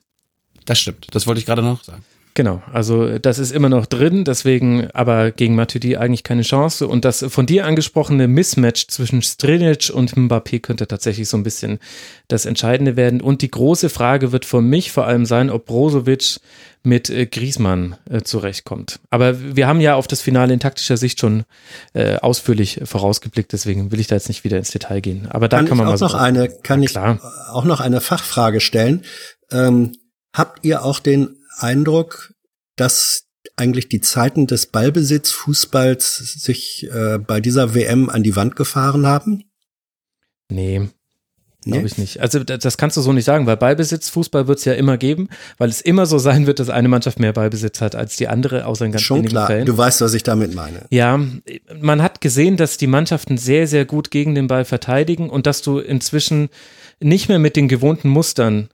Das 0.66 0.80
stimmt. 0.80 1.08
Das 1.12 1.28
wollte 1.28 1.40
ich 1.40 1.46
gerade 1.46 1.62
noch 1.62 1.84
sagen. 1.84 2.04
Genau, 2.34 2.62
also 2.72 3.20
das 3.20 3.40
ist 3.40 3.52
immer 3.52 3.68
noch 3.68 3.86
drin, 3.86 4.24
deswegen 4.24 4.90
aber 4.92 5.32
gegen 5.32 5.56
Matuidi 5.56 5.98
eigentlich 5.98 6.24
keine 6.24 6.44
Chance. 6.44 6.88
Und 6.88 7.04
das 7.04 7.26
von 7.28 7.46
dir 7.46 7.66
angesprochene 7.66 8.28
Mismatch 8.30 8.88
zwischen 8.88 9.22
Strinic 9.22 9.92
und 9.94 10.14
Mbappé 10.16 10.62
könnte 10.62 10.88
tatsächlich 10.88 11.28
so 11.28 11.36
ein 11.36 11.44
bisschen 11.44 11.80
das 12.30 12.46
Entscheidende 12.46 12.96
werden. 12.96 13.20
Und 13.20 13.42
die 13.42 13.52
große 13.52 13.90
Frage 13.90 14.32
wird 14.32 14.46
für 14.46 14.62
mich 14.62 14.94
vor 14.94 15.06
allem 15.08 15.26
sein, 15.26 15.50
ob 15.50 15.66
Brozovic 15.66 16.40
mit 16.84 17.10
äh, 17.10 17.26
Griesmann 17.26 17.98
äh, 18.10 18.22
zurechtkommt. 18.22 19.00
Aber 19.10 19.56
wir 19.56 19.68
haben 19.68 19.82
ja 19.82 19.96
auf 19.96 20.08
das 20.08 20.22
Finale 20.22 20.54
in 20.54 20.60
taktischer 20.60 20.98
Sicht 20.98 21.20
schon 21.20 21.44
äh, 21.94 22.16
ausführlich 22.16 22.82
vorausgeblickt, 22.86 23.52
deswegen 23.54 23.92
will 23.92 24.00
ich 24.00 24.08
da 24.08 24.16
jetzt 24.16 24.30
nicht 24.30 24.44
wieder 24.44 24.58
ins 24.58 24.72
Detail 24.72 25.02
gehen. 25.02 25.28
Aber 25.30 25.48
da 25.48 25.58
kann, 25.58 25.68
kann 25.68 25.78
man 25.78 25.88
auch 25.88 25.92
mal 25.92 25.98
so 25.98 26.06
noch 26.06 26.14
eine, 26.16 26.50
kann 26.50 26.82
ich 26.82 26.98
auch 26.98 27.66
noch 27.66 27.82
eine 27.82 28.02
Fachfrage 28.02 28.62
stellen. 28.62 29.04
Ähm, 29.52 29.92
habt 30.34 30.66
ihr 30.66 30.84
auch 30.84 31.00
den 31.00 31.38
Eindruck, 31.58 32.34
dass 32.76 33.26
eigentlich 33.56 33.90
die 33.90 34.02
Zeiten 34.02 34.48
des 34.48 34.68
Ballbesitzfußballs 34.68 36.18
sich 36.18 36.90
äh, 36.92 37.18
bei 37.18 37.42
dieser 37.42 37.74
WM 37.74 38.10
an 38.10 38.24
die 38.24 38.36
Wand 38.36 38.56
gefahren 38.56 39.06
haben? 39.06 39.44
Nee, 40.50 40.90
Glaube 41.64 41.86
ich 41.86 41.98
nicht. 42.00 42.20
Also 42.22 42.44
das 42.44 42.78
kannst 42.78 42.98
du 42.98 43.02
so 43.02 43.14
nicht 43.14 43.26
sagen, 43.26 43.46
weil 43.46 43.56
Ballbesitzfußball 43.56 44.48
wird 44.48 44.58
es 44.60 44.66
ja 44.66 44.74
immer 44.74 44.98
geben, 44.98 45.30
weil 45.60 45.70
es 45.70 45.80
immer 45.80 46.08
so 46.08 46.18
sein 46.18 46.48
wird, 46.48 46.60
dass 46.60 46.70
eine 46.70 46.88
Mannschaft 46.88 47.20
mehr 47.20 47.34
Ballbesitz 47.34 47.82
hat 47.82 47.96
als 47.96 48.16
die 48.16 48.28
andere, 48.28 48.66
außer 48.66 48.86
in 48.86 48.92
ganz 48.92 49.04
Schon 49.04 49.20
wenigen 49.20 49.34
klar. 49.34 49.48
Fällen. 49.48 49.66
Du 49.68 49.78
weißt, 49.78 50.02
was 50.02 50.16
ich 50.16 50.24
damit 50.24 50.56
meine. 50.56 50.88
Ja, 50.90 51.20
man 51.80 52.02
hat 52.02 52.20
gesehen, 52.20 52.58
dass 52.58 52.78
die 52.78 52.88
Mannschaften 52.88 53.38
sehr, 53.38 53.68
sehr 53.68 53.86
gut 53.86 54.10
gegen 54.10 54.34
den 54.34 54.48
Ball 54.48 54.66
verteidigen 54.66 55.30
und 55.30 55.46
dass 55.46 55.62
du 55.62 55.78
inzwischen 55.78 56.50
nicht 57.00 57.30
mehr 57.30 57.40
mit 57.40 57.56
den 57.56 57.68
gewohnten 57.68 58.10
Mustern 58.10 58.70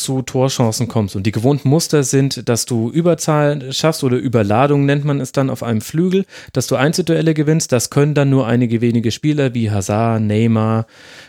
zu 0.00 0.22
Torchancen 0.22 0.88
kommst. 0.88 1.16
Und 1.16 1.24
die 1.24 1.32
gewohnten 1.32 1.68
Muster 1.68 2.02
sind, 2.02 2.48
dass 2.48 2.66
du 2.66 2.90
Überzahl 2.90 3.72
schaffst 3.72 4.04
oder 4.04 4.16
Überladung 4.16 4.86
nennt 4.86 5.04
man 5.04 5.20
es 5.20 5.32
dann 5.32 5.50
auf 5.50 5.62
einem 5.62 5.80
Flügel, 5.80 6.24
dass 6.52 6.66
du 6.66 6.76
Einzelduelle 6.76 7.34
gewinnst. 7.34 7.72
Das 7.72 7.90
können 7.90 8.14
dann 8.14 8.30
nur 8.30 8.46
einige 8.46 8.80
wenige 8.80 9.10
Spieler 9.10 9.54
wie 9.54 9.70
Hazard, 9.70 10.22
Neymar, 10.22 10.86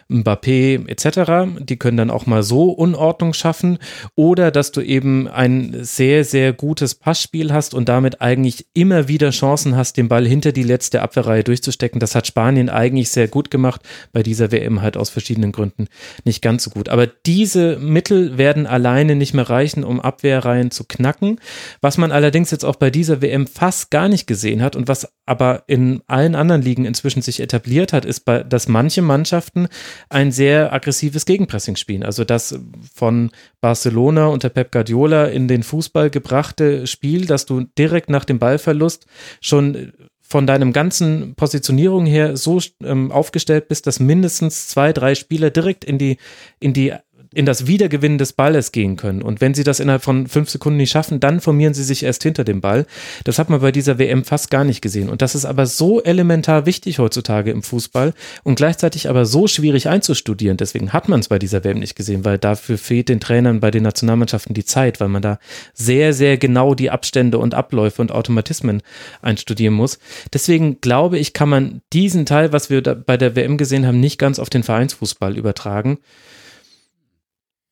Mbappé 0.10 0.88
etc. 0.88 1.60
Die 1.60 1.78
können 1.78 1.98
dann 1.98 2.10
auch 2.10 2.26
mal 2.26 2.44
so 2.44 2.72
Unordnung 2.72 3.34
schaffen. 3.34 3.78
Oder 4.16 4.52
dass 4.52 4.72
du 4.72 4.82
eben 4.82 5.28
ein 5.28 5.78
sehr, 5.82 6.24
sehr 6.24 6.54
gutes 6.54 6.96
Passspiel 6.96 7.54
hast 7.54 7.74
und 7.74 7.90
damit 7.90 8.22
eigentlich 8.22 8.66
immer 8.74 9.08
wieder 9.08 9.32
Chancen 9.32 9.76
hast, 9.76 9.98
den 9.98 10.08
Ball 10.08 10.26
hinter 10.28 10.52
die 10.52 10.64
letzte 10.64 11.02
Abwehrreihe 11.02 11.44
durchzustecken. 11.44 12.00
Das 12.00 12.16
hat 12.16 12.28
Spanien 12.28 12.70
eigentlich 12.70 13.10
sehr 13.10 13.28
gut 13.28 13.52
gemacht, 13.52 13.82
bei 14.12 14.24
dieser 14.24 14.52
WM 14.52 14.82
halt 14.82 14.98
aus 14.98 15.10
verschiedenen 15.10 15.52
Gründen 15.52 15.88
nicht 16.26 16.42
ganz 16.42 16.64
so 16.64 16.72
gut. 16.72 16.90
Aber 16.90 17.08
diese 17.08 17.78
Mittel 17.78 18.38
werden 18.38 18.61
werden 18.62 18.68
alleine 18.68 19.16
nicht 19.16 19.34
mehr 19.34 19.50
reichen, 19.50 19.84
um 19.84 20.00
Abwehrreihen 20.00 20.72
zu 20.72 20.84
knacken. 20.84 21.40
Was 21.82 21.98
man 21.98 22.12
allerdings 22.12 22.52
jetzt 22.52 22.64
auch 22.64 22.76
bei 22.76 22.90
dieser 22.90 23.22
WM 23.22 23.48
fast 23.48 23.92
gar 23.92 24.08
nicht 24.08 24.28
gesehen 24.28 24.62
hat 24.62 24.76
und 24.76 24.88
was 24.88 25.12
aber 25.26 25.64
in 25.68 26.02
allen 26.08 26.36
anderen 26.36 26.62
Ligen 26.62 26.86
inzwischen 26.86 27.22
sich 27.22 27.40
etabliert 27.40 27.94
hat, 27.94 28.06
ist, 28.06 28.26
dass 28.28 28.68
manche 28.68 29.02
Mannschaften 29.02 29.68
ein 30.10 30.32
sehr 30.32 30.74
aggressives 30.74 31.26
Gegenpressing 31.26 31.76
spielen. 31.76 32.04
Also 32.04 32.24
das 32.24 32.60
von 32.94 33.32
Barcelona 33.62 34.28
unter 34.28 34.50
Pep 34.50 34.72
Guardiola 34.72 35.26
in 35.26 35.48
den 35.48 35.64
Fußball 35.64 36.10
gebrachte 36.10 36.88
Spiel, 36.88 37.26
dass 37.26 37.46
du 37.46 37.66
direkt 37.78 38.10
nach 38.10 38.26
dem 38.26 38.40
Ballverlust 38.40 39.06
schon 39.40 39.94
von 40.32 40.48
deinem 40.48 40.72
ganzen 40.72 41.36
Positionierung 41.36 42.06
her 42.06 42.38
so 42.38 42.62
ähm, 42.82 43.12
aufgestellt 43.12 43.68
bist, 43.68 43.86
dass 43.86 44.00
mindestens 44.00 44.70
zwei, 44.70 44.94
drei 44.94 45.14
Spieler 45.14 45.50
direkt 45.50 45.84
in 45.84 45.98
die, 45.98 46.18
in 46.62 46.72
die 46.72 46.94
in 47.34 47.46
das 47.46 47.66
Wiedergewinnen 47.66 48.18
des 48.18 48.34
Balles 48.34 48.74
gehen 48.74 48.98
können. 48.98 49.22
Und 49.22 49.40
wenn 49.40 49.54
sie 49.54 49.64
das 49.64 49.80
innerhalb 49.80 50.04
von 50.04 50.28
fünf 50.28 50.50
Sekunden 50.50 50.78
nicht 50.78 50.92
schaffen, 50.92 51.22
dann 51.22 51.40
formieren 51.40 51.74
sie 51.74 51.84
sich 51.84 52.04
erst 52.04 52.24
hinter 52.24 52.44
dem 52.44 52.60
Ball. 52.60 52.86
Das 53.24 53.40
hat 53.40 53.50
man 53.50 53.62
bei 53.62 53.72
dieser 53.72 53.98
WM 54.00 54.26
fast 54.26 54.52
gar 54.52 54.66
nicht 54.66 54.82
gesehen. 54.82 55.10
Und 55.10 55.22
das 55.22 55.34
ist 55.34 55.46
aber 55.46 55.66
so 55.66 56.02
elementar 56.04 56.66
wichtig 56.66 57.00
heutzutage 57.00 57.52
im 57.52 57.64
Fußball 57.64 58.14
und 58.44 58.56
gleichzeitig 58.56 59.10
aber 59.10 59.26
so 59.26 59.48
schwierig 59.48 59.88
einzustudieren. 59.88 60.58
Deswegen 60.58 60.92
hat 60.92 61.08
man 61.08 61.22
es 61.22 61.30
bei 61.30 61.40
dieser 61.40 61.64
WM 61.64 61.80
nicht 61.80 61.96
gesehen, 61.96 62.26
weil 62.26 62.38
dafür 62.38 62.78
fehlt 62.78 63.08
den 63.08 63.22
Trainern 63.22 63.62
bei 63.62 63.72
den 63.72 63.84
Nationalmannschaften 63.84 64.54
die 64.54 64.66
Zeit, 64.66 65.00
weil 65.00 65.08
man 65.08 65.22
da 65.22 65.40
sehr, 65.74 66.12
sehr 66.14 66.38
genau 66.38 66.76
die 66.76 66.92
Abstände 66.92 67.38
und 67.38 67.54
Abläufe 67.54 68.02
und 68.02 68.12
Automatismen 68.12 68.82
einstudieren 69.22 69.74
muss. 69.74 70.00
Deswegen 70.34 70.82
glaube 70.82 71.18
ich, 71.18 71.32
kann 71.32 71.48
man 71.48 71.82
diesen 71.94 72.26
Teil, 72.26 72.52
was 72.52 72.70
wir 72.70 72.82
bei 72.82 73.16
der 73.16 73.38
WM 73.38 73.58
gesehen 73.58 73.88
haben, 73.88 74.02
nicht 74.02 74.20
ganz 74.20 74.38
auf 74.38 74.50
den 74.50 74.64
Vereinsfußball 74.64 75.38
übertragen. 75.38 76.00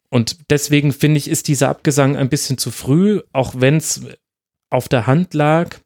Und 0.09 0.49
deswegen 0.49 0.91
finde 0.91 1.19
ich, 1.19 1.29
ist 1.29 1.47
dieser 1.47 1.69
Abgesang 1.69 2.17
ein 2.17 2.29
bisschen 2.29 2.57
zu 2.57 2.71
früh, 2.71 3.21
auch 3.31 3.53
wenn 3.57 3.77
es 3.77 4.01
auf 4.71 4.89
der 4.89 5.07
Hand 5.07 5.33
lag. 5.33 5.77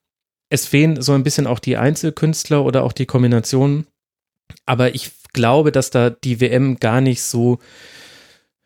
Es 0.50 0.66
fehlen 0.66 1.02
so 1.02 1.14
ein 1.14 1.24
bisschen 1.24 1.48
auch 1.48 1.60
die 1.60 1.78
Einzelkünstler 1.78 2.64
oder 2.64 2.84
auch 2.84 2.94
die 2.94 3.06
Kombinationen. 3.06 3.88
Aber 4.66 4.96
ich 4.96 5.12
glaube, 5.34 5.72
dass 5.72 5.90
da 5.90 6.10
die 6.10 6.40
WM 6.40 6.80
gar 6.80 7.02
nicht 7.02 7.22
so 7.22 7.60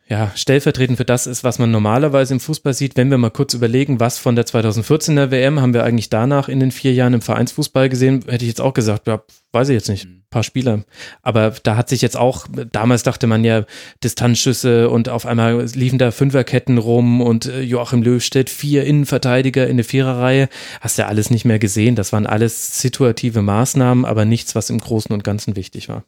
ja, 0.09 0.31
stellvertretend 0.35 0.97
für 0.97 1.05
das 1.05 1.27
ist, 1.27 1.43
was 1.43 1.59
man 1.59 1.69
normalerweise 1.69 2.33
im 2.33 2.39
Fußball 2.39 2.73
sieht. 2.73 2.95
Wenn 2.95 3.11
wir 3.11 3.17
mal 3.17 3.29
kurz 3.29 3.53
überlegen, 3.53 3.99
was 3.99 4.19
von 4.19 4.37
der 4.37 4.45
2014er 4.45 5.31
WM 5.31 5.59
haben 5.59 5.73
wir 5.73 5.83
eigentlich 5.83 6.09
danach 6.09 6.47
in 6.47 6.61
den 6.61 6.71
vier 6.71 6.93
Jahren 6.93 7.13
im 7.13 7.21
Vereinsfußball 7.21 7.89
gesehen, 7.89 8.23
hätte 8.25 8.45
ich 8.45 8.49
jetzt 8.49 8.61
auch 8.61 8.73
gesagt, 8.73 9.07
ja, 9.07 9.21
weiß 9.51 9.67
ich 9.67 9.73
jetzt 9.73 9.89
nicht, 9.89 10.05
ein 10.05 10.23
paar 10.29 10.43
Spieler. 10.43 10.85
Aber 11.23 11.51
da 11.61 11.75
hat 11.75 11.89
sich 11.89 12.01
jetzt 12.01 12.15
auch, 12.15 12.47
damals 12.71 13.03
dachte 13.03 13.27
man 13.27 13.43
ja 13.43 13.65
Distanzschüsse 14.01 14.89
und 14.89 15.09
auf 15.09 15.25
einmal 15.25 15.65
liefen 15.75 15.99
da 15.99 16.11
Fünferketten 16.11 16.77
rum 16.77 17.19
und 17.19 17.47
äh, 17.47 17.59
Joachim 17.59 18.01
Löw 18.01 18.23
stellt 18.23 18.49
vier 18.49 18.85
Innenverteidiger 18.85 19.65
in 19.65 19.71
eine 19.71 19.83
Viererreihe. 19.83 20.47
Hast 20.79 20.97
ja 20.97 21.07
alles 21.07 21.31
nicht 21.31 21.43
mehr 21.43 21.59
gesehen. 21.59 21.95
Das 21.95 22.13
waren 22.13 22.27
alles 22.27 22.79
situative 22.79 23.41
Maßnahmen, 23.41 24.05
aber 24.05 24.23
nichts, 24.23 24.55
was 24.55 24.69
im 24.69 24.79
Großen 24.79 25.13
und 25.13 25.25
Ganzen 25.25 25.57
wichtig 25.57 25.89
war. 25.89 26.05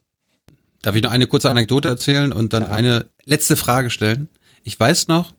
Darf 0.82 0.96
ich 0.96 1.04
noch 1.04 1.12
eine 1.12 1.28
kurze 1.28 1.50
Anekdote 1.50 1.90
erzählen 1.90 2.32
und 2.32 2.54
dann 2.54 2.64
eine 2.64 3.08
letzte 3.26 3.56
Frage 3.56 3.90
stellen? 3.90 4.30
Ich 4.64 4.80
weiß 4.80 5.08
noch, 5.08 5.34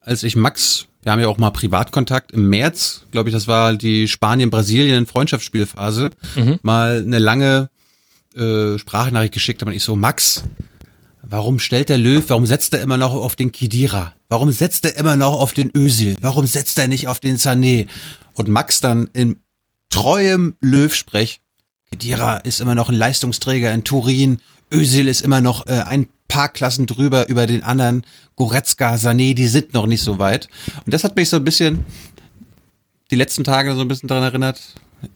als 0.00 0.24
ich 0.24 0.34
Max, 0.34 0.86
wir 1.02 1.12
haben 1.12 1.20
ja 1.20 1.28
auch 1.28 1.38
mal 1.38 1.50
Privatkontakt, 1.50 2.32
im 2.32 2.48
März, 2.48 3.04
glaube 3.12 3.28
ich, 3.28 3.34
das 3.34 3.46
war 3.46 3.74
die 3.74 4.08
Spanien-Brasilien-Freundschaftsspielphase, 4.08 6.10
mhm. 6.34 6.58
mal 6.62 7.02
eine 7.04 7.18
lange 7.18 7.70
äh, 8.34 8.78
Sprachnachricht 8.78 9.34
geschickt 9.34 9.60
habe 9.60 9.70
und 9.70 9.76
ich 9.76 9.84
so, 9.84 9.94
Max, 9.94 10.42
warum 11.22 11.60
stellt 11.60 11.88
der 11.88 11.98
Löw, 11.98 12.24
warum 12.28 12.46
setzt 12.46 12.74
er 12.74 12.82
immer 12.82 12.96
noch 12.96 13.14
auf 13.14 13.36
den 13.36 13.52
Kidira? 13.52 14.14
Warum 14.28 14.50
setzt 14.50 14.84
er 14.84 14.96
immer 14.96 15.16
noch 15.16 15.38
auf 15.38 15.52
den 15.52 15.70
Özil? 15.76 16.16
Warum 16.20 16.46
setzt 16.46 16.78
er 16.78 16.88
nicht 16.88 17.06
auf 17.06 17.20
den 17.20 17.36
Sané? 17.36 17.86
Und 18.34 18.48
Max 18.48 18.80
dann 18.80 19.08
in 19.12 19.36
treuem 19.90 20.56
Löw-Sprech, 20.60 21.40
Kedira 21.90 22.38
ist 22.38 22.60
immer 22.60 22.74
noch 22.74 22.88
ein 22.88 22.94
Leistungsträger 22.94 23.72
in 23.72 23.84
Turin, 23.84 24.40
Özil 24.72 25.08
ist 25.08 25.20
immer 25.20 25.40
noch 25.40 25.66
äh, 25.66 25.82
ein 25.86 26.08
paar 26.28 26.48
Klassen 26.48 26.86
drüber 26.86 27.28
über 27.28 27.46
den 27.46 27.62
anderen. 27.62 28.04
Goretzka, 28.36 28.94
Sané, 28.94 29.34
die 29.34 29.48
sind 29.48 29.74
noch 29.74 29.86
nicht 29.86 30.02
so 30.02 30.18
weit. 30.18 30.48
Und 30.84 30.94
das 30.94 31.04
hat 31.04 31.16
mich 31.16 31.28
so 31.28 31.36
ein 31.36 31.44
bisschen 31.44 31.84
die 33.10 33.16
letzten 33.16 33.44
Tage 33.44 33.74
so 33.74 33.82
ein 33.82 33.88
bisschen 33.88 34.08
daran 34.08 34.24
erinnert. 34.24 34.60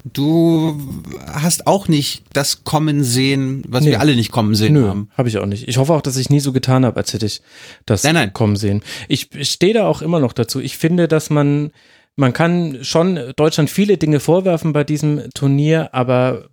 Du 0.05 0.81
hast 1.27 1.67
auch 1.67 1.89
nicht 1.89 2.25
das 2.33 2.65
Kommen 2.65 3.05
sehen, 3.05 3.63
was 3.69 3.85
nee. 3.85 3.91
wir 3.91 4.01
alle 4.01 4.17
nicht 4.17 4.33
kommen 4.33 4.55
sehen 4.55 4.75
Nö, 4.75 4.89
haben. 4.89 5.11
Habe 5.17 5.29
ich 5.29 5.39
auch 5.39 5.47
nicht. 5.47 5.69
Ich 5.69 5.79
hoffe 5.79 5.95
auch, 5.95 6.03
dass 6.03 6.17
ich 6.17 6.29
nie 6.29 6.41
so 6.41 6.53
getan 6.53 6.85
habe, 6.85 6.97
als 6.97 7.13
hätte 7.13 7.27
ich 7.27 7.41
das 7.87 8.03
nein, 8.03 8.15
nein. 8.15 8.33
Kommen 8.33 8.57
sehen. 8.57 8.83
Ich 9.09 9.31
stehe 9.43 9.75
da 9.75 9.87
auch 9.87 10.03
immer 10.03 10.19
noch 10.19 10.33
dazu. 10.33 10.61
Ich 10.61 10.77
finde, 10.77 11.09
dass 11.09 11.31
man 11.31 11.71
man 12.17 12.33
kann 12.33 12.79
schon 12.83 13.33
Deutschland 13.37 13.71
viele 13.71 13.99
Dinge 13.99 14.21
vorwerfen 14.21 14.73
bei 14.73 14.85
diesem 14.85 15.31
Turnier, 15.35 15.91
aber 15.93 16.49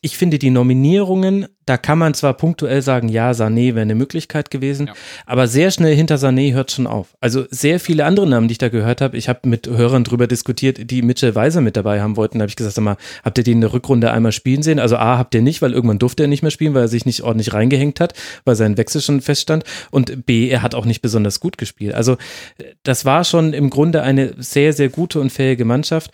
ich 0.00 0.16
finde 0.16 0.38
die 0.38 0.50
Nominierungen, 0.50 1.46
da 1.64 1.76
kann 1.76 1.98
man 1.98 2.14
zwar 2.14 2.34
punktuell 2.34 2.80
sagen, 2.80 3.08
ja, 3.08 3.32
Sané 3.32 3.74
wäre 3.74 3.80
eine 3.80 3.94
Möglichkeit 3.94 4.50
gewesen, 4.50 4.86
ja. 4.86 4.92
aber 5.26 5.48
sehr 5.48 5.70
schnell 5.70 5.96
hinter 5.96 6.14
Sané 6.16 6.52
hört 6.54 6.70
schon 6.70 6.86
auf. 6.86 7.16
Also 7.20 7.44
sehr 7.50 7.80
viele 7.80 8.04
andere 8.04 8.26
Namen, 8.26 8.46
die 8.46 8.52
ich 8.52 8.58
da 8.58 8.68
gehört 8.68 9.00
habe, 9.00 9.16
ich 9.16 9.28
habe 9.28 9.48
mit 9.48 9.66
Hörern 9.66 10.04
drüber 10.04 10.26
diskutiert, 10.26 10.90
die 10.90 11.02
Mitchell 11.02 11.34
Weiser 11.34 11.60
mit 11.60 11.76
dabei 11.76 12.00
haben 12.00 12.16
wollten, 12.16 12.38
da 12.38 12.44
habe 12.44 12.50
ich 12.50 12.56
gesagt, 12.56 12.76
sag 12.76 12.84
mal, 12.84 12.96
habt 13.24 13.38
ihr 13.38 13.44
den 13.44 13.54
in 13.54 13.60
der 13.62 13.72
Rückrunde 13.72 14.12
einmal 14.12 14.32
spielen 14.32 14.62
sehen? 14.62 14.78
Also 14.78 14.96
A, 14.96 15.18
habt 15.18 15.34
ihr 15.34 15.42
nicht, 15.42 15.62
weil 15.62 15.72
irgendwann 15.72 15.98
durfte 15.98 16.24
er 16.24 16.28
nicht 16.28 16.42
mehr 16.42 16.52
spielen, 16.52 16.74
weil 16.74 16.82
er 16.82 16.88
sich 16.88 17.06
nicht 17.06 17.22
ordentlich 17.22 17.52
reingehängt 17.52 17.98
hat, 17.98 18.14
weil 18.44 18.54
sein 18.54 18.76
Wechsel 18.76 19.00
schon 19.00 19.20
feststand 19.20 19.64
und 19.90 20.26
B, 20.26 20.48
er 20.48 20.62
hat 20.62 20.74
auch 20.74 20.84
nicht 20.84 21.02
besonders 21.02 21.40
gut 21.40 21.58
gespielt. 21.58 21.94
Also 21.94 22.16
das 22.84 23.04
war 23.04 23.24
schon 23.24 23.52
im 23.52 23.70
Grunde 23.70 24.02
eine 24.02 24.34
sehr, 24.38 24.72
sehr 24.72 24.88
gute 24.88 25.20
und 25.20 25.30
fähige 25.30 25.64
Mannschaft. 25.64 26.12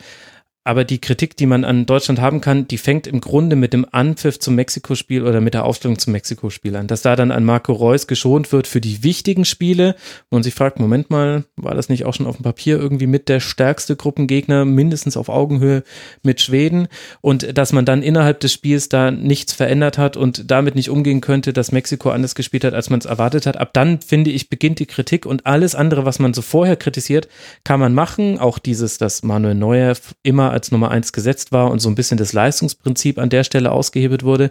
Aber 0.64 0.84
die 0.84 1.00
Kritik, 1.00 1.36
die 1.36 1.46
man 1.46 1.64
an 1.64 1.86
Deutschland 1.86 2.20
haben 2.20 2.40
kann, 2.40 2.68
die 2.68 2.78
fängt 2.78 3.08
im 3.08 3.20
Grunde 3.20 3.56
mit 3.56 3.72
dem 3.72 3.84
Anpfiff 3.90 4.38
zum 4.38 4.54
Mexiko-Spiel 4.54 5.24
oder 5.24 5.40
mit 5.40 5.54
der 5.54 5.64
Aufstellung 5.64 5.98
zum 5.98 6.12
Mexiko-Spiel 6.12 6.76
an. 6.76 6.86
Dass 6.86 7.02
da 7.02 7.16
dann 7.16 7.32
an 7.32 7.44
Marco 7.44 7.72
Reus 7.72 8.06
geschont 8.06 8.52
wird 8.52 8.68
für 8.68 8.80
die 8.80 9.02
wichtigen 9.02 9.44
Spiele 9.44 9.96
man 10.30 10.42
sich 10.42 10.54
fragt, 10.54 10.78
Moment 10.78 11.10
mal, 11.10 11.44
war 11.56 11.74
das 11.74 11.88
nicht 11.88 12.04
auch 12.04 12.14
schon 12.14 12.26
auf 12.26 12.36
dem 12.36 12.44
Papier 12.44 12.78
irgendwie 12.78 13.06
mit 13.06 13.28
der 13.28 13.40
stärkste 13.40 13.96
Gruppengegner, 13.96 14.64
mindestens 14.64 15.16
auf 15.16 15.28
Augenhöhe 15.28 15.82
mit 16.22 16.40
Schweden? 16.40 16.86
Und 17.20 17.58
dass 17.58 17.72
man 17.72 17.84
dann 17.84 18.02
innerhalb 18.02 18.38
des 18.40 18.52
Spiels 18.52 18.88
da 18.88 19.10
nichts 19.10 19.52
verändert 19.52 19.98
hat 19.98 20.16
und 20.16 20.50
damit 20.50 20.76
nicht 20.76 20.90
umgehen 20.90 21.20
könnte, 21.20 21.52
dass 21.52 21.72
Mexiko 21.72 22.10
anders 22.10 22.36
gespielt 22.36 22.64
hat, 22.64 22.74
als 22.74 22.88
man 22.88 23.00
es 23.00 23.06
erwartet 23.06 23.46
hat. 23.46 23.56
Ab 23.56 23.70
dann, 23.72 24.00
finde 24.00 24.30
ich, 24.30 24.48
beginnt 24.48 24.78
die 24.78 24.86
Kritik 24.86 25.26
und 25.26 25.44
alles 25.44 25.74
andere, 25.74 26.04
was 26.04 26.20
man 26.20 26.34
so 26.34 26.42
vorher 26.42 26.76
kritisiert, 26.76 27.28
kann 27.64 27.80
man 27.80 27.94
machen. 27.94 28.38
Auch 28.38 28.60
dieses, 28.60 28.98
dass 28.98 29.24
Manuel 29.24 29.56
Neuer 29.56 29.94
immer 30.22 30.51
als 30.53 30.70
Nummer 30.70 30.90
eins 30.90 31.12
gesetzt 31.12 31.53
war 31.53 31.70
und 31.70 31.80
so 31.80 31.88
ein 31.88 31.94
bisschen 31.94 32.18
das 32.18 32.32
Leistungsprinzip 32.32 33.18
an 33.18 33.30
der 33.30 33.44
Stelle 33.44 33.72
ausgehebelt 33.72 34.22
wurde. 34.22 34.50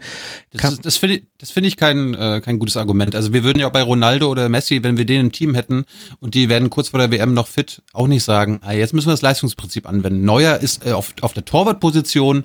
Das, 0.51 0.79
das 0.79 0.97
finde 0.97 1.17
ich, 1.17 1.23
das 1.37 1.51
finde 1.51 1.69
ich 1.69 1.77
kein, 1.77 2.13
äh, 2.13 2.41
kein 2.43 2.59
gutes 2.59 2.77
Argument. 2.77 3.15
Also 3.15 3.33
wir 3.33 3.43
würden 3.43 3.59
ja 3.59 3.67
auch 3.67 3.71
bei 3.71 3.81
Ronaldo 3.81 4.29
oder 4.29 4.49
Messi, 4.49 4.83
wenn 4.83 4.97
wir 4.97 5.05
den 5.05 5.21
im 5.21 5.31
Team 5.31 5.55
hätten 5.55 5.85
und 6.19 6.35
die 6.35 6.49
werden 6.49 6.69
kurz 6.69 6.89
vor 6.89 6.99
der 6.99 7.11
WM 7.11 7.33
noch 7.33 7.47
fit, 7.47 7.81
auch 7.93 8.07
nicht 8.07 8.23
sagen, 8.23 8.59
ah, 8.63 8.73
jetzt 8.73 8.93
müssen 8.93 9.07
wir 9.07 9.13
das 9.13 9.21
Leistungsprinzip 9.21 9.87
anwenden. 9.87 10.25
Neuer 10.25 10.57
ist 10.57 10.85
äh, 10.85 10.91
auf, 10.91 11.13
auf 11.21 11.33
der 11.33 11.45
Torwartposition 11.45 12.43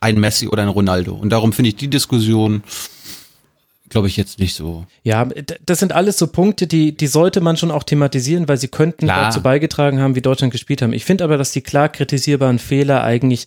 ein 0.00 0.20
Messi 0.20 0.48
oder 0.48 0.62
ein 0.62 0.68
Ronaldo. 0.68 1.14
Und 1.14 1.30
darum 1.30 1.52
finde 1.52 1.70
ich 1.70 1.76
die 1.76 1.88
Diskussion 1.88 2.62
glaube 3.88 4.08
ich 4.08 4.16
jetzt 4.16 4.38
nicht 4.38 4.54
so. 4.54 4.84
Ja, 5.02 5.26
das 5.64 5.78
sind 5.78 5.92
alles 5.92 6.18
so 6.18 6.26
Punkte, 6.26 6.66
die, 6.66 6.96
die 6.96 7.06
sollte 7.06 7.40
man 7.40 7.56
schon 7.56 7.70
auch 7.70 7.82
thematisieren, 7.82 8.48
weil 8.48 8.56
sie 8.56 8.68
könnten 8.68 9.06
Klar. 9.06 9.24
dazu 9.24 9.42
beigetragen 9.42 10.00
haben, 10.00 10.14
wie 10.14 10.22
Deutschland 10.22 10.52
gespielt 10.52 10.82
haben. 10.82 10.92
Ich 10.92 11.04
finde 11.04 11.24
aber, 11.24 11.38
dass 11.38 11.52
die 11.52 11.60
klar 11.60 11.88
kritisierbaren 11.88 12.58
Fehler 12.58 13.04
eigentlich 13.04 13.46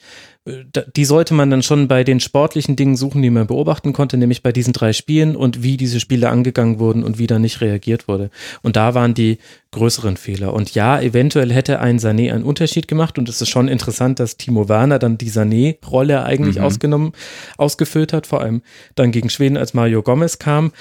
die 0.95 1.05
sollte 1.05 1.33
man 1.33 1.49
dann 1.49 1.63
schon 1.63 1.87
bei 1.87 2.03
den 2.03 2.19
sportlichen 2.19 2.75
Dingen 2.75 2.95
suchen, 2.95 3.21
die 3.21 3.29
man 3.29 3.47
beobachten 3.47 3.93
konnte, 3.93 4.17
nämlich 4.17 4.43
bei 4.43 4.51
diesen 4.51 4.73
drei 4.73 4.93
Spielen 4.93 5.35
und 5.35 5.63
wie 5.63 5.77
diese 5.77 5.99
Spiele 5.99 6.29
angegangen 6.29 6.79
wurden 6.79 7.03
und 7.03 7.17
wie 7.19 7.27
da 7.27 7.39
nicht 7.39 7.61
reagiert 7.61 8.07
wurde. 8.07 8.29
Und 8.61 8.75
da 8.75 8.93
waren 8.93 9.13
die 9.13 9.39
größeren 9.71 10.17
Fehler. 10.17 10.53
Und 10.53 10.73
ja, 10.73 10.99
eventuell 10.99 11.51
hätte 11.51 11.79
ein 11.79 11.99
Sané 11.99 12.33
einen 12.33 12.43
Unterschied 12.43 12.87
gemacht 12.87 13.17
und 13.17 13.29
es 13.29 13.41
ist 13.41 13.49
schon 13.49 13.67
interessant, 13.67 14.19
dass 14.19 14.37
Timo 14.37 14.69
Werner 14.69 14.99
dann 14.99 15.17
die 15.17 15.31
Sané-Rolle 15.31 16.23
eigentlich 16.23 16.57
mhm. 16.57 16.63
ausgenommen, 16.63 17.11
ausgefüllt 17.57 18.13
hat, 18.13 18.27
vor 18.27 18.41
allem 18.41 18.61
dann 18.95 19.11
gegen 19.11 19.29
Schweden, 19.29 19.57
als 19.57 19.73
Mario 19.73 20.03
Gomez 20.03 20.39
kam. 20.39 20.71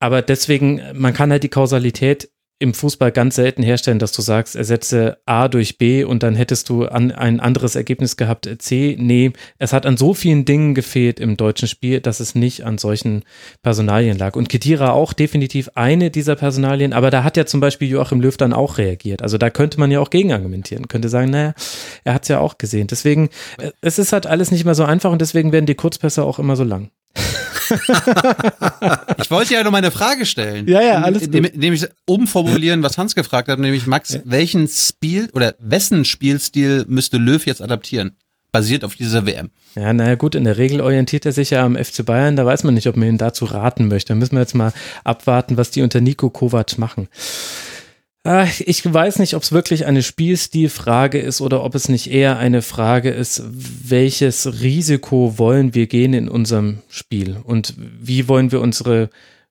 Aber 0.00 0.22
deswegen, 0.22 0.80
man 0.94 1.12
kann 1.12 1.30
halt 1.30 1.42
die 1.42 1.48
Kausalität 1.48 2.30
im 2.60 2.74
Fußball 2.74 3.12
ganz 3.12 3.36
selten 3.36 3.62
herstellen, 3.62 3.98
dass 3.98 4.12
du 4.12 4.20
sagst, 4.20 4.56
ersetze 4.56 5.18
A 5.26 5.48
durch 5.48 5.78
B 5.78 6.02
und 6.02 6.22
dann 6.22 6.34
hättest 6.34 6.68
du 6.68 6.86
an 6.86 7.12
ein 7.12 7.38
anderes 7.38 7.76
Ergebnis 7.76 8.16
gehabt, 8.16 8.48
C. 8.58 8.96
Nee, 8.98 9.32
es 9.58 9.72
hat 9.72 9.86
an 9.86 9.96
so 9.96 10.12
vielen 10.12 10.44
Dingen 10.44 10.74
gefehlt 10.74 11.20
im 11.20 11.36
deutschen 11.36 11.68
Spiel, 11.68 12.00
dass 12.00 12.20
es 12.20 12.34
nicht 12.34 12.64
an 12.64 12.78
solchen 12.78 13.24
Personalien 13.62 14.18
lag. 14.18 14.34
Und 14.34 14.48
Kedira 14.48 14.90
auch 14.90 15.12
definitiv 15.12 15.70
eine 15.74 16.10
dieser 16.10 16.34
Personalien, 16.34 16.92
aber 16.92 17.10
da 17.10 17.22
hat 17.22 17.36
ja 17.36 17.46
zum 17.46 17.60
Beispiel 17.60 17.88
Joachim 17.88 18.20
Löw 18.20 18.36
dann 18.36 18.52
auch 18.52 18.78
reagiert. 18.78 19.22
Also 19.22 19.38
da 19.38 19.50
könnte 19.50 19.78
man 19.78 19.90
ja 19.90 20.00
auch 20.00 20.10
gegen 20.10 20.32
argumentieren, 20.32 20.88
könnte 20.88 21.08
sagen, 21.08 21.30
naja, 21.30 21.54
er 22.04 22.14
hat 22.14 22.22
es 22.22 22.28
ja 22.28 22.40
auch 22.40 22.58
gesehen. 22.58 22.88
Deswegen, 22.88 23.28
es 23.80 23.98
ist 23.98 24.12
halt 24.12 24.26
alles 24.26 24.50
nicht 24.50 24.64
mehr 24.64 24.74
so 24.74 24.84
einfach 24.84 25.12
und 25.12 25.20
deswegen 25.20 25.52
werden 25.52 25.66
die 25.66 25.76
Kurzpässe 25.76 26.24
auch 26.24 26.38
immer 26.40 26.56
so 26.56 26.64
lang. 26.64 26.90
ich 29.18 29.30
wollte 29.30 29.54
ja 29.54 29.62
nur 29.62 29.72
meine 29.72 29.90
Frage 29.90 30.26
stellen. 30.26 30.66
Ja, 30.68 30.82
ja, 30.82 31.02
alles 31.02 31.30
gut. 31.30 31.56
Nämlich 31.56 31.86
umformulieren, 32.06 32.82
was 32.82 32.98
Hans 32.98 33.14
gefragt 33.14 33.48
hat, 33.48 33.58
nämlich 33.58 33.86
Max, 33.86 34.14
ja. 34.14 34.20
welchen 34.24 34.68
Spiel 34.68 35.28
oder 35.32 35.54
wessen 35.58 36.04
Spielstil 36.04 36.84
müsste 36.88 37.18
Löw 37.18 37.44
jetzt 37.46 37.62
adaptieren? 37.62 38.16
Basiert 38.50 38.82
auf 38.84 38.94
dieser 38.94 39.26
WM. 39.26 39.50
Ja, 39.74 39.92
naja, 39.92 40.14
gut, 40.14 40.34
in 40.34 40.44
der 40.44 40.56
Regel 40.56 40.80
orientiert 40.80 41.26
er 41.26 41.32
sich 41.32 41.50
ja 41.50 41.64
am 41.64 41.76
FC 41.76 42.04
Bayern. 42.04 42.34
Da 42.34 42.46
weiß 42.46 42.64
man 42.64 42.72
nicht, 42.72 42.86
ob 42.86 42.96
man 42.96 43.08
ihn 43.08 43.18
dazu 43.18 43.44
raten 43.44 43.88
möchte. 43.88 44.08
Da 44.08 44.14
müssen 44.14 44.36
wir 44.36 44.40
jetzt 44.40 44.54
mal 44.54 44.72
abwarten, 45.04 45.58
was 45.58 45.70
die 45.70 45.82
unter 45.82 46.00
Nico 46.00 46.30
Kovac 46.30 46.78
machen. 46.78 47.08
Ah, 48.24 48.46
ich 48.58 48.92
weiß 48.92 49.20
nicht, 49.20 49.34
ob 49.34 49.42
es 49.42 49.52
wirklich 49.52 49.86
eine 49.86 50.02
Spielstilfrage 50.02 51.18
ist 51.18 51.40
oder 51.40 51.62
ob 51.62 51.74
es 51.74 51.88
nicht 51.88 52.10
eher 52.10 52.36
eine 52.36 52.62
Frage 52.62 53.10
ist, 53.10 53.42
welches 53.46 54.60
Risiko 54.60 55.38
wollen 55.38 55.74
wir 55.74 55.86
gehen 55.86 56.12
in 56.12 56.28
unserem 56.28 56.78
Spiel? 56.88 57.38
Und 57.42 57.74
wie 57.78 58.28
wollen 58.28 58.52
wir 58.52 58.60
unsere 58.60 59.08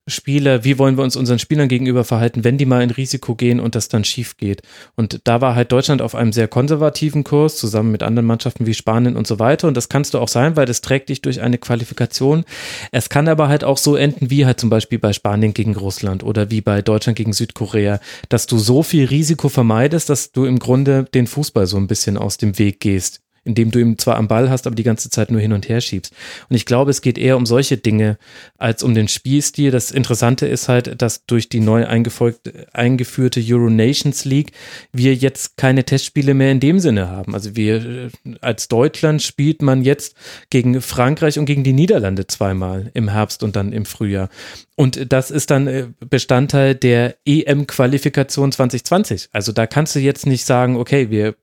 Spieler, 0.08 0.64
wie 0.64 0.80
wollen 0.80 0.97
wir 0.97 1.03
uns 1.03 1.16
unseren 1.16 1.38
Spielern 1.38 1.68
gegenüber 1.68 2.05
verhalten, 2.05 2.43
wenn 2.43 2.58
die 2.58 2.66
mal 2.66 2.82
in 2.82 2.91
Risiko 2.91 3.36
gehen 3.36 3.60
und 3.60 3.76
das 3.76 3.89
dann 3.89 4.05
schief 4.05 4.38
geht. 4.38 4.62
Und 4.95 5.20
da 5.26 5.41
war 5.41 5.53
halt 5.53 5.72
Deutschland 5.72 6.01
auf 6.01 6.16
einem 6.16 6.32
sehr 6.32 6.47
konservativen 6.47 7.26
Kurs, 7.26 7.58
zusammen 7.58 7.91
mit 7.91 8.03
anderen 8.03 8.26
Mannschaften 8.26 8.66
wie 8.66 8.74
Spanien 8.74 9.18
und 9.18 9.28
so 9.28 9.38
weiter. 9.39 9.68
Und 9.68 9.76
das 9.76 9.89
kannst 9.89 10.14
du 10.14 10.20
auch 10.20 10.30
sein, 10.30 10.55
weil 10.55 10.66
das 10.66 10.82
trägt 10.82 11.10
dich 11.10 11.22
durch 11.22 11.41
eine 11.41 11.58
Qualifikation. 11.58 12.45
Es 12.91 13.10
kann 13.10 13.28
aber 13.28 13.49
halt 13.49 13.66
auch 13.66 13.78
so 13.78 13.95
enden, 13.95 14.30
wie 14.30 14.45
halt 14.45 14.60
zum 14.60 14.70
Beispiel 14.70 14.99
bei 14.99 15.12
Spanien 15.12 15.53
gegen 15.53 15.76
Russland 15.76 16.24
oder 16.24 16.49
wie 16.49 16.62
bei 16.62 16.82
Deutschland 16.82 17.18
gegen 17.18 17.34
Südkorea, 17.34 17.99
dass 18.30 18.47
du 18.47 18.58
so 18.58 18.84
viel 18.84 19.05
Risiko 19.05 19.49
vermeidest, 19.49 20.10
dass 20.10 20.32
du 20.32 20.45
im 20.45 20.60
Grunde 20.60 21.05
den 21.14 21.28
Fußball 21.28 21.68
so 21.68 21.78
ein 21.78 21.88
bisschen 21.88 22.18
aus 22.18 22.38
dem 22.38 22.58
Weg 22.58 22.80
gehst 22.80 23.22
indem 23.47 23.71
du 23.71 23.79
ihn 23.79 23.97
zwar 23.97 24.17
am 24.17 24.27
Ball 24.27 24.49
hast, 24.49 24.67
aber 24.67 24.75
die 24.75 24.83
ganze 24.83 25.09
Zeit 25.09 25.31
nur 25.31 25.41
hin 25.41 25.53
und 25.53 25.67
her 25.69 25.81
schiebst. 25.81 26.13
Und 26.49 26.55
ich 26.55 26.65
glaube, 26.65 26.91
es 26.91 27.01
geht 27.01 27.17
eher 27.17 27.37
um 27.37 27.45
solche 27.45 27.77
Dinge 27.77 28.17
als 28.57 28.83
um 28.83 28.93
den 28.93 29.07
Spielstil. 29.07 29.71
Das 29.71 29.91
Interessante 29.91 30.45
ist 30.45 30.67
halt, 30.67 31.01
dass 31.01 31.25
durch 31.25 31.49
die 31.49 31.61
neu 31.61 31.87
eingeführte 31.87 33.45
Euro 33.49 33.69
Nations 33.69 34.25
League 34.25 34.51
wir 34.91 35.15
jetzt 35.15 35.57
keine 35.57 35.85
Testspiele 35.85 36.33
mehr 36.33 36.51
in 36.51 36.59
dem 36.59 36.79
Sinne 36.79 37.09
haben. 37.09 37.33
Also 37.33 37.55
wir 37.55 38.09
als 38.41 38.67
Deutschland 38.67 39.21
spielt 39.23 39.61
man 39.61 39.81
jetzt 39.81 40.15
gegen 40.49 40.81
Frankreich 40.81 41.39
und 41.39 41.45
gegen 41.45 41.63
die 41.63 41.73
Niederlande 41.73 42.27
zweimal 42.27 42.91
im 42.93 43.09
Herbst 43.09 43.43
und 43.43 43.55
dann 43.55 43.71
im 43.71 43.85
Frühjahr. 43.85 44.29
Und 44.75 45.11
das 45.11 45.31
ist 45.31 45.49
dann 45.49 45.67
äh, 45.67 45.87
Bestandteil 45.99 46.75
der 46.75 47.15
EM-Qualifikation 47.25 48.51
2020. 48.51 49.29
Also 49.31 49.51
da 49.51 49.65
kannst 49.65 49.95
du 49.95 49.99
jetzt 49.99 50.27
nicht 50.27 50.45
sagen, 50.45 50.75
okay, 50.75 51.09
wir 51.09 51.35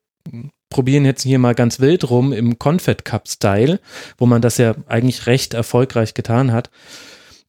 probieren 0.75 1.05
jetzt 1.05 1.23
hier 1.23 1.39
mal 1.39 1.55
ganz 1.55 1.79
wild 1.79 2.11
rum 2.11 2.33
im 2.33 2.59
Confed 2.59 3.05
Cup 3.05 3.29
Style, 3.29 3.79
wo 4.19 4.27
man 4.27 4.43
das 4.43 4.59
ja 4.59 4.75
eigentlich 4.89 5.29
recht 5.29 5.55
erfolgreich 5.55 6.15
getan 6.15 6.53
hat. 6.53 6.69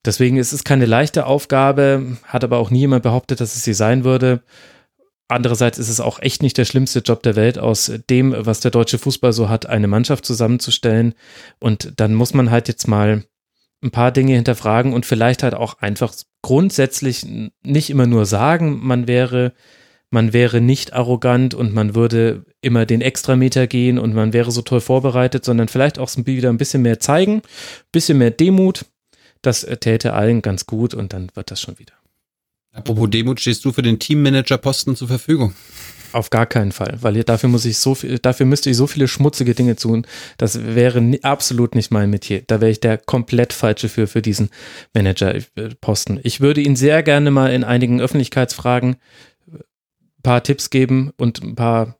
Deswegen 0.05 0.37
ist 0.37 0.53
es 0.53 0.63
keine 0.63 0.85
leichte 0.85 1.25
Aufgabe, 1.25 2.17
hat 2.25 2.43
aber 2.43 2.59
auch 2.59 2.69
nie 2.69 2.81
jemand 2.81 3.01
behauptet, 3.01 3.41
dass 3.41 3.55
es 3.55 3.63
sie 3.63 3.73
sein 3.73 4.03
würde. 4.03 4.43
Andererseits 5.27 5.79
ist 5.79 5.89
es 5.89 5.99
auch 5.99 6.19
echt 6.19 6.43
nicht 6.43 6.55
der 6.59 6.65
schlimmste 6.65 6.99
Job 6.99 7.23
der 7.23 7.35
Welt, 7.35 7.57
aus 7.57 7.91
dem, 8.11 8.35
was 8.37 8.59
der 8.59 8.69
deutsche 8.69 8.99
Fußball 8.99 9.33
so 9.33 9.49
hat, 9.49 9.65
eine 9.65 9.87
Mannschaft 9.87 10.23
zusammenzustellen. 10.23 11.15
Und 11.59 11.93
dann 11.95 12.13
muss 12.13 12.35
man 12.35 12.51
halt 12.51 12.67
jetzt 12.67 12.87
mal 12.87 13.23
ein 13.83 13.89
paar 13.89 14.11
Dinge 14.11 14.35
hinterfragen 14.35 14.93
und 14.93 15.07
vielleicht 15.07 15.41
halt 15.41 15.55
auch 15.55 15.79
einfach 15.79 16.13
grundsätzlich 16.43 17.25
nicht 17.63 17.89
immer 17.89 18.05
nur 18.05 18.27
sagen, 18.27 18.81
man 18.83 19.07
wäre 19.07 19.53
man 20.15 20.33
wäre 20.33 20.61
nicht 20.61 20.93
arrogant 20.93 21.53
und 21.53 21.73
man 21.73 21.93
würde 21.93 22.45
immer 22.65 22.85
den 22.85 23.01
Extrameter 23.01 23.67
gehen 23.67 23.97
und 23.99 24.13
man 24.13 24.33
wäre 24.33 24.51
so 24.51 24.61
toll 24.61 24.81
vorbereitet, 24.81 25.45
sondern 25.45 25.67
vielleicht 25.67 25.99
auch 25.99 26.09
wieder 26.17 26.49
ein 26.49 26.57
bisschen 26.57 26.81
mehr 26.81 26.99
zeigen, 26.99 27.37
ein 27.37 27.41
bisschen 27.91 28.17
mehr 28.17 28.31
Demut. 28.31 28.85
Das 29.41 29.61
täte 29.79 30.13
allen 30.13 30.41
ganz 30.41 30.65
gut 30.65 30.93
und 30.93 31.13
dann 31.13 31.29
wird 31.35 31.51
das 31.51 31.61
schon 31.61 31.77
wieder. 31.77 31.93
Apropos 32.73 33.09
Demut, 33.09 33.39
stehst 33.39 33.63
du 33.63 33.71
für 33.71 33.83
den 33.83 33.99
Teammanager-Posten 33.99 34.95
zur 34.95 35.07
Verfügung? 35.07 35.53
Auf 36.11 36.29
gar 36.29 36.45
keinen 36.45 36.71
Fall, 36.71 36.97
weil 37.01 37.23
dafür 37.23 37.49
muss 37.49 37.65
ich 37.65 37.77
so 37.77 37.93
viel, 37.93 38.19
dafür 38.19 38.45
müsste 38.45 38.69
ich 38.69 38.77
so 38.77 38.87
viele 38.87 39.07
schmutzige 39.07 39.53
Dinge 39.53 39.75
tun. 39.75 40.07
Das 40.37 40.75
wäre 40.75 41.19
absolut 41.21 41.75
nicht 41.75 41.91
mein 41.91 42.09
Metier. 42.09 42.41
Da 42.47 42.61
wäre 42.61 42.71
ich 42.71 42.79
der 42.79 42.97
komplett 42.97 43.53
falsche 43.53 43.89
für, 43.89 44.07
für 44.07 44.21
diesen 44.21 44.49
Manager-Posten. 44.93 46.19
Ich 46.23 46.41
würde 46.41 46.61
ihn 46.61 46.75
sehr 46.75 47.03
gerne 47.03 47.31
mal 47.31 47.53
in 47.53 47.63
einigen 47.63 48.01
Öffentlichkeitsfragen 48.01 48.95
paar 50.25 50.41
Tipps 50.41 50.71
geben 50.71 51.11
und 51.17 51.43
ein 51.43 51.55
paar, 51.55 51.99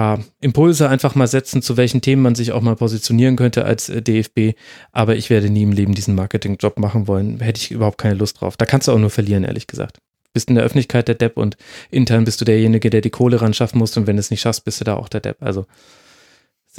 paar 0.00 0.24
Impulse 0.40 0.88
einfach 0.88 1.14
mal 1.14 1.26
setzen, 1.26 1.60
zu 1.60 1.76
welchen 1.76 2.00
Themen 2.00 2.22
man 2.22 2.34
sich 2.34 2.52
auch 2.52 2.62
mal 2.62 2.74
positionieren 2.74 3.36
könnte 3.36 3.66
als 3.66 3.90
äh, 3.90 4.00
DFB. 4.00 4.56
Aber 4.92 5.16
ich 5.16 5.28
werde 5.28 5.50
nie 5.50 5.62
im 5.62 5.72
Leben 5.72 5.94
diesen 5.94 6.14
Marketing-Job 6.14 6.78
machen 6.78 7.06
wollen. 7.06 7.40
Hätte 7.40 7.60
ich 7.60 7.70
überhaupt 7.70 7.98
keine 7.98 8.14
Lust 8.14 8.40
drauf. 8.40 8.56
Da 8.56 8.64
kannst 8.64 8.88
du 8.88 8.92
auch 8.92 8.98
nur 8.98 9.10
verlieren, 9.10 9.44
ehrlich 9.44 9.66
gesagt. 9.66 9.98
Bist 10.32 10.48
in 10.48 10.54
der 10.54 10.64
Öffentlichkeit 10.64 11.06
der 11.06 11.16
Depp 11.16 11.36
und 11.36 11.58
intern 11.90 12.24
bist 12.24 12.40
du 12.40 12.46
derjenige, 12.46 12.88
der 12.88 13.02
die 13.02 13.10
Kohle 13.10 13.42
ran 13.42 13.52
schaffen 13.52 13.78
muss 13.78 13.94
und 13.96 14.06
wenn 14.06 14.16
du 14.16 14.20
es 14.20 14.30
nicht 14.30 14.40
schaffst, 14.40 14.64
bist 14.64 14.80
du 14.80 14.84
da 14.84 14.94
auch 14.96 15.10
der 15.10 15.20
Depp. 15.20 15.42
Also 15.42 15.66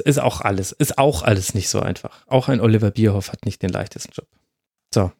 ist 0.03 0.19
auch 0.19 0.41
alles, 0.41 0.71
ist 0.71 0.97
auch 0.97 1.21
alles 1.21 1.53
nicht 1.53 1.69
so 1.69 1.79
einfach. 1.79 2.25
Auch 2.25 2.47
ein 2.47 2.59
Oliver 2.59 2.89
Bierhoff 2.89 3.31
hat 3.31 3.45
nicht 3.45 3.61
den 3.61 3.69
leichtesten 3.69 4.13
Job. 4.13 4.27
So, 4.91 5.11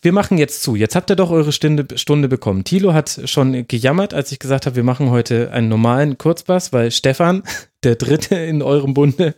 wir 0.00 0.12
machen 0.12 0.38
jetzt 0.38 0.62
zu. 0.62 0.74
Jetzt 0.74 0.96
habt 0.96 1.10
ihr 1.10 1.16
doch 1.16 1.30
eure 1.30 1.52
Stunde, 1.52 1.86
Stunde 1.96 2.28
bekommen. 2.28 2.64
Thilo 2.64 2.92
hat 2.92 3.20
schon 3.26 3.66
gejammert, 3.68 4.14
als 4.14 4.32
ich 4.32 4.38
gesagt 4.38 4.66
habe, 4.66 4.76
wir 4.76 4.82
machen 4.82 5.10
heute 5.10 5.52
einen 5.52 5.68
normalen 5.68 6.18
Kurzpass, 6.18 6.72
weil 6.72 6.90
Stefan, 6.90 7.42
der 7.84 7.96
Dritte 7.96 8.34
in 8.34 8.62
eurem 8.62 8.94
Bunde, 8.94 9.34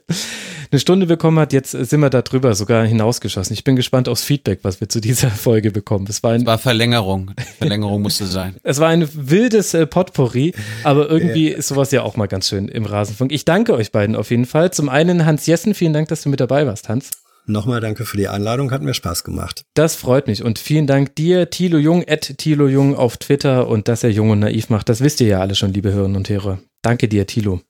eine 0.70 0.80
Stunde 0.80 1.06
bekommen 1.06 1.38
hat. 1.38 1.52
Jetzt 1.52 1.72
sind 1.72 2.00
wir 2.00 2.10
da 2.10 2.22
drüber 2.22 2.54
sogar 2.54 2.86
hinausgeschossen. 2.86 3.54
Ich 3.54 3.64
bin 3.64 3.76
gespannt 3.76 4.08
aufs 4.08 4.24
Feedback, 4.24 4.60
was 4.62 4.80
wir 4.80 4.88
zu 4.88 5.00
dieser 5.00 5.30
Folge 5.30 5.70
bekommen. 5.70 6.06
Es 6.08 6.22
war, 6.22 6.32
ein, 6.32 6.42
es 6.42 6.46
war 6.46 6.58
Verlängerung. 6.58 7.32
Verlängerung 7.58 8.02
musste 8.02 8.26
sein. 8.26 8.56
Es 8.62 8.80
war 8.80 8.88
ein 8.88 9.08
wildes 9.12 9.74
äh, 9.74 9.86
Potpourri, 9.86 10.54
aber 10.82 11.10
irgendwie 11.10 11.48
ist 11.48 11.68
sowas 11.68 11.90
ja 11.90 12.02
auch 12.02 12.16
mal 12.16 12.26
ganz 12.26 12.48
schön 12.48 12.68
im 12.68 12.86
Rasenfunk. 12.86 13.30
Ich 13.30 13.44
danke 13.44 13.74
euch 13.74 13.92
beiden 13.92 14.16
auf 14.16 14.30
jeden 14.30 14.46
Fall. 14.46 14.72
Zum 14.72 14.88
einen 14.88 15.26
Hans 15.26 15.46
Jessen, 15.46 15.74
vielen 15.74 15.92
Dank, 15.92 16.08
dass 16.08 16.22
du 16.22 16.28
mit 16.28 16.40
dabei 16.40 16.66
warst, 16.66 16.88
Hans. 16.88 17.10
Nochmal 17.46 17.80
danke 17.80 18.06
für 18.06 18.16
die 18.16 18.28
Einladung, 18.28 18.70
hat 18.70 18.80
mir 18.80 18.94
Spaß 18.94 19.22
gemacht. 19.22 19.66
Das 19.74 19.96
freut 19.96 20.26
mich 20.26 20.42
und 20.42 20.58
vielen 20.58 20.86
Dank 20.86 21.14
dir, 21.14 21.50
Thilo 21.50 21.76
Jung, 21.76 22.04
at 22.08 22.38
Thilo 22.38 22.68
Jung 22.68 22.96
auf 22.96 23.18
Twitter 23.18 23.68
und 23.68 23.86
dass 23.88 24.02
er 24.02 24.10
jung 24.10 24.30
und 24.30 24.38
naiv 24.38 24.70
macht, 24.70 24.88
das 24.88 25.00
wisst 25.00 25.20
ihr 25.20 25.26
ja 25.26 25.40
alle 25.40 25.54
schon, 25.54 25.72
liebe 25.72 25.92
Hörerinnen 25.92 26.16
und 26.16 26.28
Hörer. 26.28 26.60
Danke 26.80 27.06
dir, 27.06 27.26
Thilo. 27.26 27.60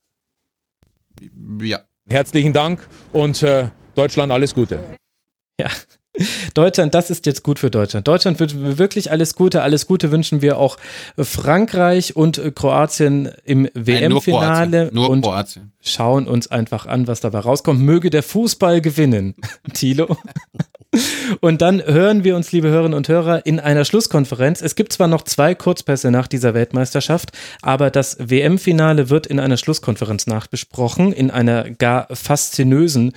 Ja. 1.60 1.80
Herzlichen 2.08 2.52
Dank 2.52 2.86
und 3.12 3.42
äh, 3.42 3.68
Deutschland 3.94 4.30
alles 4.30 4.54
Gute. 4.54 4.78
Ja, 5.58 5.70
Deutschland, 6.54 6.94
das 6.94 7.10
ist 7.10 7.26
jetzt 7.26 7.42
gut 7.42 7.58
für 7.58 7.70
Deutschland. 7.70 8.06
Deutschland 8.06 8.38
wünschen 8.38 8.62
wir 8.62 8.78
wirklich 8.78 9.10
alles 9.10 9.34
Gute. 9.34 9.62
Alles 9.62 9.86
Gute 9.86 10.12
wünschen 10.12 10.42
wir 10.42 10.58
auch 10.58 10.76
Frankreich 11.18 12.14
und 12.14 12.40
Kroatien 12.54 13.30
im 13.44 13.68
WM-Finale. 13.74 14.90
Nur, 14.92 15.08
Nur 15.08 15.22
Kroatien. 15.22 15.72
Schauen 15.80 16.28
uns 16.28 16.50
einfach 16.50 16.86
an, 16.86 17.08
was 17.08 17.20
dabei 17.20 17.40
rauskommt. 17.40 17.80
Möge 17.80 18.10
der 18.10 18.22
Fußball 18.22 18.80
gewinnen. 18.80 19.34
Tilo. 19.74 20.16
Und 21.40 21.60
dann 21.60 21.82
hören 21.84 22.24
wir 22.24 22.36
uns, 22.36 22.52
liebe 22.52 22.68
Hörerinnen 22.68 22.96
und 22.96 23.08
Hörer, 23.08 23.44
in 23.46 23.58
einer 23.58 23.84
Schlusskonferenz. 23.84 24.62
Es 24.62 24.76
gibt 24.76 24.92
zwar 24.92 25.08
noch 25.08 25.22
zwei 25.22 25.54
Kurzpässe 25.54 26.10
nach 26.10 26.28
dieser 26.28 26.54
Weltmeisterschaft, 26.54 27.32
aber 27.62 27.90
das 27.90 28.16
WM-Finale 28.20 29.10
wird 29.10 29.26
in 29.26 29.40
einer 29.40 29.56
Schlusskonferenz 29.56 30.26
nachbesprochen, 30.26 31.12
in 31.12 31.30
einer 31.30 31.70
gar 31.70 32.06
faszinösen, 32.14 33.12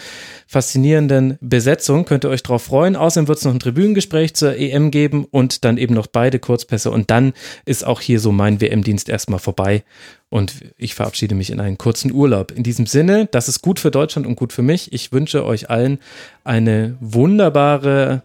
faszinierenden 0.47 1.37
Besetzung. 1.41 2.05
Könnt 2.05 2.25
ihr 2.25 2.29
euch 2.29 2.43
darauf 2.43 2.63
freuen. 2.87 2.95
Außerdem 2.95 3.27
wird 3.27 3.37
es 3.39 3.45
noch 3.45 3.53
ein 3.53 3.59
Tribünengespräch 3.59 4.33
zur 4.33 4.55
EM 4.55 4.91
geben 4.91 5.25
und 5.29 5.65
dann 5.65 5.77
eben 5.77 5.93
noch 5.93 6.07
beide 6.07 6.39
Kurzpässe. 6.39 6.91
Und 6.91 7.11
dann 7.11 7.33
ist 7.65 7.85
auch 7.85 8.01
hier 8.01 8.19
so 8.19 8.31
mein 8.31 8.61
WM-Dienst 8.61 9.09
erstmal 9.09 9.39
vorbei 9.39 9.83
und 10.29 10.53
ich 10.77 10.95
verabschiede 10.95 11.35
mich 11.35 11.51
in 11.51 11.59
einen 11.59 11.77
kurzen 11.77 12.11
Urlaub. 12.11 12.51
In 12.51 12.63
diesem 12.63 12.85
Sinne, 12.85 13.27
das 13.31 13.47
ist 13.47 13.61
gut 13.61 13.79
für 13.79 13.91
Deutschland 13.91 14.27
und 14.27 14.35
gut 14.35 14.53
für 14.53 14.61
mich. 14.61 14.93
Ich 14.93 15.11
wünsche 15.11 15.45
euch 15.45 15.69
allen 15.69 15.99
eine 16.43 16.97
wunderbare, 16.99 18.23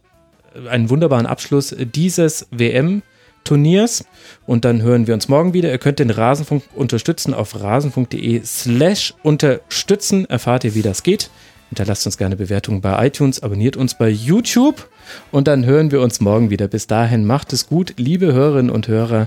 einen 0.69 0.91
wunderbaren 0.91 1.27
Abschluss 1.27 1.75
dieses 1.79 2.47
WM. 2.51 3.03
Turniers 3.45 4.05
und 4.47 4.65
dann 4.65 4.83
hören 4.83 5.09
wir 5.09 5.15
uns 5.15 5.29
morgen 5.29 5.53
wieder. 5.53 5.69
Ihr 5.69 5.79
könnt 5.79 5.99
den 5.99 6.11
Rasenfunk 6.11 6.63
unterstützen 6.77 7.35
auf 7.35 7.61
rasenfunk.de 7.61 8.41
slash 8.45 9.15
unterstützen. 9.25 10.31
Erfahrt 10.31 10.63
ihr, 10.63 10.77
wie 10.77 10.83
das 10.83 11.03
geht. 11.03 11.29
Hinterlasst 11.73 12.05
uns 12.05 12.19
gerne 12.19 12.37
Bewertungen 12.37 12.83
bei 12.83 13.07
iTunes, 13.07 13.43
abonniert 13.43 13.79
uns 13.79 13.95
bei 13.95 14.11
YouTube 14.11 14.91
und 15.31 15.49
dann 15.49 15.65
hören 15.65 15.91
wir 15.91 16.03
uns 16.03 16.21
morgen 16.21 16.51
wieder. 16.51 16.69
Bis 16.69 16.87
dahin 16.87 17.25
macht 17.25 17.55
es 17.55 17.67
gut, 17.67 17.95
liebe 17.97 18.35
Hörerinnen 18.35 18.71
und 18.71 18.89
Hörer. 18.89 19.27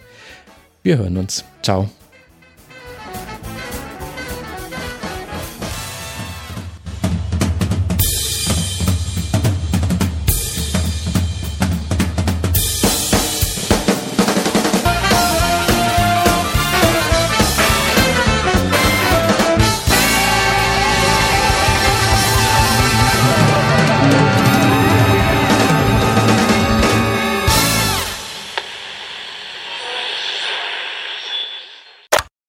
Wir 0.83 0.99
hören 0.99 1.17
uns. 1.17 1.43
Ciao. 1.63 1.89